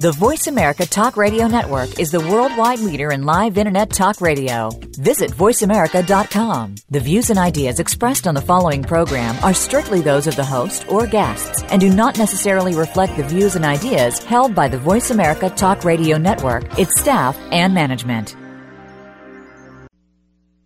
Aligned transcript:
The 0.00 0.12
Voice 0.12 0.46
America 0.46 0.86
Talk 0.86 1.16
Radio 1.16 1.48
Network 1.48 1.98
is 1.98 2.12
the 2.12 2.20
worldwide 2.20 2.78
leader 2.78 3.10
in 3.10 3.24
live 3.24 3.58
Internet 3.58 3.90
talk 3.90 4.20
radio. 4.20 4.70
Visit 4.96 5.32
VoiceAmerica.com. 5.32 6.76
The 6.88 7.00
views 7.00 7.30
and 7.30 7.38
ideas 7.38 7.80
expressed 7.80 8.28
on 8.28 8.36
the 8.36 8.40
following 8.40 8.84
program 8.84 9.36
are 9.42 9.52
strictly 9.52 10.00
those 10.00 10.28
of 10.28 10.36
the 10.36 10.44
host 10.44 10.88
or 10.88 11.08
guests 11.08 11.64
and 11.64 11.80
do 11.80 11.90
not 11.90 12.16
necessarily 12.16 12.76
reflect 12.76 13.16
the 13.16 13.24
views 13.24 13.56
and 13.56 13.64
ideas 13.64 14.22
held 14.22 14.54
by 14.54 14.68
the 14.68 14.78
Voice 14.78 15.10
America 15.10 15.50
Talk 15.50 15.82
Radio 15.82 16.16
Network, 16.16 16.78
its 16.78 17.00
staff, 17.00 17.36
and 17.50 17.74
management. 17.74 18.36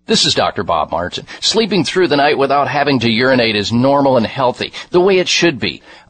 This 0.05 0.27
is 0.27 0.35
Dr. 0.35 0.65
Bob 0.65 0.91
Martin. 0.91 1.27
Sleeping 1.41 1.85
through 1.85 2.09
the 2.09 2.17
night 2.17 2.37
without 2.37 2.69
having 2.69 2.99
to 3.01 3.11
urinate 3.11 3.55
is 3.55 3.73
normal 3.73 4.17
and 4.17 4.27
healthy, 4.27 4.73
the 4.91 5.01
way 5.01 5.19
it 5.19 5.29
should 5.29 5.59
be. 5.61 5.81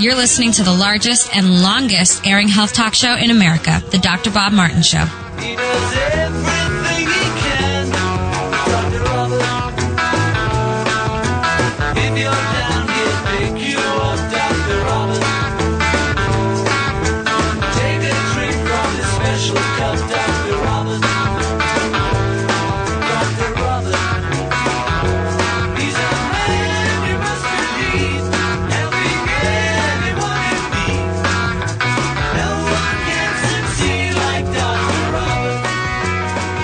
You're 0.00 0.14
listening 0.14 0.52
to 0.52 0.62
the 0.62 0.72
largest 0.72 1.36
and 1.36 1.62
longest 1.62 2.26
airing 2.26 2.48
health 2.48 2.72
talk 2.72 2.94
show 2.94 3.16
in 3.16 3.30
America, 3.30 3.82
The 3.90 3.98
Dr. 3.98 4.30
Bob 4.30 4.50
Martin 4.50 4.80
Show. 4.80 5.04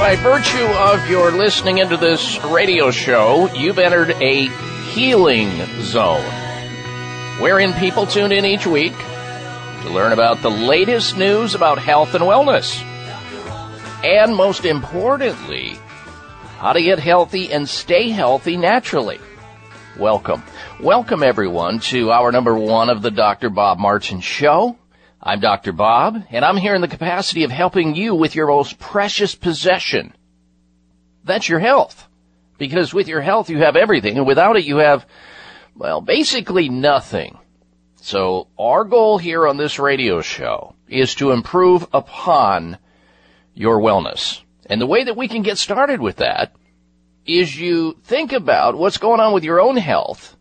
By 0.06 0.15
virtue 0.15 0.65
of 0.65 1.11
your 1.11 1.33
listening 1.33 1.78
into 1.78 1.97
this 1.97 2.39
radio 2.44 2.93
show, 2.93 3.53
you've 3.55 3.81
entered 3.81 4.11
a 4.22 4.47
healing 4.93 5.50
zone 5.81 6.22
wherein 7.41 7.72
people 7.72 8.06
tune 8.06 8.31
in 8.31 8.45
each 8.45 8.69
week 8.69 8.97
to 9.83 9.91
learn 9.91 10.12
about 10.12 10.41
the 10.43 10.49
latest 10.49 11.16
news 11.16 11.56
about 11.56 11.81
health 11.81 12.15
and 12.15 12.22
wellness. 12.22 12.81
And 14.05 14.37
most 14.37 14.65
importantly, 14.65 15.77
how 16.59 16.72
to 16.72 16.81
get 16.81 17.00
healthy 17.00 17.53
and 17.53 17.69
stay 17.69 18.11
healthy 18.11 18.56
naturally. 18.56 19.19
Welcome. 19.99 20.45
Welcome 20.81 21.25
everyone 21.25 21.81
to 21.81 22.12
our 22.12 22.31
number 22.31 22.56
one 22.56 22.91
of 22.91 23.03
the 23.03 23.11
Dr. 23.11 23.50
Bob 23.50 23.81
Martin 23.81 24.21
Show. 24.21 24.78
I'm 25.27 25.41
Dr. 25.41 25.73
Bob, 25.73 26.23
and 26.31 26.45
I'm 26.45 26.57
here 26.57 26.77
in 26.77 26.81
the 26.83 26.87
capacity 26.87 27.43
of 27.43 27.51
helping 27.51 27.97
you 27.97 28.15
with 28.15 28.37
your 28.37 28.47
most 28.47 28.79
precious 28.79 29.35
possession. 29.35 30.15
That's 31.25 31.49
your 31.49 31.59
health. 31.59 32.07
Because 32.59 32.95
with 32.95 33.09
your 33.09 33.21
health 33.21 33.51
you 33.51 33.59
have 33.59 33.75
everything, 33.75 34.19
and 34.19 34.25
without 34.25 34.57
it 34.57 34.65
you 34.65 34.77
have, 34.77 35.05
well, 35.75 36.01
basically 36.01 36.69
nothing. 36.69 37.41
So 37.97 38.47
our 38.57 38.85
goal 38.85 39.19
here 39.19 39.49
on 39.49 39.57
this 39.57 39.81
radio 39.81 40.21
show 40.21 40.77
is 40.87 41.17
to 41.17 41.33
improve 41.33 41.89
upon 41.93 42.79
your 43.53 43.81
wellness. 43.81 44.41
And 44.67 44.81
the 44.81 44.87
way 44.87 45.03
that 45.03 45.17
we 45.17 45.27
can 45.27 45.43
get 45.43 45.59
started 45.59 46.01
with 46.01 46.19
that 46.19 46.55
is 47.25 47.59
you 47.59 47.99
think 48.05 48.31
about 48.31 48.79
what's 48.79 48.99
going 48.99 49.19
on 49.19 49.35
with 49.35 49.43
your 49.43 49.61
own 49.61 49.77
health 49.77 50.37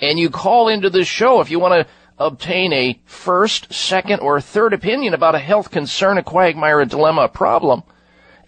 and 0.00 0.18
you 0.18 0.30
call 0.30 0.68
into 0.68 0.88
this 0.88 1.06
show 1.06 1.40
if 1.40 1.50
you 1.50 1.60
want 1.60 1.86
to 1.86 1.92
obtain 2.26 2.72
a 2.72 3.00
first, 3.04 3.72
second, 3.72 4.20
or 4.20 4.40
third 4.40 4.72
opinion 4.72 5.14
about 5.14 5.34
a 5.34 5.38
health 5.38 5.70
concern, 5.70 6.18
a 6.18 6.22
quagmire, 6.22 6.80
a 6.80 6.86
dilemma, 6.86 7.22
a 7.22 7.28
problem, 7.28 7.82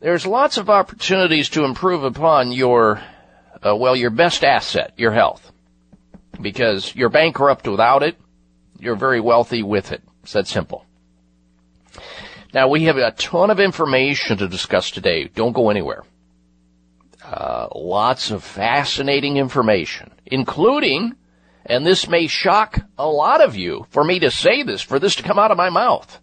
there's 0.00 0.26
lots 0.26 0.58
of 0.58 0.70
opportunities 0.70 1.48
to 1.50 1.64
improve 1.64 2.04
upon 2.04 2.52
your, 2.52 3.00
uh, 3.64 3.76
well, 3.76 3.94
your 3.94 4.10
best 4.10 4.42
asset, 4.44 4.94
your 4.96 5.12
health. 5.12 5.51
Because 6.40 6.94
you're 6.94 7.08
bankrupt 7.08 7.68
without 7.68 8.02
it. 8.02 8.16
You're 8.78 8.96
very 8.96 9.20
wealthy 9.20 9.62
with 9.62 9.92
it. 9.92 10.02
It's 10.22 10.32
that 10.32 10.46
simple. 10.46 10.86
Now 12.54 12.68
we 12.68 12.84
have 12.84 12.96
a 12.96 13.12
ton 13.12 13.50
of 13.50 13.60
information 13.60 14.38
to 14.38 14.48
discuss 14.48 14.90
today. 14.90 15.24
Don't 15.24 15.52
go 15.52 15.70
anywhere. 15.70 16.04
Uh, 17.24 17.68
lots 17.74 18.30
of 18.30 18.42
fascinating 18.42 19.36
information, 19.36 20.10
including, 20.26 21.14
and 21.64 21.86
this 21.86 22.08
may 22.08 22.26
shock 22.26 22.80
a 22.98 23.06
lot 23.06 23.40
of 23.40 23.56
you 23.56 23.86
for 23.90 24.04
me 24.04 24.18
to 24.18 24.30
say 24.30 24.62
this, 24.62 24.82
for 24.82 24.98
this 24.98 25.14
to 25.14 25.22
come 25.22 25.38
out 25.38 25.50
of 25.50 25.56
my 25.56 25.70
mouth. 25.70 26.20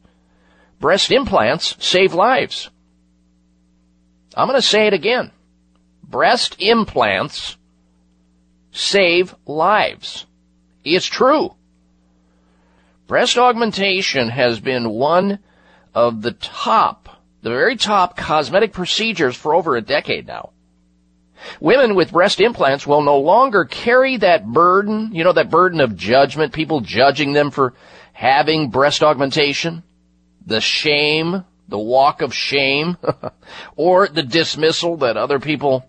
Breast 0.79 1.11
implants 1.11 1.75
save 1.79 2.13
lives. 2.13 2.69
I'm 4.35 4.47
going 4.47 4.59
to 4.59 4.67
say 4.67 4.87
it 4.87 4.93
again. 4.93 5.31
Breast 6.03 6.55
implants 6.59 7.57
save 8.71 9.35
lives. 9.45 10.25
It's 10.83 11.05
true. 11.05 11.55
Breast 13.07 13.37
augmentation 13.37 14.29
has 14.29 14.59
been 14.59 14.91
one 14.91 15.39
of 15.95 16.21
the 16.21 16.31
top, 16.31 17.09
the 17.41 17.49
very 17.49 17.75
top 17.75 18.15
cosmetic 18.15 18.71
procedures 18.71 19.35
for 19.35 19.55
over 19.55 19.75
a 19.75 19.81
decade 19.81 20.27
now. 20.27 20.51
Women 21.59 21.95
with 21.95 22.11
breast 22.11 22.39
implants 22.39 22.85
will 22.85 23.01
no 23.01 23.17
longer 23.17 23.65
carry 23.65 24.17
that 24.17 24.45
burden, 24.45 25.09
you 25.13 25.23
know, 25.23 25.33
that 25.33 25.49
burden 25.49 25.81
of 25.81 25.95
judgment, 25.95 26.53
people 26.53 26.81
judging 26.81 27.33
them 27.33 27.49
for 27.49 27.73
having 28.13 28.69
breast 28.69 29.01
augmentation, 29.01 29.83
the 30.45 30.61
shame, 30.61 31.45
the 31.67 31.79
walk 31.79 32.21
of 32.21 32.33
shame, 32.33 32.97
or 33.75 34.07
the 34.07 34.23
dismissal 34.23 34.97
that 34.97 35.17
other 35.17 35.39
people 35.39 35.88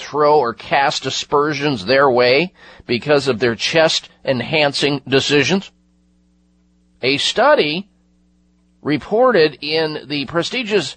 throw 0.00 0.38
or 0.38 0.54
cast 0.54 1.06
aspersions 1.06 1.84
their 1.84 2.10
way 2.10 2.52
because 2.86 3.28
of 3.28 3.38
their 3.38 3.54
chest 3.54 4.08
enhancing 4.24 5.02
decisions. 5.06 5.70
A 7.02 7.18
study 7.18 7.88
reported 8.82 9.58
in 9.60 10.08
the 10.08 10.26
prestigious 10.26 10.96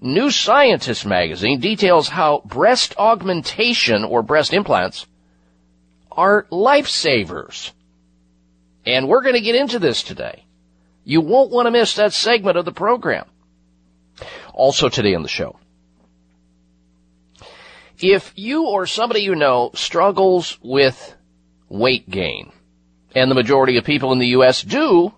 New 0.00 0.30
Scientist 0.30 1.06
magazine 1.06 1.60
details 1.60 2.08
how 2.08 2.42
breast 2.44 2.94
augmentation 2.98 4.04
or 4.04 4.22
breast 4.22 4.52
implants 4.52 5.06
are 6.12 6.46
lifesavers. 6.50 7.72
And 8.84 9.08
we're 9.08 9.22
going 9.22 9.34
to 9.34 9.40
get 9.40 9.54
into 9.54 9.78
this 9.78 10.02
today. 10.02 10.44
You 11.04 11.20
won't 11.20 11.50
want 11.50 11.66
to 11.66 11.70
miss 11.70 11.94
that 11.94 12.12
segment 12.12 12.58
of 12.58 12.64
the 12.64 12.72
program. 12.72 13.26
Also 14.52 14.88
today 14.88 15.14
on 15.14 15.22
the 15.22 15.28
show. 15.28 15.58
If 18.06 18.34
you 18.36 18.66
or 18.66 18.84
somebody 18.86 19.20
you 19.20 19.34
know 19.34 19.70
struggles 19.72 20.58
with 20.60 21.16
weight 21.70 22.10
gain, 22.10 22.52
and 23.14 23.30
the 23.30 23.34
majority 23.34 23.78
of 23.78 23.84
people 23.84 24.12
in 24.12 24.18
the 24.18 24.26
U.S. 24.28 24.60
do, 24.60 25.14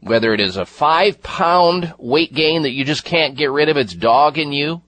whether 0.00 0.32
it 0.32 0.40
is 0.40 0.56
a 0.56 0.64
five 0.64 1.22
pound 1.22 1.92
weight 1.98 2.32
gain 2.32 2.62
that 2.62 2.70
you 2.70 2.86
just 2.86 3.04
can't 3.04 3.36
get 3.36 3.50
rid 3.50 3.68
of, 3.68 3.76
it's 3.76 3.92
dogging 3.92 4.54
you. 4.54 4.80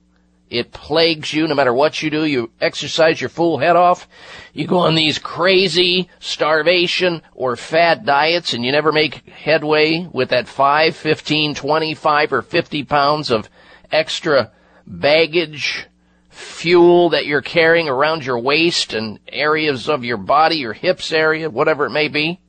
It 0.49 0.71
plagues 0.71 1.31
you 1.31 1.47
no 1.47 1.53
matter 1.53 1.71
what 1.71 2.01
you 2.01 2.09
do. 2.09 2.25
You 2.25 2.49
exercise 2.59 3.21
your 3.21 3.29
full 3.29 3.59
head 3.59 3.75
off. 3.75 4.07
You 4.51 4.65
go 4.65 4.79
on 4.79 4.95
these 4.95 5.19
crazy 5.19 6.09
starvation 6.19 7.21
or 7.35 7.55
fat 7.55 8.03
diets 8.03 8.55
and 8.55 8.65
you 8.65 8.71
never 8.71 8.91
make 8.91 9.29
headway 9.29 10.07
with 10.11 10.29
that 10.29 10.47
5, 10.47 10.95
15, 10.95 11.53
25 11.53 12.33
or 12.33 12.41
50 12.41 12.83
pounds 12.83 13.29
of 13.29 13.47
extra 13.91 14.51
baggage, 14.87 15.85
fuel 16.31 17.09
that 17.09 17.25
you're 17.25 17.41
carrying 17.41 17.87
around 17.87 18.25
your 18.25 18.39
waist 18.39 18.93
and 18.93 19.19
areas 19.27 19.89
of 19.89 20.03
your 20.03 20.17
body, 20.17 20.55
your 20.55 20.73
hips 20.73 21.11
area, 21.11 21.49
whatever 21.49 21.85
it 21.85 21.91
may 21.91 22.07
be. 22.07 22.39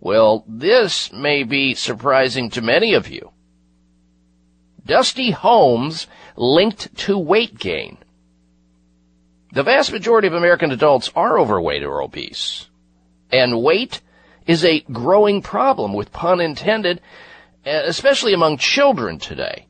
Well, 0.00 0.44
this 0.48 1.12
may 1.12 1.44
be 1.44 1.74
surprising 1.74 2.50
to 2.50 2.62
many 2.62 2.94
of 2.94 3.08
you. 3.08 3.32
Dusty 4.84 5.30
homes 5.30 6.06
linked 6.36 6.96
to 6.98 7.18
weight 7.18 7.58
gain. 7.58 7.98
The 9.52 9.62
vast 9.62 9.92
majority 9.92 10.28
of 10.28 10.34
American 10.34 10.70
adults 10.70 11.10
are 11.14 11.38
overweight 11.38 11.82
or 11.82 12.02
obese. 12.02 12.68
And 13.30 13.62
weight 13.62 14.00
is 14.46 14.64
a 14.64 14.80
growing 14.80 15.42
problem 15.42 15.92
with 15.92 16.12
pun 16.12 16.40
intended, 16.40 17.00
especially 17.64 18.32
among 18.32 18.58
children 18.58 19.18
today. 19.18 19.66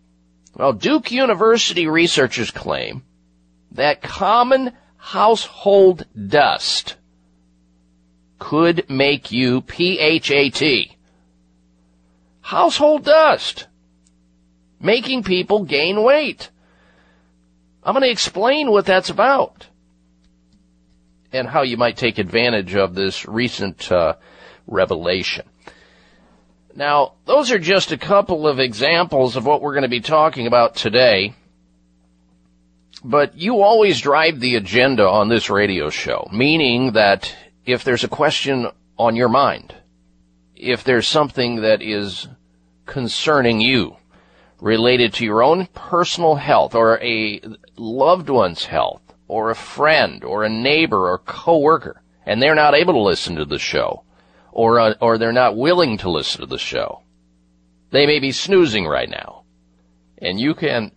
Well, 0.54 0.73
Duke 0.73 1.11
University 1.11 1.87
researchers 1.87 2.50
claim 2.50 3.02
that 3.73 4.02
common 4.02 4.73
household 4.96 6.06
dust 6.28 6.96
could 8.38 8.88
make 8.90 9.32
you 9.32 9.62
PHAT. 9.62 10.96
Household 12.40 13.04
dust. 13.04 13.66
Making 14.80 15.23
people 15.23 15.64
gain 15.64 16.02
weight. 16.02 16.50
I'm 17.82 17.94
going 17.94 18.02
to 18.02 18.11
explain 18.11 18.70
what 18.70 18.85
that's 18.85 19.11
about. 19.11 19.66
And 21.32 21.49
how 21.49 21.62
you 21.62 21.76
might 21.76 21.96
take 21.96 22.18
advantage 22.18 22.75
of 22.75 22.94
this 22.94 23.26
recent 23.26 23.90
uh, 23.90 24.14
revelation. 24.66 25.46
Now, 26.75 27.14
those 27.25 27.50
are 27.50 27.58
just 27.58 27.90
a 27.90 27.96
couple 27.96 28.46
of 28.46 28.61
examples 28.61 29.37
of 29.37 29.46
what 29.46 29.62
we're 29.62 29.73
going 29.73 29.82
to 29.82 29.88
be 29.88 30.00
talking 30.00 30.46
about 30.46 30.76
today. 30.76 31.35
But 33.07 33.39
you 33.39 33.63
always 33.63 34.01
drive 34.01 34.41
the 34.41 34.57
agenda 34.57 35.09
on 35.09 35.29
this 35.29 35.49
radio 35.49 35.91
show, 35.91 36.29
meaning 36.33 36.95
that 36.95 37.33
if 37.65 37.85
there's 37.85 38.03
a 38.03 38.09
question 38.09 38.67
on 38.99 39.15
your 39.15 39.29
mind, 39.29 39.73
if 40.57 40.83
there's 40.83 41.07
something 41.07 41.61
that 41.61 41.83
is 41.83 42.27
concerning 42.85 43.61
you 43.61 43.97
related 44.61 45.15
to 45.15 45.25
your 45.25 45.45
own 45.45 45.67
personal 45.67 46.35
health 46.35 46.75
or 46.75 46.99
a 47.01 47.41
loved 47.77 48.29
one's 48.29 48.65
health 48.65 49.03
or 49.29 49.51
a 49.51 49.55
friend 49.55 50.25
or 50.25 50.43
a 50.43 50.49
neighbor 50.49 51.09
or 51.09 51.19
coworker 51.19 52.03
and 52.25 52.43
they're 52.43 52.57
not 52.57 52.75
able 52.75 52.95
to 52.95 52.99
listen 52.99 53.37
to 53.37 53.45
the 53.45 53.61
show 53.61 54.03
or 54.51 54.81
uh, 54.81 54.95
or 55.01 55.17
they're 55.17 55.31
not 55.31 55.57
willing 55.57 55.97
to 55.99 56.11
listen 56.11 56.41
to 56.41 56.47
the 56.49 56.59
show. 56.59 57.03
They 57.91 58.05
may 58.05 58.19
be 58.19 58.33
snoozing 58.33 58.85
right 58.85 59.09
now. 59.09 59.45
And 60.19 60.41
you 60.41 60.55
can 60.55 60.91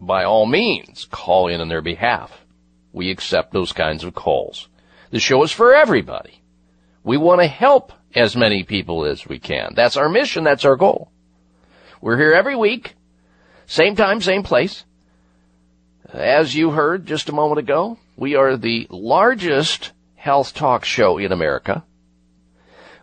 by 0.00 0.24
all 0.24 0.46
means 0.46 1.06
call 1.10 1.48
in 1.48 1.60
on 1.60 1.68
their 1.68 1.82
behalf. 1.82 2.44
We 2.92 3.10
accept 3.10 3.52
those 3.52 3.72
kinds 3.72 4.04
of 4.04 4.14
calls. 4.14 4.68
The 5.10 5.20
show 5.20 5.42
is 5.42 5.52
for 5.52 5.74
everybody. 5.74 6.42
We 7.04 7.16
want 7.16 7.40
to 7.40 7.46
help 7.46 7.92
as 8.14 8.36
many 8.36 8.64
people 8.64 9.04
as 9.04 9.26
we 9.26 9.38
can. 9.38 9.74
That's 9.74 9.96
our 9.96 10.08
mission. 10.08 10.44
That's 10.44 10.64
our 10.64 10.76
goal. 10.76 11.10
We're 12.00 12.18
here 12.18 12.32
every 12.32 12.56
week. 12.56 12.94
Same 13.66 13.96
time, 13.96 14.20
same 14.20 14.42
place. 14.42 14.84
As 16.12 16.54
you 16.54 16.70
heard 16.70 17.06
just 17.06 17.28
a 17.28 17.32
moment 17.32 17.58
ago, 17.58 17.98
We 18.18 18.34
are 18.34 18.56
the 18.56 18.86
largest 18.88 19.92
health 20.14 20.54
talk 20.54 20.86
show 20.86 21.18
in 21.18 21.32
America. 21.32 21.84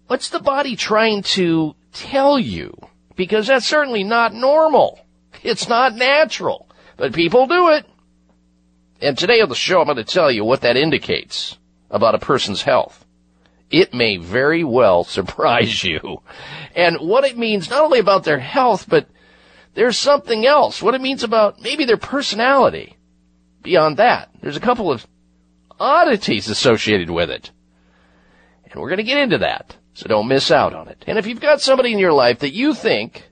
What's 0.08 0.30
the 0.30 0.40
body 0.40 0.76
trying 0.76 1.24
to 1.24 1.76
tell 1.94 2.38
you? 2.38 2.78
Because 3.16 3.48
that's 3.48 3.66
certainly 3.66 4.04
not 4.04 4.34
normal. 4.34 5.00
It's 5.44 5.68
not 5.68 5.96
natural. 5.96 6.70
But 6.98 7.14
people 7.14 7.48
do 7.48 7.70
it. 7.70 7.86
And 9.02 9.18
today 9.18 9.42
on 9.42 9.50
the 9.50 9.56
show, 9.56 9.80
I'm 9.80 9.86
going 9.86 9.98
to 9.98 10.04
tell 10.04 10.32
you 10.32 10.46
what 10.46 10.62
that 10.62 10.78
indicates 10.78 11.58
about 11.90 12.16
a 12.16 12.20
person's 12.20 12.62
health. 12.62 13.06
It 13.70 13.94
may 13.94 14.18
very 14.18 14.64
well 14.64 15.04
surprise 15.18 15.84
you. 15.84 16.22
And 16.76 16.98
what 16.98 17.24
it 17.24 17.38
means 17.38 17.70
not 17.70 17.84
only 17.84 18.00
about 18.00 18.24
their 18.24 18.40
health, 18.40 18.86
but 18.88 19.08
there's 19.74 19.98
something 19.98 20.46
else. 20.46 20.82
What 20.82 20.96
it 20.96 21.02
means 21.02 21.24
about 21.24 21.62
maybe 21.62 21.86
their 21.86 21.98
personality. 21.98 22.96
Beyond 23.62 23.98
that, 23.98 24.30
there's 24.42 24.58
a 24.58 24.62
couple 24.62 24.92
of 24.92 25.08
oddities 25.80 26.48
associated 26.50 27.10
with 27.10 27.32
it. 27.32 27.52
And 28.72 28.82
we're 28.82 28.90
going 28.90 28.98
to 28.98 29.04
get 29.04 29.18
into 29.18 29.40
that. 29.40 29.76
So 29.96 30.10
don't 30.10 30.28
miss 30.28 30.52
out 30.52 30.74
on 30.74 30.90
it. 30.90 31.04
And 31.08 31.18
if 31.18 31.26
you've 31.26 31.40
got 31.40 31.62
somebody 31.62 31.94
in 31.94 32.00
your 32.00 32.12
life 32.12 32.40
that 32.40 32.54
you 32.54 32.74
think 32.74 33.30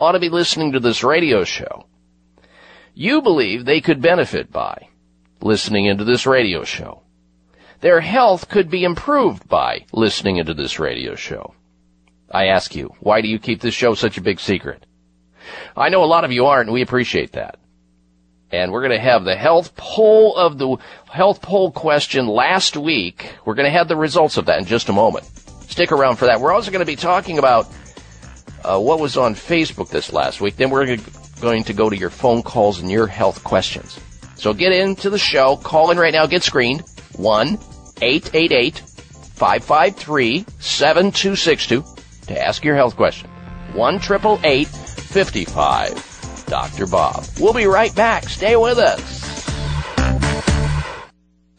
ought 0.00 0.12
to 0.12 0.18
be 0.18 0.30
listening 0.30 0.72
to 0.72 0.80
this 0.80 1.04
radio 1.04 1.44
show, 1.44 1.86
you 2.94 3.20
believe 3.20 3.64
they 3.64 3.82
could 3.82 4.00
benefit 4.00 4.50
by 4.50 4.88
listening 5.42 5.84
into 5.84 6.04
this 6.04 6.26
radio 6.26 6.64
show. 6.64 7.02
Their 7.80 8.00
health 8.00 8.48
could 8.48 8.70
be 8.70 8.84
improved 8.84 9.46
by 9.48 9.84
listening 9.92 10.38
into 10.38 10.54
this 10.54 10.78
radio 10.78 11.14
show. 11.14 11.54
I 12.30 12.46
ask 12.46 12.74
you, 12.74 12.94
why 13.00 13.20
do 13.20 13.28
you 13.28 13.38
keep 13.38 13.60
this 13.60 13.74
show 13.74 13.94
such 13.94 14.16
a 14.16 14.22
big 14.22 14.40
secret? 14.40 14.86
I 15.76 15.90
know 15.90 16.02
a 16.02 16.06
lot 16.06 16.24
of 16.24 16.32
you 16.32 16.46
aren't, 16.46 16.68
and 16.68 16.74
we 16.74 16.80
appreciate 16.80 17.32
that. 17.32 17.58
And 18.50 18.72
we're 18.72 18.86
going 18.86 18.98
to 18.98 18.98
have 18.98 19.24
the 19.24 19.36
health 19.36 19.76
poll 19.76 20.36
of 20.36 20.56
the 20.56 20.76
health 21.10 21.42
poll 21.42 21.70
question 21.70 22.26
last 22.28 22.78
week. 22.78 23.34
We're 23.44 23.54
going 23.54 23.70
to 23.70 23.78
have 23.78 23.88
the 23.88 23.96
results 23.96 24.38
of 24.38 24.46
that 24.46 24.58
in 24.58 24.64
just 24.64 24.88
a 24.88 24.92
moment. 24.94 25.28
Stick 25.72 25.90
around 25.90 26.16
for 26.16 26.26
that. 26.26 26.38
We're 26.38 26.52
also 26.52 26.70
going 26.70 26.80
to 26.80 26.86
be 26.86 26.96
talking 26.96 27.38
about 27.38 27.66
uh, 28.62 28.78
what 28.78 29.00
was 29.00 29.16
on 29.16 29.34
Facebook 29.34 29.88
this 29.88 30.12
last 30.12 30.42
week. 30.42 30.56
Then 30.56 30.68
we're 30.68 30.98
going 31.40 31.64
to 31.64 31.72
go 31.72 31.88
to 31.88 31.96
your 31.96 32.10
phone 32.10 32.42
calls 32.42 32.78
and 32.78 32.90
your 32.90 33.06
health 33.06 33.42
questions. 33.42 33.98
So 34.36 34.52
get 34.52 34.72
into 34.72 35.08
the 35.08 35.18
show. 35.18 35.56
Call 35.56 35.90
in 35.90 35.96
right 35.96 36.12
now. 36.12 36.26
Get 36.26 36.42
screened. 36.42 36.82
1 37.16 37.58
888 38.02 38.80
553 38.80 40.44
7262 40.58 41.84
to 42.26 42.46
ask 42.46 42.62
your 42.62 42.76
health 42.76 42.94
question. 42.94 43.30
1 43.72 43.98
55 43.98 46.44
Dr. 46.48 46.86
Bob. 46.86 47.24
We'll 47.40 47.54
be 47.54 47.64
right 47.64 47.94
back. 47.94 48.24
Stay 48.24 48.56
with 48.56 48.76
us. 48.76 49.22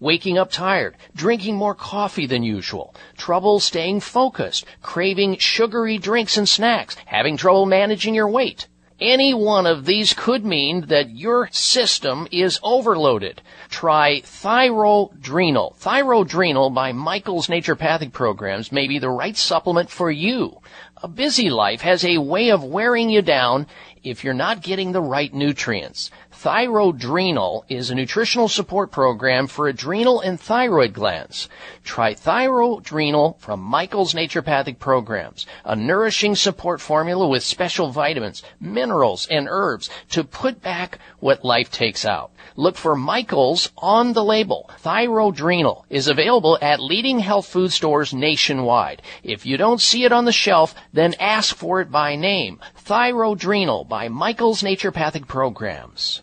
waking 0.00 0.38
up 0.38 0.50
tired, 0.50 0.96
drinking 1.14 1.56
more 1.56 1.74
coffee 1.74 2.26
than 2.26 2.42
usual, 2.42 2.94
trouble 3.16 3.60
staying 3.60 4.00
focused, 4.00 4.64
craving 4.82 5.38
sugary 5.38 5.98
drinks 5.98 6.36
and 6.36 6.48
snacks, 6.48 6.96
having 7.06 7.36
trouble 7.36 7.66
managing 7.66 8.14
your 8.14 8.28
weight. 8.28 8.66
Any 8.98 9.34
one 9.34 9.66
of 9.66 9.84
these 9.84 10.14
could 10.14 10.46
mean 10.46 10.86
that 10.86 11.10
your 11.10 11.50
system 11.52 12.26
is 12.32 12.58
overloaded. 12.62 13.42
Try 13.68 14.22
Thyrodrenal. 14.22 15.76
Thyrodrenal 15.76 16.72
by 16.72 16.92
Michael's 16.92 17.48
Naturopathic 17.48 18.12
Programs 18.12 18.72
may 18.72 18.88
be 18.88 18.98
the 18.98 19.10
right 19.10 19.36
supplement 19.36 19.90
for 19.90 20.10
you. 20.10 20.62
A 21.02 21.08
busy 21.08 21.50
life 21.50 21.82
has 21.82 22.06
a 22.06 22.16
way 22.16 22.50
of 22.50 22.64
wearing 22.64 23.10
you 23.10 23.20
down 23.20 23.66
if 24.02 24.24
you're 24.24 24.32
not 24.32 24.62
getting 24.62 24.92
the 24.92 25.02
right 25.02 25.34
nutrients. 25.34 26.10
Thyrodrenal 26.40 27.64
is 27.68 27.90
a 27.90 27.94
nutritional 27.94 28.48
support 28.48 28.92
program 28.92 29.48
for 29.48 29.66
adrenal 29.68 30.20
and 30.20 30.40
thyroid 30.40 30.92
glands. 30.92 31.48
Try 31.82 32.14
Thyrodrenal 32.14 33.38
from 33.38 33.60
Michael's 33.60 34.14
Naturopathic 34.14 34.78
Programs, 34.78 35.46
a 35.64 35.74
nourishing 35.74 36.36
support 36.36 36.80
formula 36.80 37.26
with 37.26 37.42
special 37.42 37.90
vitamins, 37.90 38.42
minerals, 38.60 39.26
and 39.30 39.48
herbs 39.50 39.90
to 40.10 40.24
put 40.24 40.62
back 40.62 40.98
what 41.18 41.44
life 41.44 41.70
takes 41.70 42.04
out. 42.04 42.30
Look 42.54 42.76
for 42.76 42.94
Michael's 42.96 43.70
on 43.76 44.12
the 44.12 44.24
label. 44.24 44.70
Thyrodrenal 44.82 45.84
is 45.90 46.08
available 46.08 46.58
at 46.62 46.80
leading 46.80 47.18
health 47.18 47.46
food 47.46 47.72
stores 47.72 48.14
nationwide. 48.14 49.02
If 49.22 49.44
you 49.44 49.56
don't 49.56 49.80
see 49.80 50.04
it 50.04 50.12
on 50.12 50.24
the 50.26 50.32
shelf, 50.32 50.74
then 50.92 51.14
ask 51.18 51.56
for 51.56 51.80
it 51.80 51.90
by 51.90 52.14
name. 52.14 52.60
Thyrodrenal 52.78 53.88
by 53.88 53.96
by 53.96 54.10
Michael's 54.10 54.62
Naturopathic 54.62 55.26
Programs. 55.26 56.20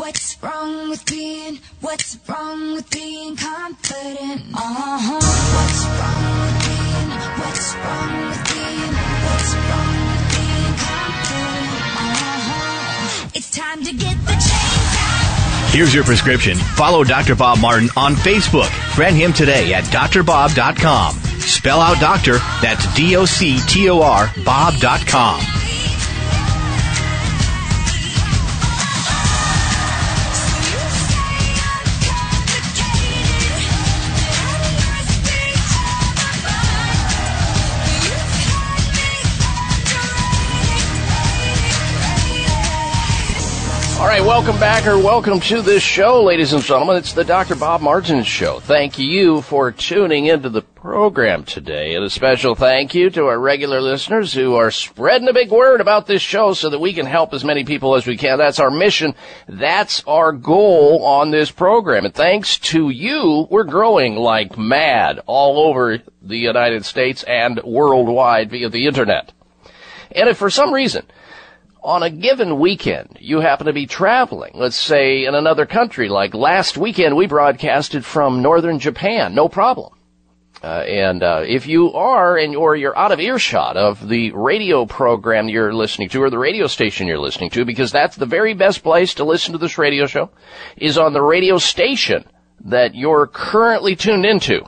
What's 0.00 0.42
wrong 0.42 0.88
with 0.88 1.04
being, 1.04 1.58
what's 1.82 2.16
wrong 2.26 2.72
with 2.72 2.88
being 2.90 3.36
confident? 3.36 4.42
Uh-huh. 4.54 5.20
What's 5.56 5.84
wrong 6.00 6.40
with 6.40 6.56
being, 6.64 7.10
what's 7.38 7.74
wrong 7.76 8.28
with 8.28 8.42
being, 8.48 8.92
what's 9.28 9.52
wrong 9.68 10.00
with 10.08 10.24
being 10.32 10.74
confident? 10.80 11.84
Uh-huh. 12.00 13.30
It's 13.34 13.50
time 13.50 13.84
to 13.84 13.92
get 13.92 14.16
the 14.24 14.32
change. 14.32 15.74
Here's 15.74 15.94
your 15.94 16.04
prescription. 16.04 16.56
Follow 16.56 17.04
Dr. 17.04 17.34
Bob 17.34 17.60
Martin 17.60 17.90
on 17.96 18.14
Facebook. 18.14 18.70
Friend 18.94 19.14
him 19.14 19.34
today 19.34 19.74
at 19.74 19.84
drbob.com. 19.84 21.14
Spell 21.40 21.80
out 21.80 22.00
doctor, 22.00 22.38
that's 22.62 22.92
D 22.94 23.16
O 23.16 23.26
C 23.26 23.60
T 23.68 23.90
O 23.90 24.00
R, 24.00 24.32
Bob.com. 24.44 25.69
right, 44.10 44.22
welcome 44.22 44.58
back 44.58 44.88
or 44.88 44.98
welcome 44.98 45.38
to 45.38 45.62
this 45.62 45.84
show, 45.84 46.24
ladies 46.24 46.52
and 46.52 46.64
gentlemen. 46.64 46.96
It's 46.96 47.12
the 47.12 47.22
Dr. 47.22 47.54
Bob 47.54 47.80
Martin 47.80 48.24
Show. 48.24 48.58
Thank 48.58 48.98
you 48.98 49.40
for 49.40 49.70
tuning 49.70 50.26
into 50.26 50.48
the 50.48 50.62
program 50.62 51.44
today. 51.44 51.94
And 51.94 52.04
a 52.04 52.10
special 52.10 52.56
thank 52.56 52.92
you 52.92 53.10
to 53.10 53.26
our 53.26 53.38
regular 53.38 53.80
listeners 53.80 54.34
who 54.34 54.56
are 54.56 54.72
spreading 54.72 55.26
the 55.26 55.32
big 55.32 55.52
word 55.52 55.80
about 55.80 56.08
this 56.08 56.22
show 56.22 56.54
so 56.54 56.70
that 56.70 56.80
we 56.80 56.92
can 56.92 57.06
help 57.06 57.32
as 57.32 57.44
many 57.44 57.62
people 57.62 57.94
as 57.94 58.04
we 58.04 58.16
can. 58.16 58.36
That's 58.36 58.58
our 58.58 58.72
mission. 58.72 59.14
That's 59.46 60.02
our 60.08 60.32
goal 60.32 61.04
on 61.04 61.30
this 61.30 61.52
program. 61.52 62.04
And 62.04 62.12
thanks 62.12 62.58
to 62.58 62.90
you, 62.90 63.46
we're 63.48 63.62
growing 63.62 64.16
like 64.16 64.58
mad 64.58 65.20
all 65.26 65.68
over 65.68 66.02
the 66.20 66.36
United 66.36 66.84
States 66.84 67.22
and 67.22 67.62
worldwide 67.62 68.50
via 68.50 68.70
the 68.70 68.88
internet. 68.88 69.32
And 70.10 70.28
if 70.28 70.36
for 70.36 70.50
some 70.50 70.74
reason, 70.74 71.06
on 71.82 72.02
a 72.02 72.10
given 72.10 72.58
weekend, 72.58 73.18
you 73.20 73.40
happen 73.40 73.66
to 73.66 73.72
be 73.72 73.86
traveling, 73.86 74.52
let's 74.54 74.76
say 74.76 75.24
in 75.24 75.34
another 75.34 75.66
country, 75.66 76.08
like 76.08 76.34
last 76.34 76.76
weekend 76.76 77.16
we 77.16 77.26
broadcasted 77.26 78.04
from 78.04 78.42
northern 78.42 78.78
Japan, 78.78 79.34
no 79.34 79.48
problem. 79.48 79.94
Uh, 80.62 80.84
and 80.86 81.22
uh, 81.22 81.42
if 81.46 81.66
you 81.66 81.90
are 81.94 82.36
and 82.36 82.54
or 82.54 82.76
you're 82.76 82.96
out 82.96 83.12
of 83.12 83.20
earshot 83.20 83.78
of 83.78 84.06
the 84.08 84.30
radio 84.32 84.84
program 84.84 85.48
you're 85.48 85.72
listening 85.72 86.08
to 86.10 86.22
or 86.22 86.28
the 86.28 86.38
radio 86.38 86.66
station 86.66 87.06
you're 87.06 87.18
listening 87.18 87.48
to, 87.48 87.64
because 87.64 87.90
that's 87.90 88.16
the 88.16 88.26
very 88.26 88.52
best 88.52 88.82
place 88.82 89.14
to 89.14 89.24
listen 89.24 89.52
to 89.52 89.58
this 89.58 89.78
radio 89.78 90.06
show, 90.06 90.30
is 90.76 90.98
on 90.98 91.14
the 91.14 91.22
radio 91.22 91.56
station 91.56 92.24
that 92.64 92.94
you're 92.94 93.26
currently 93.26 93.96
tuned 93.96 94.26
into. 94.26 94.62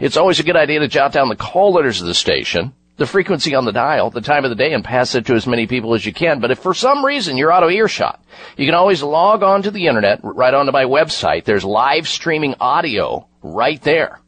It's 0.00 0.16
always 0.16 0.40
a 0.40 0.44
good 0.44 0.56
idea 0.56 0.80
to 0.80 0.88
jot 0.88 1.12
down 1.12 1.28
the 1.28 1.36
call 1.36 1.74
letters 1.74 2.00
of 2.00 2.08
the 2.08 2.14
station 2.14 2.74
the 3.00 3.06
frequency 3.06 3.54
on 3.54 3.64
the 3.64 3.72
dial, 3.72 4.10
the 4.10 4.20
time 4.20 4.44
of 4.44 4.50
the 4.50 4.54
day, 4.54 4.74
and 4.74 4.84
pass 4.84 5.14
it 5.14 5.24
to 5.24 5.32
as 5.32 5.46
many 5.46 5.66
people 5.66 5.94
as 5.94 6.04
you 6.04 6.12
can. 6.12 6.38
But 6.38 6.50
if 6.50 6.58
for 6.58 6.74
some 6.74 7.02
reason 7.02 7.38
you're 7.38 7.50
out 7.50 7.62
of 7.62 7.70
earshot, 7.70 8.22
you 8.58 8.66
can 8.66 8.74
always 8.74 9.02
log 9.02 9.42
on 9.42 9.62
to 9.62 9.70
the 9.70 9.86
internet, 9.86 10.20
right 10.22 10.52
onto 10.52 10.70
my 10.70 10.84
website. 10.84 11.44
There's 11.44 11.64
live 11.64 12.06
streaming 12.06 12.56
audio 12.60 13.26
right 13.40 13.80
there 13.80 14.20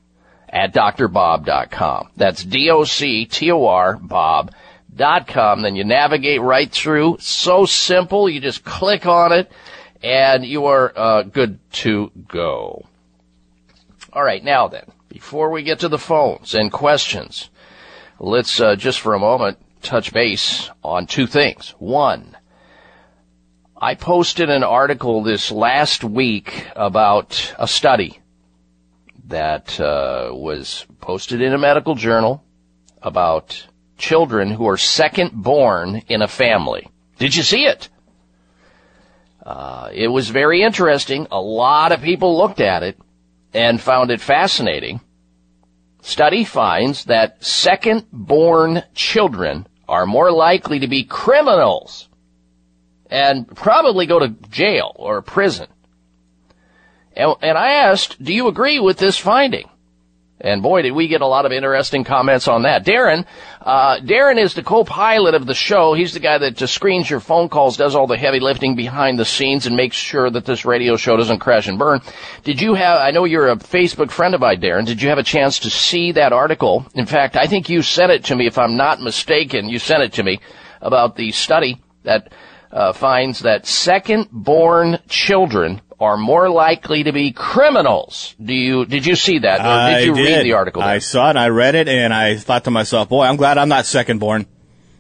at 0.49 0.73
drbob.com. 0.73 2.13
That's 2.17 2.43
D-O-C-T-O-R, 2.43 3.99
bob.com. 3.99 5.61
Then 5.61 5.77
you 5.77 5.85
navigate 5.85 6.41
right 6.41 6.73
through. 6.73 7.19
So 7.21 7.67
simple. 7.67 8.27
You 8.27 8.41
just 8.41 8.65
click 8.65 9.05
on 9.05 9.33
it 9.33 9.53
and 10.03 10.47
you 10.47 10.65
are 10.65 10.95
uh, 10.97 11.23
good 11.25 11.59
to 11.73 12.11
go. 12.27 12.87
All 14.15 14.25
right. 14.25 14.43
Now 14.43 14.69
then, 14.69 14.91
before 15.11 15.51
we 15.51 15.63
get 15.63 15.81
to 15.81 15.89
the 15.89 15.99
phones 15.99 16.55
and 16.55 16.73
questions, 16.73 17.51
let's 18.23 18.61
uh, 18.61 18.77
just 18.77 19.01
for 19.01 19.15
a 19.15 19.19
moment 19.19 19.59
touch 19.83 20.13
base 20.13 20.71
on 20.83 21.07
two 21.07 21.27
things. 21.27 21.75
One, 21.79 22.37
I 23.77 23.97
posted 23.97 24.49
an 24.49 24.63
article 24.63 25.25
this 25.25 25.51
last 25.51 26.05
week 26.05 26.67
about 26.77 27.53
a 27.59 27.67
study 27.67 28.21
that 29.27 29.79
uh, 29.81 30.31
was 30.33 30.87
posted 31.01 31.43
in 31.43 31.53
a 31.53 31.59
medical 31.59 31.97
journal 31.97 32.45
about 33.03 33.67
children 33.99 34.53
who 34.53 34.69
are 34.69 34.77
second 34.77 35.33
born 35.33 36.03
in 36.07 36.23
a 36.23 36.29
family. 36.29 36.89
Did 37.19 37.35
you 37.35 37.43
see 37.43 37.65
it? 37.65 37.89
Uh, 39.45 39.91
it 39.93 40.09
was 40.09 40.29
very 40.29 40.63
interesting. 40.63 41.27
A 41.33 41.41
lot 41.41 41.91
of 41.91 42.01
people 42.03 42.39
looked 42.39 42.61
at 42.61 42.85
it 42.85 42.97
and 43.53 43.81
found 43.81 44.13
it 44.13 44.21
fascinating. 44.21 45.01
Study 46.03 46.45
finds 46.45 47.05
that 47.05 47.43
second 47.45 48.07
born 48.13 48.83
children 48.93 49.67
are 49.89 50.05
more 50.05 50.33
likely 50.33 50.81
to 50.81 50.89
be 50.89 51.05
criminals 51.05 52.09
and 53.09 53.47
probably 53.47 54.07
go 54.07 54.19
to 54.19 54.29
jail 54.51 54.93
or 54.97 55.23
prison. 55.23 55.69
And, 57.15 57.37
and, 57.41 57.57
I 57.57 57.73
asked, 57.75 58.23
do 58.23 58.35
you 58.35 58.49
agree 58.49 58.81
with 58.81 58.99
this 58.99 59.17
finding? 59.17 59.69
And 60.43 60.61
boy, 60.61 60.83
did 60.83 60.91
we 60.91 61.07
get 61.07 61.21
a 61.21 61.27
lot 61.27 61.47
of 61.47 61.53
interesting 61.53 62.03
comments 62.03 62.49
on 62.49 62.63
that. 62.63 62.85
Darren, 62.85 63.25
uh, 63.61 63.99
Darren 64.01 64.43
is 64.43 64.55
the 64.55 64.65
co-pilot 64.65 65.35
of 65.35 65.47
the 65.47 65.55
show. 65.55 65.95
He's 65.95 66.15
the 66.15 66.21
guy 66.21 66.37
that 66.39 66.57
just 66.57 66.75
screens 66.75 67.09
your 67.09 67.21
phone 67.21 67.49
calls, 67.49 67.77
does 67.77 67.95
all 67.95 68.09
the 68.09 68.17
heavy 68.17 68.41
lifting 68.41 68.75
behind 68.75 69.21
the 69.21 69.25
scenes, 69.25 69.67
and 69.67 69.77
makes 69.77 69.95
sure 69.95 70.29
that 70.31 70.45
this 70.45 70.65
radio 70.65 70.97
show 70.97 71.17
doesn't 71.17 71.39
crash 71.39 71.69
and 71.69 71.79
burn. 71.79 72.01
Did 72.43 72.61
you 72.61 72.75
have? 72.75 72.99
I 72.99 73.13
know 73.13 73.25
you're 73.25 73.51
a 73.51 73.57
Facebook 73.57 74.11
friend 74.11 74.35
of 74.35 74.41
mine, 74.41 74.61
Darren. 74.61 74.85
Did 74.85 75.01
you 75.01 75.11
have 75.11 75.19
a 75.19 75.23
chance 75.23 75.61
to 75.61 75.71
see 75.71 76.11
that 76.13 76.33
article? 76.33 76.87
In 76.95 77.07
fact, 77.07 77.37
I 77.37 77.47
think 77.47 77.69
you 77.69 77.81
sent 77.81 78.11
it 78.11 78.25
to 78.25 78.35
me. 78.35 78.49
If 78.49 78.59
I'm 78.59 78.77
not 78.77 79.01
mistaken, 79.01 79.69
you 79.69 79.79
sent 79.79 80.03
it 80.03 80.15
to 80.15 80.25
me 80.25 80.41
about 80.81 81.15
the 81.15 81.31
study 81.31 81.81
that 82.03 82.33
uh, 82.73 82.93
finds 82.93 83.41
that 83.41 83.67
second-born 83.67 84.99
children 85.09 85.81
are 86.01 86.17
more 86.17 86.49
likely 86.49 87.05
to 87.05 87.13
be 87.13 87.33
criminals. 87.33 88.35
Do 88.43 88.55
you 88.55 88.85
did 88.87 89.07
you 89.07 89.15
see 89.15 89.39
that, 89.41 89.61
or 89.61 89.95
did 89.95 90.07
you 90.07 90.15
I 90.15 90.37
read 90.37 90.45
the 90.45 90.55
article? 90.55 90.83
I 90.83 90.99
saw 90.99 91.31
it. 91.31 91.37
I 91.37 91.49
read 91.49 91.75
it, 91.75 91.87
and 91.89 92.13
I 92.13 92.37
thought 92.37 92.65
to 92.65 92.71
myself, 92.71 93.09
"Boy, 93.09 93.25
I'm 93.25 93.37
glad 93.37 93.59
I'm 93.59 93.69
not 93.69 93.87
second 93.87 94.19
born." 94.19 94.47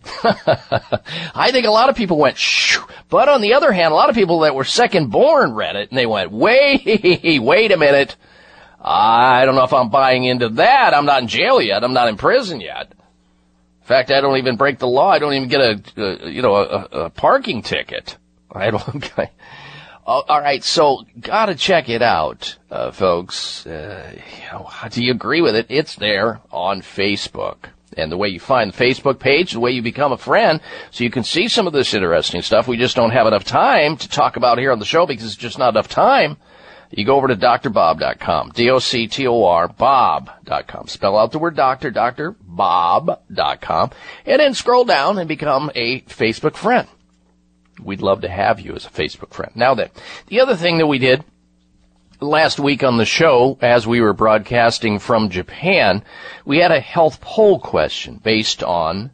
I 0.24 1.50
think 1.52 1.66
a 1.66 1.70
lot 1.70 1.88
of 1.88 1.96
people 1.96 2.18
went 2.18 2.36
Shh. 2.36 2.78
But 3.08 3.28
on 3.28 3.40
the 3.40 3.54
other 3.54 3.72
hand, 3.72 3.92
a 3.92 3.94
lot 3.94 4.08
of 4.08 4.14
people 4.14 4.40
that 4.40 4.54
were 4.54 4.64
second 4.64 5.10
born 5.10 5.52
read 5.52 5.76
it 5.76 5.90
and 5.90 5.98
they 5.98 6.06
went, 6.06 6.32
wait, 6.32 7.38
wait 7.42 7.72
a 7.72 7.76
minute. 7.76 8.16
I 8.80 9.44
don't 9.44 9.54
know 9.54 9.64
if 9.64 9.72
I'm 9.72 9.90
buying 9.90 10.24
into 10.24 10.48
that. 10.48 10.94
I'm 10.94 11.04
not 11.04 11.22
in 11.22 11.28
jail 11.28 11.60
yet. 11.60 11.84
I'm 11.84 11.92
not 11.92 12.08
in 12.08 12.16
prison 12.16 12.60
yet. 12.60 12.92
In 13.82 13.86
fact, 13.86 14.12
I 14.12 14.20
don't 14.20 14.38
even 14.38 14.56
break 14.56 14.78
the 14.78 14.86
law. 14.86 15.10
I 15.10 15.18
don't 15.18 15.34
even 15.34 15.48
get 15.48 15.60
a, 15.60 15.82
a 15.96 16.30
you 16.30 16.40
know, 16.40 16.54
a, 16.54 16.88
a 16.92 17.10
parking 17.10 17.62
ticket. 17.62 18.16
I 18.52 18.70
don't. 18.70 19.12
all 20.06 20.40
right, 20.40 20.62
so 20.62 21.04
gotta 21.20 21.56
check 21.56 21.88
it 21.88 22.00
out, 22.00 22.56
uh, 22.70 22.92
folks. 22.92 23.66
Uh, 23.66 24.12
you 24.14 24.52
know, 24.52 24.68
do 24.90 25.04
you 25.04 25.10
agree 25.12 25.40
with 25.40 25.56
it? 25.56 25.66
It's 25.68 25.96
there 25.96 26.40
on 26.52 26.80
Facebook. 26.80 27.56
and 27.96 28.10
the 28.10 28.16
way 28.16 28.28
you 28.28 28.40
find 28.40 28.72
the 28.72 28.84
Facebook 28.84 29.18
page, 29.18 29.52
the 29.52 29.60
way 29.60 29.72
you 29.72 29.82
become 29.82 30.12
a 30.12 30.18
friend, 30.18 30.60
so 30.92 31.04
you 31.04 31.10
can 31.10 31.24
see 31.24 31.48
some 31.48 31.66
of 31.66 31.72
this 31.72 31.92
interesting 31.92 32.42
stuff. 32.42 32.68
We 32.68 32.76
just 32.76 32.96
don't 32.96 33.10
have 33.10 33.26
enough 33.26 33.44
time 33.44 33.96
to 33.98 34.08
talk 34.08 34.36
about 34.36 34.58
here 34.58 34.72
on 34.72 34.78
the 34.78 34.84
show 34.84 35.06
because 35.06 35.26
it's 35.26 35.36
just 35.36 35.58
not 35.58 35.70
enough 35.70 35.88
time. 35.88 36.36
You 36.92 37.06
go 37.06 37.16
over 37.16 37.28
to 37.28 37.36
drbob.com, 37.36 38.52
D-O-C-T-O-R, 38.54 39.68
bob.com. 39.68 40.88
Spell 40.88 41.18
out 41.18 41.32
the 41.32 41.38
word 41.38 41.56
doctor, 41.56 41.90
drbob.com, 41.90 43.90
and 44.26 44.40
then 44.40 44.52
scroll 44.52 44.84
down 44.84 45.18
and 45.18 45.26
become 45.26 45.70
a 45.74 46.02
Facebook 46.02 46.54
friend. 46.54 46.86
We'd 47.82 48.02
love 48.02 48.20
to 48.20 48.28
have 48.28 48.60
you 48.60 48.74
as 48.74 48.84
a 48.84 48.90
Facebook 48.90 49.32
friend. 49.32 49.52
Now 49.54 49.74
then, 49.74 49.88
the 50.26 50.40
other 50.40 50.54
thing 50.54 50.76
that 50.78 50.86
we 50.86 50.98
did 50.98 51.24
last 52.20 52.60
week 52.60 52.84
on 52.84 52.98
the 52.98 53.06
show, 53.06 53.56
as 53.62 53.86
we 53.86 54.02
were 54.02 54.12
broadcasting 54.12 54.98
from 54.98 55.30
Japan, 55.30 56.04
we 56.44 56.58
had 56.58 56.72
a 56.72 56.80
health 56.80 57.22
poll 57.22 57.58
question 57.58 58.20
based 58.22 58.62
on 58.62 59.12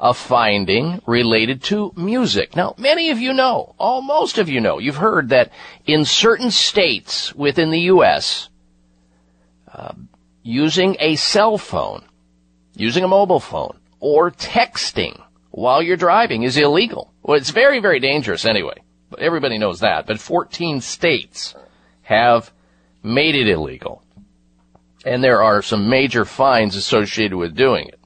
a 0.00 0.14
finding 0.14 1.02
related 1.06 1.62
to 1.64 1.92
music. 1.96 2.54
Now, 2.54 2.74
many 2.78 3.10
of 3.10 3.18
you 3.18 3.32
know, 3.32 3.74
all 3.78 4.00
most 4.00 4.38
of 4.38 4.48
you 4.48 4.60
know, 4.60 4.78
you've 4.78 4.96
heard 4.96 5.30
that 5.30 5.50
in 5.86 6.04
certain 6.04 6.50
states 6.50 7.34
within 7.34 7.70
the 7.70 7.80
U.S., 7.80 8.48
uh, 9.72 9.94
using 10.42 10.96
a 11.00 11.16
cell 11.16 11.58
phone, 11.58 12.04
using 12.74 13.04
a 13.04 13.08
mobile 13.08 13.40
phone, 13.40 13.78
or 14.00 14.30
texting 14.30 15.20
while 15.50 15.82
you're 15.82 15.96
driving 15.96 16.44
is 16.44 16.56
illegal. 16.56 17.12
Well, 17.22 17.36
it's 17.36 17.50
very, 17.50 17.80
very 17.80 17.98
dangerous 17.98 18.44
anyway. 18.44 18.82
Everybody 19.18 19.58
knows 19.58 19.80
that. 19.80 20.06
But 20.06 20.20
14 20.20 20.80
states 20.80 21.54
have 22.02 22.52
made 23.02 23.34
it 23.34 23.48
illegal. 23.48 24.02
And 25.04 25.22
there 25.22 25.42
are 25.42 25.62
some 25.62 25.88
major 25.88 26.24
fines 26.24 26.76
associated 26.76 27.36
with 27.36 27.56
doing 27.56 27.88
it. 27.88 27.97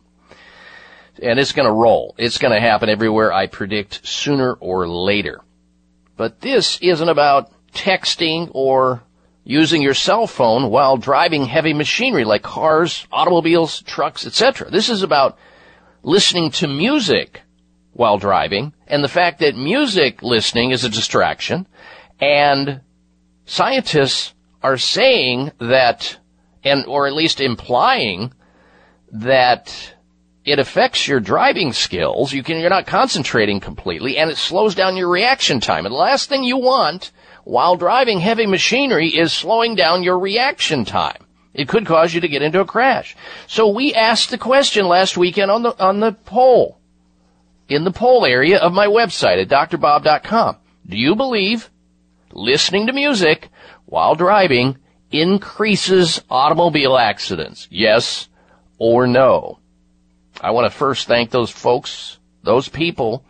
And 1.20 1.38
it's 1.38 1.52
going 1.52 1.66
to 1.66 1.72
roll. 1.72 2.14
It's 2.18 2.38
going 2.38 2.54
to 2.54 2.60
happen 2.60 2.88
everywhere, 2.88 3.32
I 3.32 3.46
predict, 3.46 4.06
sooner 4.06 4.54
or 4.54 4.88
later. 4.88 5.40
But 6.16 6.40
this 6.40 6.78
isn't 6.80 7.08
about 7.08 7.52
texting 7.72 8.50
or 8.54 9.02
using 9.44 9.82
your 9.82 9.94
cell 9.94 10.26
phone 10.26 10.70
while 10.70 10.96
driving 10.96 11.44
heavy 11.44 11.72
machinery 11.72 12.24
like 12.24 12.42
cars, 12.42 13.06
automobiles, 13.10 13.82
trucks, 13.82 14.26
etc. 14.26 14.70
This 14.70 14.88
is 14.88 15.02
about 15.02 15.38
listening 16.02 16.50
to 16.50 16.68
music 16.68 17.42
while 17.92 18.18
driving 18.18 18.72
and 18.86 19.04
the 19.04 19.08
fact 19.08 19.40
that 19.40 19.54
music 19.54 20.22
listening 20.22 20.70
is 20.70 20.84
a 20.84 20.88
distraction 20.88 21.66
and 22.20 22.80
scientists 23.44 24.32
are 24.62 24.78
saying 24.78 25.52
that 25.58 26.18
and 26.64 26.86
or 26.86 27.06
at 27.06 27.12
least 27.12 27.40
implying 27.40 28.32
that 29.10 29.94
it 30.44 30.58
affects 30.58 31.06
your 31.06 31.20
driving 31.20 31.72
skills. 31.72 32.32
You 32.32 32.42
can 32.42 32.58
you're 32.58 32.70
not 32.70 32.86
concentrating 32.86 33.60
completely 33.60 34.18
and 34.18 34.30
it 34.30 34.36
slows 34.36 34.74
down 34.74 34.96
your 34.96 35.08
reaction 35.08 35.60
time. 35.60 35.86
And 35.86 35.92
the 35.92 35.98
last 35.98 36.28
thing 36.28 36.42
you 36.42 36.56
want 36.56 37.12
while 37.44 37.76
driving 37.76 38.20
heavy 38.20 38.46
machinery 38.46 39.08
is 39.08 39.32
slowing 39.32 39.74
down 39.74 40.02
your 40.02 40.18
reaction 40.18 40.84
time. 40.84 41.24
It 41.54 41.68
could 41.68 41.86
cause 41.86 42.14
you 42.14 42.20
to 42.22 42.28
get 42.28 42.42
into 42.42 42.60
a 42.60 42.64
crash. 42.64 43.14
So 43.46 43.68
we 43.68 43.94
asked 43.94 44.30
the 44.30 44.38
question 44.38 44.86
last 44.86 45.16
weekend 45.16 45.50
on 45.50 45.62
the, 45.62 45.78
on 45.82 46.00
the 46.00 46.12
poll, 46.12 46.78
in 47.68 47.84
the 47.84 47.90
poll 47.90 48.24
area 48.24 48.58
of 48.58 48.72
my 48.72 48.86
website 48.86 49.40
at 49.40 49.48
drbob.com. 49.48 50.56
Do 50.86 50.96
you 50.96 51.14
believe 51.14 51.70
listening 52.32 52.86
to 52.86 52.92
music 52.92 53.48
while 53.84 54.14
driving 54.14 54.78
increases 55.10 56.22
automobile 56.30 56.96
accidents? 56.96 57.68
Yes 57.70 58.28
or 58.78 59.06
no? 59.06 59.58
I 60.40 60.50
want 60.50 60.70
to 60.70 60.76
first 60.76 61.06
thank 61.06 61.30
those 61.30 61.50
folks, 61.50 62.18
those 62.42 62.68
people 62.68 63.24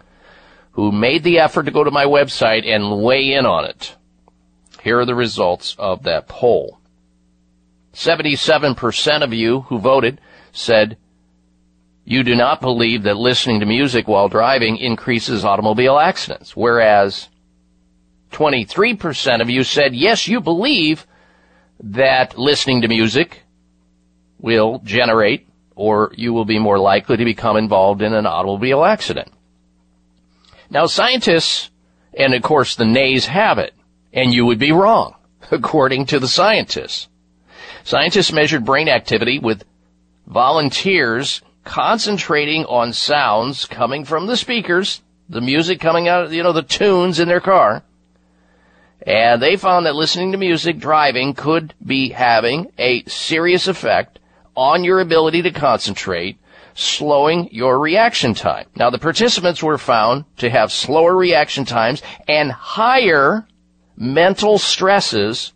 who 0.72 0.92
made 0.92 1.22
the 1.22 1.38
effort 1.38 1.64
to 1.64 1.70
go 1.70 1.84
to 1.84 1.90
my 1.90 2.04
website 2.04 2.66
and 2.66 3.02
weigh 3.02 3.34
in 3.34 3.46
on 3.46 3.64
it. 3.64 3.96
Here 4.82 4.98
are 4.98 5.04
the 5.04 5.14
results 5.14 5.76
of 5.78 6.04
that 6.04 6.28
poll. 6.28 6.78
77% 7.92 9.22
of 9.22 9.32
you 9.32 9.60
who 9.62 9.78
voted 9.78 10.20
said 10.50 10.96
you 12.04 12.24
do 12.24 12.34
not 12.34 12.60
believe 12.60 13.04
that 13.04 13.16
listening 13.16 13.60
to 13.60 13.66
music 13.66 14.08
while 14.08 14.28
driving 14.28 14.76
increases 14.76 15.44
automobile 15.44 15.98
accidents, 15.98 16.56
whereas 16.56 17.28
23% 18.32 19.40
of 19.40 19.50
you 19.50 19.62
said 19.62 19.94
yes, 19.94 20.26
you 20.26 20.40
believe 20.40 21.06
that 21.80 22.38
listening 22.38 22.82
to 22.82 22.88
music 22.88 23.42
will 24.38 24.80
generate 24.80 25.46
or 25.74 26.12
you 26.16 26.32
will 26.32 26.44
be 26.44 26.58
more 26.58 26.78
likely 26.78 27.16
to 27.16 27.24
become 27.24 27.56
involved 27.56 28.02
in 28.02 28.12
an 28.12 28.26
automobile 28.26 28.84
accident. 28.84 29.32
Now 30.70 30.86
scientists, 30.86 31.70
and 32.16 32.34
of 32.34 32.42
course 32.42 32.76
the 32.76 32.84
nays 32.84 33.26
have 33.26 33.58
it, 33.58 33.74
and 34.12 34.32
you 34.32 34.46
would 34.46 34.58
be 34.58 34.72
wrong, 34.72 35.14
according 35.50 36.06
to 36.06 36.18
the 36.18 36.28
scientists. 36.28 37.08
Scientists 37.84 38.32
measured 38.32 38.64
brain 38.64 38.88
activity 38.88 39.38
with 39.38 39.64
volunteers 40.26 41.42
concentrating 41.64 42.64
on 42.64 42.92
sounds 42.92 43.66
coming 43.66 44.04
from 44.04 44.26
the 44.26 44.36
speakers, 44.36 45.02
the 45.28 45.40
music 45.40 45.80
coming 45.80 46.08
out, 46.08 46.26
of 46.26 46.32
you 46.32 46.42
know, 46.42 46.52
the 46.52 46.62
tunes 46.62 47.18
in 47.18 47.28
their 47.28 47.40
car. 47.40 47.82
And 49.04 49.42
they 49.42 49.56
found 49.56 49.86
that 49.86 49.96
listening 49.96 50.32
to 50.32 50.38
music 50.38 50.78
driving 50.78 51.34
could 51.34 51.74
be 51.84 52.10
having 52.10 52.70
a 52.78 53.04
serious 53.04 53.66
effect 53.66 54.20
on 54.56 54.84
your 54.84 55.00
ability 55.00 55.42
to 55.42 55.50
concentrate, 55.50 56.38
slowing 56.74 57.48
your 57.52 57.78
reaction 57.78 58.34
time. 58.34 58.66
Now 58.76 58.90
the 58.90 58.98
participants 58.98 59.62
were 59.62 59.78
found 59.78 60.24
to 60.38 60.50
have 60.50 60.72
slower 60.72 61.16
reaction 61.16 61.64
times 61.64 62.02
and 62.28 62.50
higher 62.52 63.46
mental 63.96 64.58
stresses 64.58 65.52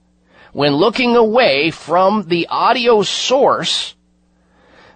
when 0.52 0.72
looking 0.72 1.16
away 1.16 1.70
from 1.70 2.24
the 2.28 2.46
audio 2.48 3.02
source 3.02 3.94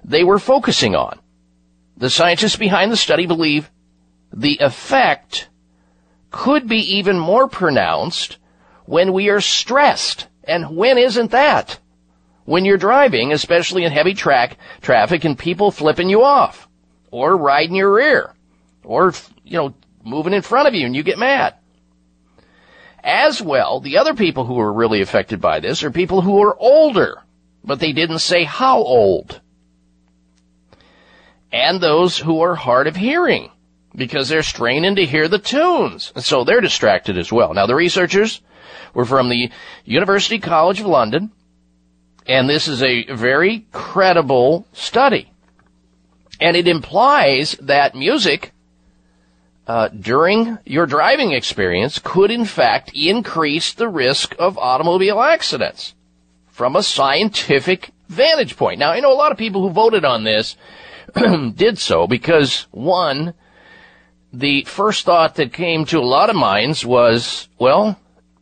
they 0.05 0.25
were 0.25 0.39
focusing 0.39 0.95
on. 0.95 1.19
The 1.97 2.11
scientists 2.11 2.57
behind 2.57 2.91
the 2.91 2.97
study 2.97 3.27
believe 3.27 3.71
the 4.33 4.59
effect 4.61 5.49
could 6.31 6.67
be 6.67 6.97
even 6.97 7.19
more 7.19 7.49
pronounced 7.49 8.39
when 8.87 9.13
we 9.13 9.29
are 9.29 9.41
stressed. 9.41 10.27
And 10.45 10.77
when 10.77 10.97
isn't 10.97 11.33
that? 11.33 11.79
When 12.51 12.65
you're 12.65 12.79
driving, 12.79 13.33
especially 13.33 13.85
in 13.85 13.93
heavy 13.93 14.13
track 14.13 14.57
traffic 14.81 15.25
and 15.25 15.39
people 15.39 15.71
flipping 15.71 16.09
you 16.09 16.25
off 16.25 16.69
or 17.13 17.37
riding 17.37 17.77
your 17.77 17.95
rear 17.95 18.35
or, 18.83 19.15
you 19.45 19.57
know, 19.57 19.73
moving 20.03 20.33
in 20.33 20.43
front 20.43 20.67
of 20.67 20.75
you 20.75 20.85
and 20.85 20.97
you 20.97 21.05
get 21.05 21.17
mad. 21.17 21.55
As 23.05 23.41
well, 23.41 23.79
the 23.79 23.99
other 23.99 24.15
people 24.15 24.47
who 24.47 24.59
are 24.59 24.73
really 24.73 25.01
affected 25.01 25.41
by 25.41 25.61
this 25.61 25.85
are 25.85 25.93
people 25.93 26.23
who 26.23 26.43
are 26.43 26.57
older, 26.59 27.23
but 27.63 27.79
they 27.79 27.93
didn't 27.93 28.19
say 28.19 28.43
how 28.43 28.79
old. 28.79 29.41
And 31.53 31.81
those 31.81 32.19
who 32.19 32.41
are 32.41 32.57
hard 32.57 32.89
of 32.89 32.97
hearing, 32.97 33.53
because 33.95 34.29
they're 34.29 34.43
straining 34.43 34.97
to 34.97 35.07
hear 35.07 35.29
the 35.29 35.39
tunes. 35.39 36.11
And 36.17 36.25
so 36.25 36.43
they're 36.43 36.61
distracted 36.61 37.17
as 37.17 37.31
well. 37.31 37.55
Now 37.55 37.67
the 37.67 37.77
researchers 37.77 38.43
were 38.93 39.05
from 39.05 39.29
the 39.29 39.53
University 39.85 40.41
College 40.41 40.81
of 40.81 40.87
London, 40.87 41.31
and 42.27 42.49
this 42.49 42.69
is 42.69 42.83
a 42.83 43.05
very 43.13 43.67
credible 43.73 44.67
study. 44.73 45.33
And 46.41 46.57
it 46.57 46.69
implies 46.69 47.53
that 47.61 47.95
music 47.95 48.53
uh, 49.67 49.89
during 49.89 50.59
your 50.65 50.87
driving 50.87 51.33
experience 51.33 51.99
could 51.99 52.31
in 52.31 52.45
fact 52.45 52.91
increase 52.95 53.73
the 53.73 53.89
risk 53.89 54.35
of 54.39 54.59
automobile 54.59 55.21
accidents 55.21 55.95
from 56.49 56.75
a 56.75 56.83
scientific 56.83 57.91
vantage 58.09 58.57
point. 58.57 58.79
Now, 58.79 58.91
I 58.91 59.01
know 59.01 59.13
a 59.13 59.15
lot 59.15 59.33
of 59.33 59.39
people 59.39 59.63
who 59.63 59.71
voted 59.71 60.05
on 60.05 60.25
this 60.25 60.57
did 61.55 61.79
so 61.79 62.07
because 62.07 62.67
one, 62.71 63.35
the 64.33 64.65
first 64.65 65.05
thought 65.05 65.37
that 65.37 65.53
came 65.53 65.85
to 65.87 65.99
a 65.99 66.01
lot 66.01 66.31
of 66.31 66.37
minds 66.37 66.85
was, 66.85 67.49
well, 67.59 67.99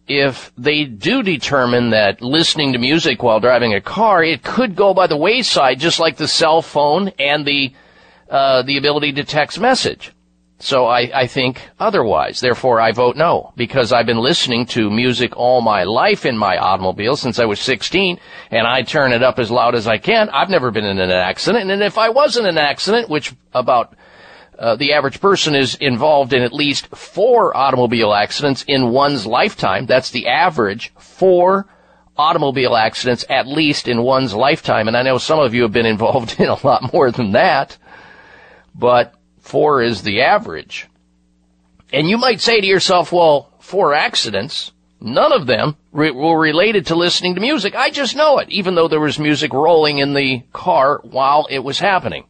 if 0.09 0.53
they 0.57 0.85
do 0.85 1.23
determine 1.23 1.90
that 1.90 2.21
listening 2.23 2.73
to 2.73 2.79
music 2.79 3.23
while 3.23 3.40
driving 3.40 3.75
a 3.75 3.81
car, 3.81 4.25
it 4.25 4.42
could 4.42 4.75
go 4.75 4.94
by 4.94 5.07
the 5.07 5.16
wayside, 5.16 5.79
just 5.79 6.01
like 6.01 6.16
the 6.16 6.29
cell 6.29 6.62
phone 6.62 7.09
and 7.18 7.47
the 7.47 7.73
uh, 8.31 8.62
the 8.62 8.77
ability 8.77 9.12
to 9.12 9.25
text 9.25 9.59
message. 9.59 10.12
So 10.61 10.87
I, 10.87 11.11
I 11.14 11.27
think 11.27 11.62
otherwise. 11.79 12.40
Therefore, 12.40 12.81
I 12.81 12.92
vote 12.92 13.16
no 13.16 13.53
because 13.57 13.92
I've 13.92 14.07
been 14.07 14.18
listening 14.18 14.66
to 14.66 14.90
music 14.90 15.37
all 15.37 15.61
my 15.61 15.85
life 15.85 16.27
in 16.27 16.37
my 16.37 16.57
automobile 16.59 17.16
since 17.16 17.38
I 17.38 17.44
was 17.44 17.61
16, 17.61 18.18
and 18.51 18.66
I 18.66 18.83
turn 18.83 19.12
it 19.12 19.23
up 19.23 19.38
as 19.38 19.51
loud 19.51 19.77
as 19.77 19.87
I 19.87 19.99
can. 19.99 20.29
I've 20.31 20.51
never 20.51 20.71
been 20.71 20.85
in 20.85 20.99
an 20.99 21.11
accident, 21.11 21.71
and 21.71 21.83
if 21.83 21.97
I 21.97 22.09
was 22.09 22.37
in 22.37 22.44
an 22.44 22.59
accident, 22.59 23.09
which 23.09 23.35
about 23.53 23.94
uh, 24.59 24.75
the 24.75 24.92
average 24.92 25.21
person 25.21 25.55
is 25.55 25.77
involved 25.77 26.33
in 26.33 26.42
at 26.42 26.53
least 26.53 26.88
four 26.88 27.57
automobile 27.57 28.12
accidents 28.12 28.64
in 28.66 28.90
one's 28.90 29.25
lifetime. 29.25 29.87
That's 29.87 30.11
the 30.11 30.27
average. 30.27 30.92
Four 30.99 31.66
automobile 32.16 32.77
accidents 32.77 33.25
at 33.31 33.47
least 33.47 33.87
in 33.87 34.03
one's 34.03 34.35
lifetime. 34.35 34.88
And 34.88 34.97
I 34.97 35.03
know 35.03 35.18
some 35.18 35.38
of 35.38 35.55
you 35.55 35.62
have 35.62 35.73
been 35.73 35.87
involved 35.94 36.40
in 36.40 36.49
a 36.49 36.66
lot 36.66 36.92
more 36.92 37.12
than 37.12 37.33
that, 37.33 37.79
but 38.75 39.14
four 39.40 39.81
is 39.83 40.03
the 40.03 40.23
average. 40.23 40.88
And 41.92 42.09
you 42.09 42.18
might 42.18 42.40
say 42.40 42.61
to 42.61 42.66
yourself, 42.66 43.12
well, 43.12 43.53
four 43.61 43.94
accidents, 43.94 44.73
none 45.01 45.33
of 45.33 45.47
them 45.47 45.77
re- 45.92 46.11
were 46.11 46.38
related 46.38 46.87
to 46.87 46.97
listening 46.97 47.37
to 47.37 47.40
music. 47.40 47.77
I 47.77 47.90
just 47.90 48.16
know 48.16 48.38
it, 48.38 48.51
even 48.51 48.75
though 48.75 48.88
there 48.88 49.01
was 49.01 49.21
music 49.21 49.53
rolling 49.53 49.99
in 49.99 50.14
the 50.14 50.42
car 50.53 51.01
while 51.05 51.47
it 51.49 51.61
was 51.61 51.79
happening. 51.79 52.25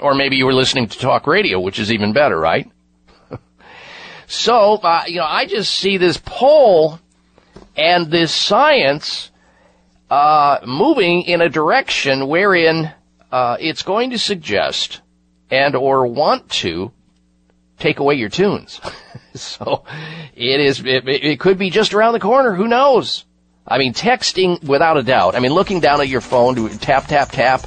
Or 0.00 0.14
maybe 0.14 0.36
you 0.36 0.46
were 0.46 0.54
listening 0.54 0.88
to 0.88 0.98
talk 0.98 1.26
radio, 1.26 1.60
which 1.60 1.78
is 1.78 1.92
even 1.92 2.12
better, 2.12 2.38
right? 2.38 2.70
so, 4.26 4.74
uh, 4.74 5.04
you 5.06 5.16
know, 5.16 5.26
I 5.26 5.46
just 5.46 5.74
see 5.74 5.96
this 5.96 6.20
poll 6.24 6.98
and 7.76 8.10
this 8.10 8.32
science 8.32 9.30
uh, 10.10 10.58
moving 10.66 11.22
in 11.22 11.40
a 11.40 11.48
direction 11.48 12.28
wherein 12.28 12.92
uh, 13.30 13.56
it's 13.60 13.82
going 13.82 14.10
to 14.10 14.18
suggest 14.18 15.00
and 15.50 15.76
or 15.76 16.06
want 16.06 16.48
to 16.50 16.92
take 17.78 17.98
away 17.98 18.14
your 18.14 18.28
tunes. 18.28 18.80
so 19.34 19.84
it 20.34 20.60
is. 20.60 20.80
It, 20.80 21.08
it 21.08 21.40
could 21.40 21.58
be 21.58 21.70
just 21.70 21.94
around 21.94 22.12
the 22.12 22.20
corner. 22.20 22.54
Who 22.54 22.68
knows? 22.68 23.24
I 23.66 23.78
mean, 23.78 23.94
texting 23.94 24.62
without 24.64 24.96
a 24.96 25.02
doubt. 25.02 25.36
I 25.36 25.40
mean, 25.40 25.52
looking 25.52 25.80
down 25.80 26.00
at 26.00 26.08
your 26.08 26.20
phone 26.20 26.56
to 26.56 26.68
tap 26.78 27.06
tap 27.06 27.30
tap. 27.30 27.62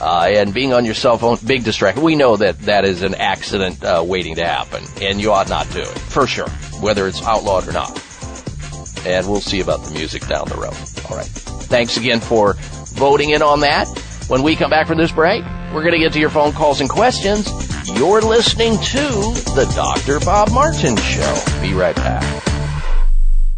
Uh, 0.00 0.26
and 0.28 0.52
being 0.52 0.72
on 0.72 0.84
your 0.84 0.94
cell 0.94 1.16
phone, 1.16 1.38
big 1.46 1.62
distraction. 1.62 2.02
We 2.02 2.16
know 2.16 2.36
that 2.36 2.58
that 2.62 2.84
is 2.84 3.02
an 3.02 3.14
accident 3.14 3.84
uh, 3.84 4.02
waiting 4.04 4.34
to 4.36 4.44
happen, 4.44 4.84
and 5.00 5.20
you 5.20 5.30
ought 5.32 5.48
not 5.48 5.70
do 5.70 5.80
it 5.80 5.86
for 5.86 6.26
sure, 6.26 6.48
whether 6.80 7.06
it's 7.06 7.22
outlawed 7.22 7.68
or 7.68 7.72
not 7.72 8.00
and 9.06 9.28
we'll 9.28 9.40
see 9.40 9.60
about 9.60 9.84
the 9.84 9.90
music 9.92 10.26
down 10.26 10.48
the 10.48 10.56
road. 10.56 10.74
All 11.10 11.16
right. 11.16 11.26
Thanks 11.26 11.96
again 11.96 12.20
for 12.20 12.54
voting 12.94 13.30
in 13.30 13.42
on 13.42 13.60
that. 13.60 13.86
When 14.28 14.42
we 14.42 14.56
come 14.56 14.70
back 14.70 14.86
from 14.86 14.98
this 14.98 15.12
break, 15.12 15.44
we're 15.74 15.82
going 15.82 15.92
to 15.92 15.98
get 15.98 16.12
to 16.14 16.20
your 16.20 16.30
phone 16.30 16.52
calls 16.52 16.80
and 16.80 16.88
questions. 16.88 17.48
You're 17.98 18.22
listening 18.22 18.78
to 18.78 19.02
the 19.54 19.70
Dr. 19.74 20.24
Bob 20.24 20.50
Martin 20.50 20.96
Show. 20.96 21.44
Be 21.60 21.74
right 21.74 21.96
back. 21.96 22.53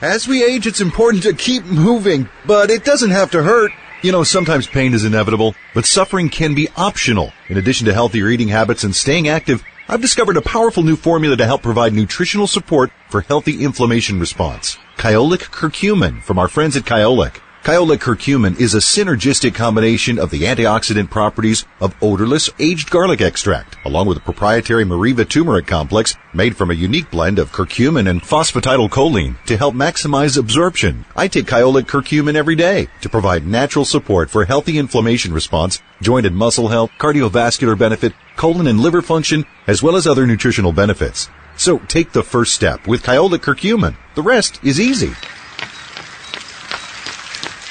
As 0.00 0.26
we 0.26 0.42
age, 0.42 0.66
it's 0.66 0.80
important 0.80 1.24
to 1.24 1.34
keep 1.34 1.62
moving, 1.66 2.26
but 2.46 2.70
it 2.70 2.84
doesn't 2.84 3.10
have 3.10 3.30
to 3.32 3.42
hurt. 3.42 3.70
You 4.02 4.12
know, 4.12 4.24
sometimes 4.24 4.66
pain 4.66 4.94
is 4.94 5.04
inevitable, 5.04 5.54
but 5.74 5.84
suffering 5.84 6.30
can 6.30 6.54
be 6.54 6.68
optional. 6.74 7.34
In 7.50 7.58
addition 7.58 7.86
to 7.86 7.92
healthier 7.92 8.28
eating 8.28 8.48
habits 8.48 8.82
and 8.82 8.96
staying 8.96 9.28
active, 9.28 9.62
I've 9.88 10.00
discovered 10.00 10.38
a 10.38 10.42
powerful 10.42 10.82
new 10.82 10.96
formula 10.96 11.36
to 11.36 11.44
help 11.44 11.60
provide 11.60 11.92
nutritional 11.92 12.46
support 12.46 12.90
for 13.10 13.20
healthy 13.20 13.62
inflammation 13.62 14.18
response. 14.18 14.78
Kyolic 14.96 15.50
curcumin 15.50 16.22
from 16.22 16.38
our 16.38 16.48
friends 16.48 16.78
at 16.78 16.84
Kyolic. 16.84 17.36
Kyolic 17.62 17.98
curcumin 17.98 18.58
is 18.58 18.74
a 18.74 18.78
synergistic 18.78 19.54
combination 19.54 20.18
of 20.18 20.30
the 20.30 20.44
antioxidant 20.44 21.10
properties 21.10 21.66
of 21.78 21.94
odorless 22.00 22.48
aged 22.58 22.88
garlic 22.88 23.20
extract, 23.20 23.76
along 23.84 24.06
with 24.06 24.16
a 24.16 24.22
proprietary 24.22 24.82
Meriva 24.82 25.28
turmeric 25.28 25.66
complex 25.66 26.16
made 26.32 26.56
from 26.56 26.70
a 26.70 26.74
unique 26.74 27.10
blend 27.10 27.38
of 27.38 27.52
curcumin 27.52 28.08
and 28.08 28.22
phosphatidylcholine 28.22 29.36
to 29.44 29.58
help 29.58 29.74
maximize 29.74 30.38
absorption. 30.38 31.04
I 31.14 31.28
take 31.28 31.44
Kyolic 31.44 31.82
curcumin 31.82 32.34
every 32.34 32.56
day 32.56 32.88
to 33.02 33.10
provide 33.10 33.46
natural 33.46 33.84
support 33.84 34.30
for 34.30 34.46
healthy 34.46 34.78
inflammation 34.78 35.34
response, 35.34 35.82
joint 36.00 36.24
and 36.24 36.34
muscle 36.34 36.68
health, 36.68 36.90
cardiovascular 36.98 37.76
benefit, 37.76 38.14
colon 38.36 38.68
and 38.68 38.80
liver 38.80 39.02
function, 39.02 39.44
as 39.66 39.82
well 39.82 39.96
as 39.96 40.06
other 40.06 40.26
nutritional 40.26 40.72
benefits. 40.72 41.28
So 41.58 41.78
take 41.80 42.12
the 42.12 42.22
first 42.22 42.54
step 42.54 42.86
with 42.86 43.02
Kyolic 43.02 43.40
curcumin. 43.40 43.98
The 44.14 44.22
rest 44.22 44.60
is 44.64 44.80
easy. 44.80 45.12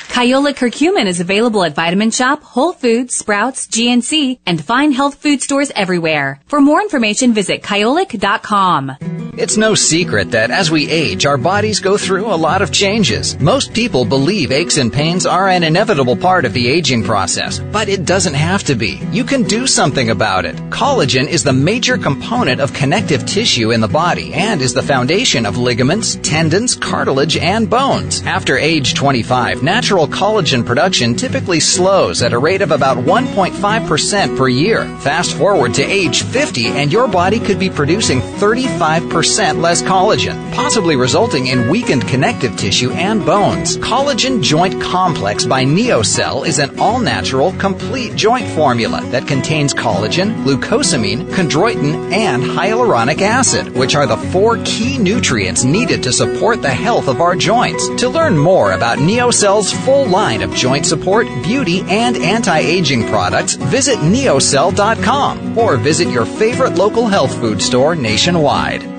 Kyolic 0.09 0.55
curcumin 0.55 1.05
is 1.05 1.19
available 1.19 1.63
at 1.63 1.75
Vitamin 1.75 2.09
Shoppe, 2.09 2.41
Whole 2.43 2.73
Foods, 2.73 3.15
Sprouts, 3.15 3.67
GNC, 3.67 4.39
and 4.45 4.63
fine 4.63 4.91
health 4.91 5.15
food 5.15 5.41
stores 5.41 5.71
everywhere. 5.75 6.41
For 6.47 6.59
more 6.59 6.81
information, 6.81 7.33
visit 7.33 7.61
kyolic.com. 7.61 8.97
It's 9.37 9.55
no 9.55 9.73
secret 9.73 10.31
that 10.31 10.51
as 10.51 10.69
we 10.69 10.89
age, 10.89 11.25
our 11.25 11.37
bodies 11.37 11.79
go 11.79 11.97
through 11.97 12.25
a 12.25 12.35
lot 12.35 12.61
of 12.61 12.73
changes. 12.73 13.39
Most 13.39 13.73
people 13.73 14.03
believe 14.03 14.51
aches 14.51 14.77
and 14.77 14.91
pains 14.91 15.25
are 15.25 15.47
an 15.47 15.63
inevitable 15.63 16.17
part 16.17 16.43
of 16.43 16.51
the 16.51 16.67
aging 16.67 17.03
process, 17.03 17.59
but 17.59 17.87
it 17.87 18.03
doesn't 18.03 18.33
have 18.33 18.65
to 18.65 18.75
be. 18.75 18.99
You 19.13 19.23
can 19.23 19.43
do 19.43 19.65
something 19.65 20.09
about 20.09 20.43
it. 20.43 20.57
Collagen 20.71 21.25
is 21.25 21.45
the 21.45 21.53
major 21.53 21.97
component 21.97 22.59
of 22.59 22.73
connective 22.73 23.25
tissue 23.25 23.71
in 23.71 23.79
the 23.79 23.87
body 23.87 24.33
and 24.33 24.61
is 24.61 24.73
the 24.73 24.83
foundation 24.83 25.45
of 25.45 25.57
ligaments, 25.57 26.17
tendons, 26.17 26.75
cartilage, 26.75 27.37
and 27.37 27.69
bones. 27.69 28.21
After 28.23 28.57
age 28.57 28.93
25, 28.93 29.63
natural 29.63 29.98
collagen 30.07 30.65
production 30.65 31.15
typically 31.15 31.59
slows 31.59 32.21
at 32.21 32.33
a 32.33 32.39
rate 32.39 32.62
of 32.62 32.71
about 32.71 32.97
1.5% 32.97 34.38
per 34.38 34.47
year. 34.47 34.85
Fast 34.99 35.35
forward 35.35 35.73
to 35.75 35.83
age 35.83 36.23
50 36.23 36.67
and 36.67 36.91
your 36.91 37.07
body 37.07 37.39
could 37.39 37.59
be 37.59 37.69
producing 37.69 38.21
35% 38.21 39.62
less 39.62 39.81
collagen, 39.81 40.53
possibly 40.53 40.95
resulting 40.95 41.47
in 41.47 41.69
weakened 41.69 42.07
connective 42.07 42.55
tissue 42.57 42.91
and 42.91 43.25
bones. 43.25 43.77
Collagen 43.77 44.41
Joint 44.41 44.81
Complex 44.81 45.45
by 45.45 45.63
NeoCell 45.65 46.47
is 46.47 46.59
an 46.59 46.79
all-natural, 46.79 47.53
complete 47.53 48.15
joint 48.15 48.47
formula 48.49 49.01
that 49.12 49.27
contains 49.27 49.73
collagen, 49.73 50.43
glucosamine, 50.43 51.23
chondroitin, 51.31 52.12
and 52.12 52.43
hyaluronic 52.43 53.21
acid, 53.21 53.75
which 53.75 53.95
are 53.95 54.05
the 54.05 54.17
four 54.31 54.57
key 54.65 54.97
nutrients 54.97 55.63
needed 55.63 56.03
to 56.03 56.12
support 56.12 56.62
the 56.62 56.69
health 56.69 57.07
of 57.07 57.21
our 57.21 57.35
joints. 57.35 57.88
To 58.01 58.09
learn 58.09 58.38
more 58.38 58.73
about 58.73 58.97
NeoCell's 58.99 59.71
full 59.89 60.06
line 60.06 60.43
of 60.43 60.54
joint 60.54 60.86
support, 60.86 61.25
beauty, 61.41 61.82
and 61.88 62.15
anti-aging 62.17 63.08
products, 63.08 63.56
visit 63.56 63.97
neocell.com 63.97 65.58
or 65.58 65.78
visit 65.78 66.08
your 66.10 66.25
favorite 66.25 66.75
local 66.75 67.08
health 67.08 67.34
food 67.39 67.60
store 67.60 67.95
nationwide. 67.95 68.98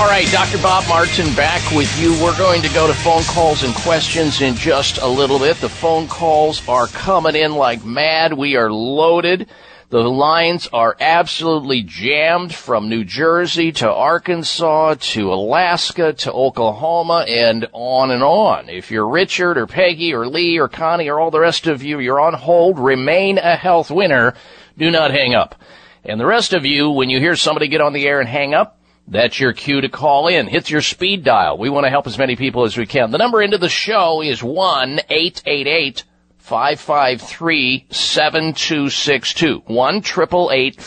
All 0.00 0.06
right, 0.06 0.26
Dr. 0.32 0.56
Bob 0.62 0.88
Martin 0.88 1.26
back 1.34 1.60
with 1.72 2.00
you. 2.00 2.12
We're 2.24 2.36
going 2.38 2.62
to 2.62 2.72
go 2.72 2.86
to 2.86 2.94
phone 2.94 3.22
calls 3.24 3.64
and 3.64 3.74
questions 3.74 4.40
in 4.40 4.54
just 4.54 4.96
a 4.96 5.06
little 5.06 5.38
bit. 5.38 5.58
The 5.58 5.68
phone 5.68 6.08
calls 6.08 6.66
are 6.66 6.86
coming 6.86 7.36
in 7.36 7.54
like 7.54 7.84
mad. 7.84 8.32
We 8.32 8.56
are 8.56 8.72
loaded. 8.72 9.50
The 9.90 10.00
lines 10.00 10.66
are 10.72 10.96
absolutely 10.98 11.82
jammed 11.82 12.54
from 12.54 12.88
New 12.88 13.04
Jersey 13.04 13.72
to 13.72 13.92
Arkansas 13.92 14.94
to 15.00 15.34
Alaska 15.34 16.14
to 16.14 16.32
Oklahoma 16.32 17.26
and 17.28 17.68
on 17.74 18.10
and 18.10 18.22
on. 18.22 18.70
If 18.70 18.90
you're 18.90 19.06
Richard 19.06 19.58
or 19.58 19.66
Peggy 19.66 20.14
or 20.14 20.26
Lee 20.26 20.58
or 20.58 20.68
Connie 20.68 21.10
or 21.10 21.20
all 21.20 21.30
the 21.30 21.40
rest 21.40 21.66
of 21.66 21.82
you, 21.82 21.98
you're 22.00 22.20
on 22.20 22.32
hold. 22.32 22.78
Remain 22.78 23.36
a 23.36 23.54
health 23.54 23.90
winner. 23.90 24.32
Do 24.78 24.90
not 24.90 25.10
hang 25.10 25.34
up. 25.34 25.56
And 26.06 26.18
the 26.18 26.24
rest 26.24 26.54
of 26.54 26.64
you, 26.64 26.88
when 26.88 27.10
you 27.10 27.18
hear 27.18 27.36
somebody 27.36 27.68
get 27.68 27.82
on 27.82 27.92
the 27.92 28.08
air 28.08 28.18
and 28.18 28.28
hang 28.28 28.54
up, 28.54 28.79
that's 29.10 29.40
your 29.40 29.52
cue 29.52 29.80
to 29.80 29.88
call 29.88 30.28
in. 30.28 30.46
Hit 30.46 30.70
your 30.70 30.82
speed 30.82 31.24
dial. 31.24 31.58
We 31.58 31.68
want 31.68 31.84
to 31.84 31.90
help 31.90 32.06
as 32.06 32.16
many 32.16 32.36
people 32.36 32.64
as 32.64 32.76
we 32.76 32.86
can. 32.86 33.10
The 33.10 33.18
number 33.18 33.42
into 33.42 33.58
the 33.58 33.68
show 33.68 34.22
is 34.22 34.42
1 34.42 35.00
888 35.10 36.04
553 36.38 37.86
7262. 37.90 39.62
1 39.66 39.96
888 39.96 40.80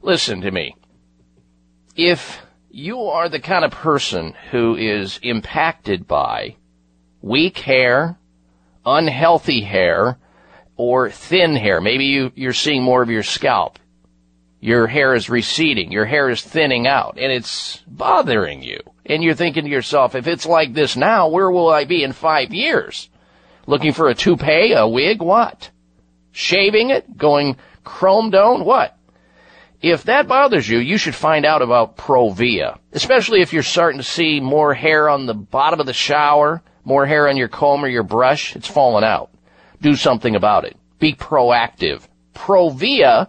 listen 0.03 0.41
to 0.43 0.53
me. 0.53 0.77
If 1.97 2.43
you 2.71 3.01
are 3.01 3.29
the 3.29 3.41
kind 3.41 3.65
of 3.65 3.73
person 3.73 4.35
who 4.53 4.77
is 4.77 5.19
impacted 5.25 6.07
by 6.07 6.55
weak 7.21 7.59
hair, 7.59 8.20
unhealthy 8.85 9.63
hair, 9.63 10.19
or 10.77 11.11
thin 11.11 11.57
hair, 11.57 11.81
maybe 11.81 12.07
you, 12.07 12.33
you're 12.35 12.53
seeing 12.55 12.83
more 12.83 13.03
of 13.03 13.11
your 13.11 13.23
scalp. 13.23 13.79
Your 14.61 14.87
hair 14.87 15.15
is 15.15 15.31
receding. 15.31 15.93
Your 15.93 16.05
hair 16.05 16.29
is 16.31 16.43
thinning 16.43 16.87
out 16.87 17.19
and 17.19 17.33
it's 17.33 17.83
bothering 17.87 18.63
you. 18.63 18.81
And 19.07 19.23
you're 19.23 19.35
thinking 19.35 19.65
to 19.65 19.71
yourself, 19.71 20.15
if 20.15 20.27
it's 20.27 20.47
like 20.47 20.75
this 20.75 20.97
now, 20.97 21.29
where 21.29 21.51
will 21.51 21.69
I 21.69 21.85
be 21.85 22.03
in 22.03 22.13
five 22.13 22.53
years? 22.53 23.09
Looking 23.67 23.93
for 23.93 24.09
a 24.09 24.15
toupee, 24.15 24.73
a 24.73 24.87
wig, 24.87 25.21
what? 25.23 25.71
Shaving 26.33 26.91
it? 26.91 27.17
Going 27.17 27.57
chrome 27.85 28.31
dome? 28.31 28.65
What? 28.65 28.97
If 29.83 30.05
that 30.05 30.29
bothers 30.29 30.69
you, 30.69 30.79
you 30.79 30.99
should 30.99 31.15
find 31.15 31.47
out 31.47 31.63
about 31.63 31.97
Provia, 31.97 32.79
especially 32.93 33.41
if 33.41 33.53
you're 33.53 33.63
starting 33.63 33.99
to 33.99 34.05
see 34.05 34.41
more 34.41 34.75
hair 34.75 35.09
on 35.09 35.25
the 35.25 35.35
bottom 35.35 35.81
of 35.81 35.87
the 35.87 35.95
shower, 35.95 36.63
more 36.85 37.07
hair 37.07 37.29
on 37.29 37.37
your 37.37 37.49
comb 37.49 37.85
or 37.85 37.89
your 37.89 38.03
brush. 38.03 38.57
It's 38.57 38.69
falling 38.69 39.05
out. 39.05 39.31
Do 39.81 39.97
something 39.97 40.37
about 40.37 40.65
it. 40.65 40.77
Be 40.99 41.15
proactive. 41.15 42.03
Provia 42.35 43.29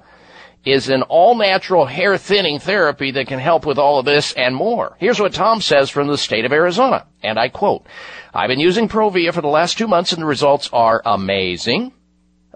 is 0.64 0.90
an 0.90 1.02
all 1.04 1.36
natural 1.36 1.86
hair 1.86 2.18
thinning 2.18 2.60
therapy 2.60 3.12
that 3.12 3.28
can 3.28 3.40
help 3.40 3.66
with 3.66 3.80
all 3.80 4.00
of 4.00 4.06
this 4.06 4.34
and 4.34 4.56
more. 4.56 4.96
Here's 5.00 5.20
what 5.20 5.34
Tom 5.34 5.60
says 5.60 5.90
from 5.90 6.08
the 6.08 6.18
state 6.18 6.46
of 6.46 6.52
Arizona, 6.52 7.08
and 7.24 7.40
I 7.40 7.50
quote, 7.50 7.86
I've 8.34 8.50
been 8.50 8.60
using 8.60 8.88
Provia 8.88 9.34
for 9.34 9.42
the 9.42 9.48
last 9.48 9.78
two 9.78 9.88
months 9.88 10.14
and 10.14 10.22
the 10.22 10.28
results 10.28 10.70
are 10.72 11.02
amazing. 11.04 11.94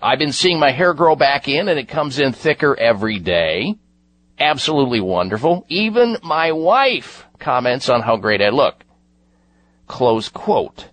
I've 0.01 0.19
been 0.19 0.33
seeing 0.33 0.59
my 0.59 0.71
hair 0.71 0.93
grow 0.93 1.15
back 1.15 1.47
in 1.47 1.67
and 1.67 1.79
it 1.79 1.87
comes 1.87 2.19
in 2.19 2.33
thicker 2.33 2.77
every 2.77 3.19
day 3.19 3.75
absolutely 4.39 4.99
wonderful. 4.99 5.65
Even 5.69 6.17
my 6.23 6.51
wife 6.51 7.25
comments 7.39 7.89
on 7.89 8.01
how 8.01 8.17
great 8.17 8.41
I 8.41 8.49
look. 8.49 8.83
Close 9.87 10.29
quote. 10.29 10.89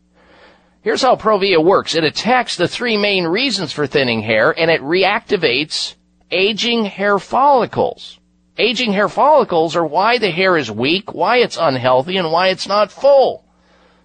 Here's 0.83 1.03
how 1.03 1.17
Provia 1.17 1.63
works. 1.63 1.95
It 1.95 2.05
attacks 2.05 2.57
the 2.57 2.67
three 2.67 2.97
main 2.97 3.25
reasons 3.25 3.73
for 3.73 3.87
thinning 3.87 4.21
hair 4.23 4.51
and 4.51 4.71
it 4.71 4.81
reactivates 4.83 5.95
aging 6.31 6.87
hair 6.87 7.19
follicles. 7.19 8.19
Aging 8.59 8.93
hair 8.93 9.09
follicles 9.09 9.77
are 9.77 9.87
why 9.87 10.19
the 10.19 10.31
hair 10.31 10.57
is 10.57 10.71
weak, 10.71 11.15
why 11.15 11.39
it's 11.39 11.57
unhealthy, 11.57 12.17
and 12.17 12.31
why 12.31 12.49
it's 12.49 12.67
not 12.67 12.91
full. 12.93 13.45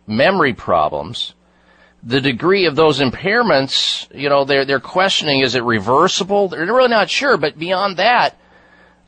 memory 0.07 0.55
problems, 0.55 1.35
the 2.03 2.21
degree 2.21 2.67
of 2.67 2.77
those 2.77 3.01
impairments, 3.01 4.07
you 4.15 4.29
know, 4.29 4.45
they're, 4.45 4.65
they're 4.65 4.81
questioning, 4.81 5.41
is 5.41 5.55
it 5.55 5.65
reversible? 5.65 6.49
They're 6.49 6.67
really 6.67 6.89
not 6.89 7.11
sure, 7.11 7.37
but 7.37 7.59
beyond 7.59 7.97
that, 7.97 8.37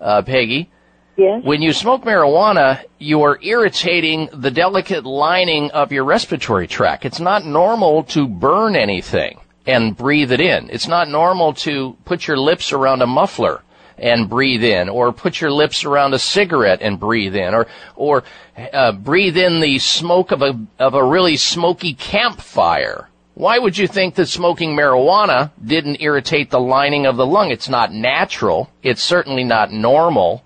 uh, 0.00 0.22
Peggy, 0.22 0.70
yes? 1.16 1.42
when 1.44 1.62
you 1.62 1.72
smoke 1.72 2.02
marijuana, 2.02 2.84
you 2.98 3.22
are 3.22 3.38
irritating 3.42 4.28
the 4.32 4.50
delicate 4.50 5.04
lining 5.04 5.70
of 5.70 5.92
your 5.92 6.04
respiratory 6.04 6.66
tract. 6.66 7.04
It's 7.04 7.20
not 7.20 7.44
normal 7.44 8.04
to 8.04 8.26
burn 8.26 8.74
anything 8.74 9.38
and 9.66 9.96
breathe 9.96 10.32
it 10.32 10.40
in. 10.40 10.68
It's 10.70 10.88
not 10.88 11.08
normal 11.08 11.52
to 11.54 11.96
put 12.04 12.26
your 12.26 12.38
lips 12.38 12.72
around 12.72 13.02
a 13.02 13.06
muffler 13.06 13.62
and 14.00 14.28
breathe 14.28 14.64
in, 14.64 14.88
or 14.88 15.12
put 15.12 15.40
your 15.40 15.52
lips 15.52 15.84
around 15.84 16.14
a 16.14 16.18
cigarette 16.18 16.80
and 16.82 16.98
breathe 16.98 17.36
in, 17.36 17.54
or 17.54 17.66
or 17.94 18.24
uh, 18.72 18.92
breathe 18.92 19.36
in 19.36 19.60
the 19.60 19.78
smoke 19.78 20.32
of 20.32 20.42
a 20.42 20.58
of 20.78 20.94
a 20.94 21.04
really 21.04 21.36
smoky 21.36 21.94
campfire. 21.94 23.08
Why 23.34 23.58
would 23.58 23.78
you 23.78 23.86
think 23.86 24.16
that 24.16 24.26
smoking 24.26 24.76
marijuana 24.76 25.50
didn't 25.64 26.02
irritate 26.02 26.50
the 26.50 26.60
lining 26.60 27.06
of 27.06 27.16
the 27.16 27.26
lung? 27.26 27.50
It's 27.50 27.68
not 27.68 27.92
natural. 27.92 28.70
It's 28.82 29.02
certainly 29.02 29.44
not 29.44 29.70
normal, 29.70 30.42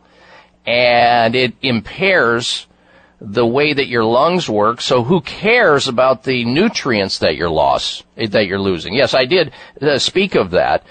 and 0.66 1.34
it 1.34 1.54
impairs 1.62 2.66
the 3.20 3.46
way 3.46 3.72
that 3.72 3.88
your 3.88 4.04
lungs 4.04 4.48
work. 4.48 4.80
So 4.80 5.02
who 5.02 5.20
cares 5.22 5.88
about 5.88 6.24
the 6.24 6.44
nutrients 6.44 7.18
that 7.18 7.36
you're 7.36 7.50
lost, 7.50 8.04
that 8.16 8.46
you're 8.46 8.60
losing? 8.60 8.94
Yes, 8.94 9.14
I 9.14 9.24
did 9.24 9.52
uh, 9.80 9.98
speak 9.98 10.34
of 10.34 10.50
that. 10.50 10.84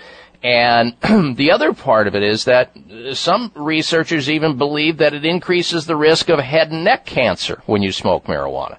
And 0.44 0.96
the 1.38 1.52
other 1.52 1.74
part 1.74 2.08
of 2.08 2.16
it 2.16 2.24
is 2.24 2.46
that 2.46 2.76
some 3.14 3.52
researchers 3.56 4.30
even 4.30 4.58
believe 4.58 4.98
that 4.98 5.14
it 5.14 5.26
increases 5.26 5.86
the 5.86 5.96
risk 5.96 6.30
of 6.30 6.40
head 6.40 6.72
and 6.72 6.84
neck 6.84 7.06
cancer 7.06 7.64
when 7.66 7.82
you 7.82 7.92
smoke 7.92 8.26
marijuana. 8.26 8.78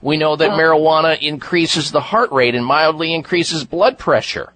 We 0.00 0.16
know 0.16 0.36
that 0.36 0.50
marijuana 0.52 1.20
increases 1.20 1.90
the 1.90 2.00
heart 2.00 2.32
rate 2.32 2.54
and 2.54 2.64
mildly 2.64 3.14
increases 3.14 3.64
blood 3.64 3.98
pressure. 3.98 4.52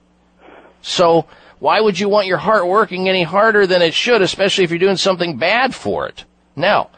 So 0.81 1.27
why 1.59 1.81
would 1.81 1.99
you 1.99 2.09
want 2.09 2.27
your 2.27 2.39
heart 2.39 2.67
working 2.67 3.09
any 3.09 3.23
harder 3.23 3.67
than 3.67 3.83
it 3.83 3.93
should, 3.95 4.23
especially 4.23 4.65
if 4.65 4.71
you're 4.71 4.79
doing 4.79 4.97
something 4.97 5.37
bad 5.37 5.75
for 5.75 6.07
it? 6.07 6.25
Now, 6.55 6.91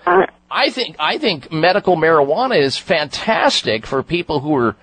I 0.50 0.70
think 0.70 0.96
I 0.98 1.18
think 1.18 1.52
medical 1.52 1.96
marijuana 1.96 2.60
is 2.60 2.76
fantastic 2.76 3.86
for 3.86 4.02
people 4.02 4.40
who 4.40 4.54
are 4.56 4.76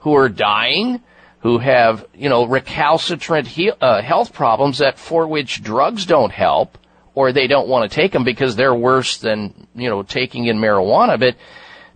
who 0.00 0.14
are 0.14 0.28
dying, 0.28 1.02
who 1.46 1.58
have 1.58 2.04
you 2.12 2.28
know 2.28 2.44
recalcitrant 2.44 3.46
he- 3.46 3.70
uh, 3.80 4.02
health 4.02 4.32
problems 4.32 4.78
that 4.78 4.98
for 4.98 5.28
which 5.28 5.62
drugs 5.62 6.04
don't 6.04 6.32
help, 6.32 6.76
or 7.14 7.30
they 7.30 7.46
don't 7.46 7.68
want 7.68 7.88
to 7.88 7.94
take 7.94 8.10
them 8.10 8.24
because 8.24 8.56
they're 8.56 8.74
worse 8.74 9.18
than 9.18 9.68
you 9.72 9.88
know 9.88 10.02
taking 10.02 10.46
in 10.46 10.58
marijuana. 10.58 11.20
But 11.20 11.36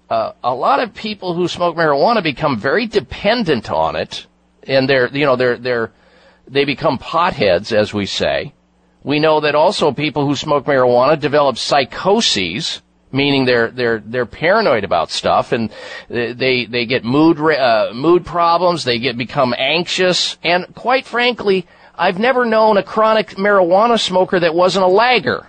uh, 0.08 0.34
a 0.44 0.54
lot 0.54 0.78
of 0.78 0.94
people 0.94 1.34
who 1.34 1.48
smoke 1.48 1.74
marijuana 1.74 2.22
become 2.22 2.60
very 2.60 2.86
dependent 2.86 3.72
on 3.72 3.96
it, 3.96 4.24
and 4.68 4.88
they're 4.88 5.08
you 5.08 5.26
know 5.26 5.34
they're 5.34 5.58
they're 5.58 5.90
they 6.46 6.64
become 6.64 6.96
potheads, 6.96 7.72
as 7.72 7.92
we 7.92 8.06
say. 8.06 8.54
We 9.02 9.18
know 9.18 9.40
that 9.40 9.56
also 9.56 9.90
people 9.90 10.26
who 10.26 10.36
smoke 10.36 10.64
marijuana 10.64 11.18
develop 11.18 11.56
psychoses, 11.58 12.82
meaning 13.12 13.44
they're 13.44 13.70
they're 13.70 14.00
they're 14.04 14.26
paranoid 14.26 14.84
about 14.84 15.10
stuff, 15.10 15.52
and 15.52 15.70
they 16.08 16.66
they 16.66 16.86
get 16.86 17.04
mood 17.04 17.38
uh, 17.38 17.92
mood 17.94 18.24
problems. 18.24 18.84
They 18.84 18.98
get 18.98 19.16
become 19.16 19.54
anxious, 19.56 20.38
and 20.42 20.74
quite 20.74 21.06
frankly, 21.06 21.66
I've 21.94 22.18
never 22.18 22.44
known 22.44 22.76
a 22.76 22.82
chronic 22.82 23.30
marijuana 23.36 24.00
smoker 24.00 24.40
that 24.40 24.54
wasn't 24.54 24.84
a 24.84 24.88
lagger, 24.88 25.46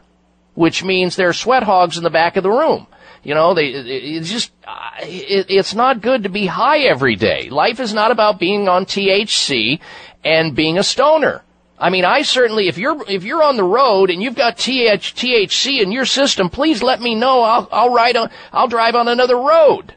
which 0.53 0.83
means 0.83 1.15
they're 1.15 1.33
sweat 1.33 1.63
hogs 1.63 1.97
in 1.97 2.03
the 2.03 2.09
back 2.09 2.35
of 2.35 2.43
the 2.43 2.49
room. 2.49 2.87
You 3.23 3.35
know, 3.35 3.53
they, 3.53 3.67
it's 3.67 4.31
just, 4.31 4.51
it, 5.01 5.45
it's 5.49 5.75
not 5.75 6.01
good 6.01 6.23
to 6.23 6.29
be 6.29 6.47
high 6.47 6.79
every 6.79 7.15
day. 7.15 7.49
Life 7.49 7.79
is 7.79 7.93
not 7.93 8.09
about 8.09 8.39
being 8.39 8.67
on 8.67 8.85
THC 8.85 9.79
and 10.23 10.55
being 10.55 10.79
a 10.79 10.83
stoner. 10.83 11.43
I 11.81 11.89
mean, 11.89 12.05
I 12.05 12.21
certainly, 12.21 12.67
if 12.67 12.77
you're, 12.77 13.03
if 13.09 13.23
you're 13.23 13.41
on 13.41 13.57
the 13.57 13.63
road 13.63 14.11
and 14.11 14.21
you've 14.21 14.35
got 14.35 14.55
TH, 14.57 15.15
THC 15.15 15.81
in 15.81 15.91
your 15.91 16.05
system, 16.05 16.47
please 16.49 16.83
let 16.83 17.01
me 17.01 17.15
know. 17.15 17.41
I'll, 17.41 17.67
I'll 17.71 17.91
ride 17.91 18.15
on, 18.15 18.29
I'll 18.53 18.67
drive 18.67 18.93
on 18.93 19.07
another 19.07 19.35
road. 19.35 19.95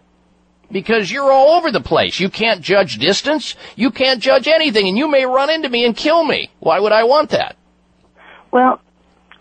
Because 0.73 1.13
you're 1.13 1.31
all 1.31 1.59
over 1.59 1.71
the 1.71 1.83
place. 1.83 2.19
You 2.19 2.31
can't 2.31 2.63
judge 2.63 2.97
distance. 2.97 3.55
You 3.77 3.91
can't 3.91 4.21
judge 4.23 4.49
anything 4.49 4.89
and 4.89 4.97
you 4.97 5.09
may 5.11 5.27
run 5.27 5.51
into 5.51 5.69
me 5.69 5.85
and 5.85 5.95
kill 5.95 6.25
me. 6.25 6.51
Why 6.59 6.81
would 6.81 6.91
I 6.93 7.05
want 7.05 7.31
that? 7.31 7.57
Well, 8.51 8.81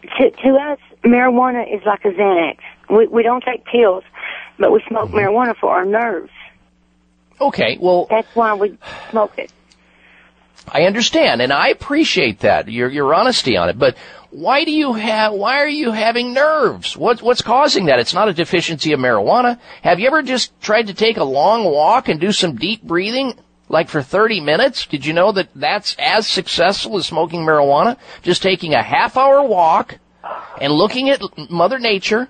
to, 0.02 0.30
to 0.32 0.50
us, 0.56 0.80
marijuana 1.06 1.64
is 1.74 1.82
like 1.86 2.04
a 2.04 2.10
Xanax. 2.10 2.58
We, 2.90 3.08
we 3.08 3.24
don't 3.24 3.44
take 3.44 3.64
pills, 3.66 4.04
but 4.60 4.72
we 4.74 4.84
smoke 4.90 5.10
Mm-hmm. 5.12 5.18
marijuana 5.18 5.56
for 5.56 5.72
our 5.72 5.86
nerves. 5.86 6.30
Okay, 7.40 7.78
well. 7.80 8.06
That's 8.10 8.28
why 8.36 8.54
we 8.54 8.78
smoke 9.10 9.32
it. 9.38 9.52
I 10.68 10.84
understand, 10.84 11.42
and 11.42 11.52
I 11.52 11.70
appreciate 11.70 12.40
that 12.40 12.70
your 12.70 12.90
your 12.90 13.14
honesty 13.14 13.58
on 13.58 13.70
it. 13.70 13.78
But 13.78 13.98
why 14.30 14.64
do 14.64 14.72
you 14.72 14.94
have? 14.94 15.34
Why 15.34 15.60
are 15.60 15.68
you 15.68 15.92
having 15.92 16.34
nerves? 16.34 16.96
What's 16.96 17.22
what's 17.22 17.42
causing 17.42 17.86
that? 17.86 18.00
It's 18.00 18.14
not 18.14 18.30
a 18.30 18.34
deficiency 18.34 18.94
of 18.94 19.00
marijuana. 19.00 19.60
Have 19.82 20.00
you 20.00 20.08
ever 20.08 20.22
just 20.22 20.60
tried 20.62 20.88
to 20.88 20.94
take 20.94 21.18
a 21.18 21.24
long 21.24 21.66
walk 21.66 22.08
and 22.08 22.20
do 22.20 22.32
some 22.32 22.56
deep 22.56 22.82
breathing, 22.82 23.36
like 23.68 23.90
for 23.90 24.02
30 24.02 24.40
minutes? 24.40 24.86
Did 24.86 25.06
you 25.06 25.14
know 25.14 25.32
that 25.34 25.50
that's 25.54 25.96
as 26.00 26.28
successful 26.28 26.98
as 26.98 27.06
smoking 27.06 27.42
marijuana? 27.42 27.98
Just 28.22 28.42
taking 28.42 28.74
a 28.74 28.82
half 28.82 29.18
hour 29.18 29.44
walk 29.44 30.00
and 30.62 30.72
looking 30.72 31.10
at 31.10 31.22
Mother 31.50 31.78
Nature 31.78 32.30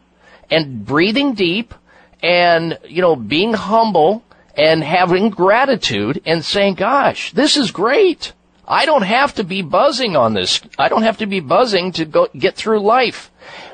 and 0.49 0.85
breathing 0.85 1.35
deep 1.35 1.73
and 2.21 2.79
you 2.87 3.01
know 3.01 3.15
being 3.15 3.53
humble 3.53 4.23
and 4.55 4.83
having 4.83 5.29
gratitude 5.29 6.21
and 6.25 6.43
saying, 6.43 6.75
gosh, 6.75 7.31
this 7.33 7.57
is 7.57 7.71
great. 7.71 8.33
I 8.67 8.85
don't 8.85 9.03
have 9.03 9.35
to 9.35 9.43
be 9.43 9.61
buzzing 9.61 10.15
on 10.15 10.33
this. 10.33 10.61
I 10.77 10.89
don't 10.89 11.03
have 11.03 11.17
to 11.17 11.25
be 11.25 11.39
buzzing 11.39 11.91
to 11.93 12.05
go 12.05 12.27
get 12.37 12.55
through 12.55 12.79
life 12.79 13.31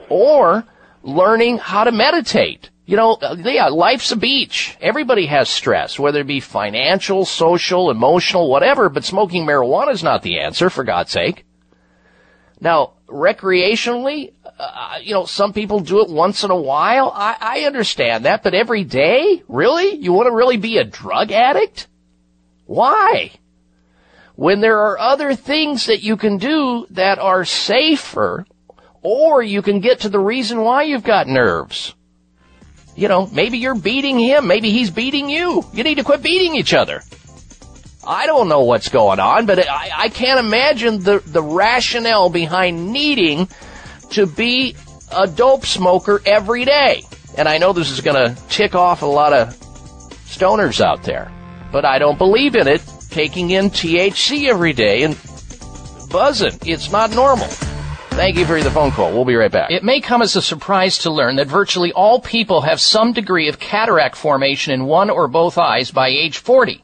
or 0.09 0.65
learning 1.03 1.59
how 1.59 1.83
to 1.83 1.91
meditate. 1.91 2.69
You 2.85 2.97
know, 2.97 3.13
uh, 3.13 3.35
yeah, 3.37 3.67
life's 3.67 4.11
a 4.11 4.15
beach. 4.15 4.75
Everybody 4.81 5.27
has 5.27 5.47
stress, 5.47 5.99
whether 5.99 6.21
it 6.21 6.27
be 6.27 6.39
financial, 6.39 7.23
social, 7.23 7.91
emotional, 7.91 8.49
whatever, 8.49 8.89
but 8.89 9.03
smoking 9.03 9.45
marijuana 9.45 9.91
is 9.91 10.03
not 10.03 10.23
the 10.23 10.39
answer, 10.39 10.71
for 10.71 10.83
God's 10.83 11.11
sake. 11.11 11.45
Now, 12.59 12.93
recreationally, 13.07 14.33
uh, 14.59 14.99
you 15.01 15.13
know, 15.13 15.25
some 15.25 15.53
people 15.53 15.79
do 15.79 16.01
it 16.01 16.09
once 16.09 16.43
in 16.43 16.51
a 16.51 16.55
while. 16.55 17.11
I, 17.15 17.37
I 17.39 17.59
understand 17.61 18.25
that, 18.25 18.43
but 18.43 18.53
every 18.53 18.83
day? 18.83 19.41
Really? 19.47 19.95
You 19.95 20.11
want 20.11 20.27
to 20.27 20.35
really 20.35 20.57
be 20.57 20.77
a 20.77 20.83
drug 20.83 21.31
addict? 21.31 21.87
Why? 22.65 23.31
When 24.35 24.59
there 24.59 24.79
are 24.79 24.99
other 24.99 25.33
things 25.33 25.85
that 25.85 26.03
you 26.03 26.17
can 26.17 26.37
do 26.37 26.87
that 26.91 27.19
are 27.19 27.45
safer, 27.45 28.45
or 29.01 29.41
you 29.41 29.61
can 29.61 29.79
get 29.79 30.01
to 30.01 30.09
the 30.09 30.19
reason 30.19 30.61
why 30.61 30.83
you've 30.83 31.03
got 31.03 31.27
nerves. 31.27 31.95
You 32.97 33.07
know, 33.07 33.27
maybe 33.27 33.59
you're 33.59 33.75
beating 33.75 34.19
him, 34.19 34.45
maybe 34.47 34.71
he's 34.71 34.91
beating 34.91 35.29
you. 35.29 35.65
You 35.71 35.85
need 35.85 35.95
to 35.95 36.03
quit 36.03 36.21
beating 36.21 36.55
each 36.55 36.73
other. 36.73 37.01
I 38.05 38.25
don't 38.25 38.49
know 38.49 38.63
what's 38.63 38.89
going 38.89 39.19
on, 39.19 39.45
but 39.45 39.59
I, 39.59 39.89
I 39.95 40.09
can't 40.09 40.39
imagine 40.39 41.01
the, 41.01 41.19
the 41.19 41.43
rationale 41.43 42.29
behind 42.29 42.91
needing 42.91 43.47
to 44.11 44.25
be 44.25 44.75
a 45.11 45.27
dope 45.27 45.65
smoker 45.65 46.21
every 46.25 46.65
day. 46.65 47.03
And 47.37 47.47
I 47.47 47.57
know 47.57 47.73
this 47.73 47.91
is 47.91 48.01
going 48.01 48.15
to 48.15 48.41
tick 48.49 48.75
off 48.75 49.01
a 49.01 49.05
lot 49.05 49.33
of 49.33 49.55
stoners 50.25 50.81
out 50.81 51.03
there, 51.03 51.31
but 51.71 51.85
I 51.85 51.99
don't 51.99 52.17
believe 52.17 52.55
in 52.55 52.67
it 52.67 52.83
taking 53.09 53.51
in 53.51 53.69
THC 53.69 54.49
every 54.49 54.73
day 54.73 55.03
and 55.03 55.17
buzzing. 56.09 56.59
It's 56.65 56.91
not 56.91 57.11
normal. 57.11 57.47
Thank 58.19 58.37
you 58.37 58.45
for 58.45 58.61
the 58.61 58.69
phone 58.69 58.91
call. 58.91 59.13
We'll 59.13 59.23
be 59.23 59.35
right 59.35 59.51
back. 59.51 59.71
It 59.71 59.83
may 59.83 60.01
come 60.01 60.21
as 60.21 60.35
a 60.35 60.41
surprise 60.41 60.97
to 60.99 61.09
learn 61.09 61.37
that 61.37 61.47
virtually 61.47 61.93
all 61.93 62.19
people 62.19 62.61
have 62.61 62.81
some 62.81 63.13
degree 63.13 63.47
of 63.47 63.59
cataract 63.59 64.17
formation 64.17 64.73
in 64.73 64.85
one 64.85 65.09
or 65.09 65.29
both 65.29 65.57
eyes 65.57 65.89
by 65.91 66.09
age 66.09 66.37
40. 66.37 66.83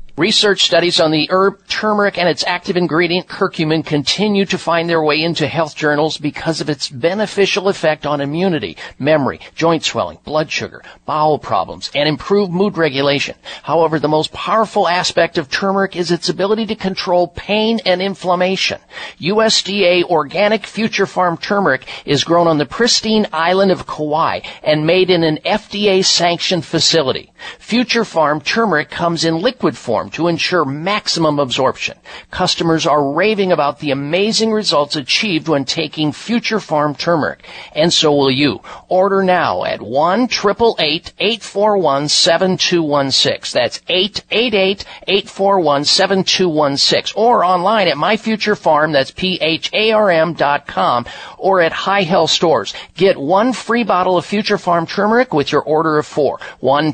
Research 0.21 0.61
studies 0.61 0.99
on 0.99 1.09
the 1.09 1.27
herb 1.31 1.65
turmeric 1.67 2.19
and 2.19 2.29
its 2.29 2.43
active 2.45 2.77
ingredient 2.77 3.27
curcumin 3.27 3.83
continue 3.83 4.45
to 4.45 4.57
find 4.59 4.87
their 4.87 5.01
way 5.01 5.23
into 5.23 5.47
health 5.47 5.75
journals 5.75 6.19
because 6.19 6.61
of 6.61 6.69
its 6.69 6.87
beneficial 6.87 7.67
effect 7.67 8.05
on 8.05 8.21
immunity, 8.21 8.77
memory, 8.99 9.39
joint 9.55 9.83
swelling, 9.83 10.19
blood 10.23 10.51
sugar, 10.51 10.83
bowel 11.07 11.39
problems, 11.39 11.89
and 11.95 12.07
improved 12.07 12.51
mood 12.51 12.77
regulation. 12.77 13.33
However, 13.63 13.97
the 13.97 14.07
most 14.07 14.31
powerful 14.31 14.87
aspect 14.87 15.39
of 15.39 15.49
turmeric 15.49 15.95
is 15.95 16.11
its 16.11 16.29
ability 16.29 16.67
to 16.67 16.75
control 16.75 17.29
pain 17.29 17.79
and 17.83 17.99
inflammation. 17.99 18.79
USDA 19.19 20.03
organic 20.03 20.67
Future 20.67 21.07
Pharm 21.07 21.41
turmeric 21.41 21.87
is 22.05 22.23
grown 22.23 22.45
on 22.45 22.59
the 22.59 22.67
pristine 22.67 23.25
island 23.33 23.71
of 23.71 23.87
Kauai 23.87 24.41
and 24.61 24.85
made 24.85 25.09
in 25.09 25.23
an 25.23 25.39
FDA 25.43 26.05
sanctioned 26.05 26.63
facility. 26.63 27.33
Future 27.57 28.03
Pharm 28.03 28.43
turmeric 28.43 28.91
comes 28.91 29.25
in 29.25 29.39
liquid 29.39 29.75
form 29.75 30.10
to 30.11 30.27
ensure 30.27 30.65
maximum 30.65 31.39
absorption. 31.39 31.97
Customers 32.29 32.85
are 32.85 33.13
raving 33.13 33.51
about 33.51 33.79
the 33.79 33.91
amazing 33.91 34.51
results 34.51 34.95
achieved 34.95 35.47
when 35.47 35.65
taking 35.65 36.11
Future 36.11 36.59
Pharm 36.59 36.97
turmeric. 36.97 37.45
And 37.73 37.91
so 37.91 38.11
will 38.13 38.31
you. 38.31 38.61
Order 38.89 39.23
now 39.23 39.63
at 39.63 39.81
1 39.81 40.23
841 40.23 42.07
7216. 42.09 43.59
That's 43.59 43.81
888 43.87 44.85
841 45.07 45.85
7216. 45.85 47.13
Or 47.21 47.43
online 47.43 47.87
at 47.87 47.97
My-Future 47.97 48.55
Pharm, 48.55 48.93
that's 48.93 49.11
P-H-A-R-M 49.11 50.33
dot 50.33 50.67
com, 50.67 51.05
or 51.37 51.61
at 51.61 51.71
High 51.71 52.03
Health 52.03 52.31
Stores. 52.31 52.73
Get 52.95 53.17
one 53.19 53.53
free 53.53 53.83
bottle 53.83 54.17
of 54.17 54.25
Future 54.25 54.57
Pharm 54.57 54.87
turmeric 54.87 55.33
with 55.33 55.51
your 55.51 55.61
order 55.61 55.97
of 55.97 56.05
four. 56.05 56.39
1 56.59 56.93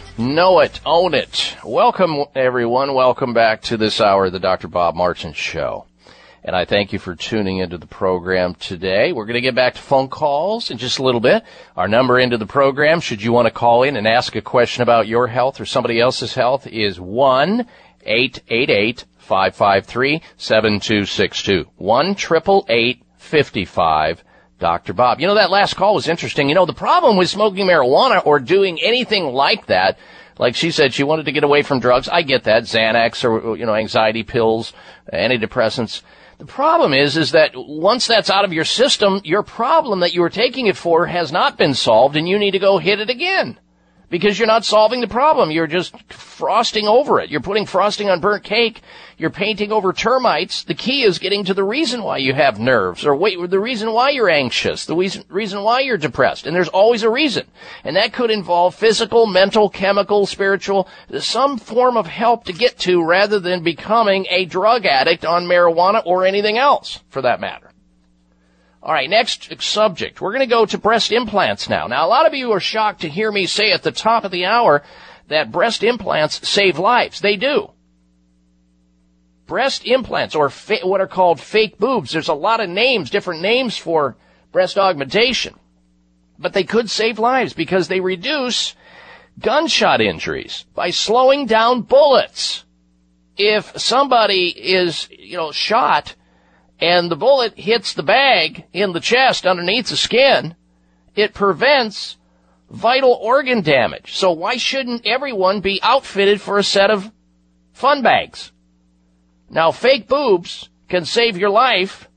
Know 0.17 0.59
it. 0.59 0.81
Own 0.85 1.13
it. 1.13 1.55
Welcome, 1.63 2.25
everyone. 2.35 2.93
Welcome 2.93 3.33
back 3.33 3.61
to 3.63 3.77
this 3.77 4.01
hour 4.01 4.25
of 4.25 4.33
the 4.33 4.39
Dr. 4.39 4.67
Bob 4.67 4.93
Martin 4.93 5.31
Show. 5.33 5.85
And 6.43 6.55
I 6.55 6.65
thank 6.65 6.91
you 6.91 6.99
for 6.99 7.15
tuning 7.15 7.59
into 7.59 7.77
the 7.77 7.87
program 7.87 8.55
today. 8.55 9.13
We're 9.13 9.25
going 9.25 9.35
to 9.35 9.41
get 9.41 9.55
back 9.55 9.75
to 9.75 9.81
phone 9.81 10.09
calls 10.09 10.69
in 10.69 10.77
just 10.77 10.99
a 10.99 11.03
little 11.03 11.21
bit. 11.21 11.43
Our 11.77 11.87
number 11.87 12.19
into 12.19 12.37
the 12.37 12.45
program, 12.45 12.99
should 12.99 13.23
you 13.23 13.31
want 13.31 13.45
to 13.45 13.51
call 13.51 13.83
in 13.83 13.95
and 13.95 14.07
ask 14.07 14.35
a 14.35 14.41
question 14.41 14.83
about 14.83 15.07
your 15.07 15.27
health 15.27 15.61
or 15.61 15.65
somebody 15.65 15.99
else's 15.99 16.33
health, 16.33 16.67
is 16.67 16.99
1 16.99 17.65
888 18.03 19.05
553 19.17 20.21
7262. 20.37 21.65
1 21.77 22.05
888 22.09 23.03
55 23.17 24.23
Dr. 24.61 24.93
Bob. 24.93 25.19
You 25.19 25.27
know, 25.27 25.35
that 25.35 25.51
last 25.51 25.75
call 25.75 25.95
was 25.95 26.07
interesting. 26.07 26.47
You 26.47 26.55
know, 26.55 26.65
the 26.65 26.73
problem 26.73 27.17
with 27.17 27.29
smoking 27.29 27.67
marijuana 27.67 28.25
or 28.25 28.39
doing 28.39 28.79
anything 28.81 29.25
like 29.25 29.65
that, 29.65 29.97
like 30.37 30.55
she 30.55 30.71
said, 30.71 30.93
she 30.93 31.03
wanted 31.03 31.25
to 31.25 31.33
get 31.33 31.43
away 31.43 31.63
from 31.63 31.81
drugs. 31.81 32.07
I 32.07 32.21
get 32.21 32.45
that. 32.45 32.63
Xanax 32.63 33.27
or, 33.27 33.57
you 33.57 33.65
know, 33.65 33.75
anxiety 33.75 34.23
pills, 34.23 34.71
antidepressants. 35.11 36.03
The 36.37 36.45
problem 36.45 36.93
is, 36.93 37.17
is 37.17 37.31
that 37.31 37.51
once 37.55 38.07
that's 38.07 38.29
out 38.29 38.45
of 38.45 38.53
your 38.53 38.63
system, 38.63 39.19
your 39.25 39.43
problem 39.43 39.99
that 39.99 40.13
you 40.13 40.21
were 40.21 40.29
taking 40.29 40.67
it 40.67 40.77
for 40.77 41.07
has 41.07 41.31
not 41.31 41.57
been 41.57 41.73
solved 41.73 42.15
and 42.15 42.29
you 42.29 42.39
need 42.39 42.51
to 42.51 42.59
go 42.59 42.77
hit 42.77 42.99
it 43.01 43.09
again 43.09 43.59
because 44.11 44.37
you're 44.37 44.47
not 44.47 44.65
solving 44.65 45.01
the 45.01 45.07
problem. 45.07 45.49
You're 45.49 45.65
just 45.65 45.95
frosting 46.11 46.87
over 46.87 47.19
it. 47.19 47.31
You're 47.31 47.39
putting 47.39 47.65
frosting 47.65 48.09
on 48.09 48.19
burnt 48.19 48.43
cake. 48.43 48.81
You're 49.17 49.29
painting 49.29 49.71
over 49.71 49.93
termites. 49.93 50.63
The 50.65 50.75
key 50.75 51.03
is 51.03 51.17
getting 51.17 51.45
to 51.45 51.53
the 51.53 51.63
reason 51.63 52.03
why 52.03 52.17
you 52.17 52.33
have 52.33 52.59
nerves 52.59 53.05
or 53.05 53.15
wait, 53.15 53.37
the 53.49 53.59
reason 53.59 53.93
why 53.93 54.09
you're 54.09 54.29
anxious, 54.29 54.85
the 54.85 54.95
reason, 54.95 55.23
reason 55.29 55.63
why 55.63 55.79
you're 55.79 55.97
depressed. 55.97 56.45
And 56.45 56.55
there's 56.55 56.67
always 56.67 57.03
a 57.03 57.09
reason. 57.09 57.47
And 57.83 57.95
that 57.95 58.13
could 58.13 58.29
involve 58.29 58.75
physical, 58.75 59.25
mental, 59.25 59.69
chemical, 59.69 60.25
spiritual, 60.25 60.89
some 61.19 61.57
form 61.57 61.95
of 61.95 62.05
help 62.05 62.45
to 62.45 62.53
get 62.53 62.77
to 62.79 63.03
rather 63.03 63.39
than 63.39 63.63
becoming 63.63 64.27
a 64.29 64.45
drug 64.45 64.85
addict 64.85 65.23
on 65.23 65.45
marijuana 65.45 66.03
or 66.05 66.25
anything 66.25 66.57
else 66.57 66.99
for 67.09 67.21
that 67.21 67.39
matter. 67.39 67.70
All 68.83 68.93
right, 68.93 69.09
next 69.09 69.61
subject. 69.61 70.21
We're 70.21 70.31
going 70.31 70.47
to 70.47 70.47
go 70.47 70.65
to 70.65 70.77
breast 70.77 71.11
implants 71.11 71.69
now. 71.69 71.85
Now, 71.85 72.05
a 72.05 72.09
lot 72.09 72.25
of 72.25 72.33
you 72.33 72.51
are 72.53 72.59
shocked 72.59 73.01
to 73.01 73.09
hear 73.09 73.31
me 73.31 73.45
say 73.45 73.71
at 73.71 73.83
the 73.83 73.91
top 73.91 74.23
of 74.23 74.31
the 74.31 74.45
hour 74.45 74.81
that 75.27 75.51
breast 75.51 75.83
implants 75.83 76.47
save 76.47 76.79
lives. 76.79 77.21
They 77.21 77.35
do. 77.35 77.71
Breast 79.45 79.85
implants, 79.85 80.33
or 80.33 80.49
fa- 80.49 80.79
what 80.83 81.01
are 81.01 81.07
called 81.07 81.39
fake 81.39 81.77
boobs, 81.77 82.11
there's 82.11 82.27
a 82.27 82.33
lot 82.33 82.59
of 82.59 82.69
names, 82.69 83.09
different 83.11 83.41
names 83.41 83.77
for 83.77 84.17
breast 84.51 84.77
augmentation. 84.77 85.55
But 86.39 86.53
they 86.53 86.63
could 86.63 86.89
save 86.89 87.19
lives 87.19 87.53
because 87.53 87.87
they 87.87 87.99
reduce 87.99 88.75
gunshot 89.37 90.01
injuries 90.01 90.65
by 90.73 90.89
slowing 90.89 91.45
down 91.45 91.81
bullets. 91.81 92.65
If 93.37 93.79
somebody 93.79 94.47
is, 94.47 95.07
you 95.11 95.37
know, 95.37 95.51
shot 95.51 96.15
and 96.81 97.11
the 97.11 97.15
bullet 97.15 97.53
hits 97.57 97.93
the 97.93 98.03
bag 98.03 98.65
in 98.73 98.91
the 98.91 98.99
chest 98.99 99.45
underneath 99.45 99.89
the 99.89 99.95
skin, 99.95 100.55
it 101.15 101.33
prevents 101.33 102.17
vital 102.71 103.13
organ 103.21 103.61
damage. 103.61 104.15
So 104.15 104.31
why 104.31 104.57
shouldn't 104.57 105.05
everyone 105.05 105.61
be 105.61 105.79
outfitted 105.83 106.41
for 106.41 106.57
a 106.57 106.63
set 106.63 106.89
of 106.89 107.11
fun 107.71 108.01
bags? 108.01 108.51
Now, 109.49 109.71
fake 109.71 110.07
boobs 110.07 110.69
can 110.89 111.05
save 111.05 111.37
your 111.37 111.49
life. 111.51 112.09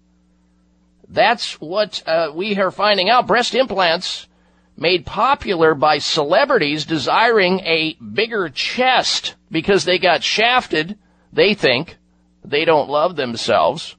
That's 1.09 1.61
what 1.61 2.03
uh, 2.07 2.33
we 2.35 2.57
are 2.57 2.71
finding 2.71 3.11
out. 3.11 3.27
Breast 3.27 3.55
implants 3.55 4.29
made 4.77 5.05
popular 5.05 5.75
by 5.75 5.99
celebrities 5.99 6.87
desiring 6.87 7.61
a 7.61 7.95
bigger 7.95 8.49
chest 8.49 9.35
because 9.51 9.85
they 9.85 9.99
got 9.99 10.23
shafted. 10.23 10.99
They 11.33 11.55
think 11.55 11.97
they 12.45 12.65
don't 12.65 12.89
love 12.89 13.17
themselves 13.17 13.97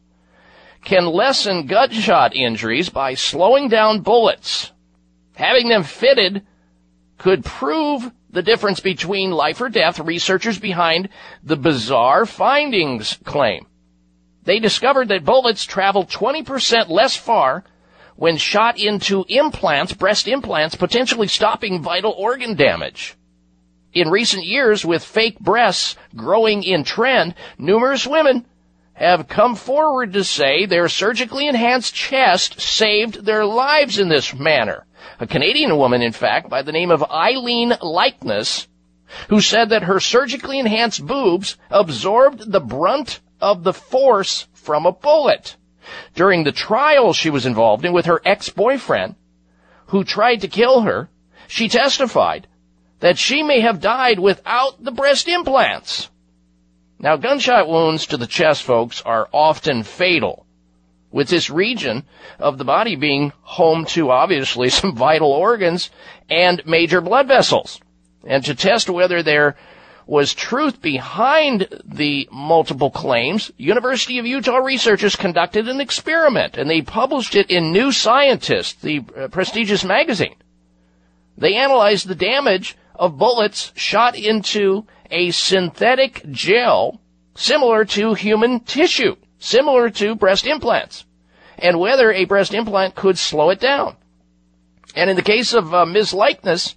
can 0.85 1.05
lessen 1.07 1.65
gunshot 1.65 2.35
injuries 2.35 2.89
by 2.89 3.15
slowing 3.15 3.67
down 3.67 4.01
bullets. 4.01 4.71
Having 5.35 5.69
them 5.69 5.83
fitted 5.83 6.45
could 7.17 7.43
prove 7.43 8.11
the 8.29 8.43
difference 8.43 8.79
between 8.79 9.31
life 9.31 9.59
or 9.59 9.69
death, 9.69 9.99
researchers 9.99 10.59
behind 10.59 11.09
the 11.43 11.55
bizarre 11.55 12.25
findings 12.25 13.17
claim. 13.23 13.65
They 14.43 14.59
discovered 14.59 15.07
that 15.07 15.25
bullets 15.25 15.65
travel 15.65 16.05
20% 16.05 16.89
less 16.89 17.15
far 17.15 17.63
when 18.15 18.37
shot 18.37 18.77
into 18.77 19.25
implants, 19.27 19.93
breast 19.93 20.27
implants, 20.27 20.75
potentially 20.75 21.27
stopping 21.27 21.81
vital 21.81 22.11
organ 22.11 22.55
damage. 22.55 23.15
In 23.93 24.09
recent 24.09 24.45
years, 24.45 24.85
with 24.85 25.03
fake 25.03 25.39
breasts 25.39 25.95
growing 26.15 26.63
in 26.63 26.83
trend, 26.83 27.33
numerous 27.57 28.05
women 28.05 28.45
have 28.95 29.27
come 29.27 29.55
forward 29.55 30.13
to 30.13 30.23
say 30.23 30.65
their 30.65 30.87
surgically 30.87 31.47
enhanced 31.47 31.93
chest 31.93 32.59
saved 32.59 33.25
their 33.25 33.45
lives 33.45 33.99
in 33.99 34.09
this 34.09 34.33
manner. 34.33 34.85
A 35.19 35.27
Canadian 35.27 35.77
woman, 35.77 36.01
in 36.01 36.13
fact, 36.13 36.49
by 36.49 36.61
the 36.61 36.71
name 36.71 36.91
of 36.91 37.03
Eileen 37.03 37.73
Likeness, 37.81 38.67
who 39.29 39.41
said 39.41 39.69
that 39.69 39.83
her 39.83 39.99
surgically 39.99 40.59
enhanced 40.59 41.05
boobs 41.05 41.57
absorbed 41.69 42.51
the 42.51 42.61
brunt 42.61 43.19
of 43.41 43.63
the 43.63 43.73
force 43.73 44.47
from 44.53 44.85
a 44.85 44.91
bullet. 44.91 45.57
During 46.15 46.43
the 46.43 46.51
trial 46.51 47.13
she 47.13 47.29
was 47.29 47.45
involved 47.45 47.85
in 47.85 47.93
with 47.93 48.05
her 48.05 48.21
ex-boyfriend, 48.25 49.15
who 49.87 50.03
tried 50.03 50.41
to 50.41 50.47
kill 50.47 50.81
her, 50.81 51.09
she 51.47 51.67
testified 51.67 52.47
that 53.01 53.17
she 53.17 53.43
may 53.43 53.59
have 53.59 53.81
died 53.81 54.19
without 54.19 54.83
the 54.83 54.91
breast 54.91 55.27
implants. 55.27 56.09
Now, 57.05 57.17
gunshot 57.17 57.69
wounds 57.69 58.07
to 58.07 58.17
the 58.17 58.25
chest, 58.25 58.63
folks, 58.63 58.99
are 59.03 59.29
often 59.31 59.83
fatal, 59.83 60.47
with 61.11 61.29
this 61.29 61.51
region 61.51 62.03
of 62.39 62.57
the 62.57 62.65
body 62.65 62.95
being 62.95 63.31
home 63.43 63.85
to 63.93 64.09
obviously 64.09 64.69
some 64.71 64.95
vital 64.95 65.31
organs 65.31 65.91
and 66.31 66.65
major 66.65 67.01
blood 67.01 67.27
vessels. 67.27 67.79
And 68.25 68.43
to 68.45 68.55
test 68.55 68.89
whether 68.89 69.21
there 69.21 69.55
was 70.07 70.33
truth 70.33 70.81
behind 70.81 71.67
the 71.85 72.27
multiple 72.31 72.89
claims, 72.89 73.51
University 73.55 74.17
of 74.17 74.25
Utah 74.25 74.57
researchers 74.57 75.15
conducted 75.15 75.69
an 75.69 75.81
experiment 75.81 76.57
and 76.57 76.67
they 76.67 76.81
published 76.81 77.35
it 77.35 77.51
in 77.51 77.71
New 77.71 77.91
Scientist, 77.91 78.81
the 78.81 79.03
uh, 79.15 79.27
prestigious 79.27 79.83
magazine. 79.83 80.37
They 81.37 81.53
analyzed 81.53 82.07
the 82.07 82.15
damage 82.15 82.75
of 82.95 83.19
bullets 83.19 83.71
shot 83.75 84.17
into 84.17 84.87
a 85.11 85.31
synthetic 85.31 86.23
gel 86.31 87.01
similar 87.35 87.85
to 87.85 88.13
human 88.13 88.59
tissue, 88.61 89.15
similar 89.39 89.89
to 89.89 90.15
breast 90.15 90.45
implants, 90.47 91.05
and 91.57 91.79
whether 91.79 92.11
a 92.11 92.25
breast 92.25 92.53
implant 92.53 92.95
could 92.95 93.17
slow 93.17 93.49
it 93.49 93.59
down. 93.59 93.95
And 94.95 95.09
in 95.09 95.15
the 95.15 95.21
case 95.21 95.53
of 95.53 95.73
uh, 95.73 95.85
Ms. 95.85 96.13
Likeness, 96.13 96.75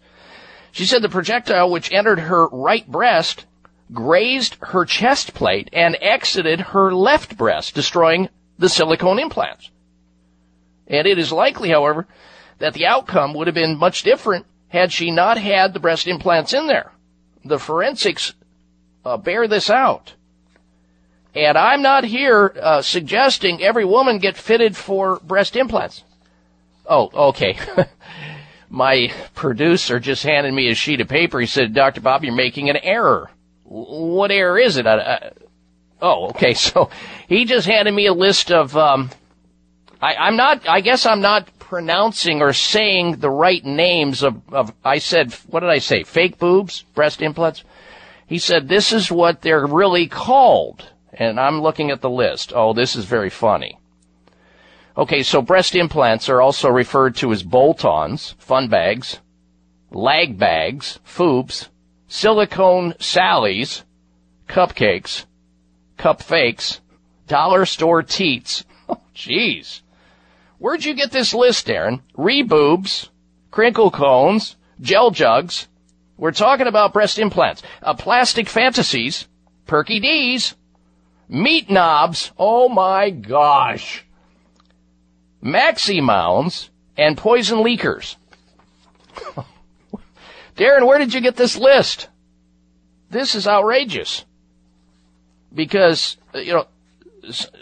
she 0.72 0.84
said 0.84 1.02
the 1.02 1.08
projectile 1.08 1.70
which 1.70 1.92
entered 1.92 2.18
her 2.18 2.46
right 2.48 2.86
breast 2.86 3.46
grazed 3.92 4.56
her 4.60 4.84
chest 4.84 5.34
plate 5.34 5.70
and 5.72 5.96
exited 6.00 6.60
her 6.60 6.92
left 6.92 7.36
breast, 7.36 7.74
destroying 7.74 8.28
the 8.58 8.68
silicone 8.68 9.18
implants. 9.18 9.70
And 10.86 11.06
it 11.06 11.18
is 11.18 11.32
likely, 11.32 11.70
however, 11.70 12.06
that 12.58 12.74
the 12.74 12.86
outcome 12.86 13.34
would 13.34 13.46
have 13.46 13.54
been 13.54 13.78
much 13.78 14.02
different 14.02 14.46
had 14.68 14.92
she 14.92 15.10
not 15.10 15.38
had 15.38 15.72
the 15.72 15.80
breast 15.80 16.06
implants 16.06 16.52
in 16.52 16.66
there. 16.66 16.92
The 17.44 17.58
forensics 17.58 18.34
uh, 19.04 19.16
bear 19.16 19.48
this 19.48 19.70
out. 19.70 20.14
And 21.34 21.56
I'm 21.56 21.82
not 21.82 22.04
here 22.04 22.54
uh, 22.60 22.82
suggesting 22.82 23.62
every 23.62 23.84
woman 23.84 24.18
get 24.18 24.36
fitted 24.36 24.76
for 24.76 25.20
breast 25.20 25.56
implants. 25.56 26.02
Oh, 26.86 27.10
okay. 27.28 27.58
My 28.70 29.12
producer 29.34 30.00
just 30.00 30.22
handed 30.22 30.52
me 30.52 30.70
a 30.70 30.74
sheet 30.74 31.00
of 31.00 31.08
paper. 31.08 31.40
He 31.40 31.46
said, 31.46 31.74
Dr. 31.74 32.00
Bob, 32.00 32.24
you're 32.24 32.34
making 32.34 32.70
an 32.70 32.76
error. 32.76 33.30
What 33.64 34.30
error 34.30 34.58
is 34.58 34.76
it? 34.78 34.86
I, 34.86 34.98
I, 34.98 35.30
oh, 36.02 36.30
okay. 36.30 36.54
So 36.54 36.90
he 37.28 37.44
just 37.44 37.66
handed 37.66 37.92
me 37.92 38.06
a 38.06 38.12
list 38.12 38.50
of, 38.50 38.76
um, 38.76 39.10
I, 40.00 40.14
I'm 40.14 40.36
not, 40.36 40.68
I 40.68 40.80
guess 40.80 41.06
I'm 41.06 41.20
not 41.20 41.48
pronouncing 41.68 42.40
or 42.40 42.52
saying 42.54 43.16
the 43.16 43.30
right 43.30 43.62
names 43.64 44.22
of, 44.22 44.40
of, 44.52 44.72
I 44.82 44.98
said, 44.98 45.34
what 45.48 45.60
did 45.60 45.68
I 45.68 45.78
say? 45.78 46.02
Fake 46.02 46.38
boobs? 46.38 46.82
Breast 46.94 47.20
implants? 47.20 47.62
He 48.26 48.38
said, 48.38 48.68
this 48.68 48.90
is 48.90 49.12
what 49.12 49.42
they're 49.42 49.66
really 49.66 50.06
called. 50.06 50.88
And 51.12 51.38
I'm 51.38 51.60
looking 51.60 51.90
at 51.90 52.00
the 52.00 52.10
list. 52.10 52.52
Oh, 52.54 52.72
this 52.72 52.96
is 52.96 53.04
very 53.04 53.28
funny. 53.28 53.78
Okay, 54.96 55.22
so 55.22 55.42
breast 55.42 55.74
implants 55.74 56.28
are 56.30 56.40
also 56.40 56.70
referred 56.70 57.16
to 57.16 57.32
as 57.32 57.42
bolt-ons, 57.42 58.34
fun 58.38 58.68
bags, 58.68 59.20
lag 59.90 60.38
bags, 60.38 60.98
foobs, 61.06 61.68
silicone 62.08 62.94
sallies, 62.98 63.84
cupcakes, 64.48 65.26
cup 65.98 66.22
fakes, 66.22 66.80
dollar 67.26 67.66
store 67.66 68.02
teats. 68.02 68.64
Oh, 68.90 69.02
jeez. 69.14 69.82
Where'd 70.58 70.84
you 70.84 70.94
get 70.94 71.12
this 71.12 71.32
list, 71.32 71.70
Aaron? 71.70 72.02
Reboobs, 72.16 73.08
crinkle 73.50 73.90
cones, 73.90 74.56
gel 74.80 75.10
jugs. 75.10 75.68
We're 76.16 76.32
talking 76.32 76.66
about 76.66 76.92
breast 76.92 77.18
implants, 77.18 77.62
uh, 77.82 77.94
plastic 77.94 78.48
fantasies, 78.48 79.28
perky 79.66 80.00
D's, 80.00 80.56
meat 81.28 81.70
knobs. 81.70 82.32
Oh 82.36 82.68
my 82.68 83.10
gosh. 83.10 84.04
Maxi 85.42 86.02
mounds 86.02 86.70
and 86.96 87.16
poison 87.16 87.58
leakers. 87.58 88.16
Darren, 90.56 90.86
where 90.86 90.98
did 90.98 91.14
you 91.14 91.20
get 91.20 91.36
this 91.36 91.56
list? 91.56 92.08
This 93.10 93.36
is 93.36 93.46
outrageous. 93.46 94.24
Because, 95.54 96.16
uh, 96.34 96.38
you 96.38 96.52
know, 96.52 96.66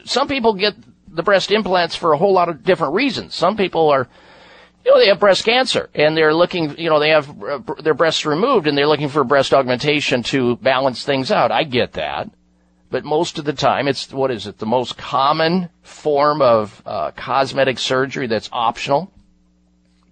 some 0.05 0.29
people 0.29 0.55
get 0.55 0.75
the 1.17 1.23
breast 1.23 1.51
implants 1.51 1.97
for 1.97 2.13
a 2.13 2.19
whole 2.19 2.33
lot 2.33 2.49
of 2.49 2.63
different 2.63 2.95
reasons. 2.95 3.35
Some 3.35 3.57
people 3.57 3.89
are, 3.89 4.07
you 4.85 4.93
know, 4.93 5.01
they 5.01 5.09
have 5.09 5.19
breast 5.19 5.45
cancer 5.45 5.89
and 5.95 6.17
they're 6.17 6.35
looking, 6.35 6.79
you 6.79 6.91
know, 6.91 7.01
they 7.01 7.09
have 7.09 7.43
uh, 7.43 7.59
their 7.83 7.95
breasts 7.95 8.27
removed 8.27 8.67
and 8.67 8.77
they're 8.77 8.87
looking 8.87 9.09
for 9.09 9.25
breast 9.25 9.55
augmentation 9.55 10.23
to 10.25 10.57
balance 10.57 11.05
things 11.05 11.33
out. 11.33 11.51
I 11.51 11.65
get 11.65 11.95
that. 11.95 12.31
But 12.91 13.05
most 13.05 13.39
of 13.39 13.45
the 13.45 13.53
time, 13.53 13.89
it's, 13.89 14.13
what 14.13 14.31
is 14.31 14.47
it, 14.47 14.59
the 14.59 14.67
most 14.67 14.97
common 14.97 15.71
form 15.83 16.41
of 16.41 16.83
uh, 16.87 17.11
cosmetic 17.13 17.79
surgery 17.79 18.29
that's 18.29 18.49
optional 18.53 19.11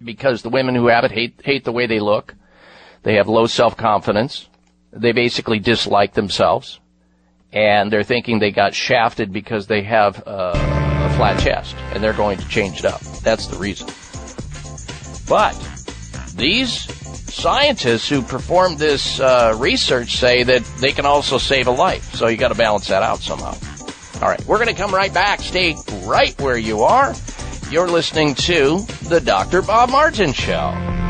because 0.03 0.41
the 0.41 0.49
women 0.49 0.75
who 0.75 0.87
have 0.87 1.05
it 1.05 1.11
hate, 1.11 1.39
hate 1.43 1.63
the 1.63 1.71
way 1.71 1.87
they 1.87 1.99
look. 1.99 2.35
They 3.03 3.15
have 3.15 3.29
low 3.29 3.45
self-confidence. 3.45 4.49
They 4.91 5.13
basically 5.13 5.59
dislike 5.59 6.13
themselves. 6.13 6.79
And 7.53 7.93
they're 7.93 8.03
thinking 8.03 8.39
they 8.39 8.51
got 8.51 8.73
shafted 8.73 9.31
because 9.31 9.67
they 9.67 9.83
have 9.83 10.21
uh, 10.27 10.74
a 11.05 11.09
flat 11.17 11.39
chest 11.39 11.75
and 11.93 12.03
they're 12.03 12.13
going 12.13 12.37
to 12.37 12.47
change 12.47 12.79
it 12.79 12.85
up. 12.85 13.01
That's 13.21 13.47
the 13.47 13.57
reason. 13.57 13.87
But 15.27 15.53
these 16.35 16.71
scientists 17.31 18.09
who 18.09 18.21
performed 18.21 18.79
this 18.79 19.19
uh, 19.19 19.55
research 19.59 20.17
say 20.17 20.43
that 20.43 20.63
they 20.79 20.91
can 20.91 21.05
also 21.05 21.37
save 21.37 21.67
a 21.67 21.71
life. 21.71 22.15
So 22.15 22.27
you 22.27 22.37
got 22.37 22.49
to 22.49 22.55
balance 22.55 22.87
that 22.87 23.03
out 23.03 23.19
somehow. 23.19 23.55
All 24.21 24.29
right, 24.29 24.43
we're 24.45 24.57
going 24.57 24.73
to 24.73 24.81
come 24.81 24.93
right 24.93 25.13
back. 25.13 25.41
Stay 25.41 25.75
right 26.03 26.39
where 26.41 26.57
you 26.57 26.83
are. 26.83 27.13
You're 27.69 27.89
listening 27.89 28.35
to 28.35 28.79
the 29.03 29.19
Dr. 29.19 29.61
Bob 29.61 29.89
Martin 29.89 30.33
Show. 30.33 31.04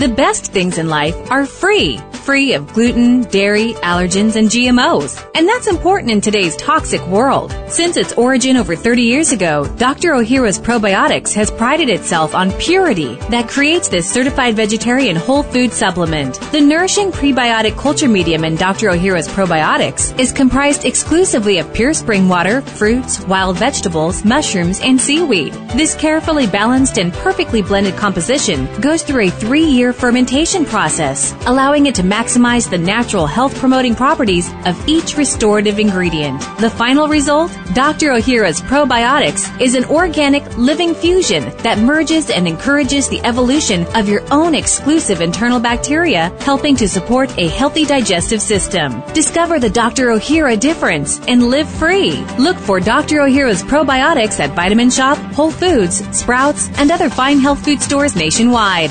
The 0.00 0.08
best 0.08 0.50
things 0.50 0.78
in 0.78 0.88
life 0.88 1.30
are 1.30 1.44
free 1.44 2.00
free 2.20 2.52
of 2.52 2.72
gluten, 2.72 3.22
dairy, 3.22 3.72
allergens, 3.82 4.36
and 4.36 4.48
GMOs. 4.48 5.26
And 5.34 5.48
that's 5.48 5.66
important 5.66 6.12
in 6.12 6.20
today's 6.20 6.54
toxic 6.56 7.04
world. 7.08 7.52
Since 7.68 7.96
its 7.96 8.12
origin 8.12 8.56
over 8.56 8.76
30 8.76 9.02
years 9.02 9.32
ago, 9.32 9.66
Dr. 9.76 10.12
Ohhira's 10.12 10.58
Probiotics 10.58 11.32
has 11.34 11.50
prided 11.50 11.88
itself 11.88 12.34
on 12.34 12.52
purity 12.52 13.14
that 13.30 13.48
creates 13.48 13.88
this 13.88 14.08
certified 14.10 14.54
vegetarian 14.54 15.16
whole 15.16 15.42
food 15.42 15.72
supplement. 15.72 16.40
The 16.52 16.60
nourishing 16.60 17.10
prebiotic 17.10 17.76
culture 17.76 18.08
medium 18.08 18.44
in 18.44 18.56
Dr. 18.56 18.90
Ohhira's 18.90 19.28
Probiotics 19.28 20.16
is 20.18 20.32
comprised 20.32 20.84
exclusively 20.84 21.58
of 21.58 21.72
pure 21.72 21.94
spring 21.94 22.28
water, 22.28 22.60
fruits, 22.60 23.20
wild 23.22 23.56
vegetables, 23.56 24.24
mushrooms, 24.24 24.80
and 24.80 25.00
seaweed. 25.00 25.52
This 25.74 25.94
carefully 25.94 26.46
balanced 26.46 26.98
and 26.98 27.12
perfectly 27.12 27.62
blended 27.62 27.96
composition 27.96 28.68
goes 28.80 29.02
through 29.02 29.26
a 29.26 29.30
three-year 29.30 29.89
fermentation 29.92 30.64
process, 30.64 31.34
allowing 31.46 31.86
it 31.86 31.94
to 31.96 32.02
maximize 32.02 32.68
the 32.68 32.78
natural 32.78 33.26
health 33.26 33.56
promoting 33.58 33.94
properties 33.94 34.50
of 34.66 34.88
each 34.88 35.16
restorative 35.16 35.78
ingredient. 35.78 36.40
The 36.58 36.70
final 36.70 37.08
result? 37.08 37.50
Dr. 37.74 38.10
Ohhira's 38.10 38.60
Probiotics 38.60 39.60
is 39.60 39.74
an 39.74 39.84
organic 39.86 40.56
living 40.56 40.94
fusion 40.94 41.50
that 41.58 41.78
merges 41.78 42.30
and 42.30 42.46
encourages 42.46 43.08
the 43.08 43.20
evolution 43.20 43.86
of 43.96 44.08
your 44.08 44.22
own 44.32 44.54
exclusive 44.54 45.20
internal 45.20 45.60
bacteria, 45.60 46.32
helping 46.40 46.76
to 46.76 46.88
support 46.88 47.36
a 47.38 47.48
healthy 47.48 47.84
digestive 47.84 48.40
system. 48.40 49.02
Discover 49.12 49.60
the 49.60 49.70
Dr. 49.70 50.08
Ohhira 50.08 50.58
difference 50.58 51.20
and 51.28 51.48
live 51.48 51.68
free. 51.68 52.24
Look 52.38 52.56
for 52.56 52.80
Dr. 52.80 53.16
Ohhira's 53.20 53.62
Probiotics 53.62 54.40
at 54.40 54.54
Vitamin 54.54 54.88
Shoppe, 54.88 55.18
Whole 55.34 55.50
Foods, 55.50 56.04
Sprouts, 56.16 56.68
and 56.78 56.90
other 56.90 57.10
fine 57.10 57.38
health 57.38 57.64
food 57.64 57.80
stores 57.80 58.16
nationwide. 58.16 58.90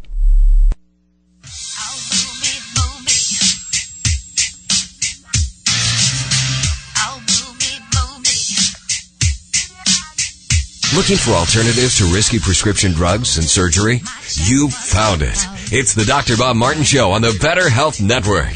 Looking 10.93 11.15
for 11.15 11.31
alternatives 11.31 11.99
to 11.99 12.05
risky 12.13 12.37
prescription 12.37 12.91
drugs 12.91 13.37
and 13.37 13.47
surgery? 13.47 14.01
You 14.43 14.67
found 14.67 15.21
it. 15.21 15.39
It's 15.71 15.93
the 15.93 16.03
Dr. 16.03 16.35
Bob 16.35 16.57
Martin 16.57 16.83
Show 16.83 17.11
on 17.13 17.21
the 17.21 17.31
Better 17.39 17.69
Health 17.69 18.01
Network. 18.01 18.51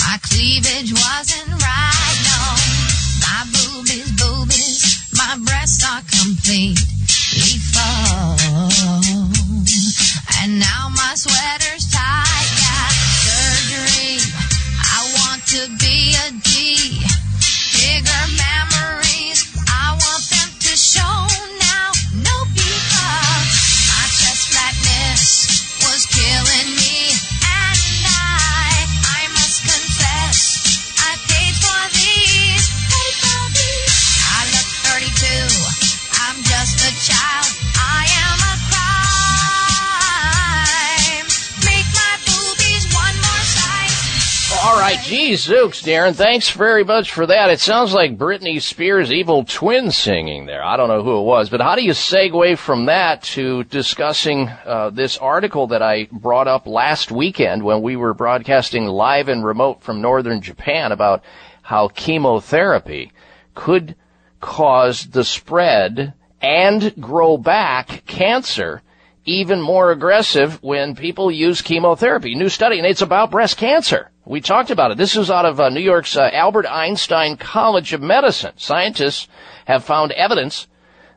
My 0.00 0.16
cleavage 0.24 0.96
wasn't 0.96 1.52
right, 1.60 2.16
no. 2.24 2.40
My 3.20 3.44
boobies, 3.52 4.08
boobies, 4.16 5.12
my 5.12 5.36
breasts 5.44 5.84
are 5.84 6.00
completely 6.08 7.60
full. 7.68 8.32
And 10.40 10.56
now 10.58 10.88
my 10.96 11.12
sweater's 11.20 11.84
tight, 11.92 12.48
got 12.64 12.92
surgery. 13.28 14.24
I 14.80 15.04
want 15.20 15.44
to 15.52 15.68
be 15.76 16.16
a 16.16 16.32
D. 16.32 17.04
Bigger 17.76 18.24
memories, 18.40 19.44
I 19.68 19.92
want 20.00 20.24
show 20.88 21.26
now. 21.60 21.97
All 44.60 44.76
right, 44.76 44.98
geez, 45.04 45.46
Zooks, 45.46 45.84
Darren, 45.84 46.16
thanks 46.16 46.50
very 46.50 46.82
much 46.82 47.12
for 47.12 47.26
that. 47.26 47.48
It 47.48 47.60
sounds 47.60 47.94
like 47.94 48.18
Britney 48.18 48.60
Spears' 48.60 49.12
evil 49.12 49.44
twin 49.44 49.92
singing 49.92 50.46
there. 50.46 50.64
I 50.64 50.76
don't 50.76 50.88
know 50.88 51.04
who 51.04 51.20
it 51.20 51.24
was, 51.24 51.48
but 51.48 51.60
how 51.60 51.76
do 51.76 51.84
you 51.84 51.92
segue 51.92 52.58
from 52.58 52.86
that 52.86 53.22
to 53.34 53.62
discussing 53.64 54.48
uh, 54.48 54.90
this 54.90 55.16
article 55.16 55.68
that 55.68 55.80
I 55.80 56.08
brought 56.10 56.48
up 56.48 56.66
last 56.66 57.12
weekend 57.12 57.62
when 57.62 57.82
we 57.82 57.94
were 57.94 58.14
broadcasting 58.14 58.86
live 58.86 59.28
and 59.28 59.44
remote 59.44 59.80
from 59.80 60.02
northern 60.02 60.40
Japan 60.40 60.90
about 60.90 61.22
how 61.62 61.86
chemotherapy 61.86 63.12
could 63.54 63.94
cause 64.40 65.06
the 65.06 65.24
spread 65.24 66.14
and 66.42 66.94
grow 67.00 67.38
back 67.38 68.04
cancer 68.06 68.82
even 69.28 69.60
more 69.60 69.90
aggressive 69.92 70.62
when 70.62 70.96
people 70.96 71.30
use 71.30 71.60
chemotherapy. 71.60 72.34
New 72.34 72.48
study, 72.48 72.78
and 72.78 72.86
it's 72.86 73.02
about 73.02 73.30
breast 73.30 73.58
cancer. 73.58 74.10
We 74.24 74.40
talked 74.40 74.70
about 74.70 74.90
it. 74.90 74.98
This 74.98 75.16
is 75.16 75.30
out 75.30 75.44
of 75.44 75.60
uh, 75.60 75.68
New 75.68 75.80
York's 75.80 76.16
uh, 76.16 76.30
Albert 76.32 76.66
Einstein 76.66 77.36
College 77.36 77.92
of 77.92 78.00
Medicine. 78.00 78.52
Scientists 78.56 79.28
have 79.66 79.84
found 79.84 80.12
evidence 80.12 80.66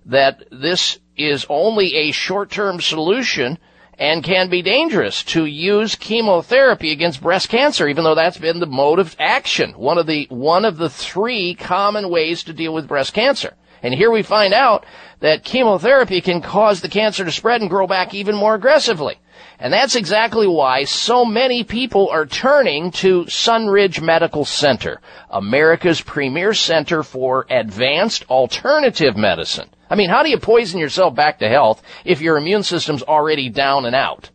that 0.05 0.43
this 0.51 0.99
is 1.16 1.45
only 1.49 1.95
a 1.95 2.12
short-term 2.12 2.82
solution 2.82 3.57
and 3.97 4.24
can 4.24 4.49
be 4.49 4.62
dangerous 4.62 5.24
to 5.24 5.45
use 5.45 5.95
chemotherapy 5.95 6.91
against 6.91 7.22
breast 7.22 7.49
cancer, 7.49 7.88
even 7.88 8.03
though 8.03 8.16
that's 8.16 8.38
been 8.38 8.59
the 8.59 8.66
mode 8.66 8.99
of 8.99 9.16
action. 9.20 9.72
One 9.74 9.97
of 9.97 10.07
the, 10.07 10.26
one 10.30 10.66
of 10.66 10.78
the 10.78 10.89
three 10.89 11.55
common 11.55 12.09
ways 12.09 12.43
to 12.43 12.53
deal 12.53 12.74
with 12.74 12.88
breast 12.88 13.14
cancer. 13.14 13.53
And 13.84 13.94
here 13.94 14.12
we 14.12 14.22
find 14.22 14.54
out 14.54 14.86
that 15.20 15.44
chemotherapy 15.44 16.22
can 16.22 16.42
cause 16.42 16.82
the 16.82 16.90
cancer 16.90 17.26
to 17.26 17.32
spread 17.32 17.62
and 17.62 17.70
grow 17.70 17.88
back 17.88 18.14
even 18.14 18.36
more 18.36 18.56
aggressively. 18.56 19.20
And 19.60 19.72
that's 19.72 19.96
exactly 19.96 20.48
why 20.48 20.86
so 20.86 21.24
many 21.24 21.64
people 21.64 22.10
are 22.10 22.26
turning 22.26 22.92
to 22.94 23.26
Sunridge 23.26 24.02
Medical 24.02 24.44
Center, 24.44 25.00
America's 25.30 26.02
premier 26.02 26.54
center 26.54 27.04
for 27.04 27.46
advanced 27.50 28.24
alternative 28.30 29.16
medicine. 29.16 29.70
I 29.90 29.96
mean, 29.96 30.10
how 30.10 30.24
do 30.24 30.30
you 30.30 30.40
poison 30.40 30.80
yourself 30.80 31.16
back 31.16 31.40
to 31.40 31.50
health 31.50 31.82
if 32.06 32.22
your 32.22 32.38
immune 32.38 32.64
system's 32.64 33.04
already 33.04 33.50
down 33.50 33.86
and 33.86 33.96
out? 33.96 34.32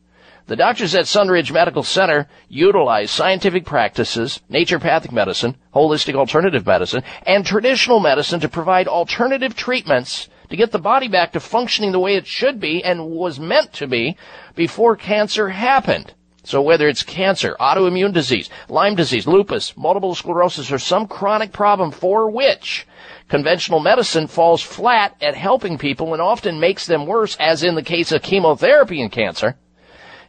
The 0.48 0.54
doctors 0.54 0.94
at 0.94 1.06
Sunridge 1.06 1.50
Medical 1.50 1.82
Center 1.82 2.28
utilize 2.48 3.10
scientific 3.10 3.64
practices, 3.64 4.40
naturopathic 4.48 5.10
medicine, 5.10 5.56
holistic 5.74 6.14
alternative 6.14 6.64
medicine, 6.64 7.02
and 7.26 7.44
traditional 7.44 7.98
medicine 7.98 8.38
to 8.38 8.48
provide 8.48 8.86
alternative 8.86 9.56
treatments 9.56 10.28
to 10.48 10.56
get 10.56 10.70
the 10.70 10.78
body 10.78 11.08
back 11.08 11.32
to 11.32 11.40
functioning 11.40 11.90
the 11.90 11.98
way 11.98 12.14
it 12.14 12.28
should 12.28 12.60
be 12.60 12.84
and 12.84 13.10
was 13.10 13.40
meant 13.40 13.72
to 13.72 13.88
be 13.88 14.16
before 14.54 14.94
cancer 14.94 15.48
happened. 15.48 16.14
So 16.44 16.62
whether 16.62 16.86
it's 16.86 17.02
cancer, 17.02 17.56
autoimmune 17.58 18.12
disease, 18.12 18.48
Lyme 18.68 18.94
disease, 18.94 19.26
lupus, 19.26 19.76
multiple 19.76 20.14
sclerosis, 20.14 20.70
or 20.70 20.78
some 20.78 21.08
chronic 21.08 21.50
problem 21.50 21.90
for 21.90 22.30
which 22.30 22.86
conventional 23.28 23.80
medicine 23.80 24.28
falls 24.28 24.62
flat 24.62 25.16
at 25.20 25.34
helping 25.34 25.76
people 25.76 26.12
and 26.12 26.22
often 26.22 26.60
makes 26.60 26.86
them 26.86 27.04
worse, 27.04 27.36
as 27.40 27.64
in 27.64 27.74
the 27.74 27.82
case 27.82 28.12
of 28.12 28.22
chemotherapy 28.22 29.02
and 29.02 29.10
cancer, 29.10 29.56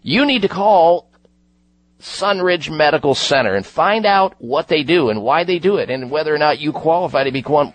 you 0.08 0.26
need 0.26 0.42
to 0.44 0.48
call 0.48 1.12
Sunridge 2.00 2.74
Medical 2.74 3.14
Center 3.14 3.56
and 3.56 3.66
find 3.66 4.06
out 4.06 4.36
what 4.38 4.70
they 4.70 4.84
do 4.84 5.10
and 5.10 5.22
why 5.22 5.44
they 5.44 5.60
do 5.60 5.76
it 5.76 5.90
and 5.90 6.10
whether 6.10 6.34
or 6.34 6.38
not 6.38 6.60
you 6.60 6.72
qualify 6.72 7.26
to 7.26 7.32
become, 7.34 7.74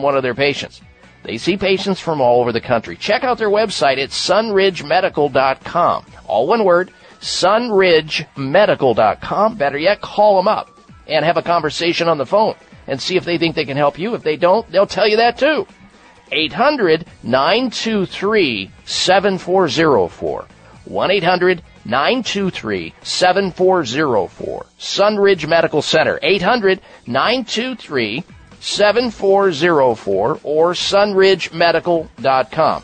one 0.00 0.16
of 0.16 0.22
their 0.22 0.36
patients. 0.36 0.80
They 1.24 1.38
see 1.38 1.56
patients 1.56 1.98
from 1.98 2.20
all 2.20 2.40
over 2.40 2.52
the 2.52 2.60
country. 2.60 2.94
Check 2.94 3.24
out 3.24 3.36
their 3.36 3.50
website 3.50 3.98
at 3.98 4.10
sunridgemedical.com. 4.10 6.06
All 6.24 6.46
one 6.46 6.64
word, 6.64 6.92
sunridgemedical.com. 7.20 9.56
Better 9.56 9.78
yet, 9.78 10.00
call 10.00 10.36
them 10.36 10.46
up 10.46 10.70
and 11.08 11.24
have 11.24 11.36
a 11.36 11.42
conversation 11.42 12.06
on 12.06 12.16
the 12.16 12.26
phone 12.26 12.54
and 12.86 13.02
see 13.02 13.16
if 13.16 13.24
they 13.24 13.38
think 13.38 13.56
they 13.56 13.64
can 13.64 13.76
help 13.76 13.98
you. 13.98 14.14
If 14.14 14.22
they 14.22 14.36
don't, 14.36 14.70
they'll 14.70 14.86
tell 14.86 15.08
you 15.08 15.16
that 15.16 15.36
too. 15.36 15.66
800 16.30 17.08
923 17.24 18.70
7404. 18.84 20.46
1 20.84 21.10
800 21.10 21.62
923 21.84 22.94
7404. 23.02 24.66
Sunridge 24.78 25.48
Medical 25.48 25.82
Center. 25.82 26.20
800 26.22 26.80
923 27.06 28.24
7404 28.60 30.40
or 30.42 30.72
sunridgemedical.com. 30.72 32.82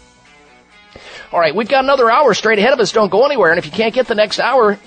All 1.31 1.39
right, 1.39 1.55
we've 1.55 1.69
got 1.69 1.85
another 1.85 2.11
hour 2.11 2.33
straight 2.35 2.59
ahead 2.59 2.73
of 2.73 2.81
us. 2.81 2.93
Don't 2.93 3.11
go 3.11 3.27
anywhere. 3.27 3.51
And 3.51 3.59
if 3.59 3.67
you 3.67 3.73
can't 3.73 3.95
get 3.95 4.07
the 4.07 4.15
next 4.15 4.41
hour, 4.41 4.79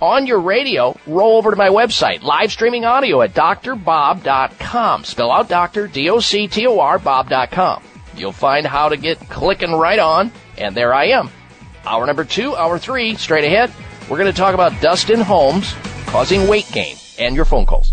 on 0.00 0.26
your 0.26 0.40
radio, 0.40 0.96
roll 1.06 1.36
over 1.36 1.50
to 1.50 1.56
my 1.56 1.68
website, 1.68 2.22
live 2.22 2.52
streaming 2.52 2.84
audio 2.84 3.22
at 3.22 3.34
drbob.com. 3.34 5.04
Spell 5.04 5.32
out 5.32 5.48
doctor, 5.48 5.86
D-O-C-T-O-R, 5.86 6.98
bob.com. 6.98 7.82
You'll 8.16 8.32
find 8.32 8.66
how 8.66 8.88
to 8.88 8.96
get 8.96 9.18
clicking 9.28 9.72
right 9.72 9.98
on, 9.98 10.32
and 10.58 10.74
there 10.74 10.94
I 10.94 11.08
am. 11.08 11.30
Hour 11.86 12.06
number 12.06 12.24
two, 12.24 12.56
hour 12.56 12.78
three, 12.78 13.16
straight 13.16 13.44
ahead. 13.44 13.72
We're 14.08 14.18
going 14.18 14.32
to 14.32 14.36
talk 14.36 14.54
about 14.54 14.80
dust 14.80 15.10
in 15.10 15.20
homes 15.20 15.74
causing 16.06 16.48
weight 16.48 16.68
gain 16.72 16.96
and 17.18 17.36
your 17.36 17.44
phone 17.44 17.66
calls. 17.66 17.92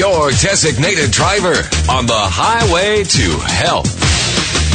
Your 0.00 0.30
designated 0.30 1.10
driver 1.10 1.68
on 1.90 2.06
the 2.06 2.16
highway 2.16 3.04
to 3.04 3.36
health. 3.44 3.84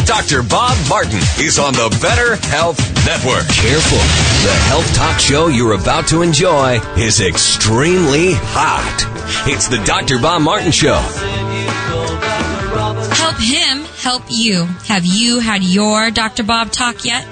Dr. 0.06 0.44
Bob 0.44 0.78
Martin 0.88 1.18
is 1.44 1.58
on 1.58 1.74
the 1.74 1.90
Better 2.00 2.36
Health 2.46 2.78
Network. 3.08 3.48
Careful. 3.50 3.98
The 4.46 4.54
health 4.70 4.94
talk 4.94 5.20
show 5.20 5.48
you're 5.48 5.74
about 5.74 6.06
to 6.10 6.22
enjoy 6.22 6.80
is 6.96 7.22
extremely 7.22 8.34
hot. 8.36 9.02
It's 9.48 9.68
the 9.68 9.84
Dr. 9.84 10.20
Bob 10.20 10.44
Martin 10.44 10.70
Show. 10.70 11.02
Help 13.18 13.38
him 13.42 13.86
help 13.98 14.26
you. 14.30 14.66
Have 14.86 15.06
you 15.06 15.40
had 15.40 15.64
your 15.64 16.12
Dr. 16.12 16.44
Bob 16.44 16.72
talk 16.72 17.04
yet? 17.04 17.26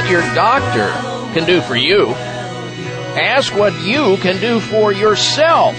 What 0.00 0.10
your 0.10 0.22
doctor 0.34 0.88
can 1.34 1.46
do 1.46 1.60
for 1.60 1.76
you. 1.76 2.06
Ask 2.08 3.54
what 3.54 3.78
you 3.82 4.16
can 4.16 4.40
do 4.40 4.58
for 4.58 4.92
yourself. 4.92 5.76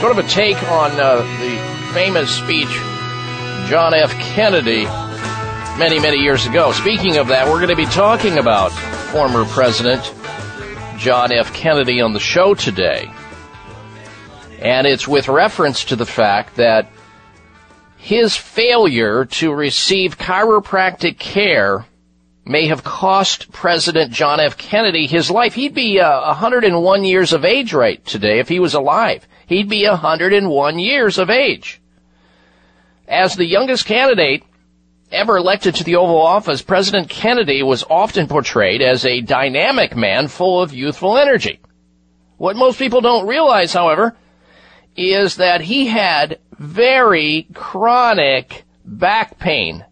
Sort 0.00 0.12
of 0.12 0.24
a 0.24 0.26
take 0.26 0.56
on 0.70 0.92
uh, 0.92 1.16
the 1.16 1.92
famous 1.92 2.34
speech 2.34 2.70
John 3.68 3.92
F. 3.92 4.12
Kennedy 4.12 4.84
many, 5.78 5.98
many 6.00 6.16
years 6.16 6.46
ago. 6.46 6.72
Speaking 6.72 7.18
of 7.18 7.28
that, 7.28 7.46
we're 7.46 7.58
going 7.58 7.68
to 7.68 7.76
be 7.76 7.84
talking 7.84 8.38
about 8.38 8.72
former 9.12 9.44
President 9.44 10.02
John 10.96 11.32
F. 11.32 11.52
Kennedy 11.52 12.00
on 12.00 12.14
the 12.14 12.20
show 12.20 12.54
today. 12.54 13.12
And 14.60 14.86
it's 14.86 15.06
with 15.06 15.28
reference 15.28 15.84
to 15.86 15.96
the 15.96 16.06
fact 16.06 16.56
that 16.56 16.90
his 17.98 18.34
failure 18.34 19.26
to 19.26 19.52
receive 19.52 20.16
chiropractic 20.16 21.18
care 21.18 21.84
may 22.44 22.66
have 22.66 22.82
cost 22.82 23.52
President 23.52 24.12
John 24.12 24.40
F. 24.40 24.56
Kennedy 24.56 25.06
his 25.06 25.30
life. 25.30 25.54
He'd 25.54 25.74
be 25.74 26.00
uh, 26.00 26.26
101 26.26 27.04
years 27.04 27.32
of 27.32 27.44
age 27.44 27.72
right 27.72 28.04
today 28.04 28.38
if 28.38 28.48
he 28.48 28.58
was 28.58 28.74
alive. 28.74 29.26
He'd 29.46 29.68
be 29.68 29.86
101 29.86 30.78
years 30.78 31.18
of 31.18 31.30
age. 31.30 31.80
As 33.06 33.34
the 33.34 33.46
youngest 33.46 33.86
candidate 33.86 34.44
ever 35.10 35.36
elected 35.36 35.74
to 35.76 35.84
the 35.84 35.96
Oval 35.96 36.20
Office, 36.20 36.62
President 36.62 37.08
Kennedy 37.08 37.62
was 37.62 37.84
often 37.90 38.28
portrayed 38.28 38.82
as 38.82 39.04
a 39.04 39.20
dynamic 39.20 39.96
man 39.96 40.28
full 40.28 40.62
of 40.62 40.72
youthful 40.72 41.18
energy. 41.18 41.60
What 42.36 42.56
most 42.56 42.78
people 42.78 43.00
don't 43.00 43.26
realize, 43.26 43.72
however, 43.72 44.16
is 44.96 45.36
that 45.36 45.60
he 45.60 45.86
had 45.86 46.38
very 46.58 47.46
chronic 47.54 48.64
back 48.84 49.38
pain. 49.38 49.84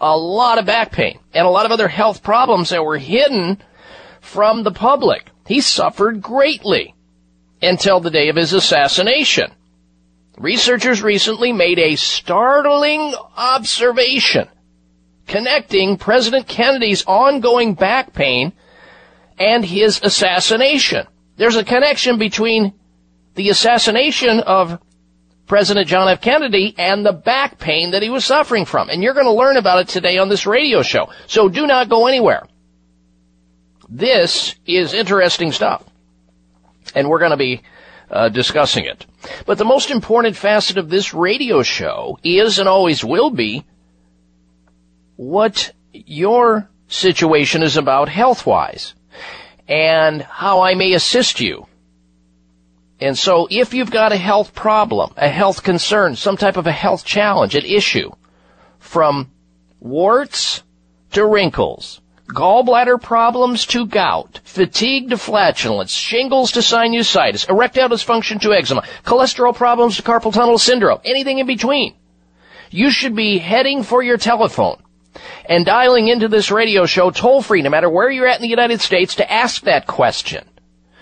A 0.00 0.16
lot 0.16 0.58
of 0.58 0.66
back 0.66 0.92
pain 0.92 1.18
and 1.34 1.46
a 1.46 1.50
lot 1.50 1.66
of 1.66 1.72
other 1.72 1.88
health 1.88 2.22
problems 2.22 2.70
that 2.70 2.84
were 2.84 2.98
hidden 2.98 3.58
from 4.20 4.62
the 4.62 4.70
public. 4.70 5.30
He 5.46 5.60
suffered 5.60 6.22
greatly 6.22 6.94
until 7.60 8.00
the 8.00 8.10
day 8.10 8.28
of 8.28 8.36
his 8.36 8.52
assassination. 8.52 9.50
Researchers 10.36 11.02
recently 11.02 11.52
made 11.52 11.78
a 11.78 11.96
startling 11.96 13.14
observation 13.36 14.48
connecting 15.28 15.96
President 15.96 16.48
Kennedy's 16.48 17.04
ongoing 17.06 17.74
back 17.74 18.12
pain 18.12 18.52
and 19.38 19.64
his 19.64 20.00
assassination. 20.02 21.06
There's 21.36 21.56
a 21.56 21.64
connection 21.64 22.18
between 22.18 22.72
the 23.34 23.50
assassination 23.50 24.40
of 24.40 24.80
President 25.48 25.88
John 25.88 26.08
F. 26.08 26.20
Kennedy 26.20 26.74
and 26.78 27.04
the 27.04 27.12
back 27.12 27.58
pain 27.58 27.92
that 27.92 28.02
he 28.02 28.10
was 28.10 28.24
suffering 28.24 28.66
from. 28.66 28.90
And 28.90 29.02
you're 29.02 29.14
going 29.14 29.26
to 29.26 29.32
learn 29.32 29.56
about 29.56 29.80
it 29.80 29.88
today 29.88 30.18
on 30.18 30.28
this 30.28 30.46
radio 30.46 30.82
show. 30.82 31.08
So 31.26 31.48
do 31.48 31.66
not 31.66 31.88
go 31.88 32.06
anywhere. 32.06 32.46
This 33.88 34.54
is 34.66 34.92
interesting 34.92 35.52
stuff. 35.52 35.82
And 36.94 37.08
we're 37.08 37.18
going 37.18 37.30
to 37.30 37.38
be 37.38 37.62
uh, 38.10 38.28
discussing 38.28 38.84
it. 38.84 39.06
But 39.46 39.58
the 39.58 39.64
most 39.64 39.90
important 39.90 40.36
facet 40.36 40.76
of 40.76 40.90
this 40.90 41.14
radio 41.14 41.62
show 41.62 42.18
is 42.22 42.58
and 42.58 42.68
always 42.68 43.02
will 43.02 43.30
be 43.30 43.64
what 45.16 45.72
your 45.92 46.68
situation 46.88 47.62
is 47.62 47.76
about 47.76 48.08
health 48.08 48.46
wise 48.46 48.94
and 49.66 50.22
how 50.22 50.60
I 50.60 50.74
may 50.74 50.92
assist 50.92 51.40
you. 51.40 51.67
And 53.00 53.16
so 53.16 53.46
if 53.50 53.74
you've 53.74 53.90
got 53.90 54.12
a 54.12 54.16
health 54.16 54.54
problem, 54.54 55.12
a 55.16 55.28
health 55.28 55.62
concern, 55.62 56.16
some 56.16 56.36
type 56.36 56.56
of 56.56 56.66
a 56.66 56.72
health 56.72 57.04
challenge, 57.04 57.54
an 57.54 57.64
issue, 57.64 58.10
from 58.78 59.30
warts 59.78 60.64
to 61.12 61.24
wrinkles, 61.24 62.00
gallbladder 62.28 63.00
problems 63.00 63.66
to 63.66 63.86
gout, 63.86 64.40
fatigue 64.44 65.10
to 65.10 65.16
flatulence, 65.18 65.92
shingles 65.92 66.52
to 66.52 66.60
sinusitis, 66.60 67.48
erectile 67.48 67.88
dysfunction 67.88 68.40
to 68.40 68.52
eczema, 68.52 68.82
cholesterol 69.04 69.54
problems 69.54 69.96
to 69.96 70.02
carpal 70.02 70.32
tunnel 70.32 70.58
syndrome, 70.58 71.00
anything 71.04 71.38
in 71.38 71.46
between. 71.46 71.94
You 72.70 72.90
should 72.90 73.14
be 73.14 73.38
heading 73.38 73.82
for 73.82 74.02
your 74.02 74.18
telephone 74.18 74.82
and 75.46 75.64
dialing 75.64 76.08
into 76.08 76.28
this 76.28 76.50
radio 76.50 76.84
show 76.84 77.10
toll 77.10 77.42
free, 77.42 77.62
no 77.62 77.70
matter 77.70 77.88
where 77.88 78.10
you're 78.10 78.26
at 78.26 78.36
in 78.36 78.42
the 78.42 78.48
United 78.48 78.80
States, 78.80 79.14
to 79.16 79.32
ask 79.32 79.62
that 79.62 79.86
question, 79.86 80.46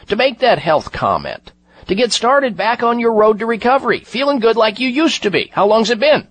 to 0.09 0.17
make 0.17 0.41
that 0.41 0.59
health 0.59 0.93
comment, 0.93 1.53
to 1.87 1.95
get 1.95 2.13
started 2.13 2.57
back 2.57 2.83
on 2.83 2.99
your 2.99 3.15
road 3.15 3.39
to 3.39 3.47
recovery, 3.47 4.01
feeling 4.01 4.41
good 4.41 4.57
like 4.57 4.81
you 4.81 4.89
used 4.89 5.23
to 5.23 5.31
be. 5.31 5.51
How 5.53 5.67
long's 5.67 5.91
it 5.91 6.01
been? 6.01 6.29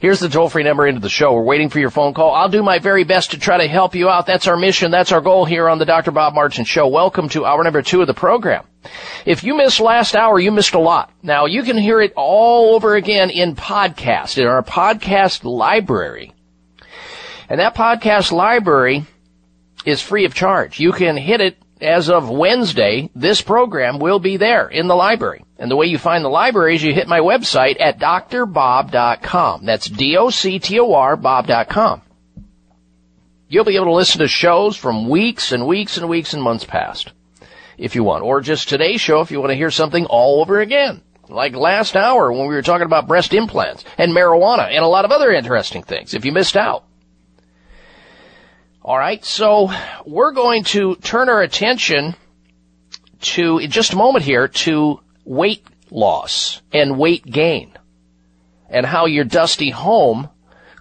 Here's 0.00 0.18
the 0.18 0.28
toll 0.28 0.48
free 0.48 0.64
number 0.64 0.86
into 0.86 1.00
the 1.00 1.08
show. 1.08 1.32
We're 1.32 1.44
waiting 1.44 1.68
for 1.68 1.78
your 1.78 1.90
phone 1.90 2.14
call. 2.14 2.34
I'll 2.34 2.48
do 2.48 2.62
my 2.62 2.80
very 2.80 3.04
best 3.04 3.30
to 3.30 3.38
try 3.38 3.58
to 3.58 3.68
help 3.68 3.94
you 3.94 4.08
out. 4.08 4.26
That's 4.26 4.48
our 4.48 4.56
mission. 4.56 4.90
That's 4.90 5.12
our 5.12 5.20
goal 5.20 5.44
here 5.44 5.68
on 5.68 5.78
the 5.78 5.84
Dr. 5.84 6.10
Bob 6.10 6.34
Martin 6.34 6.64
Show. 6.64 6.88
Welcome 6.88 7.28
to 7.30 7.44
hour 7.44 7.62
number 7.62 7.82
two 7.82 8.00
of 8.00 8.08
the 8.08 8.14
program. 8.14 8.64
If 9.24 9.44
you 9.44 9.56
missed 9.56 9.78
last 9.78 10.16
hour, 10.16 10.40
you 10.40 10.50
missed 10.50 10.74
a 10.74 10.80
lot. 10.80 11.12
Now 11.22 11.46
you 11.46 11.62
can 11.62 11.78
hear 11.78 12.00
it 12.00 12.12
all 12.16 12.74
over 12.74 12.96
again 12.96 13.30
in 13.30 13.54
podcast, 13.54 14.38
in 14.38 14.46
our 14.46 14.62
podcast 14.64 15.44
library. 15.44 16.32
And 17.48 17.60
that 17.60 17.76
podcast 17.76 18.32
library 18.32 19.06
is 19.84 20.00
free 20.00 20.24
of 20.24 20.34
charge. 20.34 20.80
You 20.80 20.90
can 20.92 21.16
hit 21.16 21.40
it 21.40 21.56
as 21.82 22.08
of 22.08 22.30
Wednesday, 22.30 23.10
this 23.14 23.42
program 23.42 23.98
will 23.98 24.18
be 24.18 24.36
there 24.36 24.68
in 24.68 24.86
the 24.86 24.96
library. 24.96 25.44
And 25.58 25.70
the 25.70 25.76
way 25.76 25.86
you 25.86 25.98
find 25.98 26.24
the 26.24 26.28
library 26.28 26.76
is 26.76 26.82
you 26.82 26.94
hit 26.94 27.08
my 27.08 27.20
website 27.20 27.80
at 27.80 27.98
doctorbob.com. 27.98 29.64
That's 29.64 29.86
D-O-C-T-O-R 29.86 31.16
bob.com. 31.16 32.02
You'll 33.48 33.64
be 33.64 33.76
able 33.76 33.86
to 33.86 33.92
listen 33.92 34.20
to 34.20 34.28
shows 34.28 34.76
from 34.76 35.08
weeks 35.08 35.52
and 35.52 35.66
weeks 35.66 35.98
and 35.98 36.08
weeks 36.08 36.32
and 36.32 36.42
months 36.42 36.64
past 36.64 37.12
if 37.76 37.94
you 37.94 38.04
want. 38.04 38.24
Or 38.24 38.40
just 38.40 38.68
today's 38.68 39.00
show 39.00 39.20
if 39.20 39.30
you 39.30 39.40
want 39.40 39.50
to 39.50 39.56
hear 39.56 39.70
something 39.70 40.06
all 40.06 40.40
over 40.40 40.60
again. 40.60 41.02
Like 41.28 41.54
last 41.54 41.96
hour 41.96 42.32
when 42.32 42.48
we 42.48 42.54
were 42.54 42.62
talking 42.62 42.86
about 42.86 43.08
breast 43.08 43.34
implants 43.34 43.84
and 43.98 44.12
marijuana 44.12 44.68
and 44.70 44.84
a 44.84 44.88
lot 44.88 45.04
of 45.04 45.12
other 45.12 45.32
interesting 45.32 45.82
things 45.82 46.14
if 46.14 46.24
you 46.24 46.32
missed 46.32 46.56
out. 46.56 46.84
All 48.84 48.98
right, 48.98 49.24
so 49.24 49.70
we're 50.04 50.32
going 50.32 50.64
to 50.64 50.96
turn 50.96 51.28
our 51.28 51.40
attention 51.40 52.16
to, 53.20 53.58
in 53.58 53.70
just 53.70 53.92
a 53.92 53.96
moment 53.96 54.24
here, 54.24 54.48
to 54.48 54.98
weight 55.24 55.64
loss 55.88 56.60
and 56.72 56.98
weight 56.98 57.24
gain 57.24 57.78
and 58.68 58.84
how 58.84 59.06
your 59.06 59.22
dusty 59.22 59.70
home 59.70 60.30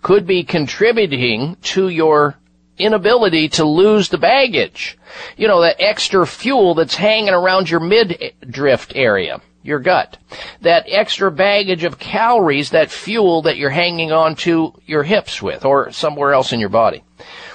could 0.01 0.25
be 0.25 0.43
contributing 0.43 1.57
to 1.61 1.89
your 1.89 2.39
inability 2.79 3.49
to 3.49 3.65
lose 3.65 4.09
the 4.09 4.17
baggage. 4.17 4.97
You 5.37 5.47
know, 5.47 5.61
that 5.61 5.75
extra 5.77 6.25
fuel 6.25 6.73
that's 6.73 6.95
hanging 6.95 7.35
around 7.35 7.69
your 7.69 7.81
midriff 7.81 8.87
area, 8.95 9.41
your 9.61 9.77
gut. 9.77 10.17
That 10.61 10.85
extra 10.87 11.31
baggage 11.31 11.83
of 11.83 11.99
calories, 11.99 12.71
that 12.71 12.89
fuel 12.89 13.43
that 13.43 13.57
you're 13.57 13.69
hanging 13.69 14.11
on 14.11 14.37
to 14.37 14.73
your 14.87 15.03
hips 15.03 15.39
with 15.39 15.65
or 15.65 15.91
somewhere 15.91 16.33
else 16.33 16.51
in 16.51 16.59
your 16.59 16.69
body. 16.69 17.03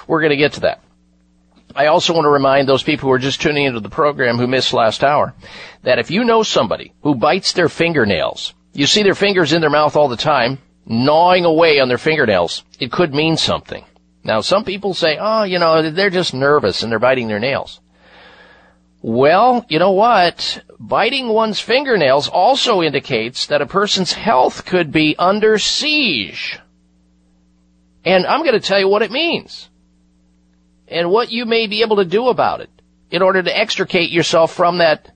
We're 0.07 0.21
going 0.21 0.31
to 0.31 0.37
get 0.37 0.53
to 0.53 0.61
that. 0.61 0.81
I 1.75 1.87
also 1.87 2.13
want 2.13 2.25
to 2.25 2.29
remind 2.29 2.67
those 2.67 2.81
people 2.81 3.07
who 3.07 3.13
are 3.13 3.19
just 3.19 3.41
tuning 3.41 3.65
into 3.65 3.81
the 3.81 3.89
program 3.89 4.37
who 4.37 4.47
missed 4.47 4.73
last 4.73 5.03
hour 5.03 5.35
that 5.83 5.99
if 5.99 6.09
you 6.09 6.23
know 6.23 6.41
somebody 6.41 6.93
who 7.01 7.13
bites 7.13 7.53
their 7.53 7.69
fingernails, 7.69 8.53
you 8.73 8.87
see 8.87 9.03
their 9.03 9.15
fingers 9.15 9.53
in 9.53 9.61
their 9.61 9.69
mouth 9.69 9.95
all 9.95 10.07
the 10.07 10.17
time, 10.17 10.59
gnawing 10.85 11.45
away 11.45 11.79
on 11.79 11.87
their 11.87 11.97
fingernails, 11.97 12.63
it 12.79 12.91
could 12.91 13.13
mean 13.13 13.37
something. 13.37 13.83
Now, 14.23 14.41
some 14.41 14.63
people 14.63 14.93
say, 14.93 15.17
oh, 15.19 15.43
you 15.43 15.59
know, 15.59 15.91
they're 15.91 16.09
just 16.09 16.33
nervous 16.33 16.83
and 16.83 16.91
they're 16.91 16.99
biting 16.99 17.27
their 17.27 17.39
nails. 17.39 17.79
Well, 19.01 19.65
you 19.69 19.79
know 19.79 19.91
what? 19.91 20.63
Biting 20.79 21.27
one's 21.27 21.59
fingernails 21.59 22.27
also 22.27 22.81
indicates 22.81 23.47
that 23.47 23.61
a 23.61 23.67
person's 23.67 24.13
health 24.13 24.65
could 24.65 24.91
be 24.91 25.15
under 25.17 25.59
siege. 25.59 26.59
And 28.03 28.25
I'm 28.25 28.41
going 28.41 28.59
to 28.59 28.65
tell 28.65 28.79
you 28.79 28.87
what 28.87 29.01
it 29.01 29.11
means 29.11 29.69
and 30.87 31.09
what 31.09 31.31
you 31.31 31.45
may 31.45 31.67
be 31.67 31.81
able 31.81 31.97
to 31.97 32.05
do 32.05 32.27
about 32.27 32.61
it 32.61 32.69
in 33.11 33.21
order 33.21 33.41
to 33.41 33.57
extricate 33.57 34.09
yourself 34.09 34.53
from 34.53 34.79
that 34.79 35.11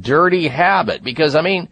dirty 0.00 0.48
habit. 0.48 1.02
Because, 1.02 1.34
I 1.34 1.42
mean, 1.42 1.68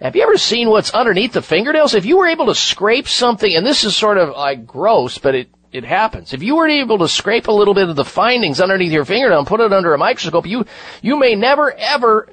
have 0.00 0.16
you 0.16 0.22
ever 0.22 0.38
seen 0.38 0.68
what's 0.70 0.90
underneath 0.90 1.32
the 1.32 1.42
fingernails? 1.42 1.94
If 1.94 2.06
you 2.06 2.18
were 2.18 2.26
able 2.26 2.46
to 2.46 2.54
scrape 2.54 3.08
something, 3.08 3.54
and 3.54 3.66
this 3.66 3.84
is 3.84 3.96
sort 3.96 4.18
of 4.18 4.30
like 4.30 4.66
gross, 4.66 5.18
but 5.18 5.34
it, 5.34 5.48
it 5.72 5.84
happens. 5.84 6.32
If 6.32 6.42
you 6.42 6.56
were 6.56 6.68
able 6.68 6.98
to 6.98 7.08
scrape 7.08 7.48
a 7.48 7.52
little 7.52 7.74
bit 7.74 7.88
of 7.88 7.96
the 7.96 8.04
findings 8.04 8.60
underneath 8.60 8.92
your 8.92 9.04
fingernail 9.04 9.38
and 9.38 9.46
put 9.46 9.60
it 9.60 9.72
under 9.72 9.94
a 9.94 9.98
microscope, 9.98 10.46
you, 10.46 10.64
you 11.02 11.18
may 11.18 11.34
never 11.34 11.72
ever 11.72 12.28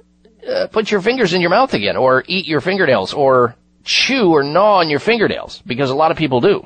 uh, 0.48 0.68
put 0.68 0.90
your 0.92 1.02
fingers 1.02 1.34
in 1.34 1.42
your 1.42 1.50
mouth 1.50 1.74
again 1.74 1.98
or 1.98 2.24
eat 2.28 2.48
your 2.48 2.62
fingernails 2.62 3.14
or 3.14 3.56
chew 3.84 4.32
or 4.32 4.44
gnaw 4.44 4.80
on 4.80 4.90
your 4.90 5.00
fingernails 5.00 5.62
because 5.66 5.90
a 5.90 5.96
lot 5.96 6.12
of 6.12 6.18
people 6.18 6.42
do. 6.42 6.66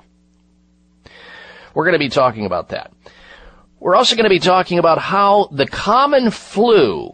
We're 1.74 1.86
going 1.86 1.94
to 1.94 2.00
be 2.00 2.10
talking 2.10 2.46
about 2.46 2.70
that. 2.70 2.92
We're 3.80 3.96
also 3.96 4.16
going 4.16 4.26
to 4.26 4.30
be 4.30 4.40
talking 4.40 4.78
about 4.78 5.00
how 5.00 5.50
the 5.52 5.66
common 5.66 6.32
flu 6.32 7.14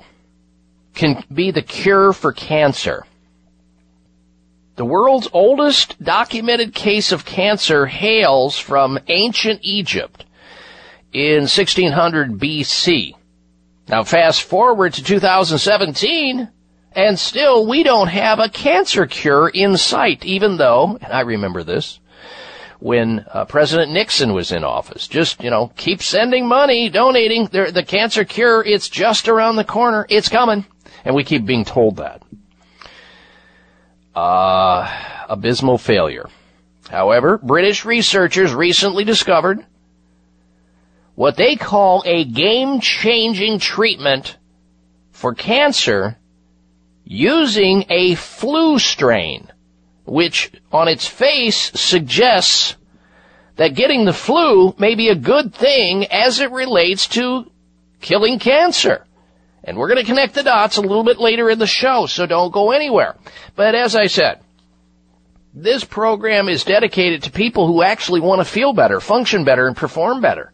can 0.93 1.24
be 1.34 1.51
the 1.51 1.62
cure 1.62 2.12
for 2.12 2.34
cancer. 2.34 3.05
The 4.76 4.86
world's 4.86 5.30
oldest 5.32 6.01
documented 6.03 6.74
case 6.74 7.12
of 7.12 7.26
cancer 7.26 7.86
hails 7.86 8.60
from 8.60 8.99
ancient 9.08 9.62
Egypt 9.64 10.26
in 11.14 11.41
1600 11.43 12.34
BC. 12.34 13.14
Now 13.88 14.03
fast 14.03 14.43
forward 14.43 14.93
to 14.93 15.03
2017 15.03 16.49
and 16.91 17.20
still 17.20 17.66
we 17.66 17.84
don't 17.84 18.08
have 18.08 18.39
a 18.39 18.49
cancer 18.49 19.05
cure 19.05 19.47
in 19.47 19.78
sight 19.78 20.26
even 20.26 20.58
though, 20.58 20.97
and 21.01 21.14
I 21.14 21.22
remember 21.22 21.64
this, 21.64 21.99
when 22.80 23.26
uh, 23.32 23.46
President 23.46 23.92
Nixon 23.92 24.34
was 24.34 24.52
in 24.52 24.64
office. 24.64 25.08
Just, 25.08 25.44
you 25.44 25.50
know, 25.50 25.72
keep 25.76 26.02
sending 26.02 26.48
money, 26.48 26.90
donating. 26.90 27.46
The, 27.46 27.72
the 27.72 27.84
cancer 27.84 28.24
cure, 28.24 28.64
it's 28.64 28.90
just 28.90 29.28
around 29.28 29.56
the 29.56 29.64
corner. 29.64 30.06
It's 30.10 30.30
coming. 30.30 30.66
And 31.04 31.16
we 31.16 31.24
keep 31.24 31.46
being 31.46 31.66
told 31.66 31.98
that. 31.98 32.22
Uh, 34.16 34.92
abysmal 35.30 35.78
failure. 35.78 36.28
However, 36.90 37.38
British 37.38 37.86
researchers 37.86 38.54
recently 38.54 39.04
discovered 39.04 39.66
what 41.16 41.36
they 41.36 41.56
call 41.56 42.04
a 42.06 42.24
game-changing 42.24 43.60
treatment 43.60 44.38
for 45.12 45.34
cancer 45.34 46.18
using 47.04 47.86
a 47.90 48.16
flu 48.16 48.78
strain, 48.80 49.52
which 50.08 50.51
on 50.72 50.88
its 50.88 51.08
face 51.08 51.72
suggests 51.80 52.76
that 53.58 53.76
getting 53.76 54.05
the 54.05 54.14
flu 54.14 54.74
may 54.78 54.95
be 54.95 55.10
a 55.10 55.16
good 55.16 55.53
thing 55.53 56.05
as 56.08 56.39
it 56.39 56.51
relates 56.51 57.08
to 57.08 57.49
killing 58.01 58.39
cancer. 58.39 59.05
And 59.64 59.78
we're 59.78 59.89
going 59.89 59.99
to 59.99 60.05
connect 60.05 60.34
the 60.34 60.43
dots 60.43 60.78
a 60.78 60.82
little 60.82 61.03
bit 61.03 61.20
later 61.20 61.49
in 61.49 61.60
the 61.60 61.68
show, 61.68 62.05
so 62.05 62.26
don't 62.26 62.53
go 62.53 62.72
anywhere. 62.72 63.16
But 63.55 63.76
as 63.76 63.95
I 63.95 64.08
said, 64.08 64.39
this 65.53 65.84
program 65.84 66.47
is 66.47 66.64
dedicated 66.64 67.24
to 67.24 67.32
people 67.32 67.68
who 67.68 67.82
actually 67.82 68.22
want 68.22 68.39
to 68.39 68.45
feel 68.45 68.74
better, 68.74 68.99
function 68.99 69.43
better, 69.43 69.68
and 69.68 69.76
perform 69.76 70.22
better 70.22 70.53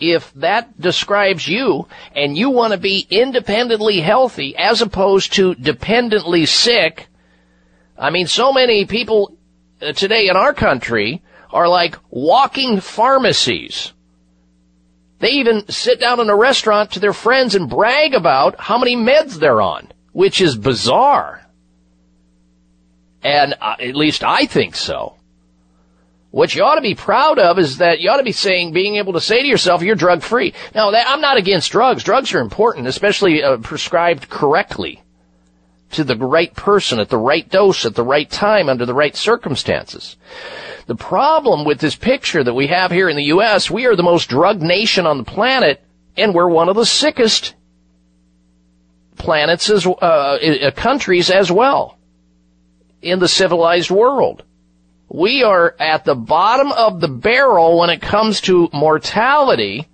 if 0.00 0.32
that 0.34 0.80
describes 0.80 1.46
you 1.48 1.86
and 2.14 2.36
you 2.36 2.50
want 2.50 2.72
to 2.72 2.78
be 2.78 3.06
independently 3.10 4.00
healthy 4.00 4.56
as 4.56 4.80
opposed 4.80 5.32
to 5.34 5.54
dependently 5.56 6.46
sick, 6.46 7.08
I 7.98 8.10
mean, 8.10 8.28
so 8.28 8.52
many 8.52 8.86
people 8.86 9.36
uh, 9.82 9.92
today 9.92 10.28
in 10.28 10.36
our 10.36 10.54
country 10.54 11.22
are 11.50 11.68
like 11.68 11.96
walking 12.10 12.80
pharmacies. 12.80 13.92
They 15.18 15.30
even 15.30 15.68
sit 15.68 15.98
down 15.98 16.20
in 16.20 16.30
a 16.30 16.36
restaurant 16.36 16.92
to 16.92 17.00
their 17.00 17.12
friends 17.12 17.56
and 17.56 17.68
brag 17.68 18.14
about 18.14 18.60
how 18.60 18.78
many 18.78 18.96
meds 18.96 19.40
they're 19.40 19.60
on, 19.60 19.88
which 20.12 20.40
is 20.40 20.56
bizarre. 20.56 21.44
And 23.22 23.54
uh, 23.60 23.74
at 23.80 23.96
least 23.96 24.22
I 24.22 24.46
think 24.46 24.76
so. 24.76 25.16
What 26.30 26.54
you 26.54 26.62
ought 26.62 26.76
to 26.76 26.82
be 26.82 26.94
proud 26.94 27.40
of 27.40 27.58
is 27.58 27.78
that 27.78 28.00
you 28.00 28.10
ought 28.10 28.18
to 28.18 28.22
be 28.22 28.32
saying, 28.32 28.72
being 28.72 28.96
able 28.96 29.14
to 29.14 29.20
say 29.20 29.42
to 29.42 29.48
yourself, 29.48 29.82
you're 29.82 29.96
drug 29.96 30.22
free. 30.22 30.54
Now, 30.72 30.92
that, 30.92 31.08
I'm 31.08 31.22
not 31.22 31.38
against 31.38 31.72
drugs. 31.72 32.04
Drugs 32.04 32.32
are 32.32 32.40
important, 32.40 32.86
especially 32.86 33.42
uh, 33.42 33.56
prescribed 33.56 34.28
correctly 34.28 35.02
to 35.92 36.04
the 36.04 36.16
right 36.16 36.54
person 36.54 37.00
at 37.00 37.08
the 37.08 37.18
right 37.18 37.48
dose 37.48 37.84
at 37.84 37.94
the 37.94 38.04
right 38.04 38.30
time 38.30 38.68
under 38.68 38.86
the 38.86 38.94
right 38.94 39.16
circumstances. 39.16 40.16
The 40.86 40.94
problem 40.94 41.64
with 41.64 41.80
this 41.80 41.96
picture 41.96 42.44
that 42.44 42.54
we 42.54 42.68
have 42.68 42.90
here 42.90 43.08
in 43.08 43.16
the 43.16 43.24
U.S., 43.24 43.70
we 43.70 43.86
are 43.86 43.96
the 43.96 44.02
most 44.02 44.28
drugged 44.28 44.62
nation 44.62 45.06
on 45.06 45.18
the 45.18 45.24
planet, 45.24 45.82
and 46.16 46.34
we're 46.34 46.48
one 46.48 46.68
of 46.68 46.76
the 46.76 46.86
sickest 46.86 47.54
planets 49.16 49.68
as 49.68 49.84
uh, 49.84 49.90
uh 49.90 50.70
countries 50.70 51.28
as 51.28 51.50
well 51.50 51.98
in 53.02 53.18
the 53.18 53.26
civilized 53.26 53.90
world 53.90 54.44
we 55.08 55.42
are 55.42 55.74
at 55.78 56.04
the 56.04 56.14
bottom 56.14 56.70
of 56.72 57.00
the 57.00 57.08
barrel 57.08 57.78
when 57.78 57.90
it 57.90 58.02
comes 58.02 58.42
to 58.42 58.68
mortality, 58.72 59.88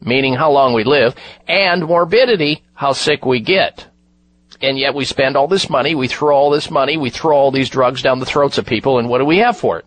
meaning 0.00 0.34
how 0.34 0.52
long 0.52 0.74
we 0.74 0.84
live, 0.84 1.14
and 1.48 1.84
morbidity, 1.84 2.62
how 2.72 2.92
sick 2.92 3.24
we 3.24 3.40
get. 3.40 3.88
And 4.64 4.78
yet 4.78 4.94
we 4.94 5.04
spend 5.04 5.36
all 5.36 5.48
this 5.48 5.68
money, 5.68 5.94
we 5.94 6.08
throw 6.08 6.34
all 6.34 6.50
this 6.50 6.70
money, 6.70 6.96
we 6.96 7.10
throw 7.10 7.36
all 7.36 7.50
these 7.50 7.68
drugs 7.68 8.02
down 8.02 8.18
the 8.18 8.26
throats 8.26 8.58
of 8.58 8.66
people, 8.66 8.98
and 8.98 9.08
what 9.08 9.18
do 9.18 9.24
we 9.24 9.38
have 9.38 9.56
for 9.56 9.78
it? 9.78 9.84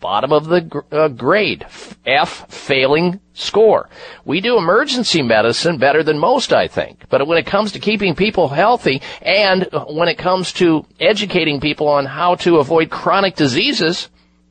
bottom 0.00 0.32
of 0.32 0.46
the 0.46 0.84
uh, 0.92 1.08
grade, 1.08 1.66
F 2.06 2.46
failing 2.48 3.20
score. 3.34 3.88
We 4.24 4.40
do 4.40 4.56
emergency 4.56 5.22
medicine 5.22 5.78
better 5.78 6.02
than 6.02 6.18
most, 6.18 6.52
I 6.52 6.68
think. 6.68 7.08
But 7.08 7.26
when 7.26 7.38
it 7.38 7.46
comes 7.46 7.72
to 7.72 7.80
keeping 7.80 8.14
people 8.14 8.48
healthy 8.48 9.02
and 9.22 9.68
when 9.90 10.08
it 10.08 10.18
comes 10.18 10.52
to 10.54 10.86
educating 11.00 11.60
people 11.60 11.88
on 11.88 12.06
how 12.06 12.36
to 12.36 12.58
avoid 12.58 12.90
chronic 12.90 13.34
diseases, 13.36 14.08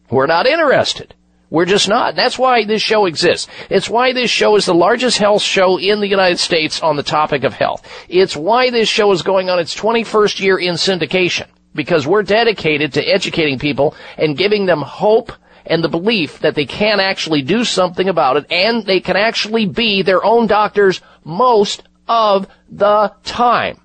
we're 0.09 0.27
not 0.27 0.45
interested. 0.45 1.15
We're 1.49 1.65
just 1.65 1.87
not. 1.87 2.15
That's 2.15 2.39
why 2.39 2.65
this 2.65 2.81
show 2.81 3.05
exists. 3.05 3.47
It's 3.69 3.89
why 3.89 4.13
this 4.13 4.31
show 4.31 4.55
is 4.55 4.65
the 4.65 4.73
largest 4.73 5.17
health 5.17 5.41
show 5.41 5.77
in 5.77 5.99
the 5.99 6.07
United 6.07 6.39
States 6.39 6.81
on 6.81 6.95
the 6.95 7.03
topic 7.03 7.43
of 7.43 7.53
health. 7.53 7.87
It's 8.09 8.35
why 8.35 8.71
this 8.71 8.89
show 8.89 9.11
is 9.11 9.21
going 9.21 9.49
on 9.49 9.59
its 9.59 9.75
21st 9.75 10.39
year 10.39 10.57
in 10.57 10.73
syndication 10.73 11.47
because 11.75 12.07
we're 12.07 12.23
dedicated 12.23 12.93
to 12.93 13.03
educating 13.03 13.59
people 13.59 13.95
and 14.17 14.37
giving 14.37 14.65
them 14.65 14.81
hope 14.81 15.31
and 15.65 15.83
the 15.83 15.89
belief 15.89 16.39
that 16.39 16.55
they 16.55 16.65
can 16.65 16.99
actually 16.99 17.41
do 17.41 17.63
something 17.63 18.07
about 18.07 18.37
it 18.37 18.45
and 18.51 18.85
they 18.85 18.99
can 18.99 19.15
actually 19.15 19.65
be 19.65 20.01
their 20.01 20.23
own 20.23 20.47
doctors 20.47 21.01
most 21.23 21.83
of 22.07 22.47
the 22.69 23.13
time. 23.23 23.79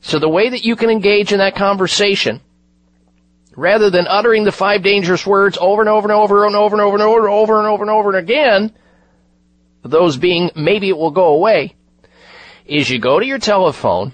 So 0.00 0.18
the 0.18 0.28
way 0.28 0.48
that 0.50 0.64
you 0.64 0.76
can 0.76 0.90
engage 0.90 1.32
in 1.32 1.38
that 1.38 1.56
conversation, 1.56 2.40
rather 3.58 3.90
than 3.90 4.06
uttering 4.06 4.44
the 4.44 4.52
five 4.52 4.82
dangerous 4.82 5.26
words 5.26 5.58
over 5.60 5.82
and 5.82 5.88
over 5.88 6.08
and 6.08 6.12
over 6.12 6.46
and 6.46 6.56
over 6.56 6.74
and 6.76 6.82
over 6.82 6.94
and 6.94 7.02
over 7.02 7.18
and 7.18 7.28
over 7.28 7.58
and 7.58 7.66
over 7.66 7.82
and 7.82 7.90
over 7.90 8.08
and 8.10 8.18
again, 8.18 8.72
those 9.82 10.16
being 10.16 10.50
maybe 10.54 10.88
it 10.88 10.96
will 10.96 11.10
go 11.10 11.34
away, 11.34 11.74
is 12.64 12.88
you 12.88 12.98
go 12.98 13.18
to 13.18 13.26
your 13.26 13.38
telephone 13.38 14.12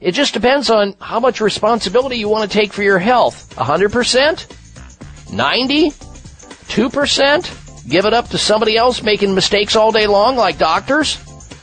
It 0.00 0.12
just 0.12 0.32
depends 0.32 0.70
on 0.70 0.94
how 0.98 1.20
much 1.20 1.42
responsibility 1.42 2.16
you 2.16 2.28
want 2.28 2.50
to 2.50 2.58
take 2.58 2.72
for 2.72 2.82
your 2.82 2.98
health. 2.98 3.54
100%? 3.56 5.32
90? 5.32 5.90
2%? 5.90 7.88
Give 7.90 8.06
it 8.06 8.14
up 8.14 8.28
to 8.30 8.38
somebody 8.38 8.76
else 8.78 9.02
making 9.02 9.34
mistakes 9.34 9.76
all 9.76 9.92
day 9.92 10.06
long 10.06 10.36
like 10.36 10.58
doctors? 10.58 11.18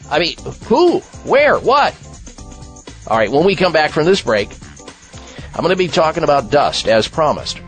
I 0.09 0.19
mean, 0.19 0.37
who? 0.65 0.99
Where? 1.25 1.57
What? 1.57 1.95
All 3.07 3.17
right, 3.17 3.31
when 3.31 3.43
we 3.43 3.55
come 3.55 3.73
back 3.73 3.91
from 3.91 4.05
this 4.05 4.21
break, 4.21 4.49
I'm 5.53 5.61
going 5.61 5.69
to 5.69 5.75
be 5.75 5.87
talking 5.87 6.23
about 6.23 6.49
dust 6.49 6.87
as 6.87 7.07
promised 7.07 7.61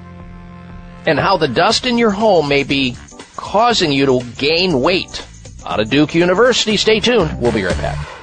and 1.06 1.20
how 1.20 1.38
the 1.38 1.48
dust 1.48 1.86
in 1.86 1.98
your 1.98 2.12
home 2.12 2.48
may 2.48 2.64
be 2.64 2.98
causing 3.36 3.92
you 3.92 4.06
to 4.08 4.24
gain 4.38 4.82
weight. 4.82 5.26
Out 5.66 5.80
of 5.80 5.90
Duke 5.90 6.16
University, 6.16 6.78
stay 6.78 7.00
tuned. 7.00 7.40
We'll 7.40 7.52
be 7.52 7.64
right 7.64 7.78
back. 7.78 8.15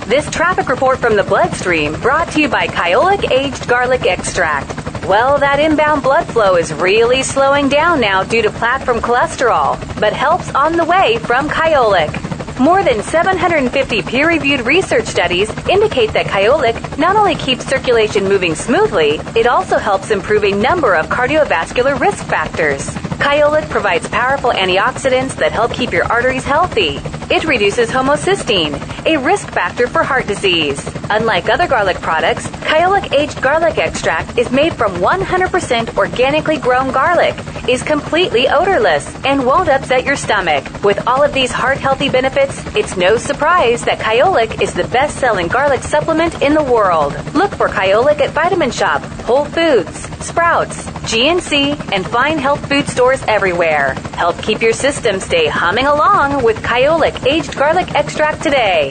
This 0.06 0.30
traffic 0.30 0.68
report 0.68 0.98
from 0.98 1.16
the 1.16 1.22
bloodstream 1.22 2.00
brought 2.00 2.30
to 2.32 2.40
you 2.40 2.48
by 2.48 2.66
Kyolic 2.66 3.30
Aged 3.30 3.68
Garlic 3.68 4.06
Extract. 4.06 4.68
Well, 5.06 5.38
that 5.38 5.60
inbound 5.60 6.02
blood 6.02 6.26
flow 6.26 6.56
is 6.56 6.72
really 6.72 7.22
slowing 7.22 7.68
down 7.68 8.00
now 8.00 8.22
due 8.24 8.42
to 8.42 8.50
platform 8.50 9.00
cholesterol, 9.00 9.78
but 10.00 10.12
help's 10.12 10.54
on 10.54 10.76
the 10.76 10.84
way 10.84 11.18
from 11.18 11.48
Kyolic. 11.48 12.10
More 12.58 12.82
than 12.82 13.02
750 13.02 14.02
peer-reviewed 14.02 14.66
research 14.66 15.06
studies 15.06 15.50
indicate 15.68 16.12
that 16.12 16.26
Kyolic 16.26 16.98
not 16.98 17.14
only 17.14 17.36
keeps 17.36 17.64
circulation 17.64 18.24
moving 18.24 18.54
smoothly, 18.54 19.20
it 19.36 19.46
also 19.46 19.78
helps 19.78 20.10
improve 20.10 20.44
a 20.44 20.52
number 20.52 20.94
of 20.94 21.06
cardiovascular 21.06 21.98
risk 22.00 22.24
factors. 22.24 22.90
Kyolic 23.18 23.68
provides 23.68 24.08
powerful 24.08 24.50
antioxidants 24.50 25.34
that 25.36 25.52
help 25.52 25.72
keep 25.72 25.92
your 25.92 26.04
arteries 26.04 26.44
healthy. 26.44 27.00
It 27.30 27.44
reduces 27.44 27.90
homocysteine, 27.90 28.78
a 29.04 29.18
risk 29.18 29.50
factor 29.50 29.86
for 29.86 30.02
heart 30.02 30.26
disease. 30.26 30.88
Unlike 31.10 31.50
other 31.50 31.66
garlic 31.66 31.98
products, 31.98 32.46
Kyolic 32.46 33.12
aged 33.12 33.42
garlic 33.42 33.76
extract 33.76 34.38
is 34.38 34.50
made 34.50 34.72
from 34.72 34.92
100% 34.96 35.96
organically 35.98 36.58
grown 36.58 36.92
garlic, 36.92 37.34
is 37.68 37.82
completely 37.82 38.48
odorless, 38.48 39.12
and 39.24 39.44
won't 39.44 39.68
upset 39.68 40.04
your 40.04 40.16
stomach. 40.16 40.64
With 40.82 41.06
all 41.06 41.22
of 41.22 41.34
these 41.34 41.52
heart 41.52 41.78
healthy 41.78 42.08
benefits, 42.08 42.64
it's 42.76 42.96
no 42.96 43.16
surprise 43.16 43.84
that 43.84 43.98
Kyolic 43.98 44.62
is 44.62 44.72
the 44.72 44.88
best 44.88 45.18
selling 45.18 45.48
garlic 45.48 45.82
supplement 45.82 46.40
in 46.40 46.54
the 46.54 46.62
world. 46.62 47.12
Look 47.34 47.52
for 47.54 47.68
Kyolic 47.68 48.20
at 48.20 48.30
Vitamin 48.30 48.70
Shoppe, 48.70 49.02
Whole 49.22 49.44
Foods, 49.44 50.08
Sprouts, 50.24 50.86
GNC, 51.08 51.92
and 51.92 52.06
fine 52.06 52.38
health 52.38 52.66
food 52.68 52.86
stores 52.86 53.07
everywhere. 53.26 53.94
Help 54.14 54.40
keep 54.42 54.60
your 54.60 54.72
system 54.72 55.18
stay 55.18 55.46
humming 55.46 55.86
along 55.86 56.44
with 56.44 56.58
Kyolic 56.58 57.26
aged 57.26 57.56
garlic 57.56 57.94
extract 57.94 58.42
today. 58.42 58.90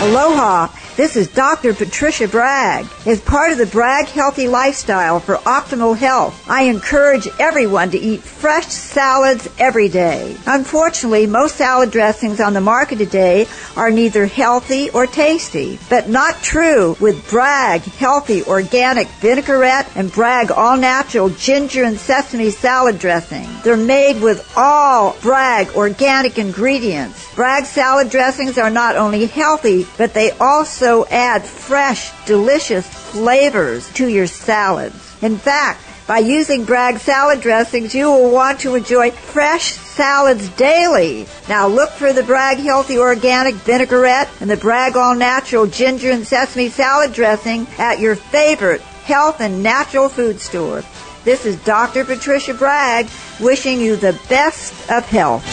Aloha. 0.00 0.68
This 0.94 1.16
is 1.16 1.26
Dr. 1.28 1.72
Patricia 1.72 2.28
Bragg. 2.28 2.86
As 3.06 3.18
part 3.18 3.50
of 3.50 3.56
the 3.56 3.64
Bragg 3.64 4.08
Healthy 4.08 4.46
Lifestyle 4.46 5.20
for 5.20 5.36
optimal 5.36 5.96
health, 5.96 6.46
I 6.50 6.64
encourage 6.64 7.26
everyone 7.40 7.90
to 7.92 7.98
eat 7.98 8.20
fresh 8.20 8.66
salads 8.66 9.48
every 9.58 9.88
day. 9.88 10.36
Unfortunately, 10.46 11.26
most 11.26 11.56
salad 11.56 11.90
dressings 11.90 12.40
on 12.40 12.52
the 12.52 12.60
market 12.60 12.98
today 12.98 13.46
are 13.74 13.90
neither 13.90 14.26
healthy 14.26 14.90
or 14.90 15.06
tasty, 15.06 15.78
but 15.88 16.10
not 16.10 16.42
true 16.42 16.94
with 17.00 17.26
Bragg 17.30 17.80
Healthy 17.80 18.44
Organic 18.44 19.08
Vinaigrette 19.08 19.90
and 19.96 20.12
Bragg 20.12 20.50
All 20.50 20.76
Natural 20.76 21.30
Ginger 21.30 21.84
and 21.84 21.98
Sesame 21.98 22.50
Salad 22.50 22.98
Dressing. 22.98 23.48
They're 23.64 23.78
made 23.78 24.20
with 24.20 24.46
all 24.58 25.16
Bragg 25.22 25.70
organic 25.70 26.36
ingredients. 26.36 27.34
Bragg 27.34 27.64
salad 27.64 28.10
dressings 28.10 28.58
are 28.58 28.68
not 28.68 28.96
only 28.96 29.24
healthy, 29.24 29.86
but 29.96 30.12
they 30.12 30.32
also 30.32 30.81
add 30.82 31.44
fresh, 31.44 32.12
delicious 32.26 32.86
flavors 32.86 33.92
to 33.94 34.08
your 34.08 34.26
salads. 34.26 35.16
In 35.22 35.36
fact, 35.38 35.80
by 36.06 36.18
using 36.18 36.64
Bragg 36.64 36.98
salad 36.98 37.40
dressings, 37.40 37.94
you 37.94 38.10
will 38.10 38.32
want 38.32 38.60
to 38.60 38.74
enjoy 38.74 39.12
fresh 39.12 39.74
salads 39.74 40.48
daily. 40.50 41.26
Now 41.48 41.68
look 41.68 41.90
for 41.90 42.12
the 42.12 42.24
Bragg 42.24 42.58
Healthy 42.58 42.98
Organic 42.98 43.54
Vinaigrette 43.54 44.28
and 44.40 44.50
the 44.50 44.56
Bragg 44.56 44.96
All 44.96 45.14
Natural 45.14 45.66
Ginger 45.66 46.10
and 46.10 46.26
Sesame 46.26 46.68
Salad 46.68 47.12
Dressing 47.12 47.66
at 47.78 48.00
your 48.00 48.16
favorite 48.16 48.80
health 48.80 49.40
and 49.40 49.62
natural 49.62 50.08
food 50.08 50.40
store. 50.40 50.82
This 51.24 51.46
is 51.46 51.56
Dr. 51.64 52.04
Patricia 52.04 52.54
Bragg 52.54 53.08
wishing 53.38 53.80
you 53.80 53.94
the 53.94 54.18
best 54.28 54.72
of 54.90 55.06
health. 55.06 55.44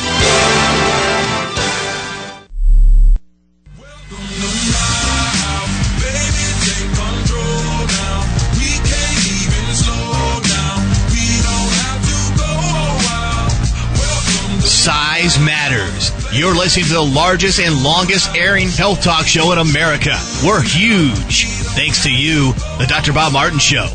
Size 14.79 15.37
matters. 15.41 16.09
You're 16.33 16.55
listening 16.55 16.85
to 16.85 16.93
the 16.93 17.01
largest 17.01 17.59
and 17.59 17.83
longest 17.83 18.33
airing 18.33 18.69
health 18.69 19.03
talk 19.03 19.25
show 19.25 19.51
in 19.51 19.57
America. 19.57 20.17
We're 20.41 20.61
huge. 20.61 21.47
Thanks 21.75 22.03
to 22.03 22.09
you, 22.09 22.53
the 22.77 22.85
Dr. 22.87 23.11
Bob 23.11 23.33
Martin 23.33 23.59
Show. 23.59 23.89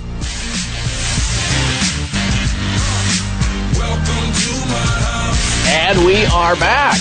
And 5.73 6.05
we 6.05 6.27
are 6.27 6.55
back. 6.57 7.01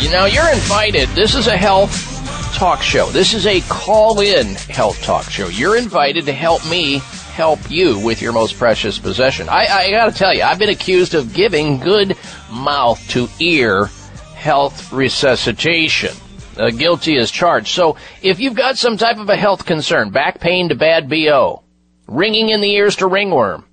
You 0.00 0.10
know, 0.10 0.24
you're 0.24 0.52
invited. 0.52 1.08
This 1.10 1.36
is 1.36 1.46
a 1.46 1.56
health 1.56 2.10
talk 2.56 2.82
show. 2.82 3.10
This 3.10 3.32
is 3.32 3.46
a 3.46 3.60
call 3.68 4.18
in 4.18 4.56
health 4.56 5.00
talk 5.02 5.30
show. 5.30 5.46
You're 5.46 5.76
invited 5.76 6.26
to 6.26 6.32
help 6.32 6.68
me 6.68 7.00
help 7.30 7.70
you 7.70 7.98
with 7.98 8.20
your 8.20 8.32
most 8.32 8.58
precious 8.58 8.98
possession. 8.98 9.48
I, 9.48 9.66
I 9.66 9.90
gotta 9.90 10.12
tell 10.12 10.34
you, 10.34 10.42
I've 10.42 10.58
been 10.58 10.68
accused 10.68 11.14
of 11.14 11.32
giving 11.32 11.78
good 11.78 12.16
mouth 12.50 13.06
to 13.10 13.28
ear 13.38 13.86
health 14.34 14.92
resuscitation. 14.92 16.14
Uh, 16.56 16.68
guilty 16.68 17.16
as 17.16 17.30
charged. 17.30 17.68
So 17.68 17.96
if 18.20 18.38
you've 18.38 18.56
got 18.56 18.76
some 18.76 18.98
type 18.98 19.16
of 19.16 19.30
a 19.30 19.36
health 19.36 19.64
concern, 19.64 20.10
back 20.10 20.40
pain 20.40 20.68
to 20.68 20.74
bad 20.74 21.08
BO, 21.08 21.62
ringing 22.06 22.50
in 22.50 22.60
the 22.60 22.74
ears 22.74 22.96
to 22.96 23.06
ringworm, 23.06 23.64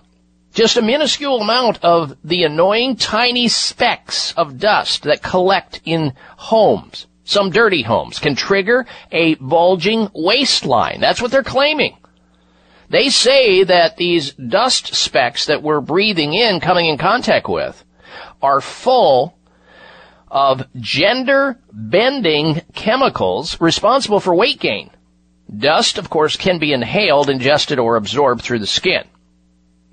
Just 0.53 0.77
a 0.77 0.81
minuscule 0.81 1.41
amount 1.41 1.77
of 1.83 2.15
the 2.23 2.45
annoying 2.45 2.95
tiny 2.95 3.49
specks 3.49 4.31
of 4.37 4.59
dust 4.59 5.03
that 5.03 5.21
collect 5.21 5.81
in 5.83 6.13
homes, 6.37 7.07
some 7.25 7.49
dirty 7.49 7.81
homes, 7.81 8.17
can 8.17 8.33
trigger 8.33 8.85
a 9.11 9.35
bulging 9.35 10.09
waistline. 10.13 11.01
That's 11.01 11.21
what 11.21 11.31
they're 11.31 11.43
claiming. 11.43 11.97
They 12.87 13.09
say 13.09 13.65
that 13.65 13.97
these 13.97 14.31
dust 14.31 14.95
specks 14.95 15.47
that 15.47 15.61
we're 15.61 15.81
breathing 15.81 16.33
in, 16.33 16.61
coming 16.61 16.87
in 16.87 16.97
contact 16.97 17.49
with, 17.49 17.83
are 18.41 18.61
full 18.61 19.37
of 20.31 20.65
gender 20.77 21.59
bending 21.73 22.61
chemicals 22.73 23.59
responsible 23.59 24.21
for 24.21 24.33
weight 24.33 24.61
gain. 24.61 24.91
Dust, 25.53 25.97
of 25.97 26.09
course, 26.09 26.37
can 26.37 26.59
be 26.59 26.73
inhaled, 26.73 27.29
ingested, 27.29 27.79
or 27.79 27.95
absorbed 27.95 28.41
through 28.41 28.59
the 28.59 28.67
skin. 28.67 29.03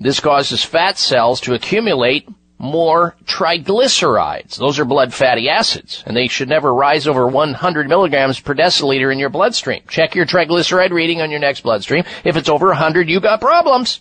This 0.01 0.21
causes 0.21 0.65
fat 0.65 0.99
cells 0.99 1.41
to 1.43 1.55
accumulate 1.55 2.29
more 2.59 3.17
triglycerides. 3.25 4.57
Those 4.57 4.79
are 4.79 4.85
blood 4.85 5.13
fatty 5.13 5.49
acids, 5.49 6.03
and 6.07 6.17
they 6.17 6.29
should 6.29 6.49
never 6.49 6.73
rise 6.73 7.07
over 7.07 7.27
100 7.27 7.89
milligrams 7.89 8.41
per 8.41 8.55
deciliter 8.55 9.13
in 9.13 9.19
your 9.19 9.31
bloodstream. 9.31 9.83
Check 9.89 10.15
your 10.15 10.27
triglyceride 10.27 10.91
reading 10.91 11.21
on 11.21 11.31
your 11.31 11.41
next 11.41 11.63
bloodstream. 11.63 12.05
If 12.25 12.37
it's 12.37 12.49
over 12.49 12.69
100, 12.69 13.09
you 13.09 13.21
got 13.21 13.41
problems. 13.41 14.01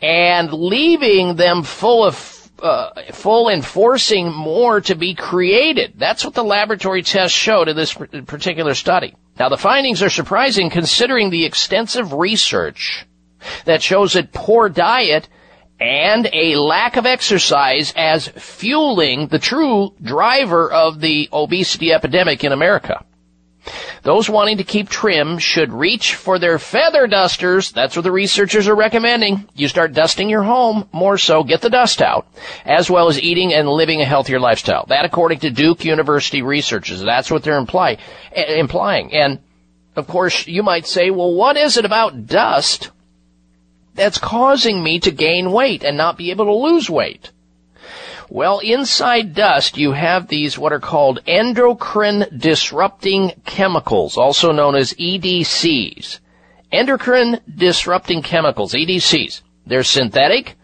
And 0.00 0.52
leaving 0.52 1.36
them 1.36 1.62
full 1.62 2.04
of 2.04 2.50
uh, 2.62 3.02
full 3.12 3.48
and 3.48 3.64
forcing 3.64 4.32
more 4.32 4.80
to 4.80 4.94
be 4.94 5.14
created. 5.14 5.92
That's 5.96 6.24
what 6.24 6.34
the 6.34 6.44
laboratory 6.44 7.02
tests 7.02 7.36
showed 7.36 7.68
in 7.68 7.76
this 7.76 7.92
particular 7.94 8.74
study. 8.74 9.14
Now 9.38 9.48
the 9.48 9.58
findings 9.58 10.02
are 10.02 10.10
surprising 10.10 10.70
considering 10.70 11.30
the 11.30 11.44
extensive 11.44 12.12
research 12.12 13.06
that 13.64 13.82
shows 13.82 14.14
that 14.14 14.32
poor 14.32 14.68
diet 14.68 15.28
and 15.78 16.28
a 16.32 16.56
lack 16.56 16.96
of 16.96 17.04
exercise 17.04 17.92
as 17.96 18.28
fueling 18.28 19.28
the 19.28 19.38
true 19.38 19.94
driver 20.00 20.72
of 20.72 21.00
the 21.00 21.28
obesity 21.32 21.92
epidemic 21.92 22.44
in 22.44 22.52
America. 22.52 23.04
Those 24.02 24.28
wanting 24.28 24.58
to 24.58 24.64
keep 24.64 24.88
trim 24.88 25.38
should 25.38 25.72
reach 25.72 26.14
for 26.14 26.38
their 26.38 26.58
feather 26.58 27.06
dusters. 27.06 27.72
That's 27.72 27.96
what 27.96 28.02
the 28.02 28.12
researchers 28.12 28.68
are 28.68 28.76
recommending. 28.76 29.48
You 29.54 29.68
start 29.68 29.92
dusting 29.92 30.28
your 30.28 30.42
home 30.42 30.88
more 30.92 31.18
so, 31.18 31.42
get 31.42 31.60
the 31.60 31.70
dust 31.70 32.00
out, 32.00 32.26
as 32.64 32.90
well 32.90 33.08
as 33.08 33.20
eating 33.20 33.52
and 33.52 33.68
living 33.68 34.00
a 34.00 34.04
healthier 34.04 34.40
lifestyle. 34.40 34.86
That 34.86 35.04
according 35.04 35.40
to 35.40 35.50
Duke 35.50 35.84
University 35.84 36.42
researchers. 36.42 37.00
That's 37.00 37.30
what 37.30 37.42
they're 37.42 37.58
imply, 37.58 37.98
eh, 38.32 38.54
implying. 38.54 39.12
And 39.12 39.40
of 39.96 40.06
course, 40.06 40.46
you 40.46 40.62
might 40.62 40.86
say, 40.86 41.10
well, 41.10 41.32
what 41.32 41.56
is 41.56 41.76
it 41.76 41.84
about 41.84 42.26
dust 42.26 42.90
that's 43.94 44.18
causing 44.18 44.82
me 44.82 45.00
to 45.00 45.10
gain 45.10 45.50
weight 45.50 45.82
and 45.82 45.96
not 45.96 46.18
be 46.18 46.30
able 46.30 46.44
to 46.44 46.54
lose 46.54 46.90
weight? 46.90 47.30
Well, 48.28 48.58
inside 48.58 49.34
dust, 49.34 49.76
you 49.76 49.92
have 49.92 50.26
these 50.26 50.58
what 50.58 50.72
are 50.72 50.80
called 50.80 51.20
endocrine 51.26 52.26
disrupting 52.36 53.32
chemicals, 53.44 54.16
also 54.16 54.50
known 54.50 54.74
as 54.74 54.94
EDCs. 54.94 56.18
Endocrine 56.72 57.40
disrupting 57.54 58.22
chemicals, 58.22 58.74
EDCs. 58.74 59.42
They're 59.66 59.84
synthetic 59.84 60.56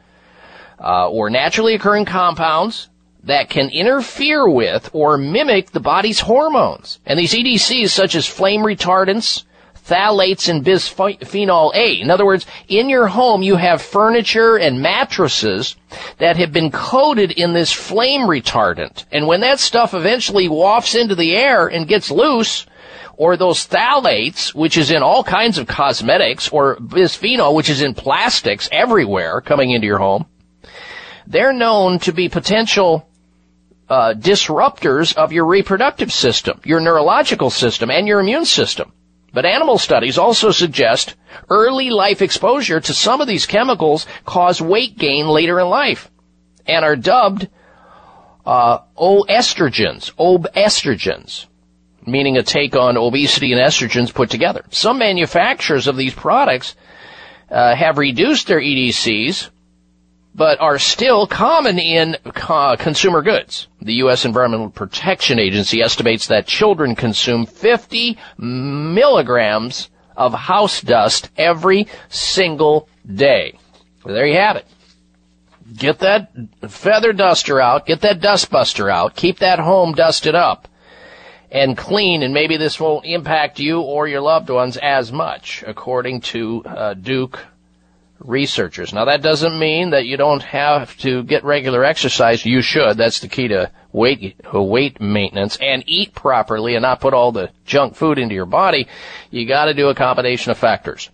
uh, 0.80 1.08
or 1.08 1.30
naturally 1.30 1.74
occurring 1.74 2.04
compounds 2.04 2.88
that 3.22 3.48
can 3.48 3.70
interfere 3.70 4.48
with 4.48 4.90
or 4.92 5.16
mimic 5.16 5.70
the 5.70 5.80
body's 5.80 6.18
hormones. 6.18 6.98
And 7.06 7.16
these 7.16 7.34
EDCs, 7.34 7.90
such 7.90 8.16
as 8.16 8.26
flame 8.26 8.62
retardants, 8.62 9.44
phthalates 9.86 10.48
and 10.48 10.64
bisphenol 10.64 11.74
A. 11.74 12.00
In 12.00 12.10
other 12.10 12.24
words, 12.24 12.46
in 12.68 12.88
your 12.88 13.08
home 13.08 13.42
you 13.42 13.56
have 13.56 13.82
furniture 13.82 14.56
and 14.56 14.80
mattresses 14.80 15.76
that 16.18 16.36
have 16.36 16.52
been 16.52 16.70
coated 16.70 17.32
in 17.32 17.52
this 17.52 17.72
flame 17.72 18.22
retardant. 18.22 19.04
And 19.10 19.26
when 19.26 19.40
that 19.40 19.60
stuff 19.60 19.94
eventually 19.94 20.48
wafts 20.48 20.94
into 20.94 21.14
the 21.14 21.34
air 21.36 21.66
and 21.66 21.88
gets 21.88 22.10
loose, 22.10 22.66
or 23.16 23.36
those 23.36 23.66
phthalates, 23.66 24.54
which 24.54 24.76
is 24.76 24.90
in 24.90 25.02
all 25.02 25.22
kinds 25.22 25.58
of 25.58 25.66
cosmetics, 25.66 26.48
or 26.48 26.76
bisphenol, 26.76 27.54
which 27.54 27.70
is 27.70 27.82
in 27.82 27.94
plastics 27.94 28.68
everywhere 28.72 29.40
coming 29.40 29.70
into 29.70 29.86
your 29.86 29.98
home, 29.98 30.26
they're 31.26 31.52
known 31.52 31.98
to 32.00 32.12
be 32.12 32.28
potential 32.28 33.08
uh, 33.88 34.14
disruptors 34.14 35.14
of 35.16 35.32
your 35.32 35.44
reproductive 35.44 36.12
system, 36.12 36.60
your 36.64 36.80
neurological 36.80 37.50
system, 37.50 37.90
and 37.90 38.08
your 38.08 38.20
immune 38.20 38.44
system. 38.44 38.92
But 39.32 39.46
animal 39.46 39.78
studies 39.78 40.18
also 40.18 40.50
suggest 40.50 41.14
early 41.48 41.90
life 41.90 42.20
exposure 42.20 42.80
to 42.80 42.94
some 42.94 43.20
of 43.20 43.26
these 43.26 43.46
chemicals 43.46 44.06
cause 44.24 44.60
weight 44.60 44.98
gain 44.98 45.26
later 45.26 45.58
in 45.58 45.68
life 45.68 46.10
and 46.66 46.84
are 46.84 46.96
dubbed 46.96 47.48
uh, 48.44 48.80
obesogens, 48.98 50.12
obesogens, 50.16 51.46
meaning 52.06 52.36
a 52.36 52.42
take 52.42 52.76
on 52.76 52.96
obesity 52.96 53.52
and 53.52 53.60
estrogens 53.60 54.12
put 54.12 54.28
together. 54.28 54.64
Some 54.70 54.98
manufacturers 54.98 55.86
of 55.86 55.96
these 55.96 56.14
products 56.14 56.76
uh, 57.50 57.74
have 57.74 57.98
reduced 57.98 58.48
their 58.48 58.60
EDCs 58.60 59.48
but 60.34 60.60
are 60.60 60.78
still 60.78 61.26
common 61.26 61.78
in 61.78 62.16
uh, 62.24 62.76
consumer 62.76 63.22
goods. 63.22 63.68
The 63.80 63.94
U.S. 63.94 64.24
Environmental 64.24 64.70
Protection 64.70 65.38
Agency 65.38 65.82
estimates 65.82 66.28
that 66.28 66.46
children 66.46 66.94
consume 66.94 67.46
50 67.46 68.18
milligrams 68.38 69.90
of 70.16 70.32
house 70.34 70.80
dust 70.80 71.30
every 71.36 71.86
single 72.08 72.88
day. 73.06 73.58
Well, 74.04 74.14
there 74.14 74.26
you 74.26 74.36
have 74.36 74.56
it. 74.56 74.66
Get 75.76 76.00
that 76.00 76.32
feather 76.68 77.12
duster 77.12 77.60
out, 77.60 77.86
get 77.86 78.00
that 78.02 78.20
dust 78.20 78.50
buster 78.50 78.90
out, 78.90 79.14
keep 79.14 79.38
that 79.38 79.58
home 79.58 79.94
dusted 79.94 80.34
up 80.34 80.68
and 81.50 81.76
clean, 81.76 82.22
and 82.22 82.34
maybe 82.34 82.56
this 82.56 82.80
won't 82.80 83.04
impact 83.04 83.58
you 83.60 83.80
or 83.80 84.08
your 84.08 84.22
loved 84.22 84.50
ones 84.50 84.76
as 84.78 85.12
much, 85.12 85.62
according 85.66 86.20
to 86.20 86.64
uh, 86.64 86.94
Duke 86.94 87.38
researchers. 88.24 88.92
Now 88.92 89.04
that 89.06 89.22
doesn't 89.22 89.58
mean 89.58 89.90
that 89.90 90.06
you 90.06 90.16
don't 90.16 90.42
have 90.42 90.96
to 90.98 91.22
get 91.22 91.44
regular 91.44 91.84
exercise. 91.84 92.44
You 92.44 92.62
should. 92.62 92.96
That's 92.96 93.20
the 93.20 93.28
key 93.28 93.48
to 93.48 93.70
weight 93.92 94.36
uh, 94.52 94.62
weight 94.62 95.00
maintenance 95.00 95.56
and 95.60 95.84
eat 95.86 96.14
properly 96.14 96.74
and 96.74 96.82
not 96.82 97.00
put 97.00 97.14
all 97.14 97.32
the 97.32 97.50
junk 97.64 97.94
food 97.94 98.18
into 98.18 98.34
your 98.34 98.46
body. 98.46 98.88
You 99.30 99.46
got 99.46 99.66
to 99.66 99.74
do 99.74 99.88
a 99.88 99.94
combination 99.94 100.50
of 100.50 100.58
factors. 100.58 101.10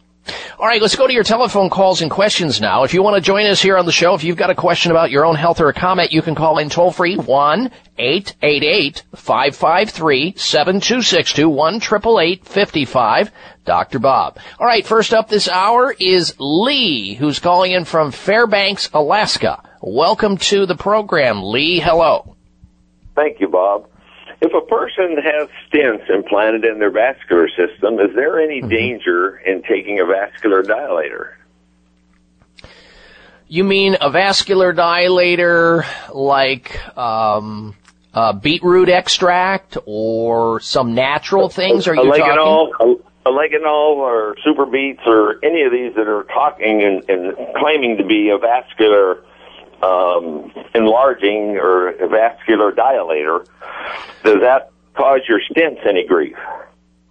All 0.59 0.66
right, 0.66 0.82
let's 0.82 0.96
go 0.96 1.06
to 1.06 1.12
your 1.12 1.24
telephone 1.24 1.70
calls 1.70 2.02
and 2.02 2.10
questions 2.10 2.60
now. 2.60 2.84
If 2.84 2.94
you 2.94 3.02
want 3.02 3.16
to 3.16 3.20
join 3.20 3.46
us 3.46 3.62
here 3.62 3.76
on 3.76 3.86
the 3.86 3.92
show, 3.92 4.14
if 4.14 4.24
you've 4.24 4.36
got 4.36 4.50
a 4.50 4.55
question 4.55 4.90
about 4.90 5.10
your 5.10 5.24
own 5.24 5.36
health 5.36 5.60
or 5.60 5.68
a 5.68 5.74
comment, 5.74 6.12
you 6.12 6.22
can 6.22 6.34
call 6.34 6.59
in 6.59 6.68
toll 6.68 6.90
free 6.90 7.16
1 7.16 7.70
888 7.98 9.05
553 9.14 10.34
7262 10.36 11.48
1 11.48 12.40
55 12.42 13.30
Dr. 13.64 13.98
Bob. 13.98 14.38
All 14.59 14.66
right, 14.66 14.86
first 14.86 15.12
up 15.12 15.28
this 15.28 15.48
hour 15.48 15.94
is 15.98 16.34
Lee, 16.38 17.14
who's 17.14 17.38
calling 17.38 17.72
in 17.72 17.84
from 17.84 18.12
Fairbanks, 18.12 18.88
Alaska. 18.94 19.62
Welcome 19.82 20.38
to 20.38 20.66
the 20.66 20.74
program, 20.74 21.42
Lee. 21.42 21.78
Hello. 21.78 22.34
Thank 23.14 23.40
you, 23.40 23.48
Bob. 23.48 23.88
If 24.40 24.52
a 24.55 24.65
person 24.66 25.16
has 25.16 25.48
stents 25.69 26.09
implanted 26.09 26.65
in 26.65 26.78
their 26.78 26.93
vascular 26.93 27.48
system, 27.48 27.98
is 27.98 28.15
there 28.15 28.40
any 28.40 28.60
mm-hmm. 28.60 28.69
danger 28.69 29.36
in 29.39 29.62
taking 29.62 29.98
a 30.01 30.06
vascular 30.06 30.62
dilator? 30.62 31.32
You 33.48 33.65
mean 33.65 33.97
a 34.01 34.10
vascular 34.10 34.74
dilator 34.74 35.85
like 36.15 36.97
um, 36.97 37.74
beetroot 38.43 38.90
extract 38.90 39.78
or 39.86 40.60
some 40.60 40.94
natural 40.94 41.48
things? 41.48 41.89
Are 41.89 41.94
you 41.94 42.02
Oligonol, 42.02 42.70
talking? 42.73 43.02
Oligonol 43.27 43.97
or 43.97 44.36
super 44.44 44.66
beets 44.66 45.01
or 45.06 45.43
any 45.44 45.62
of 45.62 45.73
these 45.73 45.94
that 45.97 46.09
are 46.09 46.24
talking 46.24 46.82
and, 46.82 47.09
and 47.09 47.36
claiming 47.56 47.97
to 47.97 48.05
be 48.05 48.31
a 48.31 48.39
vascular 48.39 49.24
um, 49.82 50.52
enlarging 50.74 51.56
or 51.56 51.88
a 51.88 52.09
vascular 52.09 52.72
dilator, 52.72 53.46
does 54.24 54.40
that 54.40 54.70
cause 54.94 55.20
your 55.28 55.40
stents 55.50 55.86
any 55.86 56.06
grief? 56.06 56.36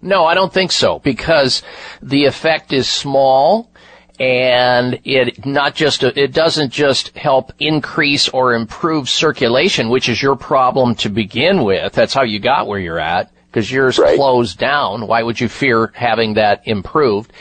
No, 0.02 0.26
I 0.26 0.35
don't 0.35 0.53
think 0.53 0.72
so 0.72 0.99
because 0.99 1.64
the 2.02 2.26
effect 2.26 2.72
is 2.72 2.88
small 2.89 3.72
and 4.19 4.99
it 5.03 5.45
not 5.45 5.76
just 5.76 6.03
it 6.03 6.34
doesn't 6.34 6.72
just 6.72 7.15
help 7.15 7.52
increase 7.60 8.30
or 8.30 8.53
improve 8.53 9.10
circulation, 9.10 9.89
which 9.89 10.10
is 10.10 10.22
your 10.22 10.35
problem 10.35 10.95
to 10.95 11.10
begin 11.10 11.64
with. 11.64 11.94
That's 11.94 12.14
how 12.14 12.23
you 12.23 12.39
got 12.39 12.68
where 12.68 12.80
you're 12.80 12.99
at 12.99 13.31
because 13.48 13.72
yours 13.72 13.98
right. 13.98 14.15
closed 14.15 14.57
down. 14.57 15.07
Why 15.07 15.23
would 15.23 15.39
you 15.39 15.49
fear 15.49 15.91
having 15.95 16.35
that 16.35 16.68
improved? 16.68 17.31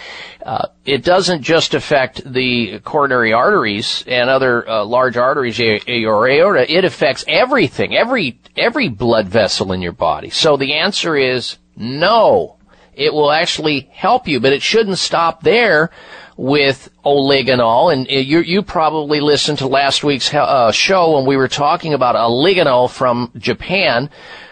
Uh, 0.47 0.68
it 0.85 1.02
doesn't 1.02 1.43
just 1.43 1.74
affect 1.74 2.23
the 2.24 2.78
coronary 2.85 3.32
arteries 3.32 4.05
and 4.06 4.31
other 4.31 4.68
uh, 4.68 4.85
large 4.85 5.16
arteries 5.16 5.59
or 5.59 6.28
aorta. 6.28 6.73
It 6.73 6.85
affects 6.85 7.24
everything, 7.27 7.97
every 7.97 8.39
every 8.56 8.89
blood 8.89 9.27
vessel 9.27 9.73
in 9.73 9.82
your 9.82 9.90
body. 9.90 10.31
So 10.31 10.56
the 10.56 10.74
answer 10.74 11.16
is 11.16 11.56
no. 11.74 12.59
It 12.94 13.12
will 13.12 13.32
actually 13.32 13.90
help 13.93 14.28
you, 14.28 14.39
but 14.39 14.52
it 14.52 14.62
shouldn't 14.62 14.98
stop 14.98 15.43
there 15.43 15.90
with 16.37 16.91
oligonol. 17.05 17.93
And 17.93 18.07
you, 18.09 18.41
you 18.41 18.63
probably 18.63 19.21
listened 19.21 19.59
to 19.59 19.67
last 19.67 20.05
week's 20.05 20.33
uh, 20.33 20.73
show 20.73 21.17
when 21.17 21.27
we 21.27 21.37
were 21.37 21.49
talking 21.49 21.95
about 21.95 22.15
oligonol 22.15 22.91
from 22.91 23.31
Japan 23.37 24.11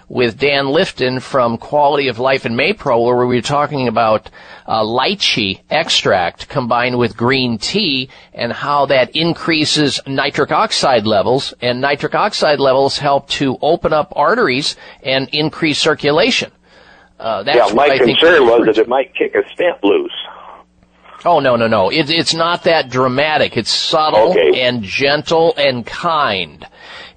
with 0.09 0.39
Dan 0.39 0.67
Lifton 0.67 1.21
from 1.21 1.57
Quality 1.57 2.09
of 2.09 2.19
Life 2.19 2.45
and 2.45 2.59
Maypro, 2.59 3.05
where 3.05 3.27
we 3.27 3.37
were 3.37 3.43
talking 3.43 3.89
about 3.89 4.31
uh, 4.67 4.83
lychee 4.83 5.61
extract 5.71 6.49
combined 6.49 6.99
with 6.99 7.17
green 7.17 7.59
tea 7.59 8.11
and 8.33 8.53
how 8.53 8.87
that 8.87 9.15
increases 9.17 10.01
nitric 10.07 10.53
oxide 10.53 11.07
levels, 11.07 11.55
and 11.61 11.81
nitric 11.81 12.15
oxide 12.15 12.61
levels 12.61 12.99
help 12.99 13.29
to 13.29 13.59
open 13.63 13.93
up 13.93 14.13
arteries 14.15 14.77
and 15.03 15.29
increase 15.31 15.79
circulation. 15.79 16.51
Uh, 17.19 17.43
yeah, 17.47 17.69
my 17.73 17.97
concern 17.97 18.47
was 18.47 18.67
that 18.67 18.79
it 18.79 18.89
might 18.89 19.15
kick 19.15 19.35
a 19.35 19.43
stent 19.53 19.83
loose. 19.83 20.13
Oh 21.25 21.41
no 21.41 21.57
no 21.57 21.67
no! 21.67 21.91
It, 21.91 22.11
it's 22.11 22.35
not 22.35 22.65
that 22.65 22.91
dramatic. 22.91 23.57
It's 23.57 23.71
subtle 23.71 24.31
Okay. 24.31 24.61
and 24.63 24.83
gentle 24.83 25.55
and 25.57 25.87
kind. 25.87 26.67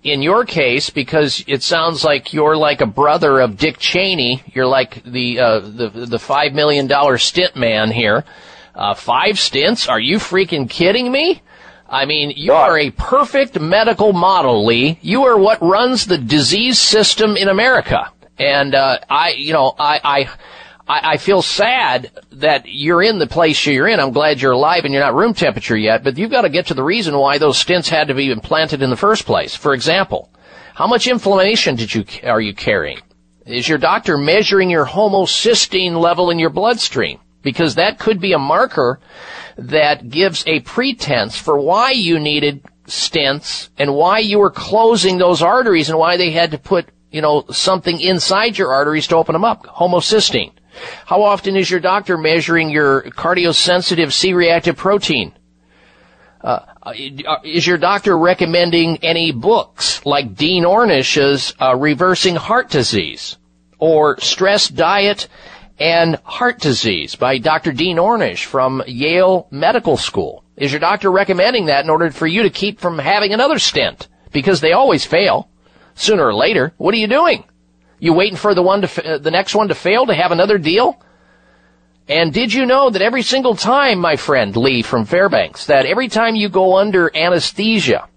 In 0.03 0.21
your 0.21 0.45
case, 0.45 0.89
because 0.89 1.43
it 1.47 1.61
sounds 1.63 2.03
like 2.05 2.31
you're 2.31 2.55
like 2.55 2.79
a 2.79 2.85
brother 2.85 3.41
of 3.41 3.57
Dick 3.57 3.77
Cheney. 3.79 4.41
You're 4.53 4.67
like 4.67 5.03
the 5.03 5.39
uh, 5.39 5.59
the 5.59 5.89
the 5.89 6.19
five 6.19 6.53
million 6.53 6.87
dollar 6.87 7.17
stent 7.17 7.55
man 7.57 7.91
here. 7.91 8.23
Uh, 8.73 8.93
five 8.93 9.35
stents? 9.35 9.89
Are 9.89 9.99
you 9.99 10.17
freaking 10.17 10.69
kidding 10.69 11.11
me? 11.11 11.41
I 11.89 12.05
mean, 12.05 12.31
you 12.35 12.53
are 12.53 12.77
a 12.77 12.91
perfect 12.91 13.59
medical 13.59 14.13
model, 14.13 14.65
Lee. 14.65 14.99
You 15.01 15.23
are 15.23 15.37
what 15.37 15.61
runs 15.61 16.05
the 16.05 16.17
disease 16.17 16.77
system 16.79 17.35
in 17.35 17.47
America. 17.49 18.11
And 18.37 18.75
uh, 18.75 18.99
I, 19.09 19.31
you 19.31 19.51
know, 19.53 19.73
I, 19.79 19.99
I, 20.03 20.29
I, 20.87 21.13
I 21.13 21.17
feel 21.17 21.41
sad 21.41 22.11
that 22.31 22.65
you're 22.65 23.03
in 23.03 23.19
the 23.19 23.27
place 23.27 23.65
you're 23.65 23.87
in. 23.87 23.99
I'm 23.99 24.11
glad 24.13 24.41
you're 24.41 24.53
alive 24.53 24.85
and 24.85 24.93
you're 24.93 25.03
not 25.03 25.15
room 25.15 25.33
temperature 25.33 25.77
yet, 25.77 26.03
but 26.03 26.17
you've 26.17 26.31
got 26.31 26.41
to 26.41 26.49
get 26.49 26.67
to 26.67 26.73
the 26.73 26.83
reason 26.83 27.17
why 27.17 27.37
those 27.37 27.63
stents 27.63 27.89
had 27.89 28.07
to 28.07 28.13
be 28.13 28.31
implanted 28.31 28.81
in 28.81 28.89
the 28.89 28.95
first 28.95 29.25
place. 29.25 29.55
For 29.55 29.73
example, 29.73 30.31
how 30.73 30.87
much 30.87 31.07
inflammation 31.07 31.75
did 31.75 31.93
you 31.93 32.05
are 32.23 32.41
you 32.41 32.53
carrying? 32.53 32.99
Is 33.45 33.67
your 33.67 33.77
doctor 33.77 34.17
measuring 34.17 34.69
your 34.69 34.85
homocysteine 34.85 35.99
level 35.99 36.29
in 36.29 36.39
your 36.39 36.49
bloodstream? 36.49 37.19
Because 37.41 37.75
that 37.75 37.97
could 37.97 38.19
be 38.19 38.33
a 38.33 38.39
marker 38.39 38.99
that 39.57 40.09
gives 40.09 40.43
a 40.47 40.59
pretense 40.61 41.37
for 41.37 41.57
why 41.57 41.91
you 41.91 42.19
needed 42.19 42.63
stents 42.87 43.69
and 43.77 43.93
why 43.93 44.19
you 44.19 44.39
were 44.39 44.51
closing 44.51 45.17
those 45.17 45.41
arteries 45.41 45.89
and 45.89 45.97
why 45.97 46.17
they 46.17 46.31
had 46.31 46.51
to 46.51 46.57
put, 46.57 46.89
you 47.09 47.21
know, 47.21 47.45
something 47.51 47.99
inside 48.01 48.57
your 48.57 48.73
arteries 48.73 49.07
to 49.07 49.15
open 49.15 49.33
them 49.33 49.45
up. 49.45 49.65
Homocysteine. 49.65 50.51
How 51.05 51.23
often 51.23 51.55
is 51.55 51.69
your 51.69 51.79
doctor 51.79 52.17
measuring 52.17 52.69
your 52.69 53.03
cardiosensitive 53.03 54.11
C-reactive 54.11 54.77
protein? 54.77 55.33
Uh, 56.41 56.59
is 57.43 57.65
your 57.65 57.77
doctor 57.77 58.17
recommending 58.17 58.97
any 59.03 59.31
books 59.31 60.05
like 60.05 60.35
Dean 60.35 60.63
Ornish's 60.63 61.53
uh, 61.59 61.75
Reversing 61.75 62.35
Heart 62.35 62.69
Disease 62.69 63.37
or 63.79 64.19
Stress 64.19 64.67
Diet 64.67 65.27
and 65.79 66.15
Heart 66.23 66.59
Disease 66.59 67.15
by 67.15 67.37
Dr. 67.37 67.71
Dean 67.71 67.97
Ornish 67.97 68.45
from 68.45 68.83
Yale 68.87 69.47
Medical 69.51 69.97
School? 69.97 70.43
Is 70.55 70.71
your 70.71 70.79
doctor 70.79 71.11
recommending 71.11 71.65
that 71.65 71.83
in 71.83 71.89
order 71.89 72.09
for 72.11 72.27
you 72.27 72.43
to 72.43 72.49
keep 72.49 72.79
from 72.79 72.97
having 72.97 73.33
another 73.33 73.59
stent? 73.59 74.07
Because 74.31 74.61
they 74.61 74.73
always 74.73 75.05
fail. 75.05 75.49
Sooner 75.95 76.25
or 76.27 76.33
later, 76.33 76.73
what 76.77 76.93
are 76.93 76.97
you 76.97 77.07
doing? 77.07 77.43
You 77.99 78.13
waiting 78.13 78.37
for 78.37 78.53
the 78.53 78.61
one 78.61 78.81
to, 78.81 79.13
uh, 79.13 79.17
the 79.17 79.31
next 79.31 79.55
one 79.55 79.69
to 79.69 79.75
fail 79.75 80.05
to 80.05 80.13
have 80.13 80.31
another 80.31 80.57
deal? 80.57 81.01
And 82.07 82.33
did 82.33 82.53
you 82.53 82.65
know 82.65 82.89
that 82.89 83.01
every 83.01 83.21
single 83.21 83.55
time, 83.55 83.99
my 83.99 84.15
friend 84.15 84.55
Lee 84.55 84.81
from 84.81 85.05
Fairbanks, 85.05 85.65
that 85.65 85.85
every 85.85 86.07
time 86.07 86.35
you 86.35 86.47
go 86.47 86.77
under 86.77 87.11
anesthesia, 87.15 88.07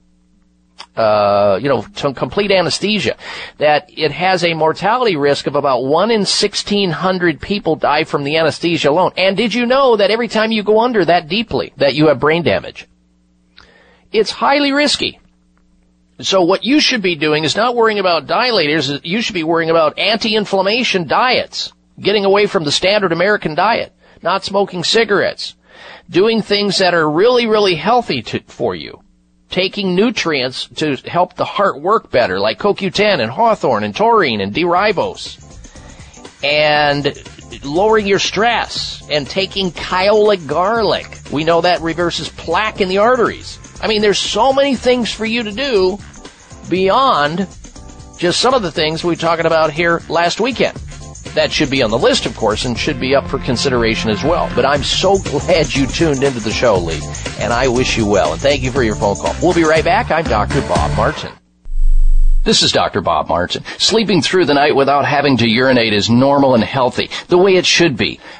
uh, 0.96 1.58
you 1.60 1.68
know, 1.68 1.82
complete 2.12 2.52
anesthesia, 2.52 3.16
that 3.58 3.90
it 3.96 4.12
has 4.12 4.44
a 4.44 4.54
mortality 4.54 5.16
risk 5.16 5.46
of 5.46 5.56
about 5.56 5.84
1 5.84 6.10
in 6.10 6.20
1600 6.20 7.40
people 7.40 7.74
die 7.74 8.04
from 8.04 8.22
the 8.22 8.36
anesthesia 8.36 8.90
alone. 8.90 9.12
And 9.16 9.36
did 9.36 9.54
you 9.54 9.66
know 9.66 9.96
that 9.96 10.10
every 10.10 10.28
time 10.28 10.52
you 10.52 10.62
go 10.62 10.80
under 10.80 11.04
that 11.04 11.28
deeply, 11.28 11.72
that 11.76 11.94
you 11.94 12.08
have 12.08 12.20
brain 12.20 12.42
damage? 12.42 12.86
It's 14.12 14.30
highly 14.30 14.72
risky. 14.72 15.20
So 16.22 16.42
what 16.42 16.64
you 16.64 16.80
should 16.80 17.02
be 17.02 17.16
doing 17.16 17.44
is 17.44 17.56
not 17.56 17.74
worrying 17.74 17.98
about 17.98 18.26
dilators, 18.26 19.00
you 19.04 19.22
should 19.22 19.34
be 19.34 19.44
worrying 19.44 19.70
about 19.70 19.98
anti-inflammation 19.98 21.06
diets, 21.06 21.72
getting 21.98 22.24
away 22.24 22.46
from 22.46 22.64
the 22.64 22.72
standard 22.72 23.12
American 23.12 23.54
diet, 23.54 23.92
not 24.22 24.44
smoking 24.44 24.84
cigarettes, 24.84 25.54
doing 26.08 26.42
things 26.42 26.78
that 26.78 26.94
are 26.94 27.08
really, 27.08 27.46
really 27.46 27.74
healthy 27.74 28.22
to, 28.22 28.40
for 28.40 28.74
you, 28.74 29.02
taking 29.48 29.94
nutrients 29.94 30.66
to 30.76 30.96
help 30.96 31.34
the 31.34 31.44
heart 31.44 31.80
work 31.80 32.10
better, 32.10 32.38
like 32.38 32.58
CoQ10 32.58 33.20
and 33.20 33.30
hawthorn 33.30 33.84
and 33.84 33.94
taurine 33.94 34.40
and 34.40 34.52
D-ribose, 34.52 35.38
and 36.42 37.16
lowering 37.64 38.06
your 38.06 38.18
stress 38.18 39.06
and 39.10 39.26
taking 39.26 39.70
kyolic 39.70 40.46
garlic. 40.46 41.06
We 41.32 41.44
know 41.44 41.60
that 41.62 41.80
reverses 41.80 42.28
plaque 42.28 42.80
in 42.80 42.88
the 42.88 42.98
arteries. 42.98 43.58
I 43.82 43.88
mean, 43.88 44.02
there's 44.02 44.18
so 44.18 44.52
many 44.52 44.76
things 44.76 45.10
for 45.12 45.24
you 45.24 45.42
to 45.44 45.52
do 45.52 45.98
beyond 46.70 47.46
just 48.16 48.40
some 48.40 48.54
of 48.54 48.62
the 48.62 48.70
things 48.70 49.04
we 49.04 49.10
were 49.10 49.16
talking 49.16 49.46
about 49.46 49.72
here 49.72 50.00
last 50.08 50.40
weekend. 50.40 50.76
That 51.34 51.52
should 51.52 51.70
be 51.70 51.82
on 51.82 51.90
the 51.90 51.98
list, 51.98 52.26
of 52.26 52.36
course, 52.36 52.64
and 52.64 52.78
should 52.78 52.98
be 52.98 53.14
up 53.14 53.28
for 53.28 53.38
consideration 53.38 54.10
as 54.10 54.24
well. 54.24 54.50
But 54.54 54.64
I'm 54.64 54.82
so 54.82 55.18
glad 55.24 55.74
you 55.74 55.86
tuned 55.86 56.22
into 56.22 56.40
the 56.40 56.52
show, 56.52 56.76
Lee, 56.76 57.00
and 57.38 57.52
I 57.52 57.68
wish 57.68 57.96
you 57.98 58.06
well, 58.06 58.32
and 58.32 58.40
thank 58.40 58.62
you 58.62 58.72
for 58.72 58.82
your 58.82 58.96
phone 58.96 59.16
call. 59.16 59.34
We'll 59.42 59.54
be 59.54 59.64
right 59.64 59.84
back. 59.84 60.10
I'm 60.10 60.24
Dr. 60.24 60.60
Bob 60.62 60.96
Martin. 60.96 61.32
This 62.42 62.62
is 62.62 62.72
Dr. 62.72 63.02
Bob 63.02 63.28
Martin. 63.28 63.64
Sleeping 63.76 64.22
through 64.22 64.46
the 64.46 64.54
night 64.54 64.74
without 64.74 65.04
having 65.04 65.36
to 65.38 65.46
urinate 65.46 65.92
is 65.92 66.08
normal 66.08 66.54
and 66.54 66.64
healthy, 66.64 67.10
the 67.28 67.36
way 67.36 67.56
it 67.56 67.66
should 67.66 67.98
be. 67.98 68.18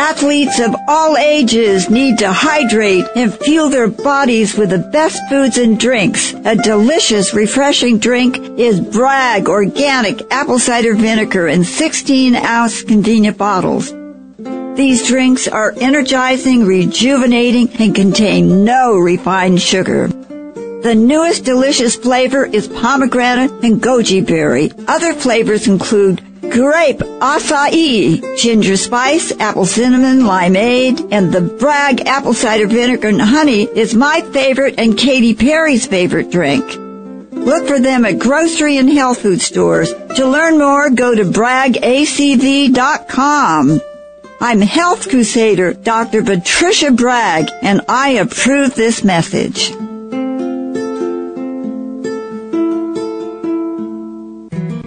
Athletes 0.00 0.58
of 0.60 0.74
all 0.88 1.18
ages 1.18 1.90
need 1.90 2.16
to 2.20 2.32
hydrate 2.32 3.04
and 3.14 3.34
fuel 3.34 3.68
their 3.68 3.86
bodies 3.86 4.56
with 4.56 4.70
the 4.70 4.78
best 4.78 5.20
foods 5.28 5.58
and 5.58 5.78
drinks. 5.78 6.32
A 6.46 6.56
delicious, 6.56 7.34
refreshing 7.34 7.98
drink 7.98 8.38
is 8.58 8.80
Bragg 8.80 9.46
Organic 9.46 10.22
Apple 10.32 10.58
Cider 10.58 10.94
Vinegar 10.94 11.48
in 11.48 11.64
16 11.64 12.34
ounce 12.34 12.82
convenient 12.82 13.36
bottles. 13.36 13.92
These 14.74 15.06
drinks 15.06 15.46
are 15.46 15.74
energizing, 15.76 16.64
rejuvenating, 16.64 17.68
and 17.78 17.94
contain 17.94 18.64
no 18.64 18.96
refined 18.96 19.60
sugar. 19.60 20.08
The 20.82 20.94
newest 20.94 21.44
delicious 21.44 21.94
flavor 21.94 22.46
is 22.46 22.66
pomegranate 22.66 23.50
and 23.62 23.82
goji 23.82 24.26
berry. 24.26 24.72
Other 24.88 25.12
flavors 25.12 25.68
include 25.68 26.22
grape, 26.40 27.00
acai, 27.20 28.38
ginger 28.38 28.78
spice, 28.78 29.30
apple 29.38 29.66
cinnamon, 29.66 30.20
limeade, 30.20 31.06
and 31.12 31.30
the 31.30 31.42
Bragg 31.42 32.06
apple 32.06 32.32
cider 32.32 32.66
vinegar 32.66 33.08
and 33.08 33.20
honey 33.20 33.64
is 33.64 33.94
my 33.94 34.22
favorite 34.32 34.76
and 34.78 34.96
Katy 34.96 35.34
Perry's 35.34 35.86
favorite 35.86 36.30
drink. 36.30 36.64
Look 37.30 37.68
for 37.68 37.78
them 37.78 38.06
at 38.06 38.18
grocery 38.18 38.78
and 38.78 38.90
health 38.90 39.20
food 39.20 39.42
stores. 39.42 39.92
To 40.16 40.26
learn 40.26 40.58
more, 40.58 40.88
go 40.88 41.14
to 41.14 41.24
braggacv.com. 41.24 43.80
I'm 44.40 44.60
Health 44.62 45.10
Crusader 45.10 45.74
Dr. 45.74 46.22
Patricia 46.22 46.90
Bragg, 46.90 47.50
and 47.60 47.82
I 47.86 48.12
approve 48.12 48.74
this 48.74 49.04
message. 49.04 49.74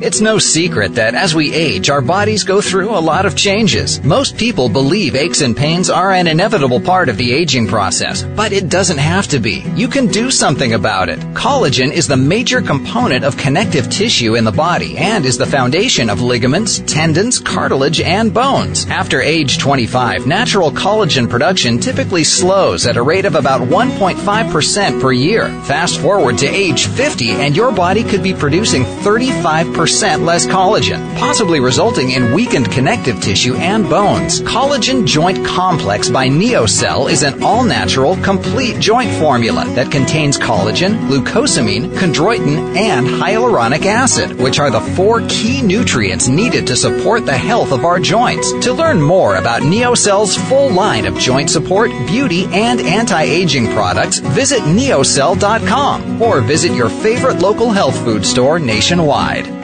It's 0.04 0.20
no 0.20 0.38
secret 0.38 0.96
that 0.96 1.16
as 1.16 1.34
we 1.34 1.54
age, 1.54 1.90
our 1.90 2.02
bodies 2.02 2.44
go 2.44 2.60
through 2.60 2.90
a 2.90 3.00
lot 3.00 3.26
of 3.26 3.38
changes. 3.38 4.04
Most 4.04 4.36
people 4.36 4.68
believe 4.68 5.16
aches 5.16 5.40
and 5.40 5.56
pains 5.56 5.90
are 5.90 6.12
an 6.12 6.28
inevitable 6.28 6.82
part 6.82 7.08
of 7.08 7.16
the 7.16 7.32
aging 7.32 7.68
process, 7.68 8.22
but 8.22 8.52
it 8.52 8.68
doesn't 8.68 8.98
have 8.98 9.30
to 9.30 9.40
be. 9.40 9.64
You 9.78 9.88
can 9.88 10.08
do 10.08 10.30
something 10.30 10.74
about 10.74 11.08
it. 11.08 11.20
Collagen 11.34 11.94
is 11.94 12.06
the 12.06 12.18
major 12.18 12.62
component 12.62 13.24
of 13.24 13.38
connective 13.38 13.90
tissue 13.90 14.36
in 14.36 14.44
the 14.44 14.52
body 14.52 14.98
and 14.98 15.26
is 15.26 15.38
the 15.38 15.46
foundation 15.46 16.10
of 16.10 16.20
ligaments, 16.20 16.80
tendons, 16.80 17.40
cartilage, 17.40 18.02
and 18.02 18.34
bones. 18.34 18.86
After 18.88 19.22
age 19.22 19.58
25, 19.58 20.28
natural 20.28 20.70
collagen 20.70 21.30
production 21.30 21.80
typically 21.80 22.26
slows 22.26 22.86
at 22.86 22.98
a 22.98 23.02
rate 23.02 23.24
of 23.24 23.36
about 23.36 23.62
1.5% 23.62 25.00
per 25.00 25.14
year. 25.14 25.48
Fast 25.64 26.02
forward 26.02 26.38
to 26.40 26.48
age 26.48 26.88
50 26.88 27.30
and 27.30 27.56
your 27.56 27.72
body 27.72 28.04
could 28.04 28.22
be 28.22 28.34
producing 28.34 28.84
35% 28.84 29.93
less 30.02 30.48
collagen, 30.48 31.16
possibly 31.18 31.60
resulting 31.60 32.12
in 32.12 32.34
weakened 32.34 32.72
connective 32.72 33.22
tissue 33.22 33.56
and 33.56 33.90
bones. 33.90 34.42
Collagen 34.42 35.06
Joint 35.06 35.46
Complex 35.46 36.10
by 36.10 36.28
Neocell 36.28 37.10
is 37.12 37.24
an 37.24 37.42
all-natural, 37.44 38.18
complete 38.18 38.80
joint 38.80 39.12
formula 39.20 39.66
that 39.76 39.92
contains 39.92 40.38
collagen, 40.38 41.08
glucosamine, 41.08 41.90
chondroitin, 41.98 42.76
and 42.76 43.06
hyaluronic 43.08 43.86
acid, 43.86 44.38
which 44.40 44.60
are 44.60 44.72
the 44.72 44.82
four 44.96 45.22
key 45.30 45.62
nutrients 45.62 46.28
needed 46.28 46.66
to 46.68 46.76
support 46.76 47.26
the 47.26 47.38
health 47.38 47.72
of 47.72 47.86
our 47.86 48.00
joints. 48.00 48.52
To 48.66 48.74
learn 48.74 49.02
more 49.02 49.36
about 49.36 49.62
Neocell's 49.62 50.36
full 50.50 50.70
line 50.70 51.06
of 51.06 51.18
joint 51.18 51.50
support, 51.50 51.92
beauty, 52.08 52.46
and 52.46 52.82
anti-aging 52.82 53.68
products, 53.74 54.20
visit 54.20 54.62
neocell.com 54.62 56.22
or 56.22 56.42
visit 56.42 56.72
your 56.74 56.90
favorite 56.90 57.40
local 57.40 57.70
health 57.72 57.98
food 58.04 58.26
store 58.26 58.60
nationwide. 58.60 59.63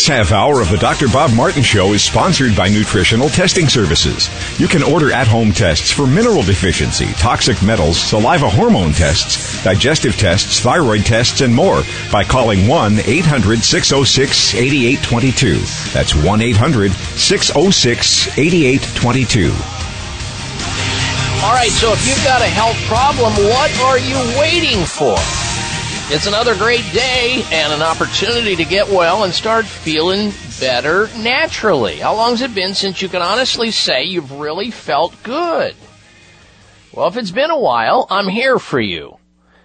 This 0.00 0.08
half 0.08 0.32
hour 0.32 0.62
of 0.62 0.70
the 0.70 0.78
Dr. 0.78 1.08
Bob 1.08 1.30
Martin 1.34 1.62
Show 1.62 1.92
is 1.92 2.02
sponsored 2.02 2.56
by 2.56 2.70
Nutritional 2.70 3.28
Testing 3.28 3.68
Services. 3.68 4.30
You 4.58 4.66
can 4.66 4.82
order 4.82 5.12
at 5.12 5.28
home 5.28 5.52
tests 5.52 5.92
for 5.92 6.06
mineral 6.06 6.42
deficiency, 6.42 7.12
toxic 7.18 7.62
metals, 7.62 8.00
saliva 8.00 8.48
hormone 8.48 8.94
tests, 8.94 9.62
digestive 9.62 10.16
tests, 10.16 10.58
thyroid 10.60 11.04
tests, 11.04 11.42
and 11.42 11.54
more 11.54 11.82
by 12.10 12.24
calling 12.24 12.66
1 12.66 13.00
800 13.04 13.62
606 13.62 14.54
8822. 14.54 15.58
That's 15.92 16.14
1 16.14 16.40
800 16.40 16.92
606 16.92 18.38
8822. 18.38 19.52
All 21.44 21.52
right, 21.52 21.68
so 21.68 21.92
if 21.92 22.08
you've 22.08 22.24
got 22.24 22.40
a 22.40 22.48
health 22.48 22.80
problem, 22.86 23.34
what 23.34 23.78
are 23.80 23.98
you 23.98 24.16
waiting 24.40 24.82
for? 24.86 25.18
It's 26.12 26.26
another 26.26 26.56
great 26.56 26.92
day 26.92 27.44
and 27.52 27.72
an 27.72 27.82
opportunity 27.82 28.56
to 28.56 28.64
get 28.64 28.88
well 28.88 29.22
and 29.22 29.32
start 29.32 29.64
feeling 29.64 30.32
better 30.58 31.08
naturally. 31.18 31.98
How 31.98 32.16
long's 32.16 32.42
it 32.42 32.52
been 32.52 32.74
since 32.74 33.00
you 33.00 33.08
can 33.08 33.22
honestly 33.22 33.70
say 33.70 34.02
you've 34.02 34.32
really 34.32 34.72
felt 34.72 35.14
good? 35.22 35.76
Well, 36.92 37.06
if 37.06 37.16
it's 37.16 37.30
been 37.30 37.52
a 37.52 37.58
while, 37.60 38.08
I'm 38.10 38.26
here 38.26 38.58
for 38.58 38.80
you. 38.80 39.18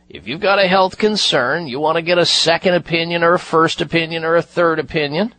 If 0.07 0.27
you've 0.27 0.39
got 0.39 0.63
a 0.63 0.67
health 0.67 0.99
concern, 0.99 1.67
you 1.67 1.79
want 1.79 1.95
to 1.95 2.03
get 2.03 2.19
a 2.19 2.27
second 2.27 2.75
opinion 2.75 3.23
or 3.23 3.33
a 3.33 3.39
first 3.39 3.81
opinion 3.81 4.23
or 4.23 4.35
a 4.35 4.43
third 4.43 4.77
opinion, 4.77 5.33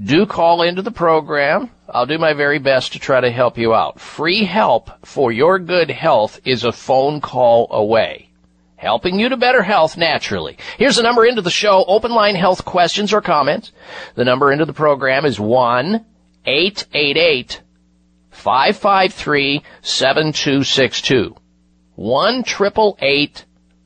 do 0.00 0.26
call 0.26 0.62
into 0.62 0.80
the 0.80 0.92
program. 0.92 1.72
I'll 1.88 2.06
do 2.06 2.18
my 2.18 2.34
very 2.34 2.60
best 2.60 2.92
to 2.92 3.00
try 3.00 3.20
to 3.20 3.32
help 3.32 3.58
you 3.58 3.74
out. 3.74 3.98
Free 3.98 4.44
help 4.44 4.92
for 5.04 5.32
your 5.32 5.58
good 5.58 5.90
health 5.90 6.38
is 6.44 6.62
a 6.62 6.70
phone 6.70 7.20
call 7.20 7.66
away 7.72 8.25
helping 8.86 9.18
you 9.18 9.28
to 9.28 9.36
better 9.36 9.64
health 9.64 9.96
naturally. 9.96 10.56
Here's 10.78 10.94
the 10.94 11.02
number 11.02 11.26
into 11.26 11.42
the 11.42 11.50
show. 11.50 11.84
Open 11.88 12.12
line 12.12 12.36
health 12.36 12.64
questions 12.64 13.12
or 13.12 13.20
comments. 13.20 13.72
The 14.14 14.24
number 14.24 14.52
into 14.52 14.64
the 14.64 14.72
program 14.72 15.24
is 15.24 15.40
1 15.40 16.06
888 16.44 17.62
553 18.30 19.64
7262. 19.82 21.34
1 21.96 22.44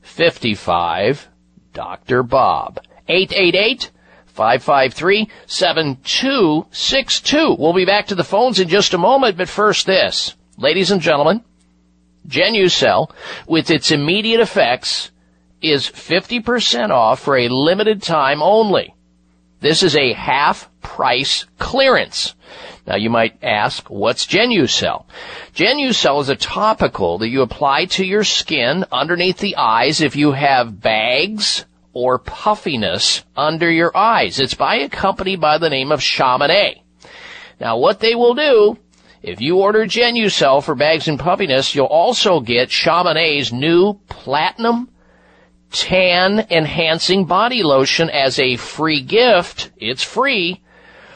55 0.01 1.29
Dr. 1.73 2.21
Bob. 2.21 2.79
888 3.07 3.89
553 4.27 5.29
7262. 5.47 7.55
We'll 7.57 7.73
be 7.73 7.85
back 7.85 8.05
to 8.07 8.15
the 8.15 8.23
phones 8.23 8.59
in 8.59 8.69
just 8.69 8.93
a 8.93 8.99
moment, 8.99 9.35
but 9.35 9.49
first 9.49 9.87
this. 9.87 10.35
Ladies 10.57 10.91
and 10.91 11.01
gentlemen, 11.01 11.43
Genucel, 12.27 13.11
with 13.47 13.71
its 13.71 13.91
immediate 13.91 14.39
effects, 14.39 15.11
is 15.61 15.87
50% 15.87 16.89
off 16.89 17.19
for 17.19 17.37
a 17.37 17.49
limited 17.49 18.01
time 18.01 18.41
only. 18.41 18.93
This 19.59 19.83
is 19.83 19.95
a 19.95 20.13
half 20.13 20.69
price 20.81 21.45
clearance. 21.59 22.35
Now 22.87 22.95
you 22.95 23.09
might 23.09 23.37
ask, 23.43 23.89
what's 23.89 24.25
Genucel? 24.25 25.05
Genucel 25.53 26.21
is 26.21 26.29
a 26.29 26.35
topical 26.35 27.19
that 27.19 27.29
you 27.29 27.41
apply 27.41 27.85
to 27.85 28.05
your 28.05 28.23
skin 28.23 28.85
underneath 28.91 29.37
the 29.37 29.55
eyes 29.55 30.01
if 30.01 30.15
you 30.15 30.31
have 30.31 30.81
bags 30.81 31.65
or 31.93 32.17
puffiness 32.17 33.23
under 33.35 33.69
your 33.69 33.95
eyes. 33.95 34.39
It's 34.39 34.55
by 34.55 34.77
a 34.77 34.89
company 34.89 35.35
by 35.35 35.59
the 35.59 35.69
name 35.69 35.91
of 35.91 36.01
Chamonix. 36.01 36.81
Now 37.59 37.77
what 37.77 37.99
they 37.99 38.15
will 38.15 38.33
do 38.33 38.77
if 39.21 39.39
you 39.39 39.57
order 39.57 39.85
Genucel 39.85 40.63
for 40.63 40.73
bags 40.73 41.07
and 41.07 41.19
puffiness, 41.19 41.75
you'll 41.75 41.85
also 41.85 42.39
get 42.39 42.69
Chamonix's 42.69 43.53
new 43.53 43.93
Platinum 44.09 44.89
Tan 45.71 46.47
Enhancing 46.49 47.25
Body 47.25 47.61
Lotion 47.61 48.09
as 48.09 48.39
a 48.39 48.57
free 48.57 49.01
gift. 49.01 49.71
It's 49.77 50.03
free 50.03 50.61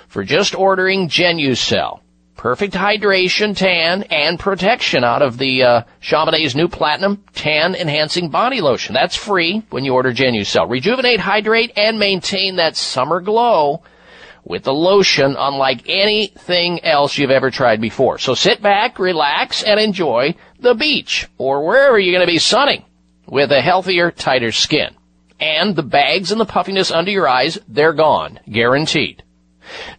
for 0.07 0.23
just 0.23 0.55
ordering 0.55 1.09
Genucel. 1.09 2.01
Perfect 2.37 2.75
hydration, 2.75 3.57
tan, 3.57 4.03
and 4.03 4.39
protection 4.39 5.03
out 5.03 5.23
of 5.23 5.39
the 5.39 5.63
uh, 5.63 5.81
Chamonix's 5.99 6.55
new 6.55 6.67
Platinum 6.67 7.23
Tan 7.33 7.73
Enhancing 7.73 8.29
Body 8.29 8.61
Lotion. 8.61 8.93
That's 8.93 9.15
free 9.15 9.63
when 9.71 9.83
you 9.83 9.93
order 9.93 10.13
Genucel. 10.13 10.69
Rejuvenate, 10.69 11.19
hydrate, 11.19 11.71
and 11.75 11.97
maintain 11.97 12.57
that 12.57 12.77
summer 12.77 13.19
glow 13.19 13.81
with 14.45 14.63
the 14.63 14.73
lotion 14.73 15.35
unlike 15.37 15.89
anything 15.89 16.83
else 16.85 17.17
you've 17.17 17.31
ever 17.31 17.49
tried 17.49 17.81
before. 17.81 18.19
So 18.19 18.35
sit 18.35 18.61
back, 18.61 18.99
relax, 18.99 19.63
and 19.63 19.79
enjoy 19.79 20.35
the 20.59 20.75
beach 20.75 21.27
or 21.37 21.65
wherever 21.65 21.99
you're 21.99 22.13
going 22.13 22.25
to 22.25 22.31
be 22.31 22.39
sunning 22.39 22.85
with 23.27 23.51
a 23.51 23.61
healthier, 23.61 24.11
tighter 24.11 24.51
skin. 24.51 24.95
And 25.39 25.75
the 25.75 25.83
bags 25.83 26.31
and 26.31 26.39
the 26.39 26.45
puffiness 26.45 26.91
under 26.91 27.11
your 27.11 27.27
eyes, 27.27 27.57
they're 27.67 27.91
gone. 27.91 28.39
Guaranteed. 28.49 29.23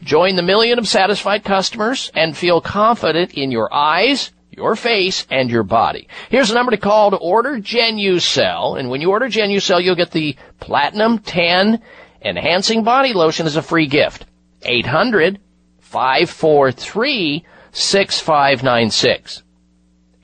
Join 0.01 0.37
the 0.37 0.43
million 0.43 0.79
of 0.79 0.87
satisfied 0.87 1.43
customers 1.43 2.11
and 2.15 2.37
feel 2.37 2.61
confident 2.61 3.35
in 3.35 3.51
your 3.51 3.73
eyes, 3.75 4.31
your 4.51 4.77
face, 4.77 5.27
and 5.29 5.51
your 5.51 5.65
body. 5.65 6.09
Here's 6.31 6.53
a 6.53 6.55
number 6.55 6.71
to 6.71 6.77
call 6.77 7.11
to 7.11 7.17
order 7.17 7.59
Genucel. 7.59 8.79
And 8.79 8.89
when 8.91 9.01
you 9.01 9.11
order 9.11 9.27
Genucel, 9.27 9.83
you'll 9.83 9.97
get 9.97 10.13
the 10.13 10.37
Platinum 10.61 11.19
Tan 11.19 11.83
Enhancing 12.23 12.85
Body 12.85 13.13
Lotion 13.13 13.47
as 13.47 13.57
a 13.57 13.63
free 13.63 13.89
gift. 13.89 14.25
800 14.63 15.41
543 15.81 17.45
6596. 17.73 19.43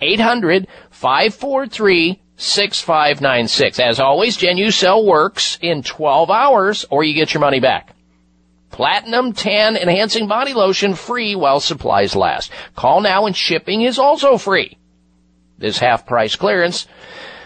800 0.00 0.66
543 0.90 2.22
6596. 2.36 3.78
As 3.78 4.00
always, 4.00 4.36
Genucel 4.36 5.04
works 5.04 5.59
in 5.60 5.82
12 5.82 6.30
hours 6.30 6.84
or 6.90 7.04
you 7.04 7.14
get 7.14 7.32
your 7.32 7.40
money 7.40 7.60
back. 7.60 7.94
Platinum 8.70 9.34
Tan 9.34 9.76
Enhancing 9.76 10.26
Body 10.26 10.54
Lotion 10.54 10.94
free 10.94 11.36
while 11.36 11.60
supplies 11.60 12.16
last. 12.16 12.50
Call 12.74 13.02
now 13.02 13.26
and 13.26 13.36
shipping 13.36 13.82
is 13.82 13.98
also 13.98 14.38
free. 14.38 14.78
This 15.59 15.78
half 15.78 16.06
price 16.06 16.34
clearance, 16.34 16.88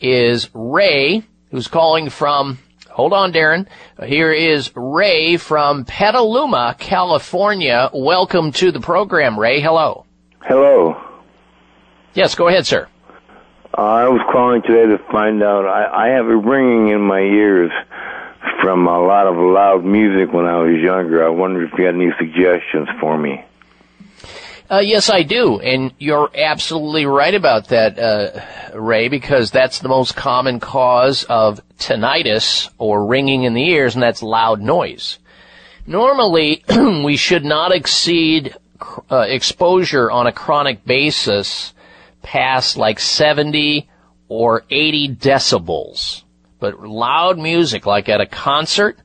is 0.00 0.50
Ray 0.52 1.22
who's 1.52 1.68
calling 1.68 2.10
from, 2.10 2.58
hold 2.88 3.12
on, 3.12 3.32
Darren. 3.32 3.68
Here 4.04 4.32
is 4.32 4.72
Ray 4.74 5.36
from 5.36 5.84
Petaluma, 5.84 6.74
California. 6.76 7.88
Welcome 7.94 8.50
to 8.54 8.72
the 8.72 8.80
program, 8.80 9.38
Ray. 9.38 9.60
Hello. 9.60 10.06
Hello. 10.40 11.09
Yes, 12.14 12.34
go 12.34 12.48
ahead, 12.48 12.66
sir. 12.66 12.88
Uh, 13.76 13.80
I 13.82 14.08
was 14.08 14.20
calling 14.32 14.62
today 14.62 14.86
to 14.86 14.98
find 15.12 15.42
out. 15.42 15.64
I, 15.64 16.06
I 16.06 16.08
have 16.08 16.26
a 16.26 16.36
ringing 16.36 16.88
in 16.88 17.00
my 17.00 17.20
ears 17.20 17.70
from 18.60 18.86
a 18.88 19.00
lot 19.00 19.26
of 19.26 19.36
loud 19.36 19.84
music 19.84 20.32
when 20.34 20.44
I 20.44 20.58
was 20.58 20.80
younger. 20.80 21.24
I 21.24 21.28
wonder 21.28 21.64
if 21.64 21.72
you 21.78 21.84
had 21.84 21.94
any 21.94 22.10
suggestions 22.18 22.88
for 23.00 23.16
me. 23.16 23.44
Uh, 24.70 24.78
yes, 24.78 25.10
I 25.10 25.24
do, 25.24 25.58
and 25.58 25.92
you're 25.98 26.30
absolutely 26.32 27.04
right 27.04 27.34
about 27.34 27.68
that, 27.68 27.98
uh, 27.98 28.78
Ray, 28.78 29.08
because 29.08 29.50
that's 29.50 29.80
the 29.80 29.88
most 29.88 30.14
common 30.14 30.60
cause 30.60 31.24
of 31.24 31.60
tinnitus 31.78 32.70
or 32.78 33.06
ringing 33.06 33.42
in 33.42 33.54
the 33.54 33.68
ears, 33.68 33.94
and 33.94 34.02
that's 34.02 34.22
loud 34.22 34.60
noise. 34.60 35.18
Normally, 35.86 36.64
we 36.68 37.16
should 37.16 37.44
not 37.44 37.72
exceed 37.72 38.54
uh, 39.10 39.26
exposure 39.28 40.08
on 40.08 40.28
a 40.28 40.32
chronic 40.32 40.84
basis 40.84 41.74
past 42.22 42.76
like 42.76 42.98
70 42.98 43.88
or 44.28 44.64
80 44.70 45.16
decibels. 45.16 46.22
But 46.58 46.80
loud 46.80 47.38
music, 47.38 47.86
like 47.86 48.08
at 48.08 48.20
a 48.20 48.26
concert, 48.26 48.98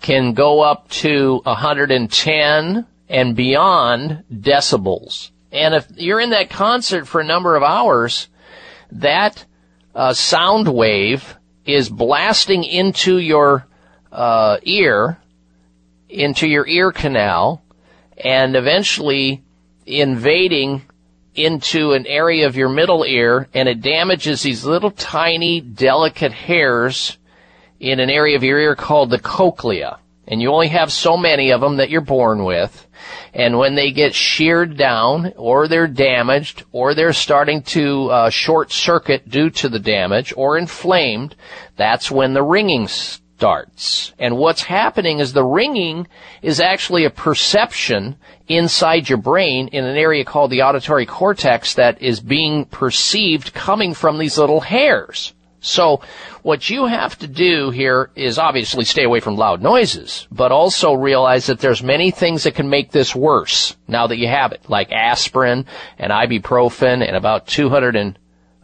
can 0.00 0.32
go 0.32 0.60
up 0.60 0.88
to 0.90 1.40
110 1.44 2.86
and 3.08 3.36
beyond 3.36 4.24
decibels. 4.32 5.30
And 5.50 5.74
if 5.74 5.86
you're 5.96 6.20
in 6.20 6.30
that 6.30 6.50
concert 6.50 7.06
for 7.06 7.20
a 7.20 7.24
number 7.24 7.56
of 7.56 7.62
hours, 7.62 8.28
that 8.92 9.44
uh, 9.94 10.12
sound 10.12 10.68
wave 10.68 11.36
is 11.64 11.88
blasting 11.88 12.64
into 12.64 13.18
your 13.18 13.66
uh, 14.12 14.58
ear, 14.62 15.18
into 16.08 16.46
your 16.46 16.66
ear 16.66 16.92
canal, 16.92 17.62
and 18.16 18.56
eventually 18.56 19.42
invading 19.86 20.82
into 21.38 21.92
an 21.92 22.06
area 22.06 22.46
of 22.46 22.56
your 22.56 22.68
middle 22.68 23.04
ear, 23.04 23.48
and 23.54 23.68
it 23.68 23.80
damages 23.80 24.42
these 24.42 24.64
little 24.64 24.90
tiny, 24.90 25.60
delicate 25.60 26.32
hairs 26.32 27.16
in 27.80 28.00
an 28.00 28.10
area 28.10 28.36
of 28.36 28.42
your 28.42 28.58
ear 28.58 28.74
called 28.74 29.10
the 29.10 29.18
cochlea. 29.18 29.98
And 30.26 30.42
you 30.42 30.50
only 30.50 30.68
have 30.68 30.92
so 30.92 31.16
many 31.16 31.52
of 31.52 31.60
them 31.60 31.76
that 31.76 31.88
you're 31.88 32.02
born 32.02 32.44
with. 32.44 32.86
And 33.32 33.56
when 33.56 33.74
they 33.76 33.92
get 33.92 34.14
sheared 34.14 34.76
down, 34.76 35.32
or 35.36 35.68
they're 35.68 35.86
damaged, 35.86 36.64
or 36.72 36.94
they're 36.94 37.12
starting 37.12 37.62
to 37.62 38.10
uh, 38.10 38.30
short 38.30 38.72
circuit 38.72 39.28
due 39.28 39.48
to 39.50 39.68
the 39.68 39.78
damage, 39.78 40.34
or 40.36 40.58
inflamed, 40.58 41.34
that's 41.76 42.10
when 42.10 42.34
the 42.34 42.42
ringing 42.42 42.88
starts. 43.38 44.12
And 44.18 44.36
what's 44.36 44.62
happening 44.62 45.20
is 45.20 45.32
the 45.32 45.44
ringing 45.44 46.08
is 46.42 46.58
actually 46.58 47.04
a 47.04 47.10
perception 47.10 48.16
inside 48.48 49.08
your 49.08 49.18
brain 49.18 49.68
in 49.68 49.84
an 49.84 49.96
area 49.96 50.24
called 50.24 50.50
the 50.50 50.62
auditory 50.62 51.06
cortex 51.06 51.74
that 51.74 52.02
is 52.02 52.18
being 52.18 52.64
perceived 52.64 53.54
coming 53.54 53.94
from 53.94 54.18
these 54.18 54.38
little 54.38 54.58
hairs. 54.58 55.34
So 55.60 56.00
what 56.42 56.68
you 56.68 56.86
have 56.86 57.16
to 57.20 57.28
do 57.28 57.70
here 57.70 58.10
is 58.16 58.40
obviously 58.40 58.84
stay 58.84 59.04
away 59.04 59.20
from 59.20 59.36
loud 59.36 59.62
noises, 59.62 60.26
but 60.32 60.50
also 60.50 60.94
realize 60.94 61.46
that 61.46 61.60
there's 61.60 61.80
many 61.80 62.10
things 62.10 62.42
that 62.42 62.56
can 62.56 62.68
make 62.68 62.90
this 62.90 63.14
worse 63.14 63.76
now 63.86 64.08
that 64.08 64.18
you 64.18 64.26
have 64.26 64.50
it, 64.50 64.68
like 64.68 64.90
aspirin 64.90 65.64
and 65.96 66.10
ibuprofen 66.10 67.06
and 67.06 67.14
about 67.14 67.46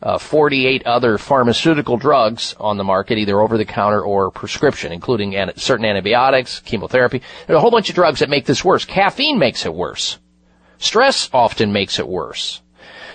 Uh, 0.05 0.19
248 0.19 0.87
other 0.87 1.17
pharmaceutical 1.17 1.97
drugs 1.97 2.55
on 2.61 2.77
the 2.77 2.85
market, 2.85 3.17
either 3.17 3.41
over 3.41 3.57
the 3.57 3.65
counter 3.65 4.03
or 4.03 4.31
prescription, 4.31 4.93
including 4.93 5.35
certain 5.57 5.87
antibiotics, 5.87 6.61
chemotherapy. 6.61 7.23
There's 7.47 7.57
a 7.57 7.61
whole 7.61 7.71
bunch 7.71 7.89
of 7.89 7.95
drugs 7.95 8.21
that 8.21 8.29
make 8.29 8.45
this 8.45 8.63
worse. 8.63 8.85
Caffeine 8.85 9.39
makes 9.39 9.65
it 9.65 9.75
worse. 9.75 10.19
Stress 10.77 11.31
often 11.33 11.73
makes 11.73 11.99
it 11.99 12.07
worse. 12.07 12.61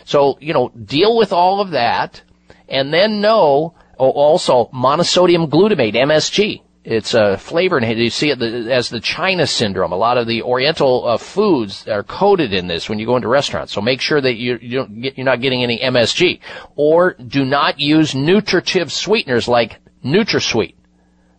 So, 0.03 0.39
you 0.41 0.51
know, 0.51 0.69
deal 0.69 1.15
with 1.15 1.31
all 1.31 1.61
of 1.61 1.69
that 1.71 2.23
and 2.67 2.91
then 2.91 3.21
know 3.21 3.75
oh, 3.99 4.09
also 4.09 4.71
monosodium 4.73 5.47
glutamate, 5.47 5.93
MSG. 5.93 6.63
It's 6.85 7.13
a 7.13 7.37
flavor, 7.37 7.77
and 7.77 7.99
you 7.99 8.09
see 8.09 8.29
it 8.29 8.41
as 8.41 8.89
the 8.89 9.01
China 9.01 9.45
syndrome. 9.45 9.91
A 9.91 9.97
lot 9.97 10.17
of 10.17 10.27
the 10.27 10.43
Oriental 10.43 11.05
uh, 11.05 11.17
foods 11.17 11.87
are 11.87 12.03
coated 12.03 12.53
in 12.53 12.67
this 12.67 12.87
when 12.87 12.99
you 12.99 13.05
go 13.05 13.17
into 13.17 13.27
restaurants. 13.27 13.73
So 13.73 13.81
make 13.81 13.99
sure 13.99 14.21
that 14.21 14.35
you, 14.35 14.57
you 14.61 14.77
don't 14.77 15.01
get, 15.01 15.17
you're 15.17 15.25
not 15.25 15.41
getting 15.41 15.61
any 15.61 15.79
MSG, 15.79 16.39
or 16.75 17.13
do 17.13 17.43
not 17.43 17.79
use 17.79 18.15
nutritive 18.15 18.93
sweeteners 18.93 19.47
like 19.47 19.79
NutraSweet. 20.05 20.75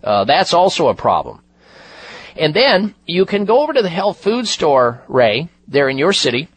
Uh, 0.05 0.25
that's 0.25 0.53
also 0.53 0.89
a 0.89 0.95
problem. 0.95 1.43
And 2.37 2.55
then 2.55 2.95
you 3.07 3.25
can 3.25 3.47
go 3.47 3.62
over 3.62 3.73
to 3.73 3.83
the 3.83 3.89
health 3.89 4.23
food 4.23 4.47
store, 4.47 5.03
Ray, 5.09 5.49
there 5.67 5.89
in 5.89 5.99
your 5.99 6.12
city, 6.12 6.49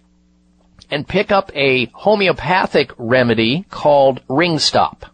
and 0.92 1.08
pick 1.08 1.32
up 1.32 1.52
a 1.56 1.86
homeopathic 1.88 2.92
remedy 2.98 3.66
called 3.70 4.22
Ring 4.28 4.60
Stop. 4.60 5.06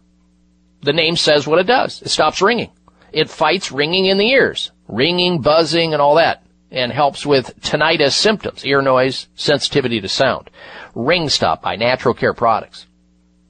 The 0.82 0.92
name 0.92 1.16
says 1.16 1.46
what 1.46 1.58
it 1.58 1.66
does. 1.66 2.02
It 2.02 2.08
stops 2.08 2.42
ringing. 2.42 2.70
It 3.12 3.30
fights 3.30 3.72
ringing 3.72 4.06
in 4.06 4.18
the 4.18 4.30
ears, 4.30 4.70
ringing, 4.88 5.40
buzzing, 5.40 5.92
and 5.92 6.02
all 6.02 6.16
that, 6.16 6.42
and 6.70 6.92
helps 6.92 7.26
with 7.26 7.60
tinnitus 7.60 8.12
symptoms, 8.12 8.64
ear 8.64 8.82
noise, 8.82 9.28
sensitivity 9.34 10.00
to 10.00 10.08
sound. 10.08 10.50
Ring 10.94 11.28
Stop 11.28 11.62
by 11.62 11.76
Natural 11.76 12.14
Care 12.14 12.34
Products. 12.34 12.86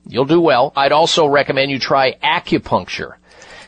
You'll 0.07 0.25
do 0.25 0.41
well. 0.41 0.73
I'd 0.77 0.93
also 0.93 1.27
recommend 1.27 1.71
you 1.71 1.79
try 1.79 2.15
acupuncture. 2.23 3.15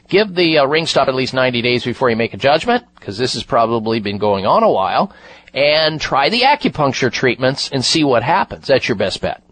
Give 0.08 0.34
the 0.34 0.58
uh, 0.58 0.66
ring 0.66 0.86
stop 0.86 1.08
at 1.08 1.14
least 1.14 1.34
90 1.34 1.62
days 1.62 1.84
before 1.84 2.10
you 2.10 2.16
make 2.16 2.34
a 2.34 2.38
judgment, 2.38 2.84
because 2.94 3.16
this 3.16 3.34
has 3.34 3.44
probably 3.44 4.00
been 4.00 4.18
going 4.18 4.44
on 4.44 4.62
a 4.62 4.70
while, 4.70 5.12
and 5.54 6.00
try 6.00 6.28
the 6.28 6.42
acupuncture 6.42 7.12
treatments 7.12 7.70
and 7.70 7.84
see 7.84 8.04
what 8.04 8.22
happens. 8.22 8.66
That's 8.66 8.88
your 8.88 8.96
best 8.96 9.20
bet. 9.20 9.42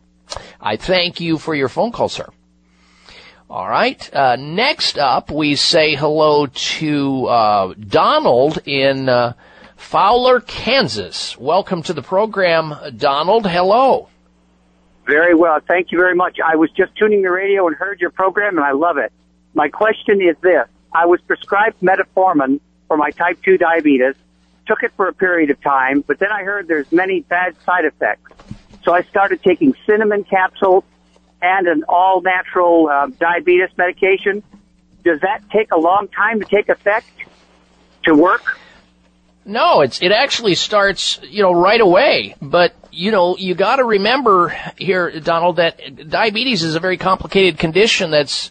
I 0.60 0.76
thank 0.76 1.20
you 1.20 1.38
for 1.38 1.54
your 1.54 1.68
phone 1.68 1.92
call, 1.92 2.08
sir. 2.08 2.28
All 3.51 3.68
right. 3.68 4.14
Uh, 4.14 4.36
next 4.36 4.97
up, 4.97 5.28
we 5.28 5.56
say 5.56 5.97
hello 5.97 6.47
to 6.47 7.27
uh, 7.27 7.74
Donald 7.74 8.62
in 8.64 9.09
uh, 9.09 9.32
Fowler, 9.74 10.39
Kansas. 10.39 11.36
Welcome 11.36 11.82
to 11.82 11.93
the 11.93 12.01
program, 12.01 12.77
Donald. 12.97 13.48
Hello. 13.48 14.09
Very 15.05 15.35
well. 15.35 15.59
Thank 15.66 15.90
you 15.90 15.98
very 15.98 16.14
much. 16.14 16.39
I 16.39 16.55
was 16.55 16.70
just 16.70 16.94
tuning 16.94 17.22
the 17.22 17.32
radio 17.32 17.66
and 17.66 17.74
heard 17.74 18.01
your 18.01 18.10
program, 18.10 18.56
and 18.56 18.64
I 18.64 18.70
love 18.70 18.98
it. 18.98 19.12
My 19.52 19.68
question 19.68 20.22
is 20.22 20.36
this. 20.43 20.68
I 20.94 21.06
was 21.06 21.20
prescribed 21.22 21.81
metformin 21.81 22.60
for 22.86 22.97
my 22.97 23.10
type 23.10 23.43
2 23.43 23.59
diabetes, 23.59 24.14
took 24.66 24.85
it 24.85 24.93
for 24.94 25.09
a 25.09 25.12
period 25.12 25.51
of 25.51 25.60
time, 25.60 26.05
but 26.06 26.20
then 26.20 26.31
I 26.31 26.44
heard 26.44 26.68
there's 26.68 26.93
many 26.93 27.22
bad 27.22 27.56
side 27.66 27.85
effects. 27.85 28.31
So 28.85 28.94
I 28.94 29.02
started 29.02 29.43
taking 29.43 29.74
cinnamon 29.86 30.22
capsules 30.22 30.85
and 31.42 31.66
an 31.66 31.84
all 31.88 32.20
natural 32.20 32.88
uh, 32.88 33.06
diabetes 33.18 33.70
medication. 33.76 34.42
Does 35.04 35.20
that 35.20 35.42
take 35.50 35.72
a 35.72 35.78
long 35.78 36.08
time 36.08 36.40
to 36.40 36.46
take 36.46 36.68
effect 36.68 37.06
to 38.04 38.14
work? 38.14 38.58
No, 39.44 39.80
it's 39.80 40.02
it 40.02 40.12
actually 40.12 40.54
starts, 40.54 41.18
you 41.22 41.42
know, 41.42 41.52
right 41.52 41.80
away. 41.80 42.36
But 42.42 42.74
you 42.92 43.10
know, 43.10 43.36
you 43.36 43.54
got 43.54 43.76
to 43.76 43.84
remember 43.84 44.54
here, 44.76 45.18
Donald, 45.20 45.56
that 45.56 46.08
diabetes 46.08 46.62
is 46.62 46.74
a 46.74 46.80
very 46.80 46.98
complicated 46.98 47.58
condition 47.58 48.10
that's 48.10 48.50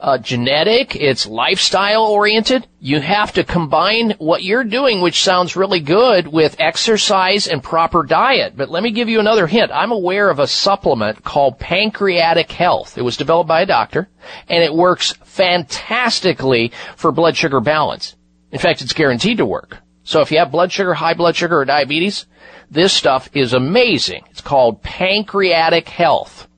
uh, 0.00 0.18
genetic, 0.18 0.96
it's 0.96 1.26
lifestyle 1.26 2.06
oriented. 2.06 2.66
You 2.80 3.00
have 3.00 3.32
to 3.34 3.44
combine 3.44 4.12
what 4.18 4.42
you're 4.42 4.64
doing, 4.64 5.00
which 5.00 5.22
sounds 5.22 5.56
really 5.56 5.80
good, 5.80 6.26
with 6.26 6.56
exercise 6.58 7.46
and 7.46 7.62
proper 7.62 8.02
diet. 8.02 8.56
But 8.56 8.70
let 8.70 8.82
me 8.82 8.90
give 8.90 9.08
you 9.08 9.20
another 9.20 9.46
hint. 9.46 9.70
I'm 9.72 9.92
aware 9.92 10.30
of 10.30 10.38
a 10.38 10.46
supplement 10.46 11.22
called 11.22 11.58
Pancreatic 11.58 12.50
Health. 12.50 12.96
It 12.96 13.02
was 13.02 13.16
developed 13.16 13.48
by 13.48 13.60
a 13.60 13.66
doctor, 13.66 14.08
and 14.48 14.64
it 14.64 14.74
works 14.74 15.12
fantastically 15.24 16.72
for 16.96 17.12
blood 17.12 17.36
sugar 17.36 17.60
balance. 17.60 18.16
In 18.50 18.58
fact, 18.58 18.82
it's 18.82 18.94
guaranteed 18.94 19.38
to 19.38 19.46
work. 19.46 19.78
So 20.02 20.22
if 20.22 20.32
you 20.32 20.38
have 20.38 20.50
blood 20.50 20.72
sugar, 20.72 20.94
high 20.94 21.14
blood 21.14 21.36
sugar, 21.36 21.60
or 21.60 21.64
diabetes, 21.64 22.26
this 22.70 22.92
stuff 22.92 23.28
is 23.34 23.52
amazing. 23.52 24.24
It's 24.30 24.40
called 24.40 24.82
Pancreatic 24.82 25.88
Health. 25.88 26.48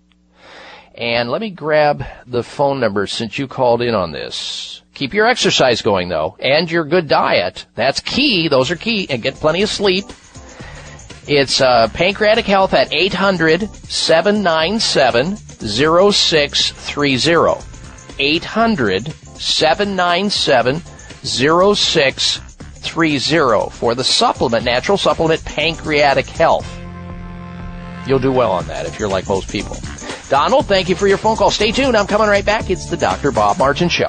And 0.94 1.30
let 1.30 1.40
me 1.40 1.50
grab 1.50 2.04
the 2.26 2.42
phone 2.42 2.80
number 2.80 3.06
since 3.06 3.38
you 3.38 3.48
called 3.48 3.80
in 3.80 3.94
on 3.94 4.12
this. 4.12 4.82
Keep 4.94 5.14
your 5.14 5.26
exercise 5.26 5.80
going 5.80 6.08
though, 6.08 6.36
and 6.38 6.70
your 6.70 6.84
good 6.84 7.08
diet. 7.08 7.64
That's 7.74 8.00
key. 8.00 8.48
Those 8.48 8.70
are 8.70 8.76
key. 8.76 9.06
And 9.08 9.22
get 9.22 9.34
plenty 9.36 9.62
of 9.62 9.70
sleep. 9.70 10.04
It's 11.26 11.60
uh, 11.60 11.88
Pancreatic 11.94 12.44
Health 12.44 12.74
at 12.74 12.92
800 12.92 13.70
797 13.70 15.36
0630. 15.36 17.64
800 18.18 19.12
797 19.12 20.82
0630 21.24 23.70
for 23.70 23.94
the 23.94 24.04
supplement, 24.04 24.64
natural 24.64 24.98
supplement 24.98 25.44
Pancreatic 25.44 26.26
Health. 26.26 26.68
You'll 28.06 28.18
do 28.18 28.32
well 28.32 28.50
on 28.50 28.66
that 28.66 28.86
if 28.86 28.98
you're 28.98 29.08
like 29.08 29.28
most 29.28 29.48
people. 29.48 29.76
Donald, 30.32 30.64
thank 30.64 30.88
you 30.88 30.94
for 30.94 31.06
your 31.06 31.18
phone 31.18 31.36
call. 31.36 31.50
Stay 31.50 31.72
tuned. 31.72 31.94
I'm 31.94 32.06
coming 32.06 32.26
right 32.26 32.42
back. 32.42 32.70
It's 32.70 32.86
the 32.86 32.96
Dr. 32.96 33.32
Bob 33.32 33.58
Martin 33.58 33.90
Show. 33.90 34.08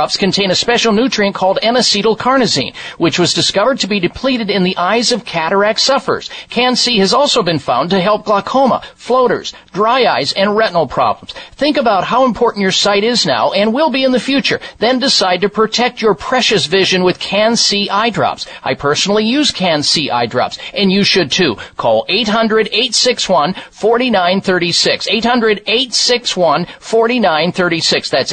drops 0.00 0.16
contain 0.16 0.50
a 0.50 0.54
special 0.54 0.94
nutrient 0.94 1.34
called 1.34 1.58
N-acetylcarnosine, 1.60 2.74
which 2.96 3.18
was 3.18 3.34
discovered 3.34 3.78
to 3.80 3.86
be 3.86 4.00
depleted 4.00 4.48
in 4.48 4.62
the 4.62 4.74
eyes 4.78 5.12
of 5.12 5.26
cataract 5.26 5.78
sufferers. 5.78 6.30
CAN-C 6.48 6.96
has 6.96 7.12
also 7.12 7.42
been 7.42 7.58
found 7.58 7.90
to 7.90 8.00
help 8.00 8.24
glaucoma, 8.24 8.80
floaters, 8.94 9.52
dry 9.74 10.06
eyes, 10.06 10.32
and 10.32 10.56
retinal 10.56 10.86
problems. 10.86 11.34
Think 11.52 11.76
about 11.76 12.04
how 12.04 12.24
important 12.24 12.62
your 12.62 12.72
sight 12.72 13.04
is 13.04 13.26
now 13.26 13.52
and 13.52 13.74
will 13.74 13.90
be 13.90 14.04
in 14.04 14.12
the 14.12 14.18
future. 14.18 14.58
Then 14.78 15.00
decide 15.00 15.42
to 15.42 15.50
protect 15.50 16.00
your 16.00 16.14
precious 16.14 16.64
vision 16.64 17.04
with 17.04 17.18
CAN-C 17.18 17.90
eye 17.90 18.08
drops. 18.08 18.46
I 18.62 18.72
personally 18.72 19.26
use 19.26 19.50
CAN-C 19.50 20.10
eye 20.10 20.24
drops, 20.24 20.58
and 20.72 20.90
you 20.90 21.04
should 21.04 21.30
too. 21.30 21.58
Call 21.76 22.06
800-861-4936. 22.08 25.08
800-861-4936. 25.20 28.08
That's 28.08 28.32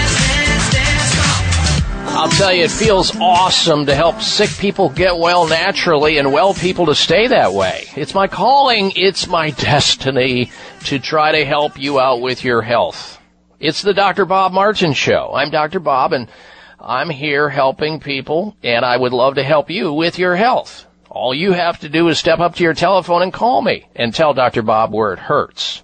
I'll 2.13 2.29
tell 2.29 2.53
you, 2.53 2.65
it 2.65 2.71
feels 2.71 3.15
awesome 3.15 3.85
to 3.85 3.95
help 3.95 4.21
sick 4.21 4.49
people 4.59 4.89
get 4.89 5.17
well 5.17 5.47
naturally 5.47 6.17
and 6.17 6.33
well 6.33 6.53
people 6.53 6.87
to 6.87 6.93
stay 6.93 7.27
that 7.27 7.53
way. 7.53 7.85
It's 7.95 8.13
my 8.13 8.27
calling, 8.27 8.91
it's 8.97 9.27
my 9.27 9.49
destiny 9.71 10.51
to 10.83 10.99
try 10.99 11.31
to 11.31 11.45
help 11.45 11.79
you 11.79 12.01
out 12.01 12.21
with 12.21 12.43
your 12.43 12.61
health. 12.61 13.17
It's 13.61 13.81
the 13.81 13.93
Dr. 13.93 14.25
Bob 14.25 14.51
Martin 14.51 14.91
Show. 14.91 15.31
I'm 15.33 15.51
Dr. 15.51 15.79
Bob 15.79 16.11
and 16.11 16.29
I'm 16.79 17.09
here 17.09 17.49
helping 17.49 18.01
people 18.01 18.57
and 18.61 18.83
I 18.83 18.97
would 18.97 19.13
love 19.13 19.35
to 19.35 19.43
help 19.43 19.69
you 19.69 19.93
with 19.93 20.19
your 20.19 20.35
health. 20.35 20.85
All 21.09 21.33
you 21.33 21.53
have 21.53 21.79
to 21.79 21.89
do 21.89 22.09
is 22.09 22.19
step 22.19 22.39
up 22.39 22.55
to 22.55 22.63
your 22.63 22.73
telephone 22.73 23.21
and 23.21 23.33
call 23.33 23.61
me 23.61 23.87
and 23.95 24.13
tell 24.13 24.33
Dr. 24.33 24.63
Bob 24.63 24.93
where 24.93 25.13
it 25.13 25.19
hurts. 25.19 25.81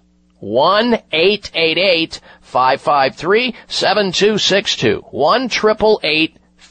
1-888-553-7262. 2.48 5.12
1 5.12 5.50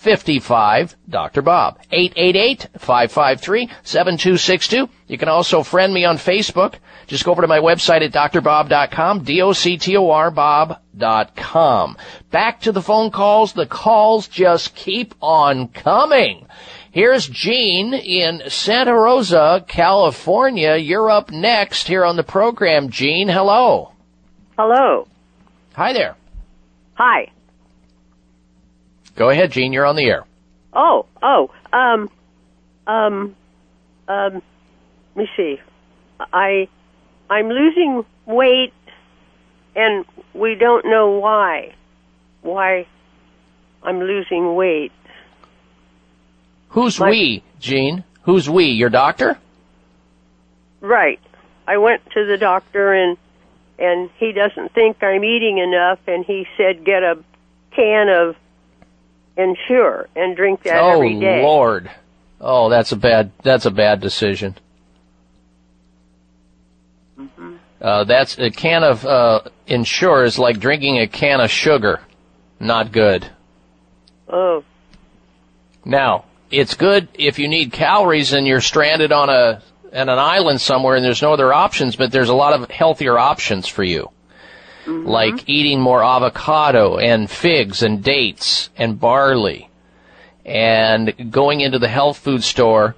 55 0.07 0.97
Dr. 1.09 1.43
Bob. 1.43 1.81
888-553-7262. 1.93 4.89
You 5.09 5.19
can 5.19 5.29
also 5.29 5.65
friend 5.65 5.93
me 5.93 6.05
on 6.05 6.17
Facebook. 6.17 6.77
Just 7.09 7.25
go 7.25 7.33
over 7.33 7.43
to 7.43 7.49
my 7.49 7.59
website 7.59 8.03
at 8.03 8.13
doctorbob.com, 8.13 9.25
D-O-C-T-O-R 9.25 10.31
bob.com. 10.31 11.97
Back 12.31 12.61
to 12.61 12.71
the 12.73 12.83
phone 12.83 13.11
calls. 13.11 13.53
The 13.53 13.67
calls 13.67 14.29
just 14.29 14.77
keep 14.77 15.15
on 15.21 15.69
coming. 15.69 16.47
Here's 16.93 17.29
Gene 17.29 17.93
in 17.93 18.43
Santa 18.49 18.95
Rosa, 18.95 19.65
California. 19.67 20.77
You're 20.77 21.11
up 21.11 21.31
next 21.31 21.89
here 21.89 22.05
on 22.05 22.17
the 22.17 22.23
program. 22.23 22.91
Gene, 22.91 23.29
hello. 23.29 23.91
Hello. 24.57 25.09
Hi 25.77 25.93
there. 25.93 26.17
Hi. 26.95 27.31
Go 29.15 29.29
ahead, 29.29 29.53
Gene. 29.53 29.75
You're 29.75 29.85
on 29.85 29.95
the 29.95 30.07
air. 30.07 30.25
Oh, 30.73 31.05
oh, 31.23 31.51
um, 31.71 32.09
um, 32.87 33.37
um, 34.09 34.43
let 35.15 35.17
me 35.17 35.29
see. 35.37 35.61
I, 36.19 36.69
I'm 37.29 37.51
losing 37.51 38.07
weight, 38.25 38.73
and 39.75 40.07
we 40.33 40.55
don't 40.55 40.87
know 40.87 41.11
why. 41.19 41.75
Why 42.41 42.87
I'm 43.83 44.01
losing 44.01 44.55
weight. 44.55 44.93
Who's 46.71 46.99
we, 46.99 47.43
Gene? 47.61 48.03
Who's 48.23 48.49
we? 48.49 48.65
Your 48.65 48.89
doctor? 48.89 49.37
Right. 50.81 51.21
I 51.67 51.77
went 51.77 52.03
to 52.15 52.25
the 52.25 52.39
doctor 52.39 52.95
and 52.95 53.19
and 53.79 54.11
he 54.19 54.33
doesn't 54.33 54.73
think 54.73 55.03
I'm 55.03 55.25
eating 55.25 55.59
enough 55.59 55.99
and 56.07 56.25
he 56.25 56.47
said 56.57 56.85
get 56.85 57.03
a 57.03 57.23
can 57.73 58.09
of 58.09 58.37
Ensure 59.39 60.09
and 60.17 60.35
drink 60.35 60.63
that 60.63 60.79
oh 60.83 60.95
every 60.95 61.21
day. 61.21 61.43
Lord. 61.43 61.91
Oh, 62.41 62.71
that's 62.71 62.93
a 62.93 62.97
bad 62.97 63.33
that's 63.43 63.67
a 63.67 63.71
bad 63.71 64.01
decision. 64.01 64.57
Uh, 67.81 68.05
that's 68.05 68.39
a 68.39 68.51
can 68.51 68.83
of 68.83 69.05
uh, 69.05 69.43
Ensure 69.67 70.25
is 70.25 70.39
like 70.39 70.59
drinking 70.59 70.99
a 70.99 71.07
can 71.07 71.41
of 71.41 71.51
sugar. 71.51 72.01
Not 72.59 72.93
good. 72.93 73.31
Oh, 74.29 74.65
Now, 75.85 76.25
it's 76.51 76.75
good 76.75 77.09
if 77.15 77.39
you 77.39 77.49
need 77.49 77.73
calories 77.73 78.33
and 78.33 78.47
you're 78.47 78.61
stranded 78.61 79.13
on 79.13 79.29
a 79.29 79.63
on 79.93 80.09
an 80.09 80.19
island 80.19 80.61
somewhere 80.61 80.97
and 80.97 81.05
there's 81.05 81.23
no 81.23 81.33
other 81.33 81.53
options, 81.53 81.97
but 81.97 82.13
there's 82.13 82.29
a 82.29 82.35
lot 82.35 82.53
of 82.53 82.71
healthier 82.71 83.19
options 83.19 83.67
for 83.69 83.85
you. 83.85 84.11
Like 84.87 85.49
eating 85.49 85.81
more 85.81 86.05
avocado 86.05 86.97
and 86.99 87.29
figs 87.29 87.83
and 87.83 88.05
dates 88.05 88.71
and 88.77 89.01
barley 89.01 89.69
and 90.45 91.33
going 91.33 91.61
into 91.61 91.81
the 91.81 91.89
health 91.89 92.19
food 92.19 92.45
store 92.45 92.95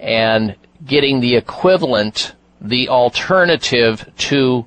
and 0.00 0.56
getting 0.84 1.20
the 1.20 1.36
equivalent, 1.36 2.34
the 2.60 2.88
alternative 2.88 4.10
to 4.16 4.66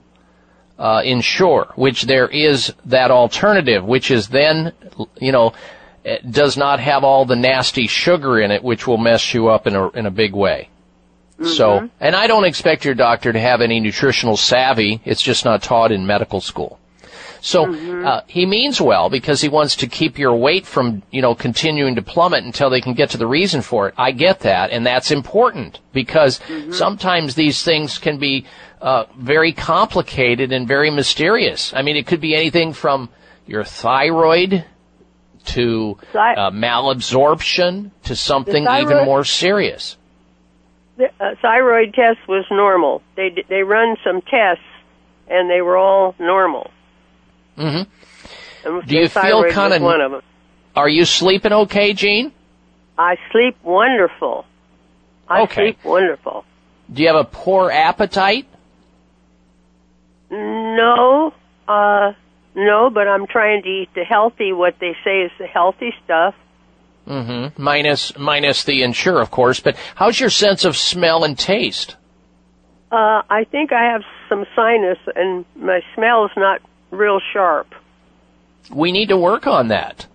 uh, 0.77 1.01
Ensure, 1.03 1.73
which 1.75 2.03
there 2.03 2.27
is 2.27 2.71
that 2.85 3.09
alternative, 3.09 3.83
which 3.83 4.11
is 4.11 4.27
then, 4.27 4.71
you 5.19 5.31
know, 5.31 5.53
does 6.29 6.55
not 6.55 6.79
have 6.79 7.03
all 7.03 7.25
the 7.25 7.35
nasty 7.35 7.87
sugar 7.87 8.39
in 8.39 8.51
it, 8.51 8.63
which 8.63 8.87
will 8.87 8.97
mess 8.97 9.33
you 9.33 9.47
up 9.47 9.67
in 9.67 9.75
a 9.75 9.89
in 9.89 10.05
a 10.05 10.11
big 10.11 10.33
way. 10.33 10.69
So, 11.43 11.89
and 11.99 12.15
I 12.15 12.27
don't 12.27 12.43
expect 12.43 12.83
your 12.83 12.95
doctor 12.95 13.31
to 13.31 13.39
have 13.39 13.61
any 13.61 13.79
nutritional 13.79 14.35
savvy. 14.35 15.01
It's 15.05 15.21
just 15.21 15.45
not 15.45 15.63
taught 15.63 15.91
in 15.91 16.05
medical 16.05 16.41
school. 16.41 16.79
So 17.41 17.73
uh, 18.05 18.21
he 18.27 18.45
means 18.45 18.81
well 18.81 19.09
because 19.09 19.41
he 19.41 19.47
wants 19.47 19.77
to 19.77 19.87
keep 19.87 20.19
your 20.19 20.35
weight 20.35 20.65
from 20.65 21.03
you 21.11 21.21
know 21.21 21.35
continuing 21.35 21.95
to 21.95 22.01
plummet 22.01 22.43
until 22.43 22.69
they 22.69 22.81
can 22.81 22.93
get 22.93 23.11
to 23.11 23.17
the 23.17 23.27
reason 23.27 23.61
for 23.61 23.87
it. 23.87 23.93
I 23.97 24.11
get 24.11 24.41
that, 24.41 24.71
and 24.71 24.85
that's 24.85 25.11
important 25.11 25.79
because 25.93 26.39
sometimes 26.71 27.35
these 27.35 27.63
things 27.63 27.97
can 27.97 28.17
be 28.19 28.45
uh, 28.81 29.05
very 29.17 29.53
complicated 29.53 30.51
and 30.51 30.67
very 30.67 30.89
mysterious. 30.89 31.73
I 31.73 31.81
mean, 31.81 31.95
it 31.95 32.07
could 32.07 32.21
be 32.21 32.35
anything 32.35 32.73
from 32.73 33.09
your 33.45 33.63
thyroid 33.63 34.65
to 35.45 35.97
uh, 36.13 36.51
malabsorption 36.51 37.91
to 38.03 38.15
something 38.15 38.67
even 38.67 39.05
more 39.05 39.23
serious. 39.23 39.97
The 40.99 41.09
uh, 41.19 41.35
thyroid 41.41 41.93
test 41.93 42.19
was 42.27 42.45
normal. 42.51 43.01
They 43.15 43.29
they 43.47 43.63
run 43.63 43.95
some 44.03 44.21
tests, 44.21 44.63
and 45.27 45.49
they 45.49 45.61
were 45.61 45.77
all 45.77 46.13
normal. 46.19 46.69
hmm 47.55 47.81
And 48.65 48.85
Do 48.87 48.95
you 48.95 49.07
feel 49.07 49.51
kind 49.51 49.73
of? 49.73 49.81
one 49.81 50.01
of 50.01 50.11
them? 50.11 50.21
Are 50.75 50.89
you 50.89 51.05
sleeping 51.05 51.53
okay, 51.53 51.93
Gene? 51.93 52.31
I 52.97 53.15
sleep 53.31 53.55
wonderful. 53.63 54.45
I 55.27 55.41
Okay. 55.43 55.63
sleep 55.63 55.83
wonderful. 55.83 56.43
Do 56.93 57.01
you 57.01 57.07
have 57.07 57.15
a 57.15 57.23
poor 57.23 57.71
appetite? 57.71 58.45
No, 60.29 61.33
uh, 61.67 62.13
no, 62.55 62.89
but 62.89 63.07
I'm 63.07 63.25
trying 63.25 63.63
to 63.63 63.69
eat 63.69 63.89
the 63.95 64.03
healthy, 64.03 64.51
what 64.53 64.75
they 64.79 64.95
say 65.03 65.21
is 65.21 65.31
the 65.39 65.47
healthy 65.47 65.93
stuff. 66.03 66.35
Mm-hmm. 67.09 67.61
Minus 67.61 68.17
minus 68.17 68.63
the 68.63 68.83
Ensure, 68.83 69.19
of 69.19 69.31
course. 69.31 69.59
But 69.59 69.75
how's 69.95 70.19
your 70.19 70.29
sense 70.29 70.63
of 70.63 70.77
smell 70.77 71.23
and 71.23 71.37
taste? 71.37 71.95
Uh, 72.91 73.21
I 73.29 73.45
think 73.51 73.73
I 73.73 73.83
have 73.91 74.03
some 74.29 74.45
sinus, 74.55 74.99
and 75.15 75.45
my 75.55 75.81
smell 75.95 76.25
is 76.25 76.31
not 76.37 76.61
real 76.91 77.19
sharp. 77.33 77.73
We 78.71 78.91
need 78.91 79.09
to 79.09 79.17
work 79.17 79.47
on 79.47 79.69
that 79.69 80.05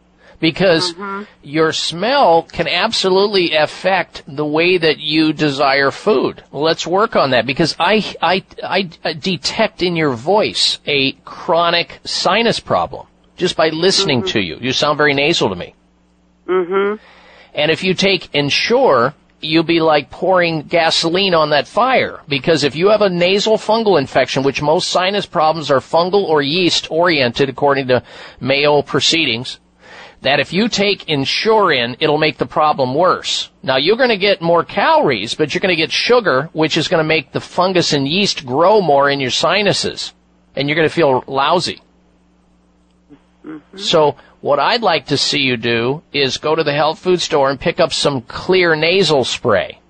because 0.40 0.94
your 1.42 1.72
smell 1.72 2.42
can 2.42 2.68
absolutely 2.68 3.54
affect 3.54 4.22
the 4.26 4.44
way 4.44 4.76
that 4.76 4.98
you 4.98 5.32
desire 5.32 5.90
food. 5.90 6.44
Let's 6.52 6.86
work 6.86 7.16
on 7.16 7.30
that 7.30 7.46
because 7.46 7.74
I 7.80 8.14
I 8.20 8.44
I 8.62 8.82
detect 9.14 9.82
in 9.82 9.96
your 9.96 10.12
voice 10.12 10.78
a 10.86 11.12
chronic 11.24 12.00
sinus 12.04 12.60
problem 12.60 13.06
just 13.36 13.56
by 13.56 13.70
listening 13.70 14.24
to 14.26 14.40
you. 14.40 14.58
You 14.60 14.72
sound 14.72 14.98
very 14.98 15.14
nasal 15.14 15.48
to 15.48 15.56
me. 15.56 15.74
Mm-hmm. 16.48 16.96
And 17.54 17.70
if 17.70 17.84
you 17.84 17.94
take 17.94 18.34
Ensure, 18.34 19.14
you'll 19.40 19.62
be 19.62 19.80
like 19.80 20.10
pouring 20.10 20.62
gasoline 20.62 21.34
on 21.34 21.50
that 21.50 21.68
fire. 21.68 22.20
Because 22.28 22.64
if 22.64 22.74
you 22.74 22.88
have 22.88 23.02
a 23.02 23.08
nasal 23.08 23.56
fungal 23.56 23.98
infection, 23.98 24.42
which 24.42 24.62
most 24.62 24.88
sinus 24.88 25.26
problems 25.26 25.70
are 25.70 25.80
fungal 25.80 26.24
or 26.24 26.42
yeast 26.42 26.90
oriented 26.90 27.48
according 27.48 27.88
to 27.88 28.02
Mayo 28.40 28.82
proceedings, 28.82 29.60
that 30.22 30.40
if 30.40 30.52
you 30.52 30.68
take 30.68 31.08
Ensure 31.08 31.70
in, 31.70 31.96
it'll 32.00 32.18
make 32.18 32.38
the 32.38 32.46
problem 32.46 32.94
worse. 32.94 33.50
Now 33.62 33.76
you're 33.76 33.96
going 33.96 34.08
to 34.08 34.16
get 34.16 34.40
more 34.40 34.64
calories, 34.64 35.34
but 35.34 35.54
you're 35.54 35.60
going 35.60 35.74
to 35.74 35.80
get 35.80 35.92
sugar, 35.92 36.48
which 36.52 36.76
is 36.76 36.88
going 36.88 37.02
to 37.02 37.06
make 37.06 37.32
the 37.32 37.40
fungus 37.40 37.92
and 37.92 38.08
yeast 38.08 38.46
grow 38.46 38.80
more 38.80 39.10
in 39.10 39.20
your 39.20 39.30
sinuses. 39.30 40.14
And 40.56 40.68
you're 40.68 40.76
going 40.76 40.88
to 40.88 40.94
feel 40.94 41.24
lousy. 41.26 41.82
Mm-hmm. 43.44 43.76
So 43.76 44.16
what 44.44 44.60
I'd 44.60 44.82
like 44.82 45.06
to 45.06 45.16
see 45.16 45.38
you 45.38 45.56
do 45.56 46.02
is 46.12 46.36
go 46.36 46.54
to 46.54 46.62
the 46.62 46.74
health 46.74 46.98
food 46.98 47.22
store 47.22 47.48
and 47.48 47.58
pick 47.58 47.80
up 47.80 47.94
some 47.94 48.20
Xlear 48.20 48.78
nasal 48.78 49.24
spray. 49.24 49.80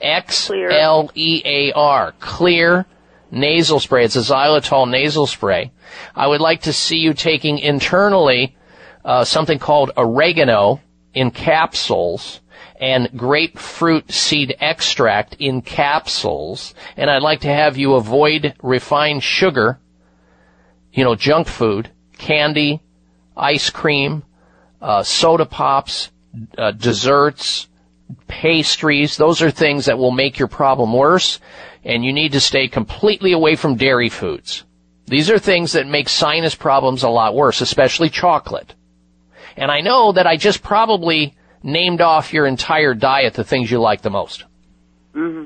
X 0.00 0.50
L 0.50 1.10
E 1.14 1.42
A 1.44 1.72
R. 1.72 2.14
Xlear 2.18 2.86
nasal 3.30 3.78
spray. 3.78 4.06
It's 4.06 4.16
a 4.16 4.20
xylitol 4.20 4.90
nasal 4.90 5.26
spray. 5.26 5.70
I 6.16 6.26
would 6.26 6.40
like 6.40 6.62
to 6.62 6.72
see 6.72 6.96
you 6.96 7.12
taking 7.12 7.58
internally 7.58 8.56
uh, 9.04 9.24
something 9.24 9.58
called 9.58 9.90
oregano 9.98 10.80
in 11.12 11.30
capsules 11.30 12.40
and 12.80 13.10
grapefruit 13.14 14.10
seed 14.10 14.56
extract 14.60 15.36
in 15.38 15.60
capsules. 15.60 16.74
And 16.96 17.10
I'd 17.10 17.20
like 17.20 17.40
to 17.40 17.52
have 17.52 17.76
you 17.76 17.96
avoid 17.96 18.54
refined 18.62 19.22
sugar, 19.22 19.78
you 20.90 21.04
know, 21.04 21.16
junk 21.16 21.48
food, 21.48 21.90
candy, 22.16 22.80
ice 23.40 23.70
cream, 23.70 24.22
uh, 24.80 25.02
soda 25.02 25.46
pops, 25.46 26.10
uh, 26.58 26.70
desserts, 26.72 27.68
pastries. 28.28 29.16
Those 29.16 29.42
are 29.42 29.50
things 29.50 29.86
that 29.86 29.98
will 29.98 30.10
make 30.10 30.38
your 30.38 30.48
problem 30.48 30.92
worse. 30.92 31.40
And 31.84 32.04
you 32.04 32.12
need 32.12 32.32
to 32.32 32.40
stay 32.40 32.68
completely 32.68 33.32
away 33.32 33.56
from 33.56 33.76
dairy 33.76 34.10
foods. 34.10 34.64
These 35.06 35.30
are 35.30 35.38
things 35.38 35.72
that 35.72 35.86
make 35.86 36.08
sinus 36.08 36.54
problems 36.54 37.02
a 37.02 37.08
lot 37.08 37.34
worse, 37.34 37.60
especially 37.60 38.10
chocolate. 38.10 38.74
And 39.56 39.70
I 39.70 39.80
know 39.80 40.12
that 40.12 40.26
I 40.26 40.36
just 40.36 40.62
probably 40.62 41.34
named 41.62 42.00
off 42.00 42.32
your 42.32 42.46
entire 42.46 42.94
diet 42.94 43.34
the 43.34 43.44
things 43.44 43.70
you 43.70 43.80
like 43.80 44.02
the 44.02 44.10
most. 44.10 44.44
Mm-hmm. 45.14 45.44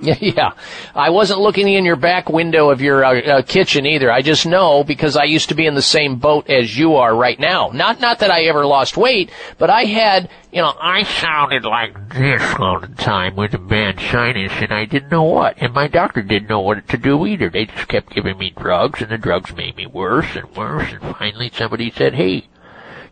Yeah. 0.20 0.52
I 0.94 1.10
wasn't 1.10 1.40
looking 1.40 1.68
in 1.68 1.84
your 1.84 1.96
back 1.96 2.28
window 2.28 2.70
of 2.70 2.80
your 2.80 3.04
uh, 3.04 3.20
uh, 3.20 3.42
kitchen 3.42 3.84
either. 3.86 4.10
I 4.10 4.22
just 4.22 4.46
know 4.46 4.82
because 4.82 5.16
I 5.16 5.24
used 5.24 5.50
to 5.50 5.54
be 5.54 5.66
in 5.66 5.74
the 5.74 5.82
same 5.82 6.16
boat 6.16 6.48
as 6.48 6.76
you 6.76 6.96
are 6.96 7.14
right 7.14 7.38
now. 7.38 7.70
Not 7.72 8.00
not 8.00 8.20
that 8.20 8.30
I 8.30 8.44
ever 8.44 8.64
lost 8.64 8.96
weight, 8.96 9.30
but 9.58 9.68
I 9.68 9.84
had, 9.84 10.30
you 10.52 10.62
know, 10.62 10.74
I 10.80 11.02
sounded 11.02 11.64
like 11.64 12.14
this 12.14 12.42
all 12.58 12.80
the 12.80 12.88
time 12.88 13.36
with 13.36 13.54
a 13.54 13.58
bad 13.58 14.00
sinus, 14.00 14.52
and 14.56 14.72
I 14.72 14.84
didn't 14.86 15.10
know 15.10 15.24
what. 15.24 15.56
And 15.58 15.74
my 15.74 15.86
doctor 15.86 16.22
didn't 16.22 16.48
know 16.48 16.60
what 16.60 16.88
to 16.88 16.96
do 16.96 17.26
either. 17.26 17.50
They 17.50 17.66
just 17.66 17.88
kept 17.88 18.14
giving 18.14 18.38
me 18.38 18.54
drugs, 18.56 19.02
and 19.02 19.10
the 19.10 19.18
drugs 19.18 19.54
made 19.54 19.76
me 19.76 19.86
worse 19.86 20.34
and 20.34 20.56
worse. 20.56 20.92
And 20.92 21.16
finally, 21.16 21.50
somebody 21.54 21.90
said, 21.90 22.14
"Hey." 22.14 22.46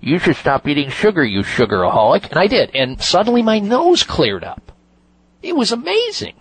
You 0.01 0.21
should 0.21 0.37
stop 0.37 0.69
eating 0.69 0.91
sugar, 0.91 1.25
you 1.25 1.41
sugaraholic. 1.41 2.31
And 2.31 2.39
I 2.39 2.47
did. 2.47 2.71
And 2.73 3.03
suddenly 3.03 3.43
my 3.43 3.59
nose 3.59 4.05
cleared 4.05 4.45
up. 4.45 4.71
It 5.43 5.57
was 5.57 5.73
amazing. 5.73 6.35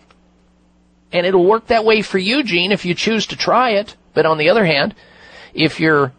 And 1.11 1.25
it'll 1.25 1.45
work 1.45 1.67
that 1.67 1.85
way 1.85 2.01
for 2.01 2.17
you, 2.17 2.43
Gene, 2.43 2.71
if 2.71 2.85
you 2.85 2.93
choose 2.93 3.27
to 3.27 3.37
try 3.37 3.71
it. 3.71 3.95
But 4.13 4.25
on 4.25 4.37
the 4.37 4.49
other 4.49 4.65
hand, 4.65 4.95
if 5.53 5.79
your 5.79 6.11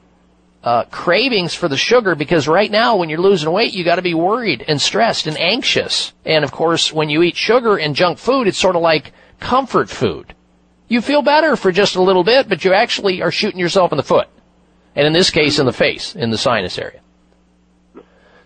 uh, 0.62 0.84
cravings 0.84 1.54
for 1.54 1.68
the 1.68 1.76
sugar, 1.76 2.14
because 2.14 2.48
right 2.48 2.70
now 2.70 2.96
when 2.96 3.08
you're 3.08 3.20
losing 3.20 3.50
weight, 3.50 3.74
you 3.74 3.84
got 3.84 3.96
to 3.96 4.02
be 4.02 4.14
worried 4.14 4.64
and 4.66 4.80
stressed 4.80 5.26
and 5.26 5.38
anxious. 5.38 6.12
And 6.24 6.44
of 6.44 6.52
course, 6.52 6.92
when 6.92 7.10
you 7.10 7.22
eat 7.22 7.36
sugar 7.36 7.76
and 7.76 7.94
junk 7.94 8.18
food, 8.18 8.48
it's 8.48 8.58
sort 8.58 8.76
of 8.76 8.82
like 8.82 9.12
comfort 9.40 9.90
food. 9.90 10.34
You 10.88 11.00
feel 11.02 11.22
better 11.22 11.54
for 11.54 11.70
just 11.70 11.96
a 11.96 12.02
little 12.02 12.24
bit, 12.24 12.48
but 12.48 12.64
you 12.64 12.72
actually 12.72 13.22
are 13.22 13.30
shooting 13.30 13.60
yourself 13.60 13.92
in 13.92 13.96
the 13.98 14.02
foot. 14.02 14.28
And 14.96 15.06
in 15.06 15.12
this 15.12 15.30
case, 15.30 15.58
in 15.58 15.66
the 15.66 15.72
face, 15.72 16.16
in 16.16 16.30
the 16.30 16.38
sinus 16.38 16.78
area. 16.78 17.00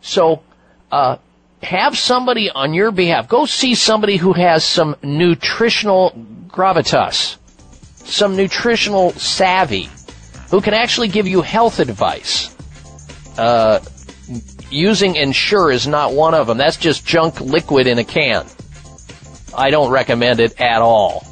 So, 0.00 0.42
uh, 0.90 1.18
have 1.62 1.96
somebody 1.96 2.50
on 2.50 2.74
your 2.74 2.90
behalf. 2.90 3.28
Go 3.28 3.46
see 3.46 3.74
somebody 3.74 4.16
who 4.16 4.32
has 4.32 4.64
some 4.64 4.96
nutritional 5.02 6.12
gravitas, 6.48 7.36
some 7.94 8.36
nutritional 8.36 9.12
savvy, 9.12 9.88
who 10.50 10.60
can 10.60 10.74
actually 10.74 11.08
give 11.08 11.26
you 11.26 11.40
health 11.40 11.78
advice. 11.78 12.54
Uh, 13.38 13.80
using 14.70 15.16
Ensure 15.16 15.70
is 15.70 15.86
not 15.86 16.12
one 16.12 16.34
of 16.34 16.46
them. 16.46 16.58
That's 16.58 16.76
just 16.76 17.06
junk 17.06 17.40
liquid 17.40 17.86
in 17.86 17.98
a 17.98 18.04
can. 18.04 18.46
I 19.56 19.70
don't 19.70 19.90
recommend 19.90 20.40
it 20.40 20.60
at 20.60 20.82
all. 20.82 21.26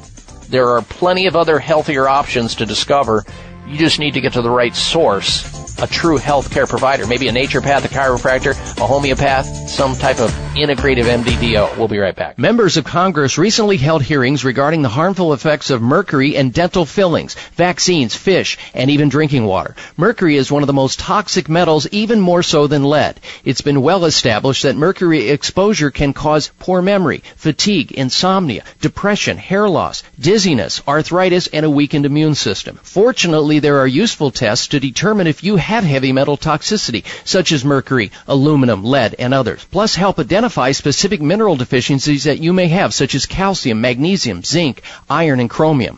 There 0.49 0.69
are 0.69 0.81
plenty 0.81 1.27
of 1.27 1.35
other 1.35 1.59
healthier 1.59 2.07
options 2.07 2.55
to 2.55 2.65
discover. 2.65 3.25
You 3.67 3.77
just 3.77 3.99
need 3.99 4.13
to 4.13 4.21
get 4.21 4.33
to 4.33 4.41
the 4.41 4.49
right 4.49 4.75
source. 4.75 5.70
A 5.81 5.87
true 5.87 6.19
healthcare 6.19 6.69
provider, 6.69 7.07
maybe 7.07 7.27
a 7.27 7.31
naturopath, 7.31 7.83
a 7.83 7.89
chiropractor, 7.89 8.51
a 8.51 8.87
homeopath, 8.87 9.45
some 9.67 9.95
type 9.95 10.19
of 10.19 10.29
integrative 10.53 11.05
MDDO. 11.05 11.77
We'll 11.77 11.87
be 11.87 11.97
right 11.97 12.15
back. 12.15 12.37
Members 12.37 12.77
of 12.77 12.85
Congress 12.85 13.37
recently 13.37 13.77
held 13.77 14.03
hearings 14.03 14.45
regarding 14.45 14.83
the 14.83 14.89
harmful 14.89 15.33
effects 15.33 15.69
of 15.71 15.81
mercury 15.81 16.35
in 16.35 16.51
dental 16.51 16.85
fillings, 16.85 17.35
vaccines, 17.55 18.15
fish, 18.15 18.57
and 18.73 18.91
even 18.91 19.09
drinking 19.09 19.45
water. 19.45 19.75
Mercury 19.97 20.35
is 20.35 20.51
one 20.51 20.61
of 20.61 20.67
the 20.67 20.73
most 20.73 20.99
toxic 20.99 21.49
metals, 21.49 21.87
even 21.91 22.19
more 22.19 22.43
so 22.43 22.67
than 22.67 22.83
lead. 22.83 23.19
It's 23.43 23.61
been 23.61 23.81
well 23.81 24.05
established 24.05 24.63
that 24.63 24.75
mercury 24.75 25.29
exposure 25.29 25.89
can 25.89 26.13
cause 26.13 26.51
poor 26.59 26.81
memory, 26.81 27.23
fatigue, 27.35 27.91
insomnia, 27.91 28.63
depression, 28.81 29.37
hair 29.37 29.67
loss, 29.67 30.03
dizziness, 30.19 30.81
arthritis, 30.87 31.47
and 31.47 31.65
a 31.65 31.69
weakened 31.69 32.05
immune 32.05 32.35
system. 32.35 32.79
Fortunately, 32.83 33.59
there 33.59 33.79
are 33.79 33.87
useful 33.87 34.29
tests 34.29 34.67
to 34.67 34.79
determine 34.79 35.27
if 35.27 35.43
you 35.43 35.55
have 35.55 35.70
heavy 35.71 36.11
metal 36.11 36.37
toxicity, 36.37 37.05
such 37.25 37.53
as 37.53 37.63
mercury, 37.63 38.11
aluminum, 38.27 38.83
lead, 38.83 39.15
and 39.17 39.33
others. 39.33 39.63
Plus 39.71 39.95
help 39.95 40.19
identify 40.19 40.71
specific 40.71 41.21
mineral 41.21 41.55
deficiencies 41.55 42.25
that 42.25 42.39
you 42.39 42.51
may 42.51 42.67
have, 42.67 42.93
such 42.93 43.15
as 43.15 43.25
calcium, 43.25 43.79
magnesium, 43.79 44.43
zinc, 44.43 44.81
iron, 45.09 45.39
and 45.39 45.49
chromium. 45.49 45.97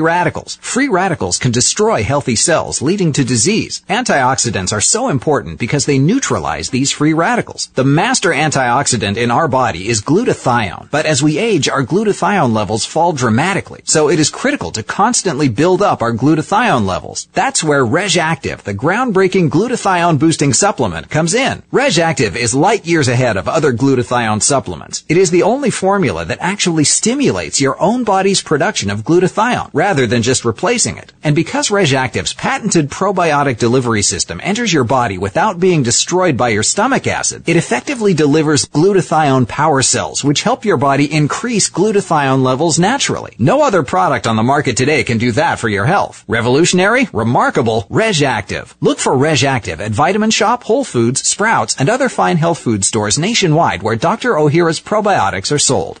radicals. 0.00 0.56
Free 0.60 0.88
radicals 0.88 1.38
can 1.38 1.50
destroy 1.50 2.02
healthy 2.02 2.36
cells, 2.36 2.82
leading 2.82 3.12
to 3.12 3.24
disease. 3.24 3.82
Antioxidants 3.88 4.72
are 4.72 4.80
so 4.80 5.08
important 5.08 5.58
because 5.58 5.86
they 5.86 5.98
neutralize 5.98 6.70
these 6.70 6.92
free 6.92 7.12
radicals. 7.12 7.68
The 7.74 7.84
master 7.84 8.30
antioxidant 8.30 9.16
in 9.16 9.30
our 9.30 9.48
body 9.48 9.88
is 9.88 10.02
glutathione, 10.02 10.90
but 10.90 11.06
as 11.06 11.22
we 11.22 11.38
age, 11.38 11.68
our 11.68 11.84
glutathione 11.84 12.52
levels 12.52 12.84
fall 12.84 13.12
dramatically. 13.12 13.82
So 13.84 14.08
it 14.08 14.18
is 14.18 14.30
critical 14.30 14.70
to 14.72 14.82
constantly 14.82 15.48
build 15.48 15.82
up 15.82 16.02
our 16.02 16.12
glutathione 16.12 16.86
levels. 16.86 17.28
That's 17.32 17.62
where 17.62 17.84
RegActiv, 17.84 18.62
the 18.62 18.74
groundbreaking 18.74 19.50
glutathione 19.50 20.18
boosting 20.18 20.52
supplement, 20.52 21.10
comes 21.10 21.34
in. 21.34 21.62
RegActiv 21.72 22.36
is 22.36 22.54
light 22.54 22.86
years 22.86 23.08
ahead 23.08 23.36
of 23.36 23.48
other 23.48 23.72
glutathione 23.72 24.42
supplements. 24.42 25.04
It 25.08 25.16
is 25.16 25.30
the 25.30 25.42
only 25.42 25.70
formula 25.70 26.24
that 26.24 26.38
actually 26.40 26.84
stimulates 26.84 27.60
your 27.60 27.80
own 27.80 28.04
body's 28.04 28.42
production 28.42 28.90
of 28.90 29.04
glutathione 29.04 29.70
than 30.06 30.22
just 30.22 30.44
replacing 30.44 30.96
it. 30.96 31.12
And 31.24 31.34
because 31.34 31.68
RegActiv's 31.68 32.34
patented 32.34 32.90
probiotic 32.90 33.58
delivery 33.58 34.02
system 34.02 34.40
enters 34.42 34.72
your 34.72 34.84
body 34.84 35.18
without 35.18 35.60
being 35.60 35.82
destroyed 35.82 36.36
by 36.36 36.50
your 36.50 36.62
stomach 36.62 37.06
acid, 37.06 37.42
it 37.46 37.56
effectively 37.56 38.14
delivers 38.14 38.66
glutathione 38.66 39.48
power 39.48 39.82
cells, 39.82 40.22
which 40.22 40.42
help 40.42 40.64
your 40.64 40.76
body 40.76 41.12
increase 41.12 41.68
glutathione 41.68 42.42
levels 42.42 42.78
naturally. 42.78 43.34
No 43.38 43.62
other 43.62 43.82
product 43.82 44.26
on 44.26 44.36
the 44.36 44.42
market 44.42 44.76
today 44.76 45.04
can 45.04 45.18
do 45.18 45.32
that 45.32 45.58
for 45.58 45.68
your 45.68 45.86
health. 45.86 46.24
Revolutionary, 46.28 47.08
remarkable, 47.12 47.86
RegActiv. 47.90 48.74
Look 48.80 48.98
for 48.98 49.12
RegActiv 49.12 49.80
at 49.80 49.92
Vitamin 49.92 50.30
Shoppe, 50.30 50.64
Whole 50.64 50.84
Foods, 50.84 51.26
Sprouts, 51.26 51.76
and 51.78 51.88
other 51.88 52.08
fine 52.08 52.36
health 52.36 52.58
food 52.58 52.84
stores 52.84 53.18
nationwide 53.18 53.82
where 53.82 53.96
Dr. 53.96 54.34
Ohhira's 54.34 54.80
probiotics 54.80 55.52
are 55.52 55.58
sold. 55.58 56.00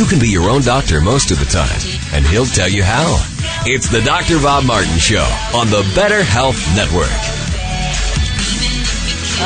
You 0.00 0.06
can 0.06 0.18
be 0.18 0.30
your 0.30 0.48
own 0.48 0.62
doctor 0.62 0.98
most 1.02 1.30
of 1.30 1.38
the 1.38 1.44
time, 1.44 1.78
and 2.14 2.24
he'll 2.24 2.46
tell 2.46 2.70
you 2.70 2.82
how. 2.82 3.22
It's 3.66 3.90
the 3.90 4.00
Dr. 4.00 4.38
Bob 4.38 4.64
Martin 4.64 4.96
Show 4.96 5.28
on 5.54 5.66
the 5.66 5.86
Better 5.94 6.22
Health 6.22 6.56
Network. 6.74 7.10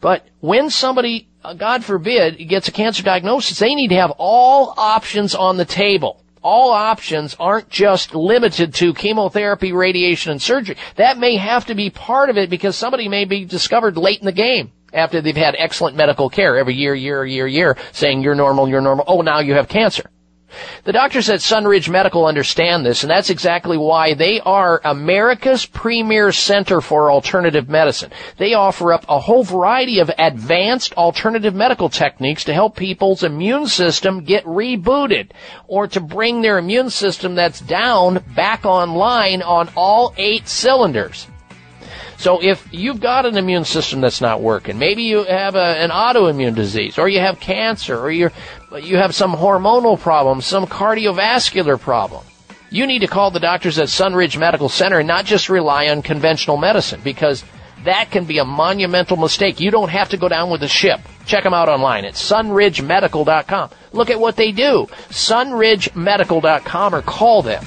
But 0.00 0.28
when 0.38 0.70
somebody, 0.70 1.28
uh, 1.42 1.54
God 1.54 1.84
forbid, 1.84 2.36
gets 2.48 2.68
a 2.68 2.72
cancer 2.72 3.02
diagnosis, 3.02 3.58
they 3.58 3.74
need 3.74 3.88
to 3.88 3.96
have 3.96 4.12
all 4.16 4.74
options 4.76 5.34
on 5.34 5.56
the 5.56 5.64
table. 5.64 6.23
All 6.44 6.72
options 6.72 7.34
aren't 7.40 7.70
just 7.70 8.14
limited 8.14 8.74
to 8.74 8.92
chemotherapy, 8.92 9.72
radiation, 9.72 10.30
and 10.30 10.42
surgery. 10.42 10.76
That 10.96 11.16
may 11.16 11.36
have 11.36 11.64
to 11.66 11.74
be 11.74 11.88
part 11.88 12.28
of 12.28 12.36
it 12.36 12.50
because 12.50 12.76
somebody 12.76 13.08
may 13.08 13.24
be 13.24 13.46
discovered 13.46 13.96
late 13.96 14.18
in 14.18 14.26
the 14.26 14.32
game 14.32 14.70
after 14.92 15.22
they've 15.22 15.34
had 15.34 15.56
excellent 15.58 15.96
medical 15.96 16.28
care 16.28 16.58
every 16.58 16.74
year, 16.74 16.94
year, 16.94 17.24
year, 17.24 17.46
year, 17.46 17.78
saying 17.92 18.22
you're 18.22 18.34
normal, 18.34 18.68
you're 18.68 18.82
normal. 18.82 19.06
Oh, 19.08 19.22
now 19.22 19.38
you 19.40 19.54
have 19.54 19.68
cancer. 19.68 20.10
The 20.84 20.92
doctors 20.92 21.28
at 21.28 21.40
Sunridge 21.40 21.88
Medical 21.88 22.26
understand 22.26 22.84
this, 22.84 23.02
and 23.02 23.10
that's 23.10 23.30
exactly 23.30 23.76
why 23.76 24.14
they 24.14 24.40
are 24.40 24.80
America's 24.84 25.66
premier 25.66 26.32
center 26.32 26.80
for 26.80 27.10
alternative 27.10 27.68
medicine. 27.68 28.10
They 28.36 28.54
offer 28.54 28.92
up 28.92 29.04
a 29.08 29.20
whole 29.20 29.44
variety 29.44 29.98
of 30.00 30.10
advanced 30.18 30.94
alternative 30.94 31.54
medical 31.54 31.88
techniques 31.88 32.44
to 32.44 32.54
help 32.54 32.76
people's 32.76 33.22
immune 33.22 33.66
system 33.66 34.24
get 34.24 34.44
rebooted 34.44 35.30
or 35.66 35.86
to 35.88 36.00
bring 36.00 36.42
their 36.42 36.58
immune 36.58 36.90
system 36.90 37.34
that's 37.34 37.60
down 37.60 38.22
back 38.34 38.64
online 38.64 39.42
on 39.42 39.70
all 39.76 40.14
eight 40.16 40.48
cylinders. 40.48 41.26
So 42.16 42.42
if 42.42 42.66
you've 42.72 43.00
got 43.00 43.26
an 43.26 43.36
immune 43.36 43.64
system 43.64 44.00
that's 44.00 44.20
not 44.20 44.40
working, 44.40 44.78
maybe 44.78 45.02
you 45.02 45.24
have 45.24 45.56
a, 45.56 45.58
an 45.58 45.90
autoimmune 45.90 46.54
disease, 46.54 46.96
or 46.98 47.08
you 47.08 47.20
have 47.20 47.40
cancer, 47.40 47.98
or 47.98 48.10
you 48.82 48.94
you 48.94 48.96
have 48.96 49.14
some 49.14 49.34
hormonal 49.34 49.98
problem, 49.98 50.40
some 50.40 50.66
cardiovascular 50.66 51.78
problem, 51.80 52.24
you 52.70 52.86
need 52.86 53.00
to 53.00 53.06
call 53.06 53.30
the 53.30 53.40
doctors 53.40 53.78
at 53.78 53.88
Sunridge 53.88 54.38
Medical 54.38 54.68
Center 54.68 54.98
and 54.98 55.08
not 55.08 55.24
just 55.24 55.48
rely 55.48 55.88
on 55.88 56.02
conventional 56.02 56.56
medicine 56.56 57.00
because 57.04 57.44
that 57.84 58.10
can 58.10 58.24
be 58.24 58.38
a 58.38 58.44
monumental 58.44 59.16
mistake. 59.16 59.60
You 59.60 59.70
don't 59.70 59.90
have 59.90 60.08
to 60.08 60.16
go 60.16 60.28
down 60.28 60.50
with 60.50 60.60
the 60.60 60.68
ship. 60.68 61.00
Check 61.26 61.44
them 61.44 61.54
out 61.54 61.68
online 61.68 62.04
at 62.04 62.14
sunridgemedical.com. 62.14 63.70
Look 63.92 64.10
at 64.10 64.18
what 64.18 64.36
they 64.36 64.52
do. 64.52 64.88
sunridgemedical.com 65.10 66.94
or 66.94 67.02
call 67.02 67.42
them. 67.42 67.64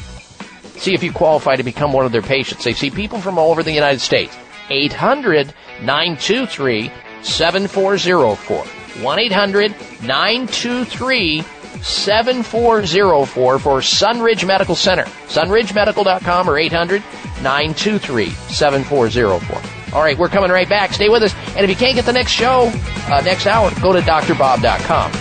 See 0.78 0.94
if 0.94 1.04
you 1.04 1.12
qualify 1.12 1.56
to 1.56 1.64
become 1.64 1.94
one 1.94 2.06
of 2.06 2.12
their 2.12 2.22
patients. 2.22 2.64
They 2.64 2.74
see 2.74 2.92
people 2.92 3.20
from 3.20 3.38
all 3.38 3.52
over 3.52 3.64
the 3.64 3.72
United 3.72 4.02
States. 4.02 4.36
800 4.70 5.54
923 5.82 6.92
7404. 7.22 8.87
1 9.02 9.20
800 9.20 9.72
923 10.04 11.44
7404 11.82 13.60
for 13.60 13.80
Sunridge 13.80 14.46
Medical 14.46 14.76
Center. 14.76 15.04
SunridgeMedical.com 15.28 16.50
or 16.50 16.58
800 16.58 17.02
923 17.42 18.30
7404. 18.30 19.96
All 19.96 20.02
right, 20.02 20.18
we're 20.18 20.28
coming 20.28 20.52
right 20.52 20.68
back. 20.68 20.94
Stay 20.94 21.10
with 21.10 21.24
us. 21.24 21.34
And 21.56 21.60
if 21.60 21.70
you 21.70 21.76
can't 21.76 21.96
get 21.96 22.06
the 22.06 22.14
next 22.14 22.32
show, 22.32 22.72
uh, 23.10 23.22
next 23.24 23.48
hour, 23.48 23.72
go 23.82 23.94
to 23.94 24.02
doctorbob.com. 24.02 25.12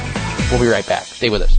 We'll 0.51 0.61
be 0.61 0.67
right 0.67 0.87
back. 0.87 1.05
Stay 1.05 1.31
with 1.31 1.43
us. 1.43 1.59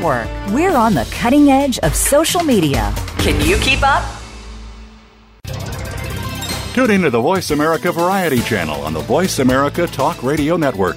We're 0.00 0.76
on 0.76 0.94
the 0.94 1.06
cutting 1.12 1.50
edge 1.50 1.78
of 1.80 1.94
social 1.94 2.42
media. 2.42 2.94
Can 3.18 3.40
you 3.46 3.56
keep 3.58 3.80
up? 3.82 4.02
Tune 6.72 6.90
in 6.90 7.02
to 7.02 7.10
the 7.10 7.20
Voice 7.20 7.50
America 7.50 7.92
Variety 7.92 8.40
channel 8.40 8.80
on 8.80 8.94
the 8.94 9.00
Voice 9.00 9.38
America 9.40 9.86
Talk 9.86 10.22
Radio 10.22 10.56
Network. 10.56 10.96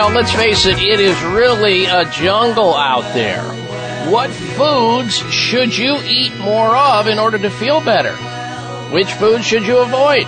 Well, 0.00 0.12
let's 0.12 0.32
face 0.32 0.64
it, 0.64 0.78
it 0.78 0.98
is 0.98 1.22
really 1.24 1.84
a 1.84 2.06
jungle 2.06 2.74
out 2.74 3.12
there. 3.12 3.42
What 4.10 4.30
foods 4.30 5.18
should 5.30 5.76
you 5.76 5.98
eat 6.04 6.34
more 6.38 6.74
of 6.74 7.06
in 7.06 7.18
order 7.18 7.36
to 7.36 7.50
feel 7.50 7.82
better? 7.82 8.16
Which 8.94 9.12
foods 9.12 9.44
should 9.44 9.64
you 9.64 9.76
avoid? 9.76 10.24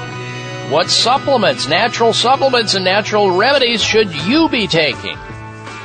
What 0.71 0.91
supplements, 0.91 1.69
natural 1.69 2.13
supplements 2.13 2.75
and 2.75 2.85
natural 2.85 3.31
remedies 3.35 3.83
should 3.83 4.15
you 4.15 4.51
be 4.51 4.67
taking? 4.67 5.17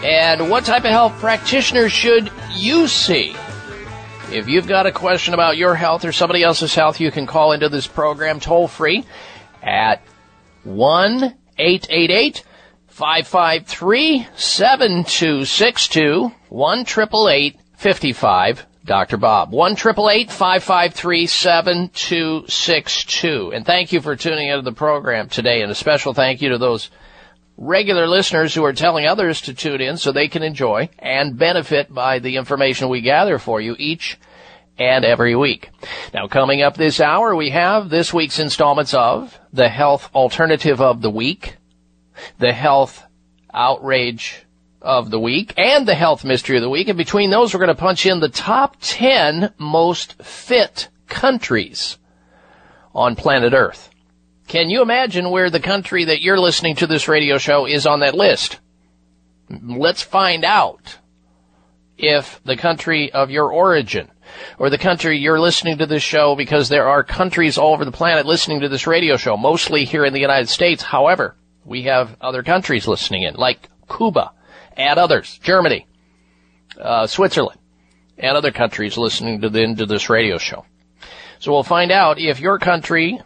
And 0.03 0.49
what 0.49 0.65
type 0.65 0.84
of 0.84 0.91
health 0.91 1.18
practitioner 1.19 1.88
should 1.88 2.30
you 2.55 2.89
see? 2.89 3.38
If 4.34 4.49
you've 4.49 4.68
got 4.68 4.85
a 4.85 4.91
question 4.91 5.34
about 5.34 5.55
your 5.55 5.76
health 5.76 6.03
or 6.03 6.11
somebody 6.11 6.43
else's 6.43 6.76
health, 6.76 6.99
you 6.99 7.09
can 7.09 7.26
call 7.26 7.53
into 7.53 7.69
this 7.69 7.88
program 7.88 8.41
toll 8.41 8.68
free 8.68 9.05
at 9.64 10.01
1 10.65 11.35
888 11.57 12.43
553 12.98 14.28
7262 14.36 16.32
1 16.49 16.86
55 17.76 18.65
Dr. 18.86 19.18
Bob. 19.18 19.52
1 19.52 19.76
553 19.76 21.28
7262. 21.28 23.52
And 23.53 23.68
thank 23.68 23.91
you 23.91 24.02
for 24.02 24.15
tuning 24.15 24.48
into 24.48 24.64
the 24.64 24.72
program 24.72 25.30
today. 25.30 25.61
And 25.61 25.72
a 25.72 25.76
special 25.76 26.15
thank 26.15 26.41
you 26.41 26.49
to 26.49 26.57
those 26.57 26.90
regular 27.56 28.07
listeners 28.07 28.56
who 28.56 28.65
are 28.65 28.74
telling 28.74 29.06
others 29.06 29.41
to 29.41 29.53
tune 29.53 29.82
in 29.82 29.98
so 29.98 30.11
they 30.11 30.28
can 30.28 30.41
enjoy 30.41 30.90
and 30.98 31.38
benefit 31.38 31.94
by 31.94 32.18
the 32.18 32.38
information 32.38 32.90
we 32.90 33.02
gather 33.02 33.38
for 33.38 33.61
you 33.61 33.76
each 33.78 34.18
and 34.80 35.06
every 35.06 35.36
week. 35.36 35.69
Now 36.15 36.26
coming 36.26 36.64
up 36.64 36.76
this 36.76 36.99
hour, 36.99 37.36
we 37.36 37.52
have 37.52 37.90
this 37.90 38.11
week's 38.11 38.40
installments 38.40 38.95
of 38.95 39.40
the 39.53 39.69
health 39.69 40.10
alternative 40.15 40.82
of 40.82 41.03
the 41.03 41.11
week, 41.11 41.57
the 42.39 42.53
health 42.53 43.03
outrage 43.53 44.45
of 44.81 45.10
the 45.10 45.19
week 45.19 45.53
and 45.57 45.88
the 45.88 45.95
health 45.95 46.23
mystery 46.23 46.57
of 46.57 46.61
the 46.61 46.69
week. 46.69 46.88
And 46.88 46.98
between 46.98 47.30
those, 47.30 47.53
we're 47.53 47.60
going 47.60 47.76
to 47.76 47.76
punch 47.76 48.06
in 48.06 48.19
the 48.19 48.30
top 48.30 48.77
10 48.81 49.53
most 49.57 50.22
fit 50.23 50.89
countries 51.07 51.98
on 52.94 53.15
planet 53.15 53.53
Earth. 53.53 53.89
Can 54.48 54.69
you 54.69 54.81
imagine 54.81 55.30
where 55.30 55.49
the 55.49 55.60
country 55.60 56.06
that 56.06 56.22
you're 56.22 56.39
listening 56.39 56.76
to 56.77 56.88
this 56.88 57.07
radio 57.07 57.38
show 57.38 57.65
is 57.65 57.85
on 57.85 57.99
that 57.99 58.15
list? 58.15 58.60
Let's 59.49 60.02
find 60.02 60.45
out 60.45 60.98
if 61.98 62.41
the 62.45 62.56
country 62.56 63.11
of 63.11 63.30
your 63.30 63.52
origin 63.52 64.10
or 64.57 64.69
the 64.69 64.77
country 64.77 65.18
you're 65.18 65.39
listening 65.39 65.80
to 65.80 65.85
this 65.85 66.03
show 66.03 66.35
because 66.35 66.69
there 66.69 66.88
are 66.88 67.03
countries 67.03 67.57
all 67.57 67.73
over 67.73 67.85
the 67.85 67.91
planet 67.91 68.26
listening 68.26 68.61
to 68.61 68.69
this 68.69 68.88
radio 68.88 69.18
show, 69.18 69.35
mostly 69.35 69.84
here 69.84 70.06
in 70.06 70.14
the 70.14 70.19
United 70.19 70.48
States. 70.48 70.84
However, 70.84 71.35
we 71.68 71.84
have 71.84 72.15
other 72.22 72.41
countries 72.44 72.88
listening 72.88 73.23
in, 73.23 73.35
like 73.35 73.69
Cuba 73.95 74.31
and 74.76 74.98
others, 74.98 75.38
Germany, 75.44 75.85
uh, 76.80 77.06
Switzerland, 77.07 77.60
and 78.18 78.38
other 78.38 78.52
countries 78.52 78.98
listening 78.98 79.41
to, 79.41 79.49
the, 79.49 79.85
this 79.88 80.10
radio 80.10 80.38
show. 80.38 80.65
So 81.39 81.52
we'll 81.52 81.64
find 81.64 81.91
out 81.91 82.19
if 82.19 82.39
your 82.39 82.57
country 82.57 83.19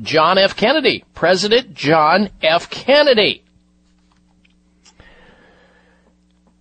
John 0.01 0.39
F. 0.39 0.57
Kennedy, 0.57 1.05
President 1.15 1.75
John 1.75 2.31
F. 2.43 2.71
Kennedy. 2.71 3.45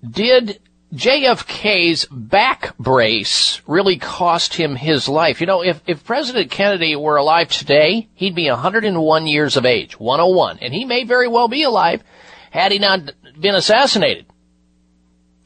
Did 0.08 0.60
JFK's 0.94 2.06
back 2.10 2.78
brace 2.78 3.62
really 3.68 3.98
cost 3.98 4.56
him 4.56 4.76
his 4.76 5.08
life? 5.08 5.42
You 5.42 5.48
know, 5.48 5.64
if, 5.64 5.82
if 5.86 6.04
President 6.04 6.50
Kennedy 6.50 6.96
were 6.96 7.18
alive 7.18 7.50
today, 7.50 8.08
he'd 8.16 8.36
be 8.36 8.50
101 8.50 9.28
years 9.28 9.58
of 9.58 9.66
age, 9.66 10.00
101, 10.00 10.60
and 10.62 10.74
he 10.74 10.86
may 10.86 11.04
very 11.04 11.28
well 11.28 11.48
be 11.48 11.64
alive 11.64 12.04
had 12.52 12.72
he 12.72 12.80
not 12.80 13.12
been 13.40 13.56
assassinated. 13.56 14.26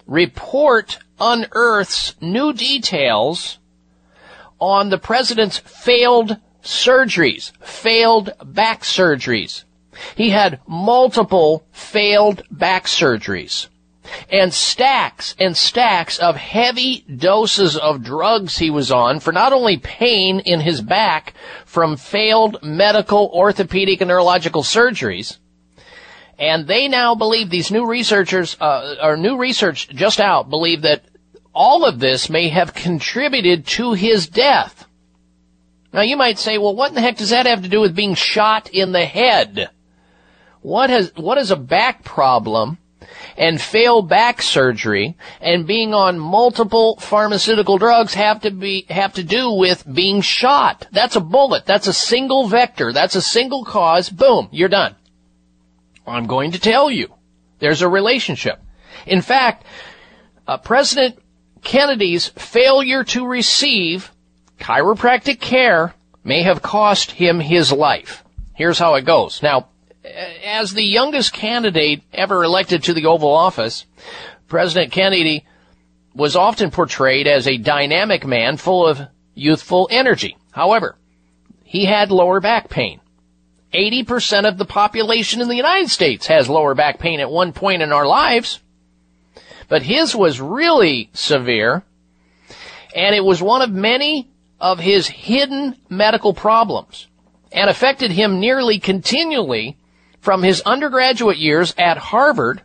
Report 0.06 1.00
unearths 1.20 2.16
new 2.22 2.54
details 2.54 3.58
on 4.60 4.90
the 4.90 4.98
president's 4.98 5.58
failed 5.58 6.38
surgeries, 6.64 7.52
failed 7.62 8.34
back 8.44 8.82
surgeries. 8.84 9.64
He 10.16 10.30
had 10.30 10.60
multiple 10.68 11.66
failed 11.72 12.44
back 12.50 12.86
surgeries 12.86 13.68
and 14.30 14.54
stacks 14.54 15.36
and 15.40 15.56
stacks 15.56 16.18
of 16.18 16.36
heavy 16.36 17.06
doses 17.16 17.78
of 17.78 18.04
drugs 18.04 18.58
he 18.58 18.70
was 18.70 18.92
on 18.92 19.20
for 19.20 19.32
not 19.32 19.54
only 19.54 19.78
pain 19.78 20.40
in 20.40 20.60
his 20.60 20.82
back 20.82 21.34
from 21.66 21.98
failed 21.98 22.62
medical, 22.64 23.30
orthopedic, 23.34 24.02
and 24.02 24.10
neurological 24.10 24.64
surgeries, 24.64 25.38
and 26.40 26.68
they 26.68 26.88
now 26.88 27.14
believe 27.14 27.50
these 27.50 27.72
new 27.72 27.86
researchers, 27.86 28.58
uh, 28.60 28.96
or 29.02 29.16
new 29.16 29.38
research 29.38 29.90
just 29.90 30.20
out, 30.20 30.50
believe 30.50 30.82
that 30.82 31.04
all 31.54 31.86
of 31.86 32.00
this 32.00 32.30
may 32.30 32.50
have 32.50 32.74
contributed 32.74 33.68
to 33.68 33.94
his 33.94 34.28
death. 34.28 34.88
Now 35.94 36.02
you 36.02 36.16
might 36.16 36.40
say, 36.40 36.58
well, 36.58 36.76
what 36.76 36.90
in 36.90 36.96
the 36.96 37.02
heck 37.02 37.18
does 37.18 37.32
that 37.32 37.46
have 37.46 37.64
to 37.64 37.70
do 37.70 37.82
with 37.82 37.96
being 37.96 38.16
shot 38.16 38.70
in 38.70 38.92
the 38.92 39.06
head? 39.06 39.70
What 40.62 40.90
has, 40.90 41.12
what 41.16 41.38
is 41.38 41.52
a 41.52 41.56
back 41.56 42.04
problem 42.04 42.78
and 43.36 43.60
failed 43.60 44.08
back 44.08 44.42
surgery 44.42 45.18
and 45.42 45.68
being 45.68 45.94
on 45.94 46.20
multiple 46.20 46.98
pharmaceutical 46.98 47.78
drugs 47.78 48.14
have 48.14 48.42
to 48.42 48.52
be, 48.52 48.86
have 48.90 49.14
to 49.14 49.24
do 49.24 49.52
with 49.52 49.84
being 49.92 50.22
shot? 50.22 50.88
That's 50.92 51.16
a 51.16 51.22
bullet. 51.22 51.66
That's 51.66 51.88
a 51.88 51.94
single 51.94 52.48
vector. 52.48 52.94
That's 52.94 53.16
a 53.16 53.22
single 53.22 53.66
cause. 53.66 54.10
Boom. 54.10 54.48
You're 54.52 54.70
done. 54.70 54.96
I'm 56.08 56.28
going 56.28 56.52
to 56.52 56.60
tell 56.60 56.90
you. 56.90 57.14
There's 57.60 57.82
a 57.82 57.90
relationship. 57.90 58.60
In 59.06 59.22
fact, 59.22 59.66
uh, 60.48 60.58
President 60.58 61.20
Kennedy's 61.64 62.30
failure 62.30 63.04
to 63.06 63.28
receive 63.28 64.12
chiropractic 64.62 65.42
care 65.42 65.94
may 66.24 66.44
have 66.44 66.62
cost 66.62 67.12
him 67.12 67.40
his 67.40 67.72
life. 67.72 68.24
Here's 68.54 68.80
how 68.80 68.96
it 68.96 69.06
goes. 69.06 69.42
Now, 69.42 69.68
as 70.46 70.74
the 70.74 70.84
youngest 70.84 71.34
candidate 71.34 72.04
ever 72.14 72.44
elected 72.44 72.84
to 72.84 72.94
the 72.94 73.08
Oval 73.08 73.34
Office, 73.34 73.86
President 74.48 74.92
Kennedy 74.92 75.46
was 76.14 76.36
often 76.36 76.72
portrayed 76.72 77.28
as 77.28 77.48
a 77.48 77.58
dynamic 77.58 78.26
man 78.26 78.58
full 78.58 78.88
of 78.88 79.02
youthful 79.34 79.88
energy. 79.92 80.38
However, 80.52 80.98
he 81.64 81.86
had 81.86 82.12
lower 82.12 82.40
back 82.40 82.70
pain. 82.70 83.00
80% 83.74 84.48
of 84.48 84.58
the 84.58 84.66
population 84.66 85.42
in 85.42 85.48
the 85.48 85.56
United 85.56 85.90
States 85.90 86.28
has 86.28 86.50
lower 86.50 86.76
back 86.76 87.00
pain 87.00 87.20
at 87.20 87.32
one 87.32 87.54
point 87.54 87.82
in 87.82 87.94
our 87.94 88.06
lives. 88.06 88.60
But 89.70 89.84
his 89.84 90.14
was 90.14 90.42
really 90.42 91.10
severe, 91.14 91.84
and 92.94 93.16
it 93.16 93.24
was 93.24 93.42
one 93.42 93.62
of 93.62 93.72
many 93.72 94.31
of 94.62 94.80
his 94.80 95.08
hidden 95.08 95.76
medical 95.90 96.34
problems, 96.34 97.08
and 97.52 97.70
affected 97.70 98.12
him 98.12 98.40
nearly 98.40 98.80
continually 98.80 99.76
from 100.22 100.44
his 100.44 100.62
undergraduate 100.62 101.38
years 101.38 101.74
at 101.78 101.98
Harvard 101.98 102.62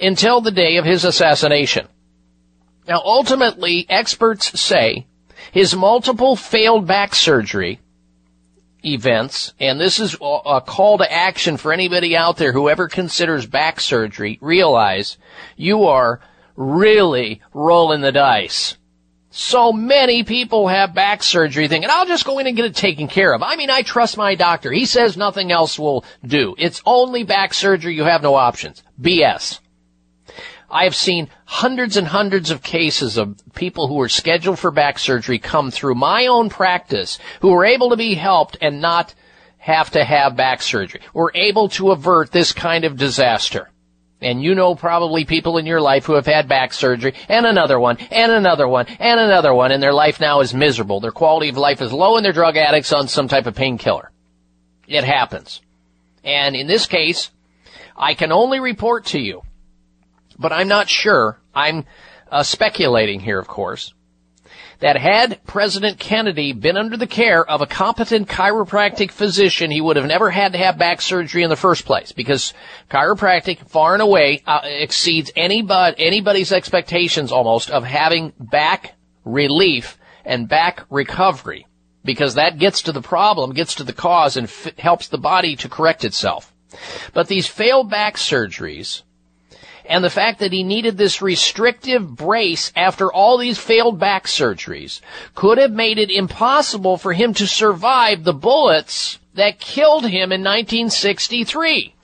until 0.00 0.40
the 0.40 0.52
day 0.52 0.76
of 0.76 0.84
his 0.84 1.04
assassination. 1.04 1.88
Now 2.86 3.02
ultimately, 3.04 3.84
experts 3.90 4.58
say 4.58 5.06
his 5.50 5.74
multiple 5.74 6.36
failed 6.36 6.86
back 6.86 7.14
surgery 7.14 7.80
events, 8.84 9.52
and 9.58 9.80
this 9.80 9.98
is 9.98 10.14
a 10.14 10.62
call 10.64 10.98
to 10.98 11.12
action 11.12 11.56
for 11.56 11.72
anybody 11.72 12.16
out 12.16 12.36
there 12.36 12.52
who 12.52 12.68
ever 12.68 12.86
considers 12.86 13.46
back 13.46 13.80
surgery, 13.80 14.38
realize 14.40 15.18
you 15.56 15.84
are 15.84 16.20
really 16.54 17.42
rolling 17.52 18.00
the 18.00 18.12
dice. 18.12 18.76
So 19.38 19.70
many 19.70 20.24
people 20.24 20.66
have 20.66 20.94
back 20.94 21.22
surgery 21.22 21.68
thinking, 21.68 21.90
I'll 21.92 22.06
just 22.06 22.24
go 22.24 22.38
in 22.38 22.46
and 22.46 22.56
get 22.56 22.64
it 22.64 22.74
taken 22.74 23.06
care 23.06 23.34
of. 23.34 23.42
I 23.42 23.56
mean, 23.56 23.68
I 23.68 23.82
trust 23.82 24.16
my 24.16 24.34
doctor. 24.34 24.72
He 24.72 24.86
says 24.86 25.14
nothing 25.14 25.52
else 25.52 25.78
will 25.78 26.06
do. 26.24 26.54
It's 26.56 26.80
only 26.86 27.22
back 27.22 27.52
surgery. 27.52 27.94
You 27.94 28.04
have 28.04 28.22
no 28.22 28.34
options. 28.34 28.82
BS. 28.98 29.60
I 30.70 30.84
have 30.84 30.94
seen 30.94 31.28
hundreds 31.44 31.98
and 31.98 32.06
hundreds 32.06 32.50
of 32.50 32.62
cases 32.62 33.18
of 33.18 33.38
people 33.54 33.88
who 33.88 33.96
were 33.96 34.08
scheduled 34.08 34.58
for 34.58 34.70
back 34.70 34.98
surgery 34.98 35.38
come 35.38 35.70
through 35.70 35.96
my 35.96 36.28
own 36.28 36.48
practice 36.48 37.18
who 37.42 37.50
were 37.50 37.66
able 37.66 37.90
to 37.90 37.96
be 37.98 38.14
helped 38.14 38.56
and 38.62 38.80
not 38.80 39.14
have 39.58 39.90
to 39.90 40.02
have 40.02 40.34
back 40.34 40.62
surgery. 40.62 41.02
Were 41.12 41.32
able 41.34 41.68
to 41.70 41.90
avert 41.90 42.32
this 42.32 42.52
kind 42.52 42.86
of 42.86 42.96
disaster. 42.96 43.68
And 44.22 44.42
you 44.42 44.54
know 44.54 44.74
probably 44.74 45.24
people 45.24 45.58
in 45.58 45.66
your 45.66 45.80
life 45.80 46.06
who 46.06 46.14
have 46.14 46.26
had 46.26 46.48
back 46.48 46.72
surgery 46.72 47.14
and 47.28 47.44
another 47.44 47.78
one 47.78 47.98
and 48.10 48.32
another 48.32 48.66
one 48.66 48.86
and 48.86 49.20
another 49.20 49.52
one 49.52 49.72
and 49.72 49.82
their 49.82 49.92
life 49.92 50.20
now 50.20 50.40
is 50.40 50.54
miserable. 50.54 51.00
Their 51.00 51.12
quality 51.12 51.50
of 51.50 51.58
life 51.58 51.82
is 51.82 51.92
low 51.92 52.16
and 52.16 52.24
they're 52.24 52.32
drug 52.32 52.56
addicts 52.56 52.92
on 52.92 53.08
some 53.08 53.28
type 53.28 53.46
of 53.46 53.54
painkiller. 53.54 54.10
It 54.88 55.04
happens. 55.04 55.60
And 56.24 56.56
in 56.56 56.66
this 56.66 56.86
case, 56.86 57.30
I 57.96 58.14
can 58.14 58.32
only 58.32 58.58
report 58.58 59.06
to 59.06 59.20
you 59.20 59.42
but 60.38 60.52
I'm 60.52 60.68
not 60.68 60.88
sure. 60.88 61.38
I'm 61.54 61.84
uh, 62.30 62.42
speculating 62.42 63.20
here, 63.20 63.38
of 63.38 63.48
course, 63.48 63.94
that 64.80 64.96
had 64.96 65.44
President 65.46 65.98
Kennedy 65.98 66.52
been 66.52 66.76
under 66.76 66.96
the 66.96 67.06
care 67.06 67.44
of 67.44 67.60
a 67.60 67.66
competent 67.66 68.28
chiropractic 68.28 69.10
physician, 69.10 69.70
he 69.70 69.80
would 69.80 69.96
have 69.96 70.06
never 70.06 70.30
had 70.30 70.52
to 70.52 70.58
have 70.58 70.78
back 70.78 71.00
surgery 71.00 71.42
in 71.42 71.50
the 71.50 71.56
first 71.56 71.84
place 71.84 72.12
because 72.12 72.52
chiropractic 72.90 73.68
far 73.68 73.94
and 73.94 74.02
away 74.02 74.42
uh, 74.46 74.60
exceeds 74.64 75.30
anybody, 75.36 76.04
anybody's 76.04 76.52
expectations 76.52 77.32
almost 77.32 77.70
of 77.70 77.84
having 77.84 78.32
back 78.38 78.94
relief 79.24 79.98
and 80.24 80.48
back 80.48 80.84
recovery 80.90 81.66
because 82.04 82.34
that 82.34 82.58
gets 82.58 82.82
to 82.82 82.92
the 82.92 83.02
problem, 83.02 83.52
gets 83.52 83.74
to 83.76 83.84
the 83.84 83.92
cause 83.92 84.36
and 84.36 84.46
f- 84.46 84.76
helps 84.78 85.08
the 85.08 85.18
body 85.18 85.56
to 85.56 85.68
correct 85.68 86.04
itself. 86.04 86.54
But 87.12 87.28
these 87.28 87.46
failed 87.46 87.90
back 87.90 88.16
surgeries 88.16 89.02
and 89.88 90.04
the 90.04 90.10
fact 90.10 90.40
that 90.40 90.52
he 90.52 90.62
needed 90.62 90.96
this 90.96 91.22
restrictive 91.22 92.16
brace 92.16 92.72
after 92.76 93.12
all 93.12 93.38
these 93.38 93.58
failed 93.58 93.98
back 93.98 94.26
surgeries 94.26 95.00
could 95.34 95.58
have 95.58 95.72
made 95.72 95.98
it 95.98 96.10
impossible 96.10 96.96
for 96.96 97.12
him 97.12 97.34
to 97.34 97.46
survive 97.46 98.24
the 98.24 98.34
bullets 98.34 99.18
that 99.34 99.60
killed 99.60 100.04
him 100.04 100.32
in 100.32 100.42
1963. 100.42 101.94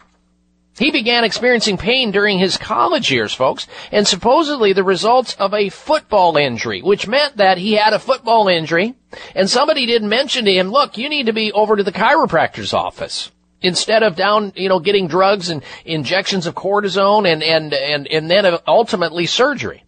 He 0.79 0.91
began 0.91 1.25
experiencing 1.25 1.77
pain 1.77 2.11
during 2.11 2.39
his 2.39 2.57
college 2.57 3.13
years, 3.13 3.35
folks, 3.35 3.67
and 3.91 4.09
supposedly 4.09 4.73
the 4.73 4.85
results 4.85 5.35
of 5.35 5.53
a 5.53 5.69
football 5.69 6.37
injury, 6.37 6.81
which 6.81 7.07
meant 7.07 7.37
that 7.37 7.59
he 7.59 7.75
had 7.75 7.93
a 7.93 7.99
football 7.99 8.49
injury, 8.49 8.95
and 9.35 9.51
somebody 9.51 9.85
didn't 9.85 10.09
mention 10.09 10.47
to 10.47 10.53
him, 10.53 10.71
look, 10.71 10.97
you 10.97 11.11
need 11.11 11.27
to 11.27 11.33
be 11.33 11.53
over 11.53 11.77
to 11.77 11.83
the 11.83 11.93
chiropractor's 11.93 12.73
office 12.73 13.31
instead 13.63 14.03
of 14.03 14.17
down, 14.17 14.53
you 14.57 14.69
know, 14.69 14.81
getting 14.81 15.09
drugs 15.09 15.49
and 15.49 15.63
injections 15.85 16.47
of 16.47 16.55
cortisone 16.55 17.31
and, 17.31 17.43
and, 17.43 17.73
and, 17.73 18.07
and 18.09 18.31
then 18.31 18.59
ultimately 18.67 19.27
surgery. 19.27 19.85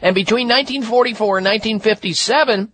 And 0.00 0.14
between 0.14 0.48
1944 0.48 1.38
and 1.38 1.46
1957, 1.46 2.72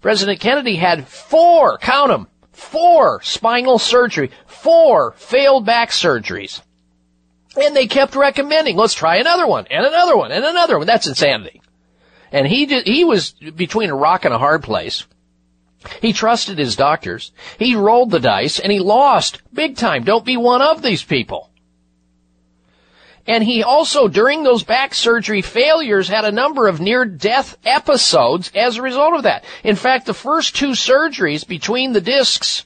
President 0.00 0.40
Kennedy 0.40 0.76
had 0.76 1.06
four, 1.06 1.78
count 1.78 2.08
them, 2.08 2.28
four 2.52 3.20
spinal 3.22 3.78
surgery, 3.78 4.30
four 4.46 5.12
failed 5.12 5.66
back 5.66 5.90
surgeries. 5.90 6.62
And 7.60 7.74
they 7.74 7.86
kept 7.86 8.14
recommending, 8.14 8.76
let's 8.76 8.94
try 8.94 9.16
another 9.16 9.46
one, 9.46 9.66
and 9.70 9.84
another 9.84 10.16
one, 10.16 10.30
and 10.30 10.44
another 10.44 10.78
one. 10.78 10.86
That's 10.86 11.06
insanity. 11.06 11.60
And 12.30 12.46
he 12.46 12.66
did, 12.66 12.86
he 12.86 13.04
was 13.04 13.32
between 13.32 13.90
a 13.90 13.96
rock 13.96 14.24
and 14.24 14.34
a 14.34 14.38
hard 14.38 14.62
place. 14.62 15.06
He 16.00 16.12
trusted 16.12 16.58
his 16.58 16.76
doctors. 16.76 17.32
He 17.58 17.74
rolled 17.74 18.10
the 18.10 18.20
dice 18.20 18.58
and 18.58 18.72
he 18.72 18.80
lost 18.80 19.42
big 19.52 19.76
time. 19.76 20.04
Don't 20.04 20.24
be 20.24 20.36
one 20.36 20.62
of 20.62 20.82
these 20.82 21.02
people. 21.02 21.50
And 23.26 23.44
he 23.44 23.62
also, 23.62 24.08
during 24.08 24.42
those 24.42 24.62
back 24.62 24.94
surgery 24.94 25.42
failures, 25.42 26.08
had 26.08 26.24
a 26.24 26.32
number 26.32 26.66
of 26.66 26.80
near 26.80 27.04
death 27.04 27.58
episodes 27.64 28.50
as 28.54 28.76
a 28.76 28.82
result 28.82 29.14
of 29.14 29.24
that. 29.24 29.44
In 29.62 29.76
fact, 29.76 30.06
the 30.06 30.14
first 30.14 30.56
two 30.56 30.70
surgeries 30.70 31.46
between 31.46 31.92
the 31.92 32.00
discs 32.00 32.64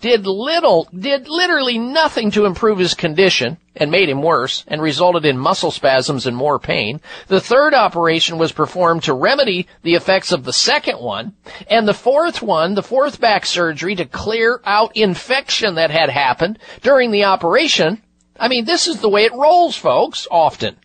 did 0.00 0.26
little, 0.26 0.88
did 0.96 1.28
literally 1.28 1.78
nothing 1.78 2.30
to 2.32 2.44
improve 2.44 2.78
his 2.78 2.94
condition 2.94 3.58
and 3.76 3.90
made 3.90 4.08
him 4.08 4.22
worse 4.22 4.64
and 4.68 4.80
resulted 4.80 5.24
in 5.24 5.38
muscle 5.38 5.70
spasms 5.70 6.26
and 6.26 6.36
more 6.36 6.58
pain. 6.58 7.00
The 7.28 7.40
third 7.40 7.74
operation 7.74 8.38
was 8.38 8.52
performed 8.52 9.04
to 9.04 9.14
remedy 9.14 9.66
the 9.82 9.94
effects 9.94 10.32
of 10.32 10.44
the 10.44 10.52
second 10.52 10.98
one. 10.98 11.34
And 11.68 11.88
the 11.88 11.94
fourth 11.94 12.42
one, 12.42 12.74
the 12.74 12.82
fourth 12.82 13.20
back 13.20 13.46
surgery 13.46 13.94
to 13.96 14.04
clear 14.04 14.60
out 14.64 14.96
infection 14.96 15.74
that 15.76 15.90
had 15.90 16.10
happened 16.10 16.58
during 16.82 17.10
the 17.10 17.24
operation. 17.24 18.02
I 18.38 18.48
mean, 18.48 18.64
this 18.64 18.86
is 18.86 19.00
the 19.00 19.08
way 19.08 19.24
it 19.24 19.32
rolls, 19.32 19.76
folks, 19.76 20.26
often. 20.30 20.76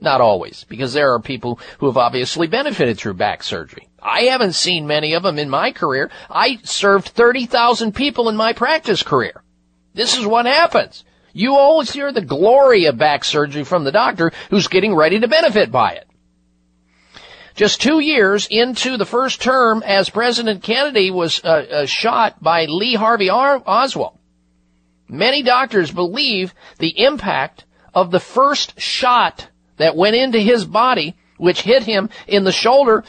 Not 0.00 0.20
always, 0.20 0.64
because 0.64 0.92
there 0.92 1.14
are 1.14 1.20
people 1.20 1.58
who 1.78 1.86
have 1.86 1.96
obviously 1.96 2.46
benefited 2.46 2.98
through 2.98 3.14
back 3.14 3.42
surgery. 3.42 3.88
I 4.04 4.24
haven't 4.24 4.52
seen 4.52 4.86
many 4.86 5.14
of 5.14 5.22
them 5.22 5.38
in 5.38 5.48
my 5.48 5.72
career. 5.72 6.10
I 6.30 6.58
served 6.62 7.08
30,000 7.08 7.94
people 7.94 8.28
in 8.28 8.36
my 8.36 8.52
practice 8.52 9.02
career. 9.02 9.42
This 9.94 10.18
is 10.18 10.26
what 10.26 10.44
happens. 10.44 11.04
You 11.32 11.56
always 11.56 11.90
hear 11.90 12.12
the 12.12 12.20
glory 12.20 12.84
of 12.84 12.98
back 12.98 13.24
surgery 13.24 13.64
from 13.64 13.84
the 13.84 13.92
doctor 13.92 14.30
who's 14.50 14.68
getting 14.68 14.94
ready 14.94 15.18
to 15.20 15.28
benefit 15.28 15.72
by 15.72 15.94
it. 15.94 16.06
Just 17.54 17.80
two 17.80 18.00
years 18.00 18.46
into 18.50 18.96
the 18.96 19.06
first 19.06 19.40
term 19.40 19.82
as 19.84 20.10
President 20.10 20.62
Kennedy 20.62 21.10
was 21.10 21.42
uh, 21.44 21.48
uh, 21.48 21.86
shot 21.86 22.42
by 22.42 22.66
Lee 22.66 22.96
Harvey 22.96 23.30
Oswald, 23.30 24.18
many 25.08 25.42
doctors 25.42 25.90
believe 25.90 26.52
the 26.78 27.00
impact 27.04 27.64
of 27.94 28.10
the 28.10 28.20
first 28.20 28.78
shot 28.80 29.48
that 29.76 29.96
went 29.96 30.16
into 30.16 30.40
his 30.40 30.64
body, 30.64 31.16
which 31.36 31.62
hit 31.62 31.84
him 31.84 32.10
in 32.26 32.42
the 32.42 32.52
shoulder 32.52 33.04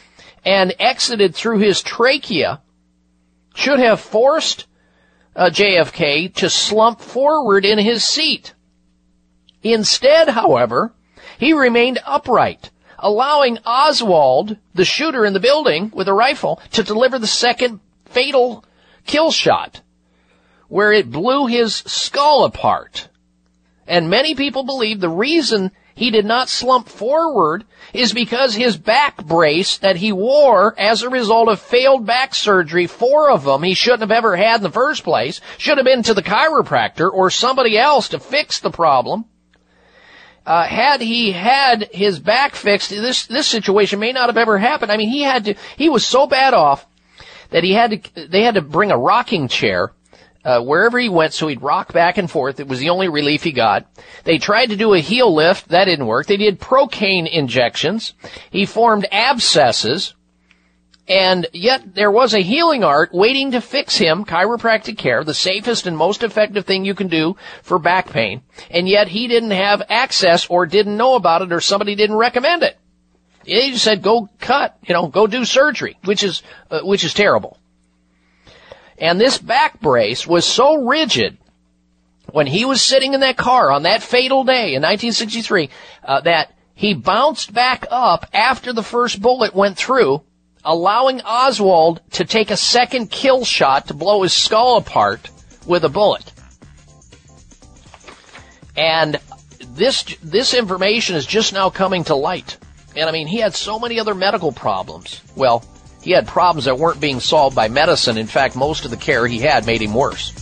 and 0.46 0.74
exited 0.80 1.36
through 1.36 1.60
his 1.60 1.82
trachea 1.82 2.62
should 3.56 3.80
have 3.80 4.00
forced 4.00 4.68
uh, 5.36 5.50
JFK 5.50 6.34
to 6.36 6.50
slump 6.50 7.02
forward 7.02 7.66
in 7.66 7.80
his 7.80 8.04
seat. 8.04 8.54
Instead, 9.64 10.30
however, 10.30 10.94
he 11.40 11.54
remained 11.54 12.00
upright, 12.06 12.70
allowing 13.00 13.58
Oswald, 13.66 14.58
the 14.74 14.86
shooter 14.86 15.26
in 15.26 15.34
the 15.34 15.40
building 15.40 15.92
with 15.94 16.08
a 16.08 16.14
rifle, 16.14 16.62
to 16.72 16.84
deliver 16.84 17.18
the 17.18 17.28
second 17.28 17.80
fatal 18.06 18.64
kill 19.06 19.32
shot, 19.32 19.82
where 20.68 20.92
it 20.92 21.12
blew 21.12 21.48
his 21.48 21.76
skull 21.76 22.46
apart. 22.46 23.10
And 23.88 24.10
many 24.10 24.36
people 24.36 24.64
believe 24.64 25.00
the 25.00 25.10
reason 25.10 25.72
he 25.96 26.12
did 26.12 26.26
not 26.26 26.50
slump 26.50 26.90
forward 26.90 27.64
is 27.94 28.14
because 28.14 28.54
his 28.54 28.76
back 28.76 29.26
brace 29.26 29.78
that 29.78 29.96
he 29.96 30.12
wore 30.12 30.78
as 30.78 31.02
a 31.02 31.10
result 31.10 31.48
of 31.48 31.62
failed 31.62 32.06
back 32.06 32.36
surgery, 32.36 32.86
four 32.86 33.32
of 33.32 33.46
them 33.46 33.64
he 33.64 33.74
shouldn't 33.74 34.02
have 34.02 34.12
ever 34.12 34.36
had 34.36 34.58
in 34.58 34.64
the 34.64 34.70
first 34.70 35.06
place, 35.06 35.40
should 35.58 35.78
have 35.78 35.86
been 35.86 36.04
to 36.04 36.14
the 36.14 36.22
chiropractor 36.22 37.10
or 37.10 37.30
somebody 37.30 37.78
else 37.78 38.10
to 38.10 38.20
fix 38.20 38.60
the 38.60 38.70
problem. 38.70 39.24
Uh, 40.46 40.66
had 40.66 41.02
he 41.02 41.32
had 41.32 41.90
his 41.92 42.20
back 42.20 42.56
fixed, 42.56 42.90
this 42.90 43.26
this 43.26 43.48
situation 43.48 44.00
may 44.00 44.12
not 44.12 44.28
have 44.30 44.38
ever 44.38 44.60
happened. 44.60 44.92
I 44.92 44.98
mean, 44.98 45.10
he 45.10 45.22
had 45.22 45.46
to. 45.46 45.56
He 45.76 45.90
was 45.90 46.06
so 46.06 46.28
bad 46.28 46.54
off 46.54 46.86
that 47.50 47.64
he 47.64 47.74
had 47.74 48.04
to. 48.04 48.28
They 48.28 48.44
had 48.44 48.54
to 48.54 48.62
bring 48.62 48.92
a 48.92 48.98
rocking 48.98 49.48
chair 49.48 49.95
uh, 50.46 50.62
wherever 50.62 51.00
he 51.00 51.10
went, 51.10 51.34
so 51.34 51.48
he'd 51.48 51.64
rock 51.64 51.92
back 51.92 52.18
and 52.20 52.30
forth. 52.30 52.60
It 52.60 52.68
was 52.68 52.80
the 52.80 52.92
only 52.92 53.10
relief 53.10 53.44
he 53.44 53.52
got. 53.52 53.88
They 54.24 54.38
tried 54.38 54.68
to 54.68 54.76
do 54.76 54.94
a 54.94 55.00
heel 55.00 55.34
lift. 55.34 55.70
That 55.70 55.86
didn't 55.86 56.06
work. 56.06 56.28
They 56.28 56.38
did 56.38 56.62
procaine 56.62 57.28
injections. 57.28 58.14
He 58.52 58.66
formed 58.66 59.08
abscesses. 59.12 60.14
And 61.08 61.48
yet 61.54 61.94
there 61.94 62.12
was 62.12 62.34
a 62.34 62.42
healing 62.42 62.84
art 62.84 63.14
waiting 63.14 63.52
to 63.52 63.62
fix 63.62 63.98
him, 63.98 64.26
chiropractic 64.26 64.98
care, 64.98 65.24
the 65.24 65.36
safest 65.36 65.86
and 65.86 65.96
most 65.96 66.24
effective 66.24 66.66
thing 66.66 66.84
you 66.84 66.96
can 66.96 67.08
do 67.08 67.36
for 67.62 67.78
back 67.78 68.10
pain. 68.10 68.42
And 68.72 68.88
yet 68.90 69.08
he 69.08 69.28
didn't 69.28 69.52
have 69.52 69.84
access 69.90 70.48
or 70.48 70.66
didn't 70.66 70.98
know 70.98 71.16
about 71.16 71.44
it 71.44 71.52
or 71.52 71.62
somebody 71.62 71.94
didn't 71.96 72.16
recommend 72.16 72.64
it. 72.64 72.78
He 73.46 73.72
just 73.72 73.84
said, 73.84 74.02
go 74.02 74.30
cut, 74.40 74.78
you 74.88 74.94
know, 74.94 75.08
go 75.08 75.28
do 75.28 75.46
surgery, 75.46 75.98
which 76.06 76.24
is, 76.24 76.42
uh, 76.72 76.82
which 76.82 77.04
is 77.04 77.14
terrible. 77.14 77.60
And 78.98 79.20
this 79.20 79.38
back 79.38 79.80
brace 79.82 80.26
was 80.26 80.46
so 80.46 80.86
rigid 80.86 81.38
when 82.32 82.48
he 82.48 82.66
was 82.66 82.82
sitting 82.82 83.14
in 83.14 83.22
that 83.22 83.38
car 83.38 83.72
on 83.72 83.84
that 83.84 84.04
fatal 84.04 84.44
day 84.44 84.74
in 84.74 84.82
1963, 84.82 85.70
uh, 86.04 86.22
that 86.22 86.54
he 86.74 86.94
bounced 86.94 87.54
back 87.54 87.86
up 87.90 88.26
after 88.34 88.74
the 88.74 88.84
first 88.84 89.22
bullet 89.22 89.54
went 89.54 89.78
through 89.78 90.22
allowing 90.66 91.22
Oswald 91.22 92.02
to 92.12 92.26
take 92.26 92.52
a 92.52 92.58
second 92.58 93.12
kill 93.12 93.46
shot 93.46 93.88
to 93.88 93.94
blow 93.94 94.24
his 94.24 94.34
skull 94.34 94.78
apart 94.78 95.30
with 95.66 95.86
a 95.86 95.90
bullet. 95.90 96.34
And 98.76 99.20
this 99.68 100.04
this 100.22 100.54
information 100.54 101.16
is 101.16 101.26
just 101.26 101.54
now 101.54 101.70
coming 101.70 102.04
to 102.06 102.16
light. 102.16 102.58
And 102.96 103.08
I 103.08 103.12
mean, 103.12 103.28
he 103.28 103.40
had 103.40 103.54
so 103.54 103.80
many 103.80 104.00
other 104.00 104.16
medical 104.16 104.52
problems. 104.52 105.22
Well, 105.36 105.64
he 106.06 106.12
had 106.12 106.28
problems 106.28 106.66
that 106.66 106.78
weren't 106.78 107.02
being 107.02 107.20
solved 107.20 107.56
by 107.56 107.68
medicine. 107.68 108.20
In 108.20 108.28
fact, 108.28 108.56
most 108.56 108.86
of 108.86 108.92
the 108.92 108.98
care 108.98 109.26
he 109.26 109.40
had 109.40 109.66
made 109.66 109.82
him 109.82 109.96
worse. 109.96 110.34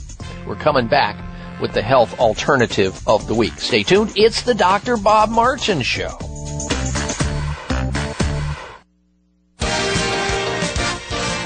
We're 0.46 0.58
coming 0.58 0.90
back 0.90 1.16
with 1.62 1.72
the 1.72 1.82
health 1.82 2.20
alternative 2.20 3.02
of 3.08 3.28
the 3.28 3.34
week. 3.34 3.54
Stay 3.60 3.82
tuned. 3.82 4.12
It's 4.18 4.42
the 4.42 4.54
Dr. 4.54 4.98
Bob 4.98 5.30
Martin 5.30 5.82
Show. 5.82 6.18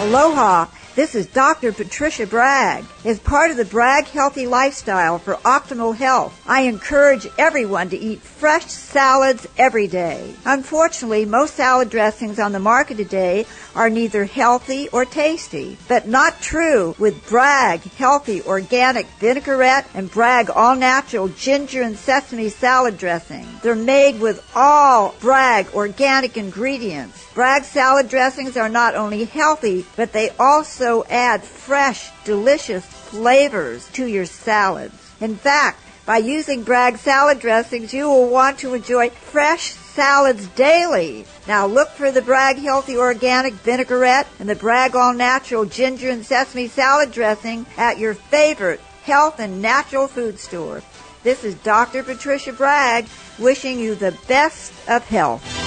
Aloha. 0.01 0.65
This 0.97 1.13
is 1.13 1.27
Dr. 1.27 1.71
Patricia 1.73 2.25
Bragg. 2.25 2.83
As 3.05 3.19
part 3.19 3.51
of 3.51 3.57
the 3.57 3.65
Bragg 3.65 4.05
Healthy 4.05 4.47
Lifestyle 4.47 5.19
for 5.19 5.35
optimal 5.35 5.95
health, 5.95 6.41
I 6.47 6.61
encourage 6.61 7.27
everyone 7.37 7.91
to 7.91 7.99
eat 7.99 8.19
fresh 8.19 8.65
salads 8.65 9.47
every 9.59 9.85
day. 9.85 10.33
Unfortunately, 10.43 11.23
most 11.23 11.53
salad 11.53 11.91
dressings 11.91 12.39
on 12.39 12.51
the 12.51 12.57
market 12.59 12.97
today 12.97 13.45
are 13.75 13.91
neither 13.91 14.25
healthy 14.25 14.89
or 14.89 15.05
tasty, 15.05 15.77
but 15.87 16.07
not 16.07 16.41
true 16.41 16.95
with 16.97 17.29
Bragg 17.29 17.81
Healthy 17.81 18.41
Organic 18.41 19.05
Vinaigrette 19.19 19.87
and 19.93 20.09
Bragg 20.09 20.49
All 20.49 20.75
Natural 20.75 21.27
Ginger 21.27 21.83
and 21.83 21.95
Sesame 21.95 22.49
Salad 22.49 22.97
Dressing. 22.97 23.45
They're 23.61 23.75
made 23.75 24.19
with 24.19 24.43
all 24.55 25.13
Bragg 25.19 25.67
organic 25.75 26.37
ingredients. 26.37 27.23
Bragg 27.35 27.65
salad 27.65 28.09
dressings 28.09 28.57
are 28.57 28.67
not 28.67 28.95
only 28.95 29.25
healthy, 29.25 29.85
but 29.95 30.11
they 30.11 30.31
also 30.39 30.86
add 31.09 31.43
fresh, 31.43 32.09
delicious 32.23 32.85
flavors 32.85 33.87
to 33.93 34.05
your 34.05 34.25
salads. 34.25 35.11
In 35.19 35.35
fact, 35.35 35.79
by 36.05 36.17
using 36.17 36.63
Bragg 36.63 36.97
salad 36.97 37.39
dressings, 37.39 37.93
you 37.93 38.09
will 38.09 38.29
want 38.29 38.59
to 38.59 38.73
enjoy 38.73 39.09
fresh 39.09 39.71
salads 39.73 40.47
daily. 40.49 41.25
Now 41.47 41.67
look 41.67 41.89
for 41.89 42.11
the 42.11 42.21
Bragg 42.21 42.57
Healthy 42.57 42.95
Organic 42.97 43.53
Vinaigrette 43.55 44.27
and 44.39 44.47
the 44.47 44.55
Bragg 44.55 44.95
All 44.95 45.13
Natural 45.13 45.65
Ginger 45.65 46.09
and 46.09 46.25
Sesame 46.25 46.67
Salad 46.67 47.11
Dressing 47.11 47.65
at 47.75 47.97
your 47.97 48.13
favorite 48.13 48.79
health 49.03 49.39
and 49.39 49.61
natural 49.61 50.07
food 50.07 50.39
store. 50.39 50.81
This 51.23 51.43
is 51.43 51.55
Dr. 51.55 52.03
Patricia 52.03 52.53
Bragg 52.53 53.07
wishing 53.37 53.77
you 53.79 53.95
the 53.95 54.17
best 54.27 54.71
of 54.87 55.05
health. 55.05 55.66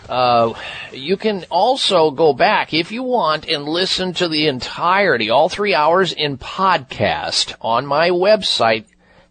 Uh, 0.07 0.53
you 0.91 1.17
can 1.17 1.45
also 1.49 2.11
go 2.11 2.33
back 2.33 2.73
if 2.73 2.91
you 2.91 3.03
want 3.03 3.47
and 3.47 3.65
listen 3.65 4.13
to 4.13 4.27
the 4.27 4.47
entirety, 4.47 5.29
all 5.29 5.49
three 5.49 5.73
hours 5.73 6.13
in 6.13 6.37
podcast 6.37 7.55
on 7.61 7.85
my 7.85 8.09
website, 8.09 8.85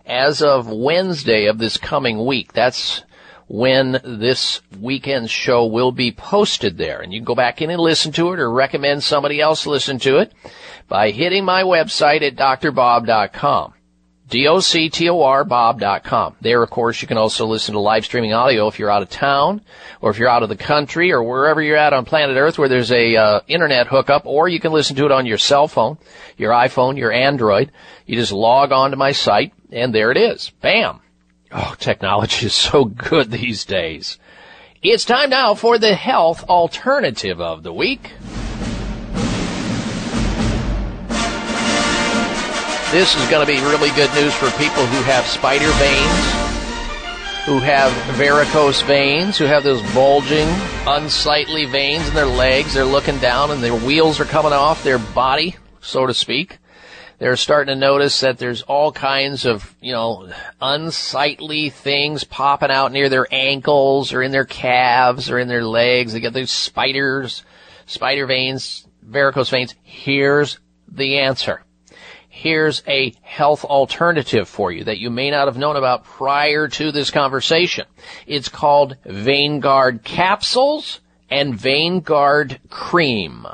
as 0.06 0.42
of 0.42 0.68
Wednesday 0.68 1.46
of 1.46 1.58
this 1.58 1.76
coming 1.76 2.24
week. 2.26 2.52
That's 2.52 3.02
when 3.46 4.00
this 4.04 4.62
weekend's 4.80 5.30
show 5.30 5.66
will 5.66 5.92
be 5.92 6.10
posted 6.10 6.78
there. 6.78 7.00
And 7.00 7.12
you 7.12 7.20
can 7.20 7.24
go 7.24 7.34
back 7.34 7.60
in 7.60 7.70
and 7.70 7.80
listen 7.80 8.12
to 8.12 8.32
it 8.32 8.40
or 8.40 8.50
recommend 8.50 9.02
somebody 9.02 9.40
else 9.40 9.66
listen 9.66 9.98
to 10.00 10.18
it 10.18 10.32
by 10.88 11.10
hitting 11.10 11.44
my 11.44 11.62
website 11.62 12.22
at 12.22 12.36
doctorbob.com. 12.36 13.73
D-O-C-T-O-R 14.28 15.44
Bob.com. 15.44 16.36
There, 16.40 16.62
of 16.62 16.70
course, 16.70 17.02
you 17.02 17.08
can 17.08 17.18
also 17.18 17.46
listen 17.46 17.74
to 17.74 17.80
live 17.80 18.04
streaming 18.04 18.32
audio 18.32 18.68
if 18.68 18.78
you're 18.78 18.90
out 18.90 19.02
of 19.02 19.10
town 19.10 19.60
or 20.00 20.10
if 20.10 20.18
you're 20.18 20.30
out 20.30 20.42
of 20.42 20.48
the 20.48 20.56
country 20.56 21.12
or 21.12 21.22
wherever 21.22 21.60
you're 21.60 21.76
at 21.76 21.92
on 21.92 22.04
planet 22.04 22.36
Earth 22.36 22.58
where 22.58 22.68
there's 22.68 22.90
a 22.90 23.16
uh, 23.16 23.40
internet 23.48 23.86
hookup 23.86 24.24
or 24.24 24.48
you 24.48 24.60
can 24.60 24.72
listen 24.72 24.96
to 24.96 25.04
it 25.04 25.12
on 25.12 25.26
your 25.26 25.38
cell 25.38 25.68
phone, 25.68 25.98
your 26.38 26.52
iPhone, 26.52 26.96
your 26.96 27.12
Android. 27.12 27.70
You 28.06 28.16
just 28.16 28.32
log 28.32 28.72
on 28.72 28.92
to 28.92 28.96
my 28.96 29.12
site 29.12 29.52
and 29.70 29.94
there 29.94 30.10
it 30.10 30.16
is. 30.16 30.50
Bam. 30.60 31.00
Oh, 31.52 31.74
technology 31.78 32.46
is 32.46 32.54
so 32.54 32.86
good 32.86 33.30
these 33.30 33.64
days. 33.64 34.18
It's 34.82 35.04
time 35.04 35.30
now 35.30 35.54
for 35.54 35.78
the 35.78 35.94
health 35.94 36.44
alternative 36.44 37.40
of 37.40 37.62
the 37.62 37.72
week. 37.72 38.10
This 42.94 43.16
is 43.16 43.28
going 43.28 43.44
to 43.44 43.52
be 43.52 43.58
really 43.58 43.90
good 43.96 44.14
news 44.14 44.32
for 44.34 44.48
people 44.52 44.86
who 44.86 45.02
have 45.02 45.26
spider 45.26 45.68
veins, 45.68 47.44
who 47.44 47.58
have 47.58 47.90
varicose 48.14 48.82
veins, 48.82 49.36
who 49.36 49.46
have 49.46 49.64
those 49.64 49.82
bulging, 49.92 50.46
unsightly 50.86 51.64
veins 51.64 52.06
in 52.06 52.14
their 52.14 52.24
legs. 52.24 52.74
They're 52.74 52.84
looking 52.84 53.18
down 53.18 53.50
and 53.50 53.60
their 53.60 53.74
wheels 53.74 54.20
are 54.20 54.24
coming 54.24 54.52
off 54.52 54.84
their 54.84 55.00
body, 55.00 55.56
so 55.80 56.06
to 56.06 56.14
speak. 56.14 56.58
They're 57.18 57.34
starting 57.34 57.74
to 57.74 57.80
notice 57.80 58.20
that 58.20 58.38
there's 58.38 58.62
all 58.62 58.92
kinds 58.92 59.44
of, 59.44 59.74
you 59.80 59.90
know, 59.90 60.30
unsightly 60.60 61.70
things 61.70 62.22
popping 62.22 62.70
out 62.70 62.92
near 62.92 63.08
their 63.08 63.26
ankles 63.32 64.12
or 64.12 64.22
in 64.22 64.30
their 64.30 64.44
calves 64.44 65.32
or 65.32 65.40
in 65.40 65.48
their 65.48 65.64
legs. 65.64 66.12
They 66.12 66.20
get 66.20 66.32
those 66.32 66.52
spiders, 66.52 67.42
spider 67.86 68.26
veins, 68.26 68.86
varicose 69.04 69.50
veins. 69.50 69.74
Here's 69.82 70.60
the 70.86 71.18
answer 71.18 71.64
here's 72.34 72.82
a 72.88 73.14
health 73.22 73.64
alternative 73.64 74.48
for 74.48 74.72
you 74.72 74.82
that 74.82 74.98
you 74.98 75.08
may 75.08 75.30
not 75.30 75.46
have 75.46 75.56
known 75.56 75.76
about 75.76 76.02
prior 76.02 76.66
to 76.66 76.90
this 76.90 77.12
conversation. 77.12 77.86
It's 78.26 78.48
called 78.48 78.96
VeinGuard 79.06 80.02
capsules 80.02 81.00
and 81.30 81.54
VeinGuard 81.54 82.58
cream. 82.70 83.46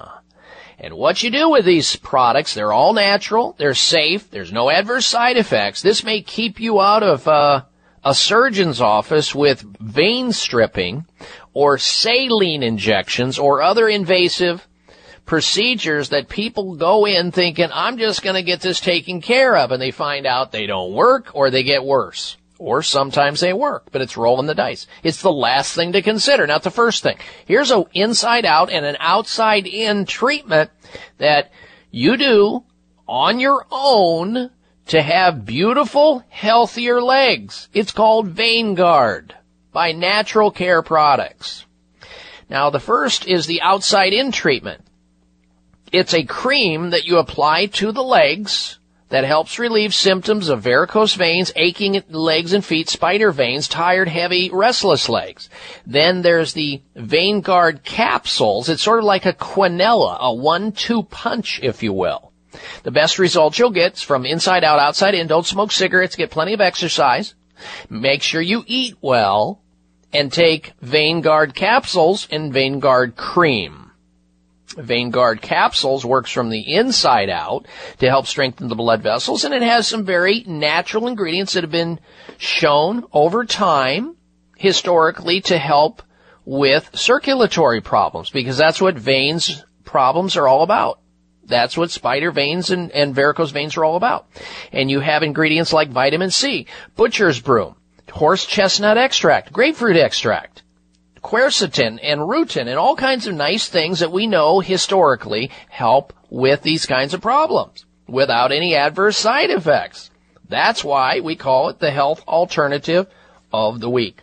And 0.78 0.94
what 0.94 1.22
you 1.22 1.30
do 1.30 1.50
with 1.50 1.66
these 1.66 1.94
products, 1.96 2.54
they're 2.54 2.72
all 2.72 2.94
natural, 2.94 3.54
they're 3.58 3.74
safe, 3.74 4.30
there's 4.30 4.50
no 4.50 4.70
adverse 4.70 5.06
side 5.06 5.36
effects. 5.36 5.82
This 5.82 6.02
may 6.02 6.22
keep 6.22 6.58
you 6.58 6.80
out 6.80 7.02
of 7.02 7.28
uh, 7.28 7.64
a 8.02 8.14
surgeon's 8.14 8.80
office 8.80 9.34
with 9.34 9.60
vein 9.78 10.32
stripping 10.32 11.04
or 11.52 11.76
saline 11.76 12.62
injections 12.62 13.38
or 13.38 13.60
other 13.60 13.90
invasive 13.90 14.66
procedures 15.30 16.08
that 16.08 16.28
people 16.28 16.74
go 16.74 17.06
in 17.06 17.30
thinking, 17.30 17.68
I'm 17.72 17.98
just 17.98 18.20
going 18.20 18.34
to 18.34 18.42
get 18.42 18.60
this 18.60 18.80
taken 18.80 19.20
care 19.20 19.56
of, 19.56 19.70
and 19.70 19.80
they 19.80 19.92
find 19.92 20.26
out 20.26 20.50
they 20.50 20.66
don't 20.66 20.92
work 20.92 21.30
or 21.34 21.50
they 21.50 21.62
get 21.62 21.84
worse. 21.84 22.36
Or 22.58 22.82
sometimes 22.82 23.38
they 23.38 23.52
work, 23.52 23.92
but 23.92 24.02
it's 24.02 24.16
rolling 24.16 24.48
the 24.48 24.56
dice. 24.56 24.88
It's 25.04 25.22
the 25.22 25.30
last 25.30 25.76
thing 25.76 25.92
to 25.92 26.02
consider, 26.02 26.48
not 26.48 26.64
the 26.64 26.72
first 26.72 27.04
thing. 27.04 27.16
Here's 27.46 27.70
an 27.70 27.84
inside 27.94 28.44
out 28.44 28.70
and 28.70 28.84
an 28.84 28.96
outside 28.98 29.68
in 29.68 30.04
treatment 30.04 30.72
that 31.18 31.52
you 31.92 32.16
do 32.16 32.64
on 33.06 33.38
your 33.38 33.64
own 33.70 34.50
to 34.86 35.00
have 35.00 35.46
beautiful, 35.46 36.24
healthier 36.28 37.00
legs. 37.00 37.68
It's 37.72 37.92
called 37.92 38.34
VeinGuard 38.34 39.30
by 39.70 39.92
Natural 39.92 40.50
Care 40.50 40.82
Products. 40.82 41.66
Now 42.48 42.70
the 42.70 42.80
first 42.80 43.28
is 43.28 43.46
the 43.46 43.62
outside 43.62 44.12
in 44.12 44.32
treatment. 44.32 44.86
It's 45.92 46.14
a 46.14 46.22
cream 46.22 46.90
that 46.90 47.04
you 47.04 47.18
apply 47.18 47.66
to 47.66 47.90
the 47.90 48.02
legs 48.02 48.78
that 49.08 49.24
helps 49.24 49.58
relieve 49.58 49.92
symptoms 49.92 50.48
of 50.48 50.62
varicose 50.62 51.14
veins, 51.14 51.52
aching 51.56 52.00
legs 52.08 52.52
and 52.52 52.64
feet, 52.64 52.88
spider 52.88 53.32
veins, 53.32 53.66
tired, 53.66 54.06
heavy, 54.06 54.50
restless 54.50 55.08
legs. 55.08 55.50
Then 55.84 56.22
there's 56.22 56.52
the 56.52 56.80
VeinGuard 56.96 57.82
capsules. 57.82 58.68
It's 58.68 58.82
sort 58.82 59.00
of 59.00 59.04
like 59.04 59.26
a 59.26 59.32
quinella, 59.32 60.16
a 60.20 60.32
one-two 60.32 61.02
punch, 61.04 61.58
if 61.62 61.82
you 61.82 61.92
will. 61.92 62.32
The 62.84 62.92
best 62.92 63.18
results 63.18 63.58
you'll 63.58 63.70
get 63.70 63.94
is 63.94 64.02
from 64.02 64.24
inside 64.24 64.62
out, 64.62 64.78
outside 64.78 65.14
in. 65.14 65.26
Don't 65.26 65.46
smoke 65.46 65.72
cigarettes. 65.72 66.16
Get 66.16 66.30
plenty 66.30 66.54
of 66.54 66.60
exercise. 66.60 67.34
Make 67.88 68.22
sure 68.22 68.40
you 68.40 68.62
eat 68.66 68.96
well 69.00 69.60
and 70.12 70.32
take 70.32 70.72
VeinGuard 70.84 71.54
capsules 71.54 72.28
and 72.30 72.52
VeinGuard 72.52 73.16
cream. 73.16 73.89
VeinGuard 74.76 75.40
capsules 75.40 76.04
works 76.04 76.30
from 76.30 76.48
the 76.48 76.74
inside 76.74 77.28
out 77.28 77.66
to 77.98 78.08
help 78.08 78.26
strengthen 78.26 78.68
the 78.68 78.76
blood 78.76 79.02
vessels 79.02 79.44
and 79.44 79.52
it 79.52 79.62
has 79.62 79.88
some 79.88 80.04
very 80.04 80.44
natural 80.46 81.08
ingredients 81.08 81.54
that 81.54 81.64
have 81.64 81.72
been 81.72 81.98
shown 82.38 83.04
over 83.12 83.44
time 83.44 84.16
historically 84.56 85.40
to 85.40 85.58
help 85.58 86.02
with 86.44 86.90
circulatory 86.94 87.80
problems 87.80 88.30
because 88.30 88.56
that's 88.56 88.80
what 88.80 88.96
veins 88.96 89.64
problems 89.84 90.36
are 90.36 90.46
all 90.46 90.62
about. 90.62 91.00
That's 91.44 91.76
what 91.76 91.90
spider 91.90 92.30
veins 92.30 92.70
and, 92.70 92.92
and 92.92 93.14
varicose 93.14 93.50
veins 93.50 93.76
are 93.76 93.84
all 93.84 93.96
about. 93.96 94.28
And 94.72 94.90
you 94.90 95.00
have 95.00 95.22
ingredients 95.22 95.72
like 95.72 95.90
vitamin 95.90 96.30
C, 96.30 96.66
butcher's 96.96 97.40
broom, 97.40 97.74
horse 98.10 98.46
chestnut 98.46 98.98
extract, 98.98 99.52
grapefruit 99.52 99.96
extract, 99.96 100.59
quercetin 101.22 101.98
and 102.02 102.20
rutin 102.20 102.66
and 102.68 102.78
all 102.78 102.96
kinds 102.96 103.26
of 103.26 103.34
nice 103.34 103.68
things 103.68 104.00
that 104.00 104.12
we 104.12 104.26
know 104.26 104.60
historically 104.60 105.50
help 105.68 106.12
with 106.30 106.62
these 106.62 106.86
kinds 106.86 107.14
of 107.14 107.20
problems 107.20 107.84
without 108.08 108.52
any 108.52 108.74
adverse 108.74 109.16
side 109.16 109.50
effects. 109.50 110.10
That's 110.48 110.82
why 110.82 111.20
we 111.20 111.36
call 111.36 111.68
it 111.68 111.78
the 111.78 111.90
health 111.90 112.24
alternative 112.26 113.06
of 113.52 113.80
the 113.80 113.90
week. 113.90 114.20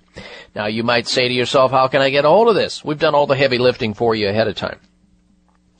Now 0.56 0.65
you 0.65 0.84
might 0.84 1.07
say 1.07 1.28
to 1.28 1.34
yourself, 1.34 1.72
how 1.72 1.88
can 1.88 2.02
I 2.02 2.10
get 2.10 2.26
a 2.26 2.30
hold 2.30 2.49
of 2.49 2.56
this? 2.56 2.84
We've 2.84 2.99
done 2.99 3.15
all 3.15 3.28
the 3.28 3.36
heavy 3.36 3.57
lifting 3.57 3.94
for 3.94 4.15
you 4.15 4.28
ahead 4.28 4.48
of 4.48 4.56
time. 4.56 4.80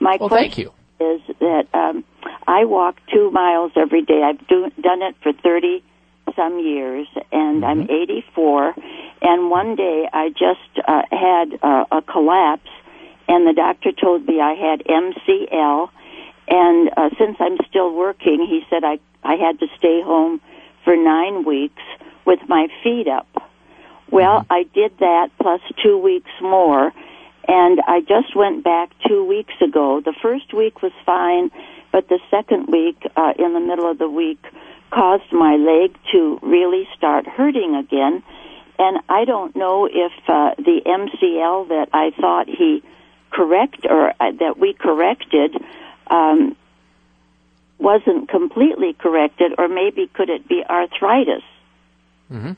My 0.00 0.16
well, 0.18 0.28
question 0.28 0.50
thank 0.50 0.58
you. 0.58 0.72
Is 1.02 1.36
that 1.40 1.66
um, 1.74 2.04
I 2.46 2.64
walk 2.64 2.96
two 3.12 3.30
miles 3.30 3.72
every 3.76 4.02
day. 4.02 4.22
I've 4.22 4.46
do, 4.46 4.70
done 4.80 5.02
it 5.02 5.16
for 5.22 5.32
30 5.32 5.82
some 6.36 6.58
years, 6.58 7.06
and 7.30 7.64
I'm 7.64 7.82
84. 7.82 8.74
And 9.22 9.50
one 9.50 9.76
day 9.76 10.08
I 10.12 10.30
just 10.30 10.86
uh, 10.86 11.02
had 11.10 11.58
uh, 11.62 11.84
a 11.90 12.02
collapse, 12.02 12.70
and 13.28 13.46
the 13.46 13.52
doctor 13.52 13.92
told 13.92 14.26
me 14.26 14.40
I 14.40 14.54
had 14.54 14.82
MCL. 14.84 15.90
And 16.48 16.90
uh, 16.96 17.10
since 17.18 17.36
I'm 17.38 17.58
still 17.68 17.94
working, 17.94 18.46
he 18.48 18.62
said 18.68 18.84
I 18.84 18.98
I 19.24 19.36
had 19.36 19.60
to 19.60 19.68
stay 19.78 20.02
home 20.02 20.40
for 20.84 20.96
nine 20.96 21.44
weeks 21.44 21.82
with 22.24 22.40
my 22.48 22.66
feet 22.82 23.06
up. 23.08 23.28
Well, 24.10 24.44
I 24.50 24.64
did 24.74 24.92
that 24.98 25.30
plus 25.40 25.60
two 25.82 25.96
weeks 25.96 26.30
more, 26.42 26.92
and 27.52 27.82
I 27.86 28.00
just 28.00 28.34
went 28.34 28.64
back 28.64 28.92
two 29.06 29.26
weeks 29.26 29.52
ago. 29.60 30.00
The 30.02 30.14
first 30.22 30.54
week 30.54 30.80
was 30.80 30.92
fine, 31.04 31.50
but 31.92 32.08
the 32.08 32.18
second 32.30 32.68
week, 32.68 32.96
uh, 33.14 33.34
in 33.38 33.52
the 33.52 33.60
middle 33.60 33.90
of 33.90 33.98
the 33.98 34.08
week, 34.08 34.42
caused 34.90 35.30
my 35.32 35.56
leg 35.56 35.94
to 36.12 36.38
really 36.40 36.88
start 36.96 37.26
hurting 37.26 37.74
again. 37.76 38.22
And 38.78 39.00
I 39.06 39.26
don't 39.26 39.54
know 39.54 39.84
if 39.84 40.12
uh, 40.28 40.54
the 40.56 40.80
MCL 40.86 41.68
that 41.68 41.90
I 41.92 42.12
thought 42.18 42.48
he 42.48 42.82
correct 43.30 43.84
or 43.84 44.14
uh, 44.18 44.32
that 44.40 44.58
we 44.58 44.72
corrected 44.72 45.54
um, 46.06 46.56
wasn't 47.78 48.30
completely 48.30 48.94
corrected, 48.94 49.52
or 49.58 49.68
maybe 49.68 50.10
could 50.14 50.30
it 50.30 50.48
be 50.48 50.64
arthritis? 50.64 51.42
hmm 52.28 52.52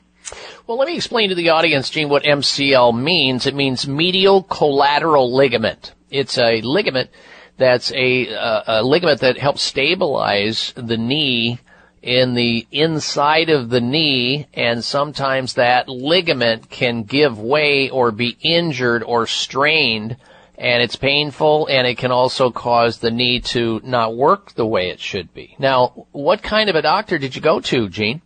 Well, 0.67 0.77
let 0.77 0.87
me 0.87 0.95
explain 0.95 1.29
to 1.29 1.35
the 1.35 1.49
audience, 1.49 1.89
Jean, 1.89 2.09
what 2.09 2.23
MCL 2.23 2.99
means. 2.99 3.45
It 3.45 3.55
means 3.55 3.87
medial 3.87 4.43
collateral 4.43 5.33
ligament. 5.35 5.93
It's 6.09 6.37
a 6.37 6.61
ligament 6.61 7.09
that's 7.57 7.91
a, 7.93 8.35
uh, 8.35 8.63
a 8.67 8.83
ligament 8.83 9.21
that 9.21 9.37
helps 9.37 9.61
stabilize 9.61 10.73
the 10.75 10.97
knee 10.97 11.59
in 12.01 12.35
the 12.35 12.67
inside 12.71 13.49
of 13.49 13.69
the 13.69 13.81
knee, 13.81 14.47
and 14.53 14.83
sometimes 14.83 15.55
that 15.55 15.89
ligament 15.89 16.69
can 16.69 17.01
give 17.01 17.39
way 17.39 17.89
or 17.89 18.11
be 18.11 18.37
injured 18.41 19.01
or 19.01 19.25
strained, 19.25 20.15
and 20.55 20.83
it's 20.83 20.95
painful, 20.95 21.67
and 21.67 21.87
it 21.87 21.97
can 21.97 22.11
also 22.11 22.51
cause 22.51 22.99
the 22.99 23.09
knee 23.09 23.39
to 23.39 23.81
not 23.83 24.15
work 24.15 24.53
the 24.53 24.67
way 24.67 24.89
it 24.89 24.99
should 24.99 25.33
be. 25.33 25.55
Now, 25.57 26.05
what 26.11 26.43
kind 26.43 26.69
of 26.69 26.75
a 26.75 26.83
doctor 26.83 27.17
did 27.17 27.35
you 27.35 27.41
go 27.41 27.59
to, 27.61 27.89
Jean? 27.89 28.21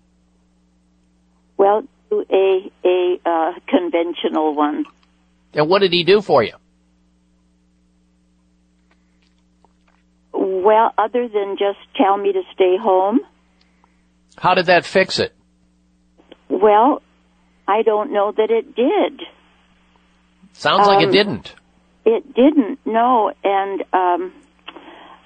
Well, 1.60 1.84
to 2.10 2.26
a 2.31 2.72
a 2.84 3.19
uh, 3.26 3.52
conventional 3.68 4.56
one. 4.56 4.86
And 5.53 5.69
what 5.69 5.80
did 5.80 5.91
he 5.91 6.03
do 6.03 6.22
for 6.22 6.41
you? 6.41 6.53
Well, 10.34 10.94
other 10.98 11.27
than 11.27 11.57
just 11.57 11.80
tell 11.95 12.18
me 12.18 12.31
to 12.34 12.41
stay 12.53 12.77
home, 12.77 13.19
How 14.38 14.53
did 14.53 14.68
that 14.68 14.86
fix 14.86 15.19
it? 15.19 15.34
well, 16.48 17.02
I 17.68 17.81
don't 17.84 18.11
know 18.11 18.31
that 18.31 18.49
it 18.49 18.76
did. 18.76 19.22
Sounds 20.53 20.88
like 20.88 21.02
it 21.02 21.07
Um, 21.07 21.11
didn't. 21.11 21.53
It 22.06 22.34
didn't. 22.34 22.80
No, 22.86 23.31
and 23.44 23.84
um, 23.94 24.34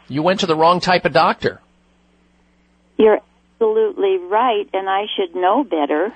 You 0.10 0.22
went 0.24 0.42
to 0.42 0.46
the 0.48 0.56
wrong 0.56 0.80
type 0.80 1.06
of 1.06 1.14
doctor. 1.14 1.62
you're 2.98 3.20
absolutely 3.56 4.18
right, 4.18 4.68
and 4.74 4.90
I 4.90 5.06
should 5.16 5.36
know 5.36 5.64
better. 5.64 6.14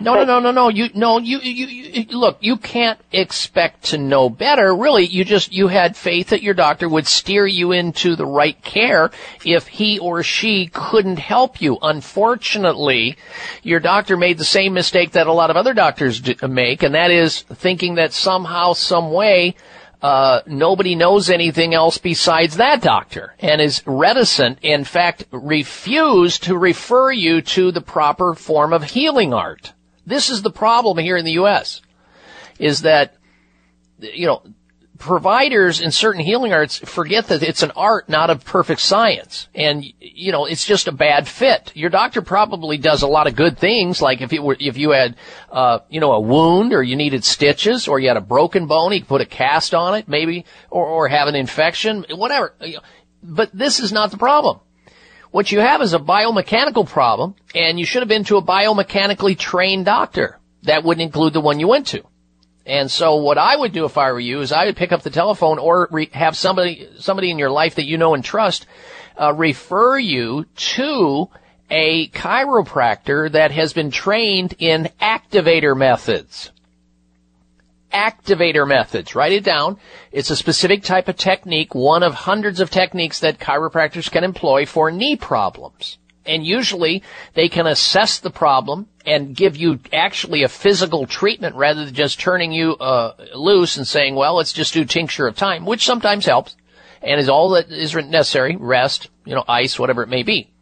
No, 0.00 0.14
no, 0.14 0.24
no, 0.24 0.40
no, 0.40 0.50
no. 0.50 0.68
You, 0.70 0.88
no, 0.94 1.18
you, 1.18 1.40
you, 1.40 1.66
you, 1.66 2.18
look, 2.18 2.38
you 2.40 2.56
can't 2.56 2.98
expect 3.12 3.84
to 3.86 3.98
know 3.98 4.30
better. 4.30 4.74
Really, 4.74 5.04
you 5.04 5.24
just, 5.24 5.52
you 5.52 5.68
had 5.68 5.94
faith 5.94 6.28
that 6.28 6.42
your 6.42 6.54
doctor 6.54 6.88
would 6.88 7.06
steer 7.06 7.46
you 7.46 7.72
into 7.72 8.16
the 8.16 8.24
right 8.24 8.60
care 8.62 9.10
if 9.44 9.66
he 9.66 9.98
or 9.98 10.22
she 10.22 10.68
couldn't 10.72 11.18
help 11.18 11.60
you. 11.60 11.76
Unfortunately, 11.82 13.16
your 13.62 13.78
doctor 13.78 14.16
made 14.16 14.38
the 14.38 14.44
same 14.44 14.72
mistake 14.72 15.12
that 15.12 15.26
a 15.26 15.32
lot 15.32 15.50
of 15.50 15.56
other 15.56 15.74
doctors 15.74 16.20
do, 16.20 16.34
make, 16.48 16.82
and 16.82 16.94
that 16.94 17.10
is 17.10 17.42
thinking 17.42 17.96
that 17.96 18.14
somehow, 18.14 18.72
some 18.72 19.12
way, 19.12 19.54
uh, 20.00 20.40
nobody 20.46 20.94
knows 20.94 21.28
anything 21.28 21.74
else 21.74 21.98
besides 21.98 22.56
that 22.56 22.80
doctor 22.80 23.34
and 23.38 23.60
is 23.60 23.82
reticent, 23.84 24.58
in 24.62 24.82
fact, 24.84 25.26
refused 25.30 26.44
to 26.44 26.56
refer 26.56 27.12
you 27.12 27.42
to 27.42 27.70
the 27.70 27.82
proper 27.82 28.34
form 28.34 28.72
of 28.72 28.82
healing 28.82 29.34
art. 29.34 29.74
This 30.06 30.30
is 30.30 30.42
the 30.42 30.50
problem 30.50 30.98
here 30.98 31.16
in 31.16 31.24
the 31.24 31.32
U.S. 31.32 31.82
is 32.58 32.82
that, 32.82 33.16
you 33.98 34.26
know, 34.26 34.42
providers 35.00 35.80
in 35.80 35.90
certain 35.90 36.22
healing 36.22 36.52
arts 36.52 36.78
forget 36.78 37.28
that 37.28 37.42
it's 37.42 37.62
an 37.62 37.72
art, 37.74 38.08
not 38.08 38.28
a 38.28 38.36
perfect 38.36 38.82
science. 38.82 39.48
And, 39.54 39.82
you 39.98 40.30
know, 40.30 40.44
it's 40.44 40.64
just 40.64 40.88
a 40.88 40.92
bad 40.92 41.26
fit. 41.26 41.72
Your 41.74 41.88
doctor 41.88 42.20
probably 42.20 42.76
does 42.76 43.02
a 43.02 43.08
lot 43.08 43.26
of 43.26 43.34
good 43.34 43.58
things, 43.58 44.02
like 44.02 44.20
if 44.20 44.32
it 44.32 44.42
were, 44.42 44.56
if 44.60 44.76
you 44.76 44.90
had, 44.90 45.16
uh, 45.50 45.80
you 45.88 46.00
know, 46.00 46.12
a 46.12 46.20
wound 46.20 46.74
or 46.74 46.82
you 46.82 46.96
needed 46.96 47.24
stitches 47.24 47.88
or 47.88 47.98
you 47.98 48.08
had 48.08 48.18
a 48.18 48.22
broken 48.22 48.66
bone, 48.66 48.92
he 48.92 49.00
could 49.00 49.08
put 49.08 49.20
a 49.22 49.26
cast 49.26 49.74
on 49.74 49.94
it, 49.94 50.06
maybe, 50.06 50.44
or, 50.68 50.86
or 50.86 51.08
have 51.08 51.28
an 51.28 51.34
infection, 51.34 52.04
whatever. 52.10 52.54
But 53.22 53.50
this 53.52 53.80
is 53.80 53.92
not 53.92 54.10
the 54.10 54.18
problem. 54.18 54.60
What 55.30 55.52
you 55.52 55.60
have 55.60 55.80
is 55.80 55.94
a 55.94 56.00
biomechanical 56.00 56.88
problem, 56.88 57.36
and 57.54 57.78
you 57.78 57.86
should 57.86 58.02
have 58.02 58.08
been 58.08 58.24
to 58.24 58.36
a 58.36 58.42
biomechanically 58.42 59.38
trained 59.38 59.84
doctor. 59.84 60.38
That 60.64 60.82
wouldn't 60.82 61.04
include 61.04 61.32
the 61.32 61.40
one 61.40 61.60
you 61.60 61.68
went 61.68 61.86
to. 61.88 62.02
And 62.66 62.90
so 62.90 63.16
what 63.16 63.38
I 63.38 63.56
would 63.56 63.72
do 63.72 63.84
if 63.84 63.96
I 63.96 64.12
were 64.12 64.20
you 64.20 64.40
is 64.40 64.52
I 64.52 64.66
would 64.66 64.76
pick 64.76 64.92
up 64.92 65.02
the 65.02 65.10
telephone 65.10 65.58
or 65.58 65.88
re- 65.90 66.10
have 66.12 66.36
somebody, 66.36 66.88
somebody 66.98 67.30
in 67.30 67.38
your 67.38 67.50
life 67.50 67.76
that 67.76 67.86
you 67.86 67.96
know 67.96 68.14
and 68.14 68.24
trust, 68.24 68.66
uh, 69.18 69.32
refer 69.32 69.98
you 69.98 70.44
to 70.56 71.28
a 71.70 72.08
chiropractor 72.08 73.30
that 73.32 73.52
has 73.52 73.72
been 73.72 73.90
trained 73.90 74.54
in 74.58 74.90
activator 75.00 75.76
methods. 75.76 76.50
Activator 77.92 78.66
methods. 78.66 79.14
Write 79.14 79.32
it 79.32 79.44
down. 79.44 79.78
It's 80.12 80.30
a 80.30 80.36
specific 80.36 80.82
type 80.82 81.08
of 81.08 81.16
technique, 81.16 81.74
one 81.74 82.02
of 82.02 82.14
hundreds 82.14 82.60
of 82.60 82.70
techniques 82.70 83.20
that 83.20 83.38
chiropractors 83.38 84.10
can 84.10 84.24
employ 84.24 84.66
for 84.66 84.90
knee 84.90 85.16
problems. 85.16 85.98
And 86.26 86.46
usually 86.46 87.02
they 87.34 87.48
can 87.48 87.66
assess 87.66 88.18
the 88.18 88.30
problem 88.30 88.88
and 89.04 89.34
give 89.34 89.56
you 89.56 89.80
actually 89.92 90.42
a 90.42 90.48
physical 90.48 91.06
treatment 91.06 91.56
rather 91.56 91.84
than 91.84 91.94
just 91.94 92.20
turning 92.20 92.52
you 92.52 92.76
uh, 92.76 93.14
loose 93.34 93.76
and 93.76 93.86
saying, 93.86 94.14
well, 94.14 94.36
let's 94.36 94.52
just 94.52 94.74
do 94.74 94.84
tincture 94.84 95.26
of 95.26 95.34
time, 95.34 95.64
which 95.64 95.84
sometimes 95.84 96.26
helps 96.26 96.56
and 97.02 97.20
is 97.20 97.28
all 97.28 97.50
that 97.50 97.70
is 97.70 97.94
necessary, 97.94 98.56
rest, 98.56 99.08
you 99.24 99.34
know, 99.34 99.44
ice, 99.48 99.78
whatever 99.78 100.02
it 100.02 100.08
may 100.08 100.22
be. 100.22 100.52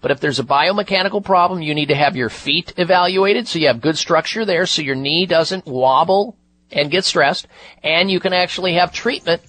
But 0.00 0.10
if 0.10 0.20
there's 0.20 0.38
a 0.38 0.44
biomechanical 0.44 1.24
problem, 1.24 1.62
you 1.62 1.74
need 1.74 1.88
to 1.88 1.94
have 1.94 2.14
your 2.14 2.28
feet 2.28 2.72
evaluated 2.76 3.48
so 3.48 3.58
you 3.58 3.66
have 3.66 3.80
good 3.80 3.98
structure 3.98 4.44
there 4.44 4.66
so 4.66 4.82
your 4.82 4.94
knee 4.94 5.26
doesn't 5.26 5.66
wobble 5.66 6.36
and 6.70 6.90
get 6.90 7.04
stressed. 7.04 7.46
And 7.82 8.10
you 8.10 8.20
can 8.20 8.32
actually 8.32 8.74
have 8.74 8.92
treatment 8.92 9.42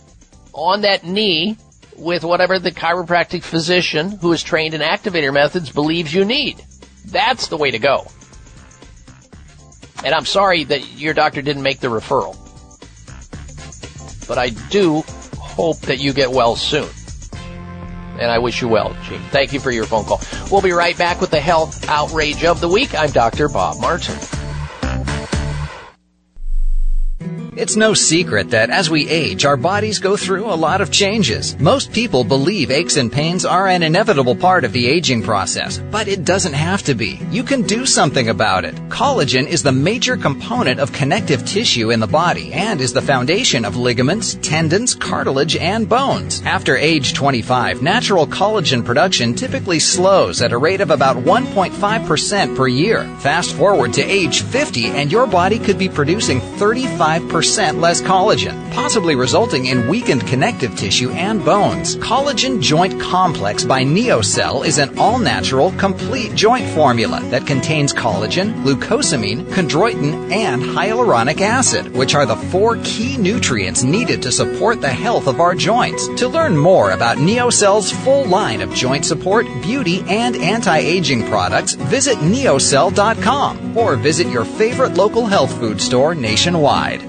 on 0.53 0.81
that 0.81 1.03
knee 1.03 1.57
with 1.97 2.23
whatever 2.23 2.59
the 2.59 2.71
chiropractic 2.71 3.43
physician 3.43 4.11
who 4.11 4.31
is 4.31 4.41
trained 4.41 4.73
in 4.73 4.81
activator 4.81 5.33
methods 5.33 5.71
believes 5.71 6.13
you 6.13 6.25
need. 6.25 6.63
That's 7.05 7.47
the 7.47 7.57
way 7.57 7.71
to 7.71 7.79
go. 7.79 8.07
And 10.03 10.15
I'm 10.15 10.25
sorry 10.25 10.63
that 10.65 10.97
your 10.97 11.13
doctor 11.13 11.41
didn't 11.41 11.63
make 11.63 11.79
the 11.79 11.89
referral. 11.89 12.37
But 14.27 14.37
I 14.37 14.49
do 14.69 15.03
hope 15.37 15.79
that 15.81 15.99
you 15.99 16.13
get 16.13 16.31
well 16.31 16.55
soon. 16.55 16.89
And 18.13 18.29
I 18.29 18.39
wish 18.39 18.61
you 18.61 18.67
well, 18.67 18.95
Jean. 19.03 19.21
Thank 19.29 19.53
you 19.53 19.59
for 19.59 19.71
your 19.71 19.85
phone 19.85 20.05
call. 20.05 20.21
We'll 20.51 20.61
be 20.61 20.71
right 20.71 20.97
back 20.97 21.21
with 21.21 21.31
the 21.31 21.39
health 21.39 21.87
outrage 21.89 22.43
of 22.43 22.61
the 22.61 22.67
week. 22.67 22.93
I'm 22.93 23.11
Dr. 23.11 23.49
Bob 23.49 23.79
Martin. 23.81 24.38
It's 27.59 27.75
no 27.75 27.93
secret 27.93 28.51
that 28.51 28.69
as 28.69 28.89
we 28.89 29.09
age, 29.09 29.43
our 29.43 29.57
bodies 29.57 29.99
go 29.99 30.15
through 30.15 30.45
a 30.45 30.55
lot 30.55 30.79
of 30.79 30.91
changes. 30.91 31.59
Most 31.59 31.91
people 31.91 32.23
believe 32.23 32.71
aches 32.71 32.95
and 32.95 33.11
pains 33.11 33.43
are 33.43 33.67
an 33.67 33.83
inevitable 33.83 34.33
part 34.33 34.63
of 34.63 34.71
the 34.71 34.87
aging 34.87 35.23
process, 35.23 35.77
but 35.91 36.07
it 36.07 36.23
doesn't 36.23 36.53
have 36.53 36.83
to 36.83 36.95
be. 36.95 37.19
You 37.29 37.43
can 37.43 37.63
do 37.63 37.85
something 37.85 38.29
about 38.29 38.63
it. 38.63 38.75
Collagen 38.87 39.45
is 39.45 39.61
the 39.61 39.73
major 39.73 40.15
component 40.15 40.79
of 40.79 40.93
connective 40.93 41.45
tissue 41.45 41.91
in 41.91 41.99
the 41.99 42.07
body 42.07 42.53
and 42.53 42.79
is 42.79 42.93
the 42.93 43.01
foundation 43.01 43.65
of 43.65 43.75
ligaments, 43.75 44.35
tendons, 44.35 44.95
cartilage, 44.95 45.57
and 45.57 45.89
bones. 45.89 46.41
After 46.45 46.77
age 46.77 47.13
25, 47.13 47.81
natural 47.81 48.25
collagen 48.25 48.85
production 48.85 49.33
typically 49.33 49.79
slows 49.79 50.41
at 50.41 50.53
a 50.53 50.57
rate 50.57 50.79
of 50.79 50.91
about 50.91 51.17
1.5% 51.17 52.55
per 52.55 52.67
year. 52.69 53.03
Fast 53.17 53.53
forward 53.53 53.91
to 53.95 54.01
age 54.01 54.43
50 54.43 54.85
and 54.91 55.11
your 55.11 55.27
body 55.27 55.59
could 55.59 55.77
be 55.77 55.89
producing 55.89 56.39
35% 56.39 57.48
40% 57.49 57.79
less 57.81 58.01
collagen, 58.01 58.71
possibly 58.71 59.15
resulting 59.15 59.65
in 59.65 59.87
weakened 59.87 60.25
connective 60.27 60.75
tissue 60.75 61.09
and 61.11 61.43
bones. 61.43 61.95
Collagen 61.97 62.61
Joint 62.61 62.99
Complex 63.01 63.65
by 63.65 63.83
NeoCell 63.83 64.65
is 64.65 64.77
an 64.77 64.97
all-natural, 64.99 65.71
complete 65.73 66.35
joint 66.35 66.67
formula 66.71 67.19
that 67.29 67.47
contains 67.47 67.93
collagen, 67.93 68.53
glucosamine, 68.63 69.43
chondroitin, 69.45 70.31
and 70.31 70.61
hyaluronic 70.61 71.41
acid, 71.41 71.91
which 71.93 72.13
are 72.13 72.25
the 72.25 72.35
four 72.35 72.77
key 72.83 73.17
nutrients 73.17 73.83
needed 73.83 74.21
to 74.21 74.31
support 74.31 74.79
the 74.79 74.89
health 74.89 75.27
of 75.27 75.39
our 75.39 75.55
joints. 75.55 76.07
To 76.19 76.27
learn 76.27 76.55
more 76.55 76.91
about 76.91 77.17
NeoCell's 77.17 77.91
full 77.91 78.25
line 78.25 78.61
of 78.61 78.73
joint 78.73 79.05
support, 79.05 79.47
beauty, 79.63 80.03
and 80.07 80.35
anti-aging 80.35 81.27
products, 81.27 81.73
visit 81.73 82.17
neocell.com 82.19 83.77
or 83.77 83.95
visit 83.95 84.27
your 84.27 84.45
favorite 84.45 84.93
local 84.93 85.25
health 85.25 85.57
food 85.59 85.81
store 85.81 86.13
nationwide. 86.13 87.08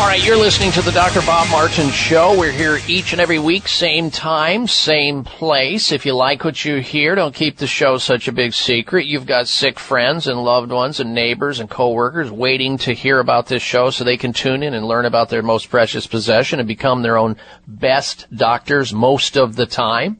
All 0.00 0.06
right, 0.06 0.24
you're 0.24 0.34
listening 0.34 0.72
to 0.72 0.80
the 0.80 0.92
Dr. 0.92 1.20
Bob 1.20 1.50
Martin 1.50 1.90
Show. 1.90 2.36
We're 2.36 2.52
here 2.52 2.78
each 2.88 3.12
and 3.12 3.20
every 3.20 3.38
week, 3.38 3.68
same 3.68 4.10
time, 4.10 4.66
same 4.66 5.24
place. 5.24 5.92
If 5.92 6.06
you 6.06 6.14
like 6.14 6.42
what 6.42 6.64
you 6.64 6.76
hear, 6.78 7.14
don't 7.14 7.34
keep 7.34 7.58
the 7.58 7.66
show 7.66 7.98
such 7.98 8.26
a 8.26 8.32
big 8.32 8.54
secret. 8.54 9.04
You've 9.04 9.26
got 9.26 9.46
sick 9.46 9.78
friends 9.78 10.26
and 10.26 10.42
loved 10.42 10.72
ones 10.72 11.00
and 11.00 11.14
neighbors 11.14 11.60
and 11.60 11.68
coworkers 11.68 12.30
waiting 12.30 12.78
to 12.78 12.94
hear 12.94 13.20
about 13.20 13.48
this 13.48 13.62
show 13.62 13.90
so 13.90 14.02
they 14.02 14.16
can 14.16 14.32
tune 14.32 14.62
in 14.62 14.72
and 14.72 14.86
learn 14.86 15.04
about 15.04 15.28
their 15.28 15.42
most 15.42 15.68
precious 15.68 16.06
possession 16.06 16.60
and 16.60 16.66
become 16.66 17.02
their 17.02 17.18
own 17.18 17.36
best 17.68 18.26
doctors 18.34 18.94
most 18.94 19.36
of 19.36 19.54
the 19.54 19.66
time. 19.66 20.18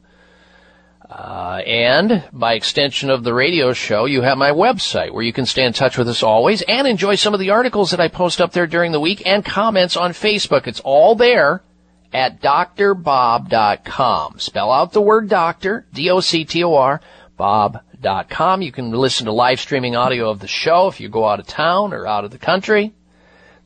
Uh, 1.10 1.60
and 1.66 2.22
by 2.32 2.54
extension 2.54 3.10
of 3.10 3.24
the 3.24 3.34
radio 3.34 3.72
show, 3.72 4.04
you 4.04 4.22
have 4.22 4.38
my 4.38 4.52
website 4.52 5.12
where 5.12 5.24
you 5.24 5.32
can 5.32 5.44
stay 5.44 5.64
in 5.64 5.72
touch 5.72 5.98
with 5.98 6.08
us 6.08 6.22
always 6.22 6.62
and 6.62 6.86
enjoy 6.86 7.16
some 7.16 7.34
of 7.34 7.40
the 7.40 7.50
articles 7.50 7.90
that 7.90 7.98
I 7.98 8.06
post 8.06 8.40
up 8.40 8.52
there 8.52 8.68
during 8.68 8.92
the 8.92 9.00
week 9.00 9.26
and 9.26 9.44
comments 9.44 9.96
on 9.96 10.12
Facebook. 10.12 10.68
It's 10.68 10.78
all 10.78 11.16
there 11.16 11.64
at 12.12 12.40
doctorbob.com. 12.40 14.38
Spell 14.38 14.70
out 14.70 14.92
the 14.92 15.00
word 15.00 15.28
doctor, 15.28 15.84
D-O-C-T-O-R, 15.92 17.00
bob.com. 17.36 18.62
You 18.62 18.70
can 18.70 18.92
listen 18.92 19.26
to 19.26 19.32
live 19.32 19.58
streaming 19.58 19.96
audio 19.96 20.30
of 20.30 20.38
the 20.38 20.46
show 20.46 20.86
if 20.86 21.00
you 21.00 21.08
go 21.08 21.26
out 21.26 21.40
of 21.40 21.48
town 21.48 21.92
or 21.92 22.06
out 22.06 22.24
of 22.24 22.30
the 22.30 22.38
country. 22.38 22.92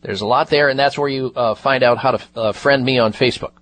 There's 0.00 0.22
a 0.22 0.26
lot 0.26 0.48
there, 0.48 0.70
and 0.70 0.78
that's 0.78 0.96
where 0.96 1.10
you 1.10 1.30
uh, 1.36 1.54
find 1.54 1.82
out 1.82 1.98
how 1.98 2.12
to 2.12 2.22
uh, 2.36 2.52
friend 2.52 2.82
me 2.82 2.98
on 2.98 3.12
Facebook. 3.12 3.52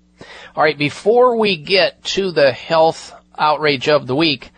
All 0.55 0.63
right, 0.63 0.79
before 0.79 1.37
we 1.37 1.57
get 1.57 2.05
to 2.05 2.31
the 2.31 2.53
health 2.53 3.13
outrage 3.43 3.89
of 3.89 4.07
the 4.07 4.17
week, 4.17 4.51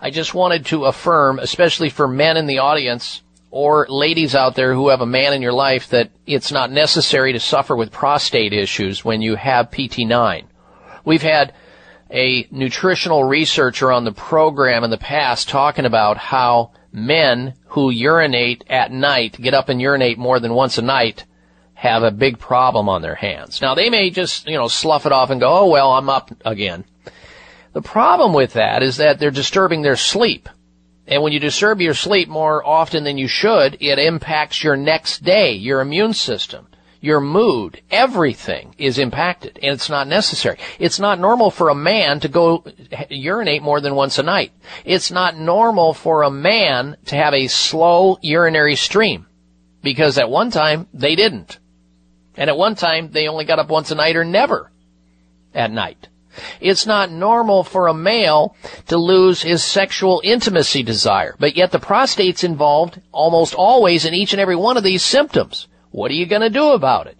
I 0.00 0.10
just 0.10 0.34
wanted 0.34 0.66
to 0.66 0.84
affirm, 0.84 1.38
especially 1.38 1.88
for 1.88 2.06
men 2.06 2.36
in 2.36 2.46
the 2.46 2.58
audience 2.58 3.22
or 3.50 3.86
ladies 3.88 4.34
out 4.34 4.54
there 4.54 4.74
who 4.74 4.90
have 4.90 5.00
a 5.00 5.06
man 5.06 5.32
in 5.32 5.40
your 5.40 5.52
life, 5.52 5.88
that 5.88 6.10
it's 6.26 6.52
not 6.52 6.70
necessary 6.70 7.32
to 7.32 7.40
suffer 7.40 7.74
with 7.74 7.90
prostate 7.90 8.52
issues 8.52 9.04
when 9.04 9.22
you 9.22 9.36
have 9.36 9.70
PT9. 9.70 10.44
We've 11.04 11.22
had 11.22 11.54
a 12.10 12.46
nutritional 12.50 13.24
researcher 13.24 13.90
on 13.90 14.04
the 14.04 14.12
program 14.12 14.84
in 14.84 14.90
the 14.90 14.98
past 14.98 15.48
talking 15.48 15.86
about 15.86 16.18
how 16.18 16.72
men 16.92 17.54
who 17.68 17.90
urinate 17.90 18.64
at 18.68 18.92
night, 18.92 19.40
get 19.40 19.54
up 19.54 19.68
and 19.68 19.80
urinate 19.80 20.18
more 20.18 20.38
than 20.38 20.54
once 20.54 20.78
a 20.78 20.82
night, 20.82 21.24
have 21.74 22.02
a 22.02 22.10
big 22.10 22.38
problem 22.38 22.88
on 22.88 23.02
their 23.02 23.14
hands. 23.14 23.60
Now 23.60 23.74
they 23.74 23.90
may 23.90 24.10
just, 24.10 24.46
you 24.46 24.56
know, 24.56 24.68
slough 24.68 25.06
it 25.06 25.12
off 25.12 25.30
and 25.30 25.40
go, 25.40 25.48
oh 25.48 25.68
well, 25.68 25.92
I'm 25.92 26.08
up 26.08 26.30
again. 26.44 26.84
The 27.76 27.82
problem 27.82 28.32
with 28.32 28.54
that 28.54 28.82
is 28.82 28.96
that 28.96 29.18
they're 29.18 29.30
disturbing 29.30 29.82
their 29.82 29.96
sleep. 29.96 30.48
And 31.06 31.22
when 31.22 31.34
you 31.34 31.38
disturb 31.38 31.78
your 31.78 31.92
sleep 31.92 32.26
more 32.26 32.66
often 32.66 33.04
than 33.04 33.18
you 33.18 33.28
should, 33.28 33.76
it 33.82 33.98
impacts 33.98 34.64
your 34.64 34.78
next 34.78 35.22
day, 35.22 35.52
your 35.52 35.82
immune 35.82 36.14
system, 36.14 36.68
your 37.02 37.20
mood, 37.20 37.82
everything 37.90 38.74
is 38.78 38.98
impacted 38.98 39.58
and 39.62 39.74
it's 39.74 39.90
not 39.90 40.08
necessary. 40.08 40.56
It's 40.78 40.98
not 40.98 41.20
normal 41.20 41.50
for 41.50 41.68
a 41.68 41.74
man 41.74 42.18
to 42.20 42.28
go 42.28 42.64
urinate 43.10 43.62
more 43.62 43.82
than 43.82 43.94
once 43.94 44.18
a 44.18 44.22
night. 44.22 44.52
It's 44.86 45.10
not 45.10 45.36
normal 45.36 45.92
for 45.92 46.22
a 46.22 46.30
man 46.30 46.96
to 47.04 47.16
have 47.16 47.34
a 47.34 47.46
slow 47.46 48.16
urinary 48.22 48.76
stream 48.76 49.26
because 49.82 50.16
at 50.16 50.30
one 50.30 50.50
time 50.50 50.88
they 50.94 51.14
didn't. 51.14 51.58
And 52.38 52.48
at 52.48 52.56
one 52.56 52.74
time 52.74 53.10
they 53.10 53.28
only 53.28 53.44
got 53.44 53.58
up 53.58 53.68
once 53.68 53.90
a 53.90 53.96
night 53.96 54.16
or 54.16 54.24
never 54.24 54.72
at 55.52 55.70
night. 55.70 56.08
It's 56.60 56.86
not 56.86 57.10
normal 57.10 57.64
for 57.64 57.88
a 57.88 57.94
male 57.94 58.56
to 58.88 58.96
lose 58.96 59.42
his 59.42 59.62
sexual 59.62 60.20
intimacy 60.24 60.82
desire, 60.82 61.34
but 61.38 61.56
yet 61.56 61.70
the 61.70 61.78
prostate's 61.78 62.44
involved 62.44 63.00
almost 63.12 63.54
always 63.54 64.04
in 64.04 64.14
each 64.14 64.32
and 64.32 64.40
every 64.40 64.56
one 64.56 64.76
of 64.76 64.84
these 64.84 65.02
symptoms. 65.02 65.68
What 65.90 66.10
are 66.10 66.14
you 66.14 66.26
going 66.26 66.42
to 66.42 66.50
do 66.50 66.72
about 66.72 67.06
it? 67.06 67.16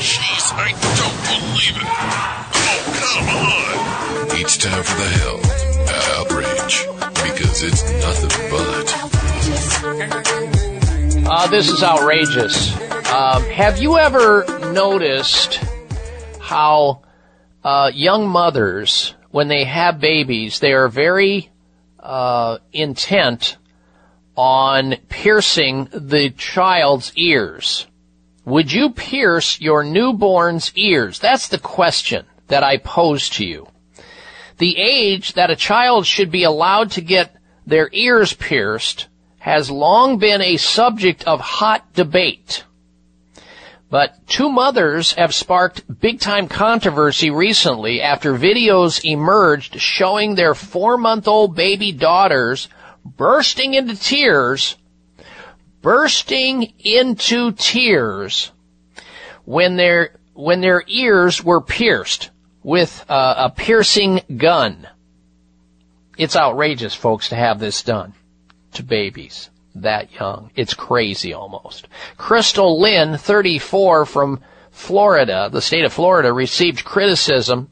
Jeez, 0.00 0.52
I 0.54 0.72
don't 0.96 1.20
believe 1.28 1.76
it. 1.76 1.84
Oh, 1.86 3.04
come 3.04 3.28
on. 3.28 4.40
It's 4.40 4.56
time 4.56 4.82
for 4.82 4.96
the 4.98 5.08
health 5.08 5.49
because 7.60 7.82
it's 7.82 7.92
nothing 8.04 8.30
but. 8.50 8.94
Uh, 11.28 11.46
this 11.48 11.68
is 11.68 11.82
outrageous. 11.82 12.74
Um, 13.10 13.42
have 13.44 13.78
you 13.78 13.98
ever 13.98 14.44
noticed 14.72 15.60
how 16.40 17.02
uh, 17.62 17.90
young 17.94 18.28
mothers, 18.28 19.14
when 19.30 19.48
they 19.48 19.64
have 19.64 20.00
babies, 20.00 20.60
they 20.60 20.72
are 20.72 20.88
very 20.88 21.50
uh, 21.98 22.58
intent 22.72 23.58
on 24.36 24.96
piercing 25.08 25.88
the 25.92 26.30
child's 26.30 27.12
ears? 27.16 27.86
Would 28.44 28.72
you 28.72 28.90
pierce 28.90 29.60
your 29.60 29.84
newborn's 29.84 30.72
ears? 30.76 31.18
That's 31.18 31.48
the 31.48 31.58
question 31.58 32.24
that 32.48 32.62
I 32.64 32.78
pose 32.78 33.28
to 33.30 33.44
you. 33.44 33.68
The 34.58 34.78
age 34.78 35.34
that 35.34 35.50
a 35.50 35.56
child 35.56 36.06
should 36.06 36.30
be 36.30 36.44
allowed 36.44 36.92
to 36.92 37.00
get 37.00 37.36
their 37.66 37.88
ears 37.92 38.32
pierced 38.32 39.08
has 39.38 39.70
long 39.70 40.18
been 40.18 40.42
a 40.42 40.56
subject 40.56 41.24
of 41.24 41.40
hot 41.40 41.92
debate. 41.94 42.64
But 43.90 44.28
two 44.28 44.50
mothers 44.50 45.12
have 45.14 45.34
sparked 45.34 46.00
big 46.00 46.20
time 46.20 46.46
controversy 46.46 47.30
recently 47.30 48.00
after 48.00 48.34
videos 48.34 49.04
emerged 49.04 49.80
showing 49.80 50.34
their 50.34 50.54
four 50.54 50.96
month 50.96 51.26
old 51.26 51.56
baby 51.56 51.90
daughters 51.90 52.68
bursting 53.04 53.74
into 53.74 53.96
tears, 53.96 54.76
bursting 55.82 56.72
into 56.78 57.50
tears 57.52 58.52
when 59.44 59.76
their, 59.76 60.20
when 60.34 60.60
their 60.60 60.84
ears 60.86 61.42
were 61.42 61.60
pierced 61.60 62.30
with 62.62 63.04
uh, 63.08 63.34
a 63.38 63.50
piercing 63.50 64.20
gun. 64.36 64.86
It's 66.20 66.36
outrageous, 66.36 66.94
folks, 66.94 67.30
to 67.30 67.34
have 67.34 67.58
this 67.58 67.82
done 67.82 68.12
to 68.74 68.82
babies 68.82 69.48
that 69.74 70.12
young. 70.12 70.50
It's 70.54 70.74
crazy 70.74 71.32
almost. 71.32 71.88
Crystal 72.18 72.78
Lynn, 72.78 73.16
34 73.16 74.04
from 74.04 74.40
Florida, 74.70 75.48
the 75.50 75.62
state 75.62 75.86
of 75.86 75.94
Florida, 75.94 76.30
received 76.30 76.84
criticism 76.84 77.70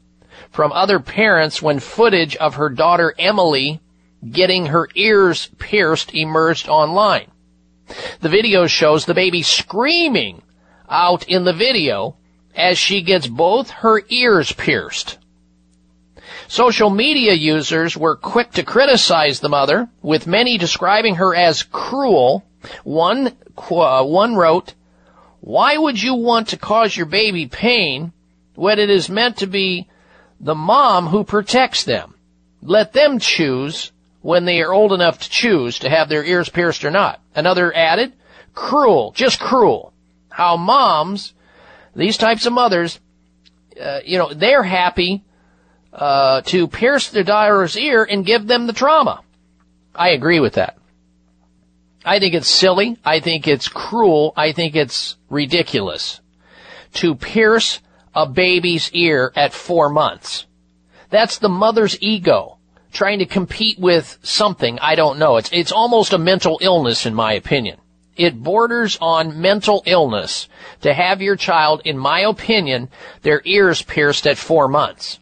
from 0.49 0.71
other 0.71 0.99
parents 0.99 1.61
when 1.61 1.77
footage 1.77 2.35
of 2.37 2.55
her 2.55 2.69
daughter 2.69 3.13
Emily 3.19 3.81
getting 4.27 4.65
her 4.65 4.89
ears 4.95 5.51
pierced 5.59 6.15
emerged 6.15 6.67
online. 6.67 7.29
The 8.21 8.29
video 8.29 8.65
shows 8.65 9.05
the 9.05 9.13
baby 9.13 9.43
screaming 9.43 10.41
out 10.89 11.29
in 11.29 11.43
the 11.43 11.53
video 11.53 12.17
as 12.55 12.79
she 12.79 13.03
gets 13.03 13.27
both 13.27 13.69
her 13.69 14.01
ears 14.09 14.51
pierced. 14.51 15.18
Social 16.49 16.89
media 16.89 17.33
users 17.33 17.95
were 17.95 18.15
quick 18.15 18.53
to 18.53 18.63
criticize 18.63 19.39
the 19.39 19.49
mother, 19.49 19.87
with 20.01 20.25
many 20.25 20.57
describing 20.57 21.15
her 21.15 21.35
as 21.35 21.61
cruel. 21.61 22.43
One, 22.83 23.37
uh, 23.55 24.03
one 24.03 24.35
wrote, 24.35 24.73
why 25.41 25.77
would 25.77 26.01
you 26.01 26.15
want 26.15 26.47
to 26.47 26.57
cause 26.57 26.97
your 26.97 27.05
baby 27.05 27.45
pain 27.45 28.13
when 28.55 28.79
it 28.79 28.89
is 28.89 29.09
meant 29.09 29.37
to 29.37 29.45
be 29.45 29.87
the 30.39 30.55
mom 30.55 31.05
who 31.05 31.23
protects 31.23 31.83
them? 31.83 32.15
Let 32.63 32.93
them 32.93 33.19
choose 33.19 33.91
when 34.23 34.45
they 34.45 34.59
are 34.63 34.73
old 34.73 34.91
enough 34.91 35.19
to 35.19 35.29
choose 35.29 35.77
to 35.79 35.89
have 35.89 36.09
their 36.09 36.25
ears 36.25 36.49
pierced 36.49 36.83
or 36.83 36.89
not. 36.89 37.21
Another 37.35 37.71
added, 37.75 38.13
cruel, 38.55 39.11
just 39.11 39.39
cruel. 39.39 39.93
How 40.29 40.57
moms, 40.57 41.35
these 41.95 42.17
types 42.17 42.47
of 42.47 42.53
mothers, 42.53 42.99
uh, 43.79 43.99
you 44.03 44.17
know, 44.17 44.33
they're 44.33 44.63
happy 44.63 45.23
uh, 45.93 46.41
to 46.41 46.67
pierce 46.67 47.09
the 47.09 47.23
daughter's 47.23 47.77
ear 47.77 48.03
and 48.03 48.25
give 48.25 48.47
them 48.47 48.67
the 48.67 48.73
trauma. 48.73 49.21
I 49.95 50.09
agree 50.09 50.39
with 50.39 50.53
that. 50.53 50.77
I 52.05 52.19
think 52.19 52.33
it's 52.33 52.47
silly. 52.47 52.97
I 53.03 53.19
think 53.19 53.47
it's 53.47 53.67
cruel. 53.67 54.33
I 54.35 54.51
think 54.53 54.75
it's 54.75 55.17
ridiculous 55.29 56.21
to 56.93 57.15
pierce 57.15 57.81
a 58.15 58.25
baby's 58.25 58.91
ear 58.93 59.31
at 59.35 59.53
four 59.53 59.89
months. 59.89 60.45
That's 61.09 61.39
the 61.39 61.49
mother's 61.49 61.97
ego 62.01 62.57
trying 62.91 63.19
to 63.19 63.25
compete 63.25 63.79
with 63.79 64.17
something. 64.23 64.79
I 64.79 64.95
don't 64.95 65.19
know. 65.19 65.37
It's, 65.37 65.49
it's 65.53 65.71
almost 65.71 66.13
a 66.13 66.17
mental 66.17 66.57
illness 66.61 67.05
in 67.05 67.13
my 67.13 67.33
opinion. 67.33 67.77
It 68.15 68.41
borders 68.41 68.97
on 68.99 69.39
mental 69.39 69.83
illness 69.85 70.49
to 70.81 70.93
have 70.93 71.21
your 71.21 71.35
child, 71.35 71.81
in 71.85 71.97
my 71.97 72.21
opinion, 72.21 72.89
their 73.21 73.41
ears 73.45 73.81
pierced 73.81 74.27
at 74.27 74.37
four 74.37 74.67
months. 74.67 75.19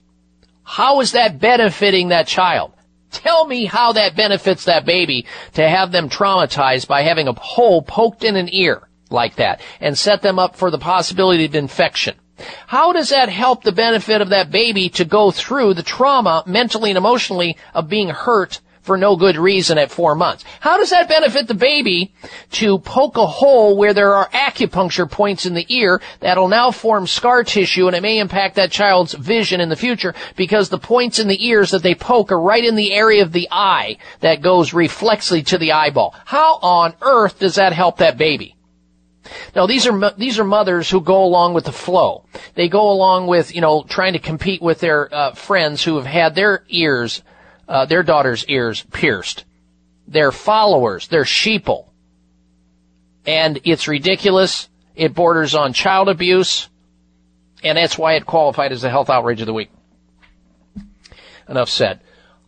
How 0.70 1.00
is 1.00 1.14
that 1.14 1.40
benefiting 1.40 2.10
that 2.10 2.28
child? 2.28 2.74
Tell 3.10 3.48
me 3.48 3.64
how 3.64 3.94
that 3.94 4.18
benefits 4.18 4.66
that 4.66 4.86
baby 4.86 5.26
to 5.54 5.68
have 5.68 5.94
them 5.94 6.10
traumatized 6.10 6.90
by 6.90 7.04
having 7.04 7.30
a 7.30 7.34
hole 7.34 7.82
poked 7.82 8.26
in 8.26 8.36
an 8.36 8.50
ear 8.52 8.90
like 9.10 9.38
that 9.38 9.62
and 9.80 9.98
set 9.98 10.22
them 10.22 10.38
up 10.38 10.58
for 10.58 10.70
the 10.70 10.78
possibility 10.78 11.46
of 11.46 11.56
infection. 11.56 12.16
How 12.68 12.92
does 12.92 13.10
that 13.10 13.30
help 13.30 13.64
the 13.64 13.72
benefit 13.72 14.22
of 14.22 14.28
that 14.30 14.52
baby 14.52 14.90
to 14.90 15.06
go 15.06 15.32
through 15.32 15.74
the 15.74 15.84
trauma 15.84 16.44
mentally 16.46 16.92
and 16.92 16.98
emotionally 16.98 17.56
of 17.74 17.88
being 17.88 18.10
hurt 18.10 18.60
for 18.88 18.98
no 18.98 19.18
good 19.18 19.36
reason 19.36 19.78
at 19.78 19.92
four 19.92 20.16
months. 20.16 20.46
How 20.62 20.78
does 20.78 20.92
that 20.92 21.10
benefit 21.10 21.48
the 21.48 21.54
baby 21.54 22.14
to 22.54 22.80
poke 22.80 23.18
a 23.18 23.28
hole 23.28 23.76
where 23.78 23.94
there 23.94 24.14
are 24.14 24.30
acupuncture 24.30 25.12
points 25.12 25.46
in 25.46 25.54
the 25.54 25.66
ear 25.68 26.02
that'll 26.22 26.48
now 26.48 26.72
form 26.72 27.06
scar 27.06 27.44
tissue 27.44 27.88
and 27.88 27.96
it 27.96 28.02
may 28.02 28.18
impact 28.18 28.56
that 28.56 28.72
child's 28.72 29.14
vision 29.14 29.60
in 29.60 29.68
the 29.68 29.76
future 29.76 30.16
because 30.38 30.70
the 30.70 30.78
points 30.80 31.20
in 31.20 31.28
the 31.28 31.46
ears 31.46 31.72
that 31.72 31.84
they 31.84 31.94
poke 31.94 32.32
are 32.32 32.40
right 32.40 32.64
in 32.64 32.76
the 32.76 32.94
area 32.94 33.22
of 33.22 33.34
the 33.34 33.50
eye 33.52 33.98
that 34.22 34.42
goes 34.42 34.72
reflexly 34.72 35.46
to 35.46 35.58
the 35.58 35.74
eyeball. 35.74 36.16
How 36.24 36.56
on 36.62 36.94
earth 37.02 37.40
does 37.40 37.56
that 37.56 37.74
help 37.74 37.98
that 37.98 38.18
baby? 38.18 38.56
Now 39.54 39.68
these 39.68 39.86
are 39.86 40.12
these 40.12 40.40
are 40.40 40.46
mothers 40.46 40.90
who 40.90 41.02
go 41.02 41.26
along 41.26 41.54
with 41.54 41.66
the 41.66 41.74
flow. 41.74 42.24
They 42.56 42.70
go 42.70 42.90
along 42.90 43.28
with 43.28 43.54
you 43.54 43.60
know 43.60 43.84
trying 43.84 44.14
to 44.14 44.20
compete 44.20 44.62
with 44.62 44.80
their 44.80 45.14
uh, 45.14 45.34
friends 45.34 45.84
who 45.84 45.98
have 45.98 46.06
had 46.06 46.36
their 46.36 46.64
ears 46.70 47.22
uh, 47.68 47.86
their 47.86 48.04
daughter's 48.04 48.46
ears 48.46 48.84
pierced. 48.92 49.46
They're 50.08 50.32
followers. 50.32 51.08
They're 51.08 51.24
sheeple. 51.24 51.86
And 53.26 53.60
it's 53.66 53.88
ridiculous. 53.88 54.70
It 54.96 55.14
borders 55.14 55.54
on 55.54 55.74
child 55.74 56.08
abuse. 56.08 56.70
And 57.64 57.78
that's 57.78 57.98
why 57.98 58.14
it 58.14 58.26
qualified 58.26 58.72
as 58.72 58.82
the 58.82 58.90
health 58.90 59.10
outrage 59.10 59.42
of 59.42 59.48
the 59.48 59.54
week. 59.54 59.70
Enough 61.50 61.70
said. 61.70 62.00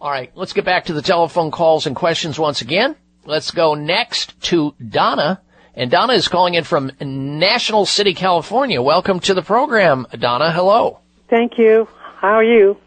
All 0.01 0.09
right, 0.09 0.31
let's 0.35 0.53
get 0.53 0.63
back 0.63 0.85
to 0.85 0.93
the 0.93 1.01
telephone 1.01 1.51
calls 1.51 1.85
and 1.85 1.95
questions 1.95 2.39
once 2.39 2.61
again. 2.61 2.95
Let's 3.25 3.51
go 3.51 3.73
next 3.75 4.39
to 4.43 4.73
Donna 4.79 5.41
And 5.75 5.91
Donna 5.91 6.13
is 6.13 6.27
calling 6.27 6.55
in 6.55 6.63
from 6.63 6.91
National 6.99 7.85
City, 7.85 8.13
California. 8.13 8.81
Welcome 8.81 9.19
to 9.21 9.33
the 9.33 9.41
program, 9.41 10.07
Donna. 10.17 10.51
Hello. 10.51 10.99
Thank 11.29 11.57
you. 11.57 11.87
How 12.17 12.33
are 12.35 12.43
you? 12.43 12.77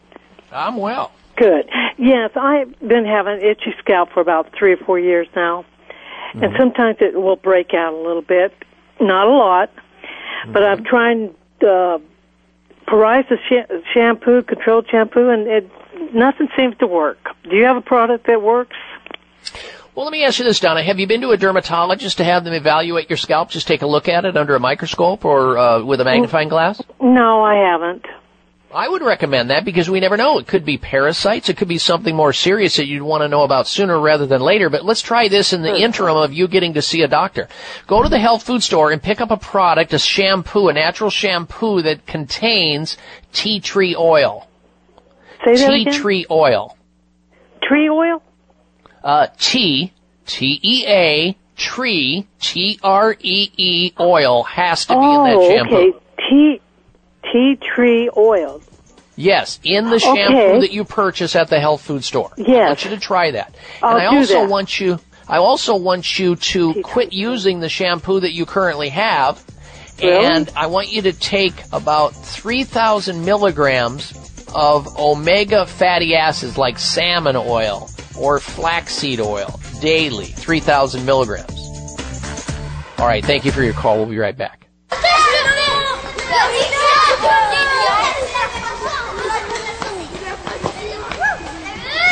I'm 0.50 0.76
well. 0.76 1.12
Good. 1.36 1.68
Yes, 1.98 2.30
I've 2.36 2.78
been 2.80 3.04
having 3.04 3.40
itchy 3.40 3.74
scalp 3.78 4.10
for 4.12 4.20
about 4.20 4.50
three 4.58 4.72
or 4.72 4.76
four 4.78 4.98
years 4.98 5.26
now. 5.34 5.64
And 6.34 6.42
Mm-hmm. 6.44 6.56
sometimes 6.58 6.96
it 7.00 7.14
will 7.14 7.36
break 7.36 7.74
out 7.74 7.92
a 7.92 7.96
little 7.96 8.22
bit. 8.22 8.54
Not 9.00 9.26
a 9.26 9.30
lot. 9.30 9.70
But 10.46 10.62
Mm-hmm. 10.62 10.72
I've 10.72 10.84
tried 10.84 11.34
uh, 11.62 11.98
Parisis 12.86 13.38
sh- 13.48 13.92
shampoo, 13.94 14.42
controlled 14.42 14.88
shampoo, 14.90 15.28
and 15.28 15.46
it 15.46 15.70
nothing 16.14 16.48
seems 16.56 16.76
to 16.78 16.86
work. 16.86 17.18
Do 17.48 17.54
you 17.56 17.64
have 17.64 17.76
a 17.76 17.80
product 17.82 18.26
that 18.26 18.42
works? 18.42 18.76
Well, 19.94 20.06
let 20.06 20.12
me 20.12 20.24
ask 20.24 20.38
you 20.38 20.44
this, 20.46 20.58
Donna. 20.60 20.82
Have 20.82 20.98
you 20.98 21.06
been 21.06 21.20
to 21.20 21.30
a 21.30 21.36
dermatologist 21.36 22.16
to 22.16 22.24
have 22.24 22.44
them 22.44 22.54
evaluate 22.54 23.10
your 23.10 23.18
scalp? 23.18 23.50
Just 23.50 23.66
take 23.66 23.82
a 23.82 23.86
look 23.86 24.08
at 24.08 24.24
it 24.24 24.36
under 24.36 24.54
a 24.56 24.60
microscope 24.60 25.24
or 25.26 25.58
uh, 25.58 25.82
with 25.84 26.00
a 26.00 26.04
magnifying 26.04 26.48
glass? 26.48 26.80
No, 27.00 27.42
I 27.42 27.56
haven't. 27.56 28.06
I 28.74 28.88
would 28.88 29.02
recommend 29.02 29.50
that 29.50 29.64
because 29.64 29.90
we 29.90 30.00
never 30.00 30.16
know. 30.16 30.38
It 30.38 30.46
could 30.46 30.64
be 30.64 30.78
parasites. 30.78 31.48
It 31.48 31.56
could 31.56 31.68
be 31.68 31.78
something 31.78 32.14
more 32.14 32.32
serious 32.32 32.76
that 32.76 32.86
you'd 32.86 33.02
want 33.02 33.22
to 33.22 33.28
know 33.28 33.42
about 33.42 33.66
sooner 33.66 34.00
rather 34.00 34.26
than 34.26 34.40
later. 34.40 34.70
But 34.70 34.84
let's 34.84 35.02
try 35.02 35.28
this 35.28 35.52
in 35.52 35.62
the 35.62 35.76
interim 35.76 36.16
of 36.16 36.32
you 36.32 36.48
getting 36.48 36.74
to 36.74 36.82
see 36.82 37.02
a 37.02 37.08
doctor. 37.08 37.48
Go 37.86 38.02
to 38.02 38.08
the 38.08 38.18
health 38.18 38.44
food 38.44 38.62
store 38.62 38.90
and 38.90 39.02
pick 39.02 39.20
up 39.20 39.30
a 39.30 39.36
product, 39.36 39.92
a 39.92 39.98
shampoo, 39.98 40.68
a 40.68 40.72
natural 40.72 41.10
shampoo 41.10 41.82
that 41.82 42.06
contains 42.06 42.96
tea 43.32 43.60
tree 43.60 43.94
oil. 43.94 44.48
Say 45.44 45.56
that 45.56 45.70
tea 45.70 45.82
again? 45.82 46.00
tree 46.00 46.26
oil. 46.30 46.76
Tree 47.62 47.88
oil? 47.88 48.22
Uh, 49.04 49.26
tea, 49.38 49.92
T-E-A, 50.26 51.36
tree, 51.56 52.26
T-R-E-E 52.40 53.92
oil 53.98 54.42
has 54.44 54.86
to 54.86 54.94
be 54.94 55.00
in 55.00 55.24
that 55.24 55.36
oh, 55.36 55.48
shampoo. 55.48 55.76
okay. 55.76 55.98
Tea 56.30 56.60
tea 57.30 57.56
tree 57.74 58.08
oil. 58.16 58.60
Yes, 59.16 59.60
in 59.62 59.90
the 59.90 59.96
Okay. 59.96 60.14
shampoo 60.16 60.60
that 60.60 60.72
you 60.72 60.84
purchase 60.84 61.36
at 61.36 61.48
the 61.48 61.60
health 61.60 61.82
food 61.82 62.02
store. 62.02 62.30
Yes. 62.36 62.48
I 62.48 62.52
Yes. 62.52 62.66
want 62.68 62.84
you 62.84 62.90
to 62.90 62.98
try 62.98 63.30
that. 63.32 63.54
I'll 63.82 63.96
and 63.96 64.06
I 64.06 64.10
do 64.10 64.16
also 64.18 64.40
that. 64.40 64.48
want 64.48 64.80
you 64.80 64.98
I 65.28 65.36
also 65.38 65.76
want 65.76 66.18
you 66.18 66.34
to 66.36 66.74
quit 66.82 67.12
using 67.12 67.60
the 67.60 67.68
shampoo 67.68 68.20
that 68.20 68.32
you 68.32 68.44
currently 68.44 68.88
have. 68.88 69.42
Really? 70.02 70.24
And 70.26 70.50
I 70.56 70.66
want 70.66 70.88
you 70.92 71.00
to 71.02 71.12
take 71.12 71.54
about 71.72 72.12
3,000 72.14 73.24
milligrams 73.24 74.12
of 74.54 74.98
omega 74.98 75.64
fatty 75.64 76.16
acids 76.16 76.58
like 76.58 76.78
salmon 76.78 77.36
oil 77.36 77.88
or 78.18 78.40
flaxseed 78.40 79.20
oil 79.20 79.60
daily. 79.80 80.26
3,000 80.26 81.06
milligrams. 81.06 81.60
All 82.98 83.06
right, 83.06 83.24
thank 83.24 83.44
you 83.44 83.52
for 83.52 83.62
your 83.62 83.74
call. 83.74 83.96
We'll 83.98 84.06
be 84.06 84.18
right 84.18 84.36
back. 84.36 84.66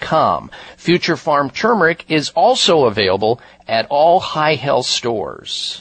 com. 0.00 0.50
Future 0.76 1.16
Pharm 1.16 1.52
Turmeric 1.52 2.04
is 2.08 2.30
also 2.30 2.84
available 2.84 3.40
at 3.68 3.86
all 3.90 4.20
high 4.20 4.54
health 4.54 4.86
stores. 4.86 5.80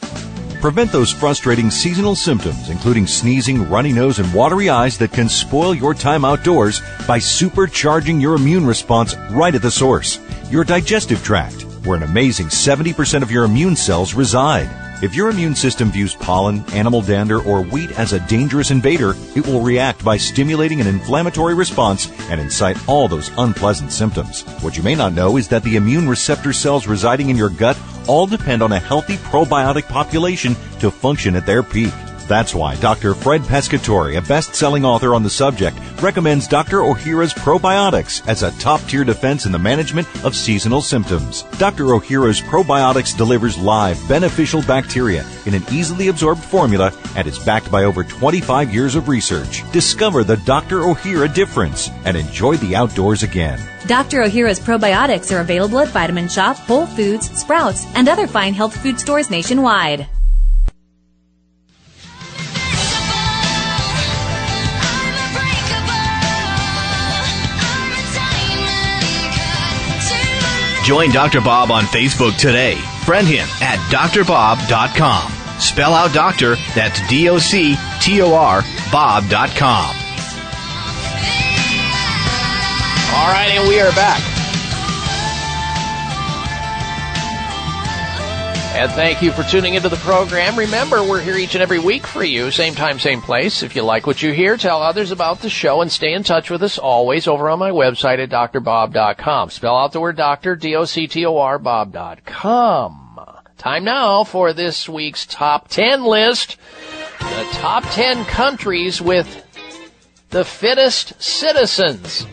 Prevent 0.61 0.91
those 0.91 1.11
frustrating 1.11 1.71
seasonal 1.71 2.13
symptoms, 2.15 2.69
including 2.69 3.07
sneezing, 3.07 3.67
runny 3.67 3.91
nose, 3.91 4.19
and 4.19 4.31
watery 4.31 4.69
eyes 4.69 4.95
that 4.99 5.11
can 5.11 5.27
spoil 5.27 5.73
your 5.73 5.95
time 5.95 6.23
outdoors 6.23 6.81
by 7.07 7.17
supercharging 7.17 8.21
your 8.21 8.35
immune 8.35 8.67
response 8.67 9.15
right 9.31 9.55
at 9.55 9.63
the 9.63 9.71
source, 9.71 10.19
your 10.51 10.63
digestive 10.63 11.23
tract, 11.23 11.63
where 11.83 11.97
an 11.97 12.03
amazing 12.03 12.47
70% 12.47 13.23
of 13.23 13.31
your 13.31 13.45
immune 13.45 13.75
cells 13.75 14.13
reside. 14.13 14.90
If 15.01 15.15
your 15.15 15.31
immune 15.31 15.55
system 15.55 15.91
views 15.91 16.13
pollen, 16.13 16.63
animal 16.73 17.01
dander, 17.01 17.41
or 17.41 17.63
wheat 17.63 17.97
as 17.97 18.13
a 18.13 18.19
dangerous 18.27 18.69
invader, 18.69 19.15
it 19.35 19.47
will 19.47 19.61
react 19.61 20.05
by 20.05 20.17
stimulating 20.17 20.79
an 20.79 20.85
inflammatory 20.85 21.55
response 21.55 22.11
and 22.29 22.39
incite 22.39 22.77
all 22.87 23.07
those 23.07 23.31
unpleasant 23.35 23.91
symptoms. 23.91 24.43
What 24.61 24.77
you 24.77 24.83
may 24.83 24.93
not 24.93 25.13
know 25.13 25.37
is 25.37 25.47
that 25.47 25.63
the 25.63 25.75
immune 25.75 26.07
receptor 26.07 26.53
cells 26.53 26.85
residing 26.85 27.31
in 27.31 27.35
your 27.35 27.49
gut 27.49 27.79
all 28.07 28.27
depend 28.27 28.61
on 28.61 28.73
a 28.73 28.79
healthy 28.79 29.17
probiotic 29.17 29.87
population 29.87 30.55
to 30.81 30.91
function 30.91 31.35
at 31.35 31.47
their 31.47 31.63
peak. 31.63 31.93
That's 32.27 32.55
why 32.55 32.75
Dr. 32.75 33.13
Fred 33.13 33.41
Pescatore, 33.41 34.17
a 34.17 34.21
best-selling 34.21 34.85
author 34.85 35.13
on 35.13 35.23
the 35.23 35.29
subject, 35.29 35.77
recommends 36.01 36.47
Dr. 36.47 36.79
Ohhira's 36.79 37.33
probiotics 37.33 38.27
as 38.27 38.43
a 38.43 38.51
top-tier 38.59 39.03
defense 39.03 39.45
in 39.45 39.51
the 39.51 39.59
management 39.59 40.07
of 40.23 40.35
seasonal 40.35 40.81
symptoms. 40.81 41.43
Dr. 41.57 41.85
Ohhira's 41.85 42.41
probiotics 42.41 43.15
delivers 43.15 43.57
live, 43.57 43.99
beneficial 44.07 44.61
bacteria 44.63 45.25
in 45.45 45.53
an 45.53 45.63
easily 45.71 46.07
absorbed 46.07 46.43
formula 46.43 46.93
and 47.15 47.27
is 47.27 47.39
backed 47.39 47.71
by 47.71 47.83
over 47.83 48.03
25 48.03 48.73
years 48.73 48.95
of 48.95 49.07
research. 49.07 49.63
Discover 49.71 50.23
the 50.23 50.37
Dr. 50.37 50.81
Ohhira 50.81 51.33
difference 51.33 51.89
and 52.05 52.15
enjoy 52.15 52.57
the 52.57 52.75
outdoors 52.75 53.23
again. 53.23 53.59
Dr. 53.87 54.21
Ohhira's 54.23 54.59
probiotics 54.59 55.35
are 55.35 55.41
available 55.41 55.79
at 55.79 55.89
Vitamin 55.89 56.27
Shoppe, 56.27 56.57
Whole 56.57 56.85
Foods, 56.85 57.29
Sprouts, 57.37 57.85
and 57.95 58.07
other 58.07 58.27
fine 58.27 58.53
health 58.53 58.75
food 58.81 58.99
stores 58.99 59.29
nationwide. 59.29 60.07
Join 70.91 71.09
Dr. 71.09 71.39
Bob 71.39 71.71
on 71.71 71.83
Facebook 71.83 72.35
today. 72.35 72.75
Friend 73.05 73.25
him 73.25 73.47
at 73.61 73.79
doctorbob.com. 73.89 75.31
Spell 75.57 75.93
out 75.93 76.13
doctor, 76.13 76.57
that's 76.75 76.99
D 77.07 77.29
O 77.29 77.37
C 77.37 77.77
T 78.01 78.21
O 78.21 78.33
R, 78.33 78.61
Bob.com. 78.91 79.95
All 83.15 83.31
right, 83.31 83.51
and 83.53 83.69
we 83.69 83.79
are 83.79 83.91
back. 83.93 84.30
And 88.81 88.91
thank 88.93 89.21
you 89.21 89.31
for 89.31 89.43
tuning 89.43 89.75
into 89.75 89.89
the 89.89 89.95
program. 89.97 90.57
Remember, 90.57 91.03
we're 91.03 91.21
here 91.21 91.37
each 91.37 91.53
and 91.53 91.61
every 91.61 91.77
week 91.77 92.07
for 92.07 92.23
you, 92.23 92.49
same 92.49 92.73
time, 92.73 92.97
same 92.97 93.21
place. 93.21 93.61
If 93.61 93.75
you 93.75 93.83
like 93.83 94.07
what 94.07 94.23
you 94.23 94.31
hear, 94.31 94.57
tell 94.57 94.81
others 94.81 95.11
about 95.11 95.41
the 95.41 95.51
show 95.51 95.81
and 95.81 95.91
stay 95.91 96.13
in 96.13 96.23
touch 96.23 96.49
with 96.49 96.63
us 96.63 96.79
always 96.79 97.27
over 97.27 97.47
on 97.51 97.59
my 97.59 97.69
website 97.69 98.17
at 98.17 98.31
doctorbob.com. 98.31 99.51
Spell 99.51 99.77
out 99.77 99.91
the 99.91 100.01
word 100.01 100.17
doctor, 100.17 100.55
D-O-C-T-O-R, 100.55 101.59
bob.com. 101.59 103.19
Time 103.59 103.83
now 103.83 104.23
for 104.23 104.51
this 104.51 104.89
week's 104.89 105.27
top 105.27 105.67
10 105.67 106.03
list. 106.03 106.57
The 107.19 107.47
top 107.51 107.83
10 107.83 108.25
countries 108.25 108.99
with 108.99 109.45
the 110.31 110.43
fittest 110.43 111.21
citizens. 111.21 112.25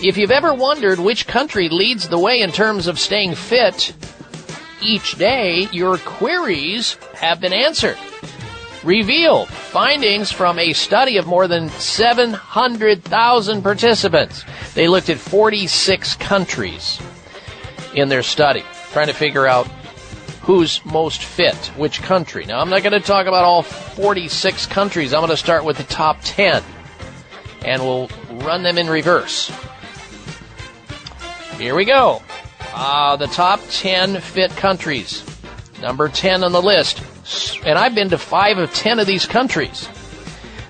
If 0.00 0.16
you've 0.16 0.30
ever 0.30 0.54
wondered 0.54 1.00
which 1.00 1.26
country 1.26 1.68
leads 1.68 2.08
the 2.08 2.20
way 2.20 2.38
in 2.38 2.52
terms 2.52 2.86
of 2.86 3.00
staying 3.00 3.34
fit 3.34 3.92
each 4.82 5.16
day, 5.16 5.68
your 5.72 5.98
queries 5.98 6.94
have 7.14 7.40
been 7.40 7.52
answered. 7.52 7.96
Revealed 8.82 9.48
findings 9.48 10.32
from 10.32 10.58
a 10.58 10.72
study 10.72 11.16
of 11.16 11.26
more 11.26 11.46
than 11.46 11.68
700,000 11.70 13.62
participants. 13.62 14.44
They 14.74 14.88
looked 14.88 15.08
at 15.08 15.18
46 15.18 16.16
countries 16.16 17.00
in 17.94 18.08
their 18.08 18.22
study, 18.22 18.64
trying 18.92 19.06
to 19.06 19.12
figure 19.12 19.46
out 19.46 19.68
who's 20.42 20.84
most 20.84 21.22
fit, 21.22 21.56
which 21.76 22.02
country. 22.02 22.44
Now, 22.44 22.60
I'm 22.60 22.70
not 22.70 22.82
going 22.82 22.92
to 22.92 23.00
talk 23.00 23.26
about 23.26 23.44
all 23.44 23.62
46 23.62 24.66
countries. 24.66 25.14
I'm 25.14 25.20
going 25.20 25.30
to 25.30 25.36
start 25.36 25.64
with 25.64 25.76
the 25.76 25.84
top 25.84 26.18
10, 26.24 26.62
and 27.64 27.82
we'll 27.82 28.10
run 28.30 28.64
them 28.64 28.78
in 28.78 28.88
reverse. 28.88 29.52
Here 31.56 31.76
we 31.76 31.84
go. 31.84 32.20
Uh, 32.74 33.16
the 33.16 33.26
top 33.26 33.60
10 33.70 34.20
fit 34.20 34.50
countries. 34.52 35.24
Number 35.80 36.08
10 36.08 36.44
on 36.44 36.52
the 36.52 36.62
list. 36.62 37.02
And 37.64 37.78
I've 37.78 37.94
been 37.94 38.10
to 38.10 38.18
five 38.18 38.58
of 38.58 38.72
10 38.72 38.98
of 38.98 39.06
these 39.06 39.26
countries. 39.26 39.88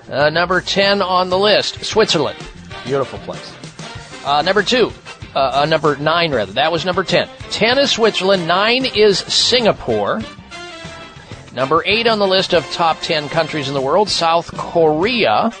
Uh, 0.09 0.29
number 0.29 0.61
10 0.61 1.01
on 1.01 1.29
the 1.29 1.39
list, 1.39 1.83
Switzerland. 1.85 2.37
Beautiful 2.83 3.19
place. 3.19 3.53
Uh, 4.25 4.41
number 4.41 4.63
two, 4.63 4.91
uh, 5.35 5.61
uh, 5.61 5.65
number 5.65 5.95
nine 5.97 6.31
rather. 6.31 6.53
That 6.53 6.71
was 6.71 6.85
number 6.85 7.03
10. 7.03 7.27
10 7.51 7.79
is 7.79 7.91
Switzerland. 7.91 8.47
Nine 8.47 8.85
is 8.85 9.19
Singapore. 9.19 10.21
Number 11.53 11.83
eight 11.85 12.07
on 12.07 12.19
the 12.19 12.27
list 12.27 12.53
of 12.53 12.65
top 12.71 12.99
10 13.01 13.29
countries 13.29 13.67
in 13.67 13.73
the 13.73 13.81
world, 13.81 14.09
South 14.09 14.55
Korea. 14.57 15.51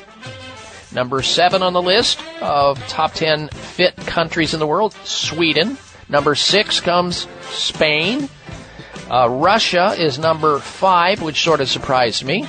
Number 0.91 1.21
seven 1.21 1.61
on 1.61 1.73
the 1.73 1.81
list 1.81 2.19
of 2.41 2.79
top 2.87 3.13
10 3.13 3.49
fit 3.49 3.95
countries 3.97 4.53
in 4.53 4.59
the 4.59 4.67
world, 4.67 4.93
Sweden. 5.03 5.77
Number 6.09 6.35
six 6.35 6.79
comes 6.79 7.27
Spain. 7.49 8.29
Uh, 9.09 9.29
Russia 9.29 9.95
is 9.97 10.17
number 10.17 10.59
five, 10.59 11.21
which 11.21 11.43
sort 11.43 11.61
of 11.61 11.69
surprised 11.69 12.23
me. 12.23 12.47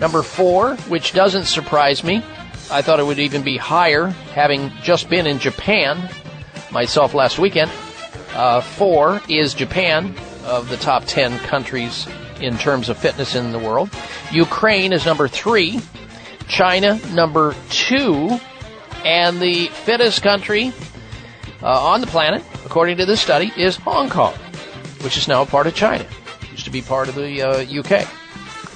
Number 0.00 0.22
four, 0.22 0.76
which 0.88 1.12
doesn't 1.12 1.44
surprise 1.44 2.04
me. 2.04 2.22
I 2.70 2.82
thought 2.82 3.00
it 3.00 3.06
would 3.06 3.18
even 3.18 3.42
be 3.42 3.56
higher, 3.56 4.08
having 4.34 4.72
just 4.82 5.08
been 5.08 5.26
in 5.26 5.38
Japan 5.38 6.10
myself 6.70 7.14
last 7.14 7.38
weekend. 7.38 7.70
Uh, 8.34 8.60
four 8.60 9.20
is 9.28 9.54
Japan 9.54 10.14
of 10.44 10.68
the 10.68 10.76
top 10.76 11.04
10 11.06 11.38
countries 11.40 12.06
in 12.40 12.58
terms 12.58 12.88
of 12.88 12.98
fitness 12.98 13.34
in 13.34 13.52
the 13.52 13.58
world. 13.58 13.90
Ukraine 14.32 14.92
is 14.92 15.06
number 15.06 15.28
three. 15.28 15.80
China, 16.48 17.00
number 17.12 17.54
two. 17.70 18.38
And 19.04 19.40
the 19.40 19.68
fittest 19.68 20.22
country 20.22 20.72
on 21.70 22.00
the 22.00 22.06
planet, 22.06 22.44
according 22.64 22.96
to 22.98 23.06
this 23.06 23.20
study, 23.20 23.52
is 23.56 23.76
Hong 23.76 24.08
Kong, 24.08 24.34
which 25.02 25.16
is 25.16 25.28
now 25.28 25.42
a 25.42 25.46
part 25.46 25.66
of 25.66 25.74
China. 25.74 26.06
Used 26.50 26.64
to 26.64 26.70
be 26.70 26.82
part 26.82 27.08
of 27.08 27.14
the 27.14 27.42
uh, 27.42 27.80
UK. 27.80 28.08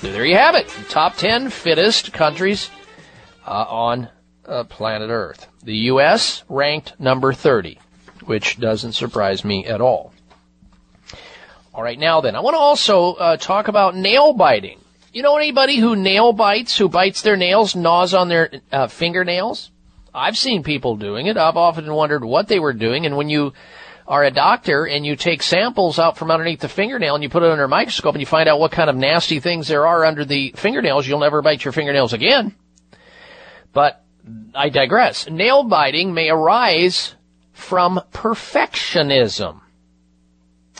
So 0.00 0.10
there 0.10 0.24
you 0.24 0.36
have 0.36 0.54
it. 0.54 0.68
Top 0.88 1.16
10 1.16 1.50
fittest 1.50 2.12
countries 2.12 2.70
uh, 3.46 3.64
on 3.68 4.08
uh, 4.46 4.64
planet 4.64 5.10
Earth. 5.10 5.46
The 5.62 5.76
U.S. 5.76 6.42
ranked 6.48 6.98
number 6.98 7.32
30, 7.32 7.78
which 8.24 8.58
doesn't 8.58 8.92
surprise 8.92 9.44
me 9.44 9.66
at 9.66 9.80
all. 9.80 10.12
All 11.72 11.82
right, 11.82 11.98
now 11.98 12.20
then, 12.20 12.34
I 12.34 12.40
want 12.40 12.54
to 12.54 12.58
also 12.58 13.12
uh, 13.14 13.36
talk 13.36 13.68
about 13.68 13.94
nail 13.94 14.32
biting. 14.32 14.80
You 15.12 15.22
know 15.22 15.36
anybody 15.36 15.76
who 15.76 15.96
nail 15.96 16.32
bites, 16.32 16.76
who 16.76 16.88
bites 16.88 17.22
their 17.22 17.36
nails, 17.36 17.76
gnaws 17.76 18.14
on 18.14 18.28
their 18.28 18.50
uh, 18.72 18.86
fingernails? 18.86 19.70
I've 20.14 20.36
seen 20.36 20.62
people 20.62 20.96
doing 20.96 21.26
it. 21.26 21.36
I've 21.36 21.56
often 21.56 21.92
wondered 21.92 22.24
what 22.24 22.48
they 22.48 22.58
were 22.58 22.72
doing. 22.72 23.06
And 23.06 23.16
when 23.16 23.28
you 23.28 23.52
are 24.06 24.24
a 24.24 24.30
doctor 24.30 24.86
and 24.86 25.06
you 25.06 25.14
take 25.14 25.42
samples 25.42 25.98
out 25.98 26.18
from 26.18 26.30
underneath 26.30 26.60
the 26.60 26.68
fingernail 26.68 27.14
and 27.14 27.22
you 27.22 27.30
put 27.30 27.44
it 27.44 27.50
under 27.50 27.64
a 27.64 27.68
microscope 27.68 28.14
and 28.14 28.20
you 28.20 28.26
find 28.26 28.48
out 28.48 28.58
what 28.58 28.72
kind 28.72 28.90
of 28.90 28.96
nasty 28.96 29.38
things 29.38 29.68
there 29.68 29.86
are 29.86 30.04
under 30.04 30.24
the 30.24 30.52
fingernails, 30.56 31.06
you'll 31.06 31.20
never 31.20 31.42
bite 31.42 31.64
your 31.64 31.72
fingernails 31.72 32.12
again. 32.12 32.54
But 33.72 34.04
I 34.54 34.68
digress. 34.68 35.30
Nail 35.30 35.62
biting 35.62 36.12
may 36.12 36.28
arise 36.28 37.14
from 37.52 38.00
perfectionism. 38.12 39.60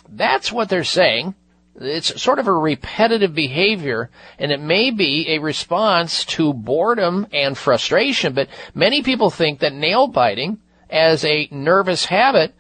That's 0.09 0.50
what 0.50 0.68
they're 0.68 0.83
saying. 0.83 1.34
It's 1.81 2.20
sort 2.20 2.39
of 2.39 2.47
a 2.47 2.52
repetitive 2.52 3.34
behavior 3.34 4.10
and 4.39 4.52
it 4.52 4.60
may 4.60 4.91
be 4.91 5.31
a 5.31 5.39
response 5.39 6.25
to 6.26 6.52
boredom 6.52 7.26
and 7.33 7.57
frustration, 7.57 8.34
but 8.34 8.49
many 8.75 9.02
people 9.02 9.31
think 9.31 9.60
that 9.60 9.73
nail 9.73 10.07
biting 10.07 10.59
as 10.91 11.25
a 11.25 11.49
nervous 11.50 12.05
habit, 12.05 12.55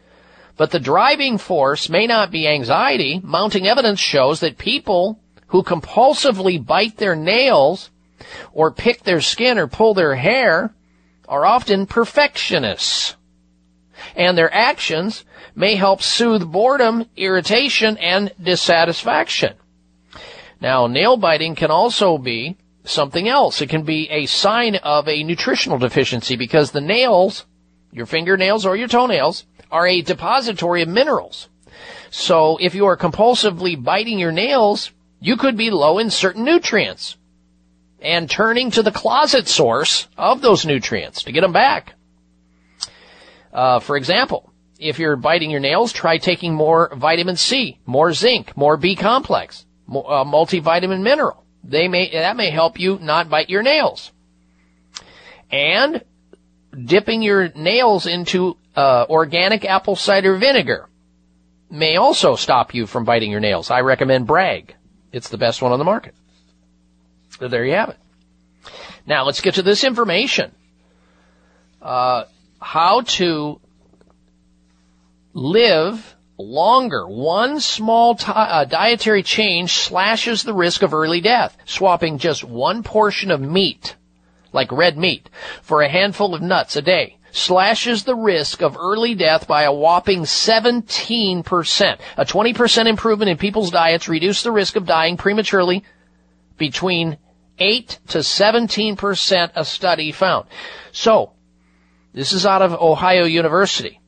but 0.56 0.70
the 0.70 0.80
driving 0.80 1.36
force 1.36 1.88
may 1.90 2.06
not 2.06 2.30
be 2.30 2.48
anxiety. 2.48 3.20
Mounting 3.22 3.66
evidence 3.66 4.00
shows 4.00 4.40
that 4.40 4.56
people 4.56 5.20
who 5.48 5.62
compulsively 5.62 6.64
bite 6.64 6.96
their 6.96 7.16
nails 7.16 7.90
or 8.52 8.70
pick 8.70 9.02
their 9.02 9.20
skin 9.20 9.58
or 9.58 9.66
pull 9.66 9.94
their 9.94 10.14
hair 10.14 10.74
are 11.28 11.44
often 11.44 11.86
perfectionists. 11.86 13.16
And 14.16 14.36
their 14.36 14.52
actions 14.52 15.24
may 15.54 15.76
help 15.76 16.02
soothe 16.02 16.50
boredom, 16.50 17.06
irritation, 17.16 17.96
and 17.98 18.32
dissatisfaction. 18.42 19.54
Now, 20.60 20.86
nail 20.86 21.16
biting 21.16 21.54
can 21.54 21.70
also 21.70 22.18
be 22.18 22.56
something 22.84 23.28
else. 23.28 23.60
It 23.60 23.68
can 23.68 23.82
be 23.82 24.08
a 24.10 24.26
sign 24.26 24.76
of 24.76 25.08
a 25.08 25.22
nutritional 25.22 25.78
deficiency 25.78 26.36
because 26.36 26.70
the 26.70 26.80
nails, 26.80 27.46
your 27.92 28.06
fingernails 28.06 28.66
or 28.66 28.76
your 28.76 28.88
toenails, 28.88 29.46
are 29.70 29.86
a 29.86 30.02
depository 30.02 30.82
of 30.82 30.88
minerals. 30.88 31.48
So 32.10 32.58
if 32.60 32.74
you 32.74 32.86
are 32.86 32.96
compulsively 32.96 33.82
biting 33.82 34.18
your 34.18 34.32
nails, 34.32 34.90
you 35.20 35.36
could 35.36 35.56
be 35.56 35.70
low 35.70 35.98
in 35.98 36.10
certain 36.10 36.44
nutrients 36.44 37.16
and 38.00 38.28
turning 38.28 38.70
to 38.72 38.82
the 38.82 38.90
closet 38.90 39.46
source 39.46 40.08
of 40.16 40.40
those 40.40 40.64
nutrients 40.64 41.22
to 41.24 41.32
get 41.32 41.42
them 41.42 41.52
back. 41.52 41.94
Uh, 43.52 43.80
for 43.80 43.96
example, 43.96 44.52
if 44.78 44.98
you're 44.98 45.16
biting 45.16 45.50
your 45.50 45.60
nails, 45.60 45.92
try 45.92 46.18
taking 46.18 46.54
more 46.54 46.92
vitamin 46.94 47.36
C, 47.36 47.78
more 47.86 48.12
zinc, 48.12 48.56
more 48.56 48.76
B 48.76 48.96
complex, 48.96 49.66
more, 49.86 50.10
uh, 50.10 50.24
multivitamin 50.24 51.02
mineral. 51.02 51.44
They 51.62 51.88
may, 51.88 52.10
that 52.12 52.36
may 52.36 52.50
help 52.50 52.80
you 52.80 52.98
not 53.00 53.28
bite 53.28 53.50
your 53.50 53.62
nails. 53.62 54.12
And 55.50 56.02
dipping 56.84 57.22
your 57.22 57.48
nails 57.54 58.06
into 58.06 58.56
uh, 58.76 59.06
organic 59.10 59.64
apple 59.64 59.96
cider 59.96 60.36
vinegar 60.36 60.88
may 61.70 61.96
also 61.96 62.36
stop 62.36 62.74
you 62.74 62.86
from 62.86 63.04
biting 63.04 63.30
your 63.30 63.40
nails. 63.40 63.70
I 63.70 63.80
recommend 63.80 64.26
Bragg. 64.26 64.74
It's 65.12 65.28
the 65.28 65.38
best 65.38 65.60
one 65.60 65.72
on 65.72 65.78
the 65.78 65.84
market. 65.84 66.14
So 67.38 67.48
there 67.48 67.64
you 67.64 67.74
have 67.74 67.90
it. 67.90 67.98
Now 69.06 69.24
let's 69.24 69.40
get 69.40 69.54
to 69.54 69.62
this 69.62 69.84
information. 69.84 70.52
Uh, 71.82 72.24
how 72.60 73.02
to 73.02 73.60
live 75.32 76.16
longer. 76.38 77.06
One 77.06 77.60
small 77.60 78.14
t- 78.14 78.32
uh, 78.34 78.64
dietary 78.64 79.22
change 79.22 79.72
slashes 79.72 80.42
the 80.42 80.54
risk 80.54 80.82
of 80.82 80.94
early 80.94 81.20
death. 81.20 81.56
Swapping 81.64 82.18
just 82.18 82.44
one 82.44 82.82
portion 82.82 83.30
of 83.30 83.40
meat, 83.40 83.96
like 84.52 84.72
red 84.72 84.96
meat, 84.96 85.28
for 85.62 85.82
a 85.82 85.88
handful 85.88 86.34
of 86.34 86.42
nuts 86.42 86.76
a 86.76 86.82
day 86.82 87.16
slashes 87.32 88.04
the 88.04 88.14
risk 88.14 88.62
of 88.62 88.76
early 88.76 89.14
death 89.14 89.46
by 89.46 89.62
a 89.62 89.72
whopping 89.72 90.22
17%. 90.22 91.98
A 92.16 92.24
20% 92.24 92.86
improvement 92.86 93.30
in 93.30 93.36
people's 93.36 93.70
diets 93.70 94.08
reduce 94.08 94.42
the 94.42 94.52
risk 94.52 94.76
of 94.76 94.86
dying 94.86 95.16
prematurely 95.16 95.84
between 96.58 97.18
8 97.58 97.98
to 98.08 98.18
17% 98.18 99.50
a 99.54 99.64
study 99.64 100.12
found. 100.12 100.46
So, 100.92 101.32
this 102.12 102.32
is 102.32 102.46
out 102.46 102.62
of 102.62 102.72
Ohio 102.72 103.24
University. 103.24 104.00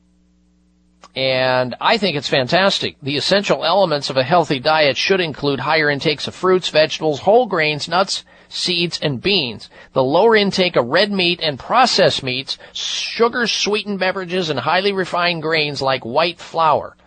And 1.15 1.75
I 1.79 1.97
think 1.97 2.17
it's 2.17 2.27
fantastic. 2.27 2.97
The 3.01 3.17
essential 3.17 3.63
elements 3.63 4.09
of 4.09 4.17
a 4.17 4.23
healthy 4.23 4.59
diet 4.59 4.97
should 4.97 5.21
include 5.21 5.59
higher 5.59 5.89
intakes 5.89 6.27
of 6.27 6.33
fruits, 6.33 6.69
vegetables, 6.69 7.19
whole 7.19 7.45
grains, 7.45 7.87
nuts, 7.87 8.25
seeds, 8.49 8.99
and 8.99 9.21
beans. 9.21 9.69
The 9.93 10.03
lower 10.03 10.35
intake 10.35 10.75
of 10.75 10.87
red 10.87 11.11
meat 11.11 11.39
and 11.41 11.59
processed 11.59 12.23
meats, 12.23 12.57
sugar 12.71 13.45
sweetened 13.45 13.99
beverages, 13.99 14.49
and 14.49 14.59
highly 14.59 14.91
refined 14.91 15.43
grains 15.43 15.81
like 15.81 16.03
white 16.03 16.39
flour 16.39 16.97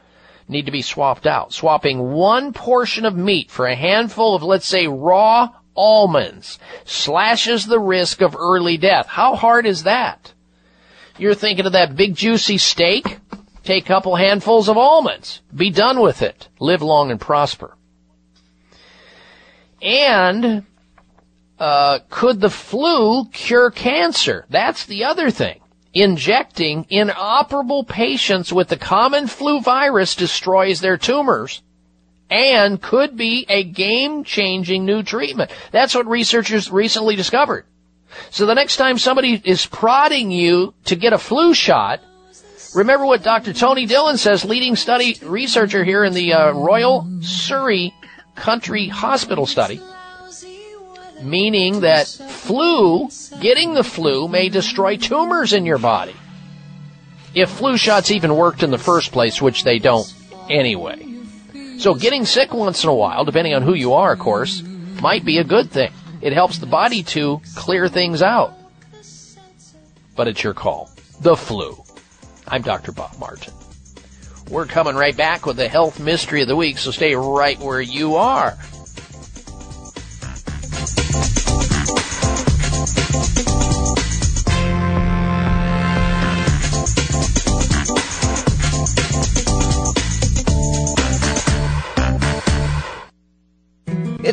need 0.49 0.67
to 0.67 0.73
be 0.73 0.83
swapped 0.83 1.27
out. 1.27 1.53
Swapping 1.53 2.13
one 2.13 2.53
portion 2.53 3.05
of 3.05 3.17
meat 3.17 3.51
for 3.51 3.67
a 3.67 3.75
handful 3.75 4.35
of, 4.35 4.43
let's 4.43 4.67
say, 4.67 4.87
raw 4.87 5.51
almonds 5.75 6.59
slashes 6.85 7.67
the 7.67 7.81
risk 7.81 8.21
of 8.23 8.37
early 8.37 8.77
death. 8.77 9.07
How 9.07 9.35
hard 9.35 9.67
is 9.67 9.83
that? 9.83 10.33
You're 11.19 11.35
thinking 11.35 11.67
of 11.67 11.73
that 11.73 11.97
big 11.97 12.15
juicy 12.15 12.59
steak? 12.59 13.19
Take 13.65 13.85
a 13.85 13.89
couple 13.89 14.17
handfuls 14.17 14.69
of 14.69 14.77
almonds. 14.77 15.41
Be 15.55 15.71
done 15.71 16.01
with 16.01 16.23
it. 16.23 16.49
Live 16.61 16.83
long 16.83 17.11
and 17.11 17.21
prosper. 17.21 17.77
And 19.83 20.65
uh, 21.59 22.01
could 22.11 22.41
the 22.41 22.51
flu 22.51 23.27
cure 23.31 23.71
cancer? 23.71 24.47
That's 24.51 24.87
the 24.87 25.05
other 25.05 25.31
thing. 25.31 25.61
Injecting 25.95 26.87
inoperable 26.91 27.85
patients 27.85 28.53
with 28.53 28.69
the 28.69 28.77
common 28.77 29.27
flu 29.27 29.61
virus 29.61 30.15
destroys 30.15 30.81
their 30.81 30.99
tumors 30.99 31.63
and 32.29 32.83
could 32.83 33.17
be 33.17 33.47
a 33.49 33.65
game 33.65 34.23
changing 34.25 34.85
new 34.85 35.03
treatment. 35.03 35.51
That's 35.71 35.95
what 35.95 36.07
researchers 36.07 36.71
recently 36.71 37.17
discovered. 37.17 37.65
So 38.31 38.47
the 38.47 38.55
next 38.55 38.77
time 38.77 38.99
somebody 38.99 39.41
is 39.45 39.67
prodding 39.67 40.31
you 40.31 40.75
to 40.85 40.97
get 40.97 41.13
a 41.13 41.19
flu 41.19 41.55
shot, 41.55 42.01
remember 42.75 43.07
what 43.07 43.23
Dr. 43.23 43.53
Tony 43.53 43.87
Dillon 43.87 44.19
says, 44.19 44.45
leading 44.45 44.77
study 44.77 45.19
researcher 45.23 45.85
here 45.85 46.05
in 46.05 46.13
the 46.13 46.33
uh, 46.33 46.53
Royal 46.53 47.07
Surrey 47.21 47.93
County 48.37 48.89
Hospital 48.89 49.47
study, 49.47 49.81
meaning 51.23 51.81
that 51.81 52.07
flu, 52.07 53.09
getting 53.41 53.75
the 53.75 53.85
flu 53.85 54.29
may 54.29 54.49
destroy 54.49 54.97
tumors 54.97 55.53
in 55.53 55.65
your 55.65 55.79
body. 55.79 56.15
If 57.35 57.51
flu 57.51 57.77
shots 57.77 58.11
even 58.11 58.35
worked 58.35 58.63
in 58.63 58.71
the 58.71 58.79
first 58.79 59.13
place, 59.13 59.43
which 59.43 59.65
they 59.65 59.79
don't 59.79 60.13
anyway. 60.49 61.07
So 61.79 61.95
getting 61.95 62.25
sick 62.25 62.55
once 62.55 62.83
in 62.83 62.89
a 62.89 62.95
while, 62.95 63.25
depending 63.25 63.55
on 63.55 63.63
who 63.63 63.75
you 63.75 63.93
are, 63.93 64.13
of 64.13 64.19
course, 64.19 64.63
might 65.03 65.25
be 65.25 65.39
a 65.39 65.45
good 65.45 65.71
thing. 65.71 65.93
It 66.27 66.33
helps 66.33 66.59
the 66.59 66.67
body 66.67 67.05
to 67.05 67.41
clear 67.55 67.87
things 67.87 68.21
out. 68.21 68.53
But 70.17 70.27
it's 70.27 70.43
your 70.43 70.55
call. 70.55 70.91
The 71.21 71.37
flu. 71.37 71.81
I'm 72.49 72.63
Dr. 72.63 72.91
Bob 72.91 73.17
Martin. 73.21 73.55
We're 74.51 74.67
coming 74.67 74.97
right 74.97 75.17
back 75.17 75.47
with 75.47 75.57
the 75.57 75.69
health 75.69 76.01
mystery 76.01 76.43
of 76.43 76.49
the 76.49 76.57
week, 76.57 76.79
so 76.79 76.91
stay 76.91 77.15
right 77.15 77.57
where 77.61 77.81
you 77.81 78.17
are. 78.17 78.59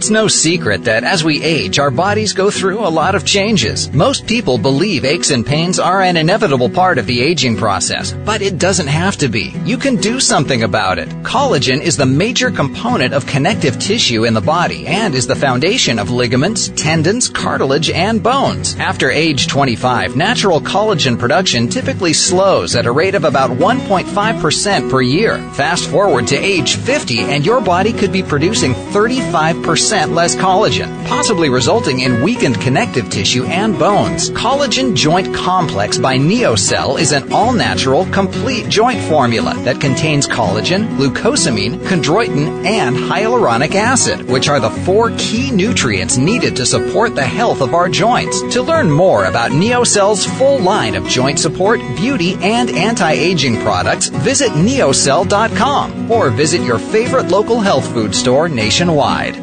It's 0.04 0.10
no 0.10 0.28
secret 0.28 0.84
that 0.84 1.06
as 1.06 1.24
we 1.24 1.42
age, 1.42 1.80
our 1.80 1.90
bodies 1.90 2.34
go 2.34 2.52
through 2.52 2.86
a 2.86 2.92
lot 2.92 3.16
of 3.16 3.24
changes. 3.26 3.90
Most 3.94 4.28
people 4.28 4.58
believe 4.58 5.06
aches 5.06 5.32
and 5.32 5.46
pains 5.46 5.80
are 5.80 6.02
an 6.02 6.18
inevitable 6.18 6.70
part 6.70 6.98
of 6.98 7.06
the 7.06 7.22
aging 7.22 7.56
process, 7.56 8.12
but 8.12 8.42
it 8.42 8.60
doesn't 8.60 8.88
have 8.88 9.16
to 9.20 9.30
be. 9.30 9.56
You 9.64 9.78
can 9.78 9.96
do 9.96 10.20
something 10.20 10.64
about 10.64 11.00
it. 11.00 11.08
Collagen 11.24 11.80
is 11.80 11.96
the 11.96 12.06
major 12.06 12.52
component 12.52 13.14
of 13.14 13.26
connective 13.26 13.80
tissue 13.80 14.26
in 14.26 14.34
the 14.34 14.42
body 14.42 14.88
and 14.88 15.16
is 15.16 15.26
the 15.26 15.38
foundation 15.38 15.98
of 16.00 16.12
ligaments, 16.12 16.68
tendons, 16.76 17.30
cartilage, 17.30 17.90
and 17.90 18.22
bones. 18.22 18.76
After 18.80 19.10
age 19.10 19.48
25, 19.48 20.18
natural 20.18 20.60
collagen 20.60 21.18
production 21.18 21.70
typically 21.70 22.12
slows 22.12 22.76
at 22.76 22.88
a 22.88 22.92
rate 22.92 23.16
of 23.16 23.24
about 23.24 23.52
1.5% 23.52 24.92
per 24.92 25.02
year. 25.02 25.38
Fast 25.54 25.90
forward 25.90 26.28
to 26.28 26.36
age 26.36 26.76
50 26.76 27.20
and 27.22 27.46
your 27.46 27.62
body 27.62 27.94
could 27.94 28.12
be 28.12 28.22
producing 28.22 28.74
35% 28.74 29.93
less 29.94 30.36
collagen, 30.36 31.06
possibly 31.08 31.50
resulting 31.50 32.00
in 32.00 32.24
weakened 32.24 32.60
connective 32.60 33.10
tissue 33.10 33.46
and 33.46 33.78
bones. 33.78 34.30
Collagen 34.32 34.96
Joint 34.96 35.34
Complex 35.36 35.98
by 35.98 36.18
NeoCell 36.18 37.00
is 37.00 37.12
an 37.12 37.32
all 37.32 37.54
natural, 37.54 38.06
complete 38.08 38.68
joint 38.70 39.00
formula 39.02 39.54
that 39.60 39.80
contains 39.80 40.28
collagen, 40.28 40.88
glucosamine, 40.98 41.78
chondroitin, 41.88 42.66
and 42.66 42.96
hyaluronic 42.96 43.76
acid, 43.76 44.28
which 44.28 44.50
are 44.50 44.60
the 44.60 44.70
four 44.70 45.12
key 45.18 45.52
nutrients 45.52 46.18
needed 46.18 46.56
to 46.56 46.66
support 46.66 47.14
the 47.14 47.24
health 47.24 47.62
of 47.62 47.74
our 47.74 47.88
joints. 47.88 48.42
To 48.54 48.64
learn 48.64 48.90
more 48.90 49.26
about 49.26 49.52
NeoCell's 49.52 50.26
full 50.26 50.60
line 50.60 50.96
of 50.96 51.08
joint 51.08 51.38
support, 51.38 51.80
beauty, 51.96 52.34
and 52.42 52.72
anti 52.72 53.12
aging 53.12 53.62
products, 53.62 54.08
visit 54.08 54.52
neocell.com 54.54 56.12
or 56.12 56.30
visit 56.32 56.62
your 56.62 56.80
favorite 56.80 57.28
local 57.28 57.60
health 57.60 57.88
food 57.94 58.16
store 58.16 58.50
nationwide. 58.50 59.43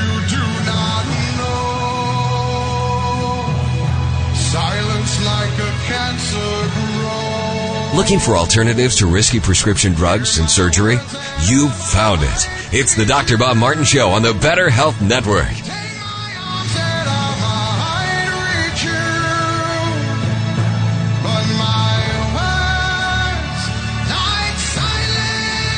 Looking 7.95 8.19
for 8.19 8.37
alternatives 8.37 8.95
to 8.97 9.05
risky 9.05 9.41
prescription 9.41 9.93
drugs 9.93 10.37
and 10.37 10.49
surgery? 10.49 10.95
You've 11.43 11.75
found 11.75 12.21
it. 12.23 12.47
It's 12.71 12.95
the 12.95 13.05
Dr. 13.05 13.37
Bob 13.37 13.57
Martin 13.57 13.83
Show 13.83 14.09
on 14.09 14.21
the 14.21 14.33
Better 14.33 14.69
Health 14.69 15.01
Network. 15.01 15.51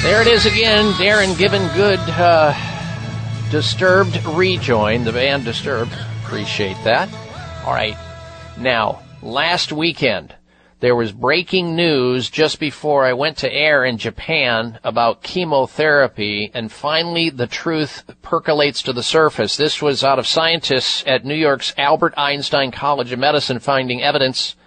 There 0.03 0.21
it 0.21 0.27
is 0.27 0.45
again. 0.45 0.93
Darren 0.93 1.35
Given 1.35 1.65
Good, 1.75 1.97
uh, 1.97 2.53
Disturbed 3.49 4.23
rejoin. 4.25 5.03
The 5.03 5.13
band 5.13 5.45
Disturbed. 5.45 5.93
Appreciate 6.23 6.77
that. 6.83 7.09
All 7.65 7.73
right. 7.73 7.97
Now, 8.59 9.01
last 9.23 9.71
weekend, 9.71 10.35
there 10.83 10.97
was 10.97 11.13
breaking 11.13 11.77
news 11.77 12.29
just 12.29 12.59
before 12.59 13.05
I 13.05 13.13
went 13.13 13.37
to 13.37 13.49
air 13.49 13.85
in 13.85 13.97
Japan 13.97 14.79
about 14.83 15.23
chemotherapy, 15.23 16.51
and 16.53 16.69
finally 16.69 17.29
the 17.29 17.47
truth 17.47 18.03
percolates 18.21 18.81
to 18.81 18.91
the 18.91 19.01
surface. 19.01 19.55
This 19.55 19.81
was 19.81 20.03
out 20.03 20.19
of 20.19 20.27
scientists 20.27 21.01
at 21.07 21.23
New 21.23 21.35
York's 21.35 21.73
Albert 21.77 22.15
Einstein 22.17 22.69
College 22.69 23.13
of 23.13 23.19
Medicine 23.19 23.59
finding 23.59 24.03
evidence 24.03 24.57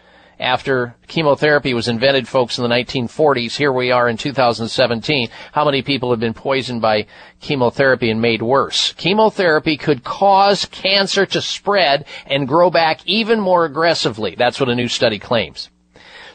after 0.41 0.97
chemotherapy 1.07 1.75
was 1.75 1.87
invented, 1.87 2.27
folks, 2.27 2.57
in 2.57 2.63
the 2.63 2.75
1940s. 2.75 3.55
Here 3.55 3.71
we 3.71 3.91
are 3.91 4.09
in 4.09 4.17
2017. 4.17 5.29
How 5.53 5.67
many 5.67 5.83
people 5.83 6.13
have 6.13 6.21
been 6.21 6.33
poisoned 6.33 6.81
by 6.81 7.09
chemotherapy 7.41 8.11
and 8.11 8.23
made 8.23 8.41
worse? 8.41 8.93
Chemotherapy 8.93 9.77
could 9.77 10.03
cause 10.03 10.65
cancer 10.65 11.27
to 11.27 11.43
spread 11.43 12.07
and 12.25 12.49
grow 12.49 12.71
back 12.71 13.01
even 13.05 13.39
more 13.39 13.67
aggressively. 13.67 14.35
That's 14.35 14.59
what 14.59 14.71
a 14.71 14.75
new 14.75 14.89
study 14.89 15.19
claims. 15.19 15.69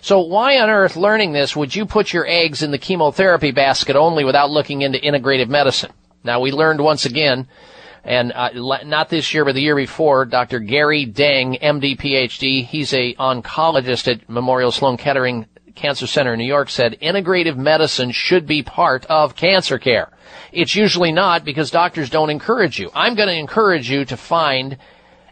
So 0.01 0.19
why 0.21 0.59
on 0.59 0.69
earth 0.69 0.95
learning 0.95 1.31
this 1.31 1.55
would 1.55 1.75
you 1.75 1.85
put 1.85 2.11
your 2.11 2.25
eggs 2.27 2.63
in 2.63 2.71
the 2.71 2.79
chemotherapy 2.79 3.51
basket 3.51 3.95
only 3.95 4.25
without 4.25 4.49
looking 4.49 4.81
into 4.81 4.97
integrative 4.97 5.47
medicine? 5.47 5.91
Now 6.23 6.39
we 6.39 6.51
learned 6.51 6.81
once 6.81 7.05
again 7.05 7.47
and 8.03 8.31
uh, 8.31 8.49
not 8.83 9.09
this 9.09 9.31
year, 9.31 9.45
but 9.45 9.53
the 9.53 9.61
year 9.61 9.75
before, 9.75 10.25
Dr. 10.25 10.59
Gary 10.59 11.05
Deng, 11.05 11.61
MD, 11.61 11.95
PhD, 11.95 12.65
he's 12.65 12.93
a 12.93 13.13
oncologist 13.13 14.11
at 14.11 14.27
Memorial 14.27 14.71
Sloan 14.71 14.97
Kettering 14.97 15.45
Cancer 15.75 16.07
Center 16.07 16.33
in 16.33 16.39
New 16.39 16.45
York, 16.45 16.71
said 16.71 16.97
integrative 16.99 17.57
medicine 17.57 18.09
should 18.09 18.47
be 18.47 18.63
part 18.63 19.05
of 19.05 19.35
cancer 19.35 19.77
care. 19.77 20.09
It's 20.51 20.75
usually 20.75 21.11
not 21.11 21.45
because 21.45 21.69
doctors 21.69 22.09
don't 22.09 22.31
encourage 22.31 22.79
you. 22.79 22.89
I'm 22.95 23.13
going 23.13 23.29
to 23.29 23.35
encourage 23.35 23.89
you 23.89 24.03
to 24.05 24.17
find 24.17 24.77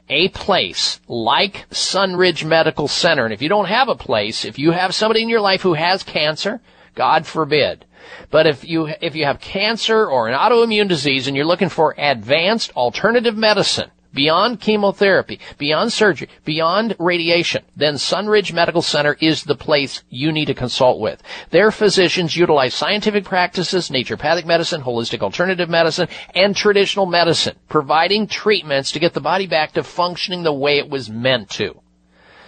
a 0.09 0.29
place 0.29 0.99
like 1.07 1.69
Sunridge 1.69 2.43
Medical 2.43 2.87
Center. 2.87 3.25
And 3.25 3.33
if 3.33 3.41
you 3.41 3.49
don't 3.49 3.67
have 3.67 3.89
a 3.89 3.95
place, 3.95 4.45
if 4.45 4.57
you 4.57 4.71
have 4.71 4.95
somebody 4.95 5.21
in 5.21 5.29
your 5.29 5.41
life 5.41 5.61
who 5.61 5.73
has 5.73 6.03
cancer, 6.03 6.61
God 6.95 7.25
forbid, 7.25 7.85
but 8.31 8.47
if 8.47 8.67
you, 8.67 8.87
if 9.01 9.15
you 9.15 9.25
have 9.25 9.39
cancer 9.39 10.05
or 10.05 10.27
an 10.27 10.37
autoimmune 10.37 10.87
disease 10.87 11.27
and 11.27 11.35
you're 11.35 11.45
looking 11.45 11.69
for 11.69 11.95
advanced 11.97 12.71
alternative 12.75 13.37
medicine, 13.37 13.91
beyond 14.13 14.59
chemotherapy, 14.59 15.39
beyond 15.57 15.93
surgery, 15.93 16.29
beyond 16.45 16.95
radiation, 16.99 17.63
then 17.75 17.95
Sunridge 17.95 18.53
Medical 18.53 18.81
Center 18.81 19.17
is 19.19 19.43
the 19.43 19.55
place 19.55 20.03
you 20.09 20.31
need 20.31 20.45
to 20.45 20.53
consult 20.53 20.99
with. 20.99 21.21
Their 21.51 21.71
physicians 21.71 22.35
utilize 22.35 22.73
scientific 22.73 23.25
practices, 23.25 23.89
naturopathic 23.89 24.45
medicine, 24.45 24.81
holistic 24.81 25.21
alternative 25.21 25.69
medicine, 25.69 26.07
and 26.35 26.55
traditional 26.55 27.05
medicine, 27.05 27.55
providing 27.67 28.27
treatments 28.27 28.91
to 28.91 28.99
get 28.99 29.13
the 29.13 29.21
body 29.21 29.47
back 29.47 29.73
to 29.73 29.83
functioning 29.83 30.43
the 30.43 30.53
way 30.53 30.77
it 30.77 30.89
was 30.89 31.09
meant 31.09 31.49
to. 31.51 31.79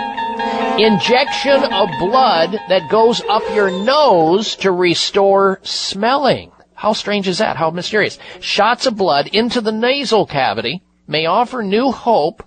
Injection 0.77 1.63
of 1.71 1.87
blood 1.99 2.59
that 2.67 2.89
goes 2.89 3.21
up 3.29 3.43
your 3.55 3.71
nose 3.71 4.57
to 4.57 4.73
restore 4.73 5.61
smelling. 5.63 6.51
How 6.73 6.91
strange 6.91 7.29
is 7.29 7.37
that? 7.37 7.55
How 7.55 7.69
mysterious. 7.69 8.19
Shots 8.41 8.85
of 8.85 8.97
blood 8.97 9.27
into 9.27 9.61
the 9.61 9.71
nasal 9.71 10.25
cavity 10.25 10.83
may 11.07 11.27
offer 11.27 11.63
new 11.63 11.91
hope 11.91 12.43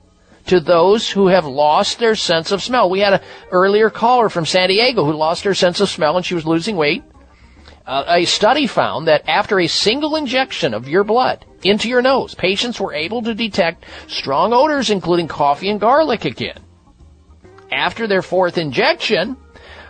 to 0.48 0.60
those 0.60 1.08
who 1.08 1.28
have 1.28 1.46
lost 1.46 1.98
their 1.98 2.14
sense 2.14 2.52
of 2.52 2.62
smell. 2.62 2.90
We 2.90 3.00
had 3.00 3.14
an 3.14 3.20
earlier 3.50 3.88
caller 3.88 4.28
from 4.28 4.44
San 4.44 4.68
Diego 4.68 5.06
who 5.06 5.14
lost 5.14 5.44
her 5.44 5.54
sense 5.54 5.80
of 5.80 5.88
smell 5.88 6.18
and 6.18 6.26
she 6.26 6.34
was 6.34 6.44
losing 6.44 6.76
weight. 6.76 7.04
Uh, 7.86 8.04
a 8.08 8.26
study 8.26 8.66
found 8.66 9.08
that 9.08 9.26
after 9.26 9.58
a 9.58 9.66
single 9.66 10.16
injection 10.16 10.74
of 10.74 10.86
your 10.86 11.02
blood 11.02 11.46
into 11.62 11.88
your 11.88 12.02
nose, 12.02 12.34
patients 12.34 12.78
were 12.78 12.92
able 12.92 13.22
to 13.22 13.34
detect 13.34 13.86
strong 14.06 14.52
odors 14.52 14.90
including 14.90 15.28
coffee 15.28 15.70
and 15.70 15.80
garlic 15.80 16.26
again. 16.26 16.60
After 17.70 18.06
their 18.06 18.22
fourth 18.22 18.58
injection, 18.58 19.36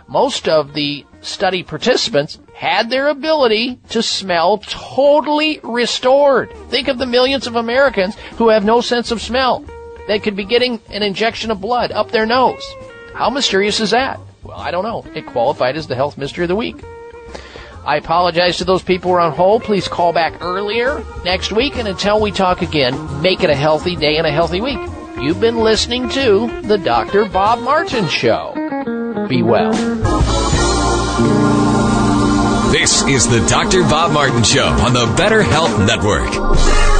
most 0.07 0.47
of 0.47 0.73
the 0.73 1.05
study 1.21 1.63
participants 1.63 2.39
had 2.53 2.89
their 2.89 3.07
ability 3.07 3.79
to 3.89 4.01
smell 4.01 4.57
totally 4.57 5.59
restored. 5.63 6.51
Think 6.69 6.87
of 6.87 6.97
the 6.97 7.05
millions 7.05 7.47
of 7.47 7.55
Americans 7.55 8.15
who 8.37 8.49
have 8.49 8.65
no 8.65 8.81
sense 8.81 9.11
of 9.11 9.21
smell. 9.21 9.63
They 10.07 10.19
could 10.19 10.35
be 10.35 10.45
getting 10.45 10.81
an 10.89 11.03
injection 11.03 11.51
of 11.51 11.61
blood 11.61 11.91
up 11.91 12.11
their 12.11 12.25
nose. 12.25 12.63
How 13.13 13.29
mysterious 13.29 13.79
is 13.79 13.91
that? 13.91 14.19
Well, 14.43 14.57
I 14.57 14.71
don't 14.71 14.83
know. 14.83 15.05
It 15.13 15.25
qualified 15.25 15.77
as 15.77 15.87
the 15.87 15.95
health 15.95 16.17
mystery 16.17 16.45
of 16.45 16.49
the 16.49 16.55
week. 16.55 16.83
I 17.85 17.97
apologize 17.97 18.57
to 18.57 18.65
those 18.65 18.83
people 18.83 19.11
who 19.11 19.17
are 19.17 19.21
on 19.21 19.33
hold. 19.33 19.63
Please 19.63 19.87
call 19.87 20.11
back 20.11 20.41
earlier 20.41 21.03
next 21.23 21.51
week. 21.51 21.77
And 21.77 21.87
until 21.87 22.19
we 22.19 22.31
talk 22.31 22.61
again, 22.61 23.21
make 23.21 23.43
it 23.43 23.49
a 23.49 23.55
healthy 23.55 23.95
day 23.95 24.17
and 24.17 24.27
a 24.27 24.31
healthy 24.31 24.61
week. 24.61 24.79
You've 25.21 25.41
been 25.41 25.57
listening 25.57 26.07
to 26.09 26.61
The 26.61 26.77
Dr. 26.77 27.25
Bob 27.25 27.59
Martin 27.59 28.07
Show. 28.07 28.53
Be 29.27 29.43
well. 29.43 29.73
This 32.71 33.03
is 33.03 33.27
the 33.27 33.45
Dr. 33.49 33.81
Bob 33.81 34.13
Martin 34.13 34.43
Show 34.43 34.65
on 34.65 34.93
the 34.93 35.13
Better 35.17 35.43
Health 35.43 35.77
Network. 35.79 36.88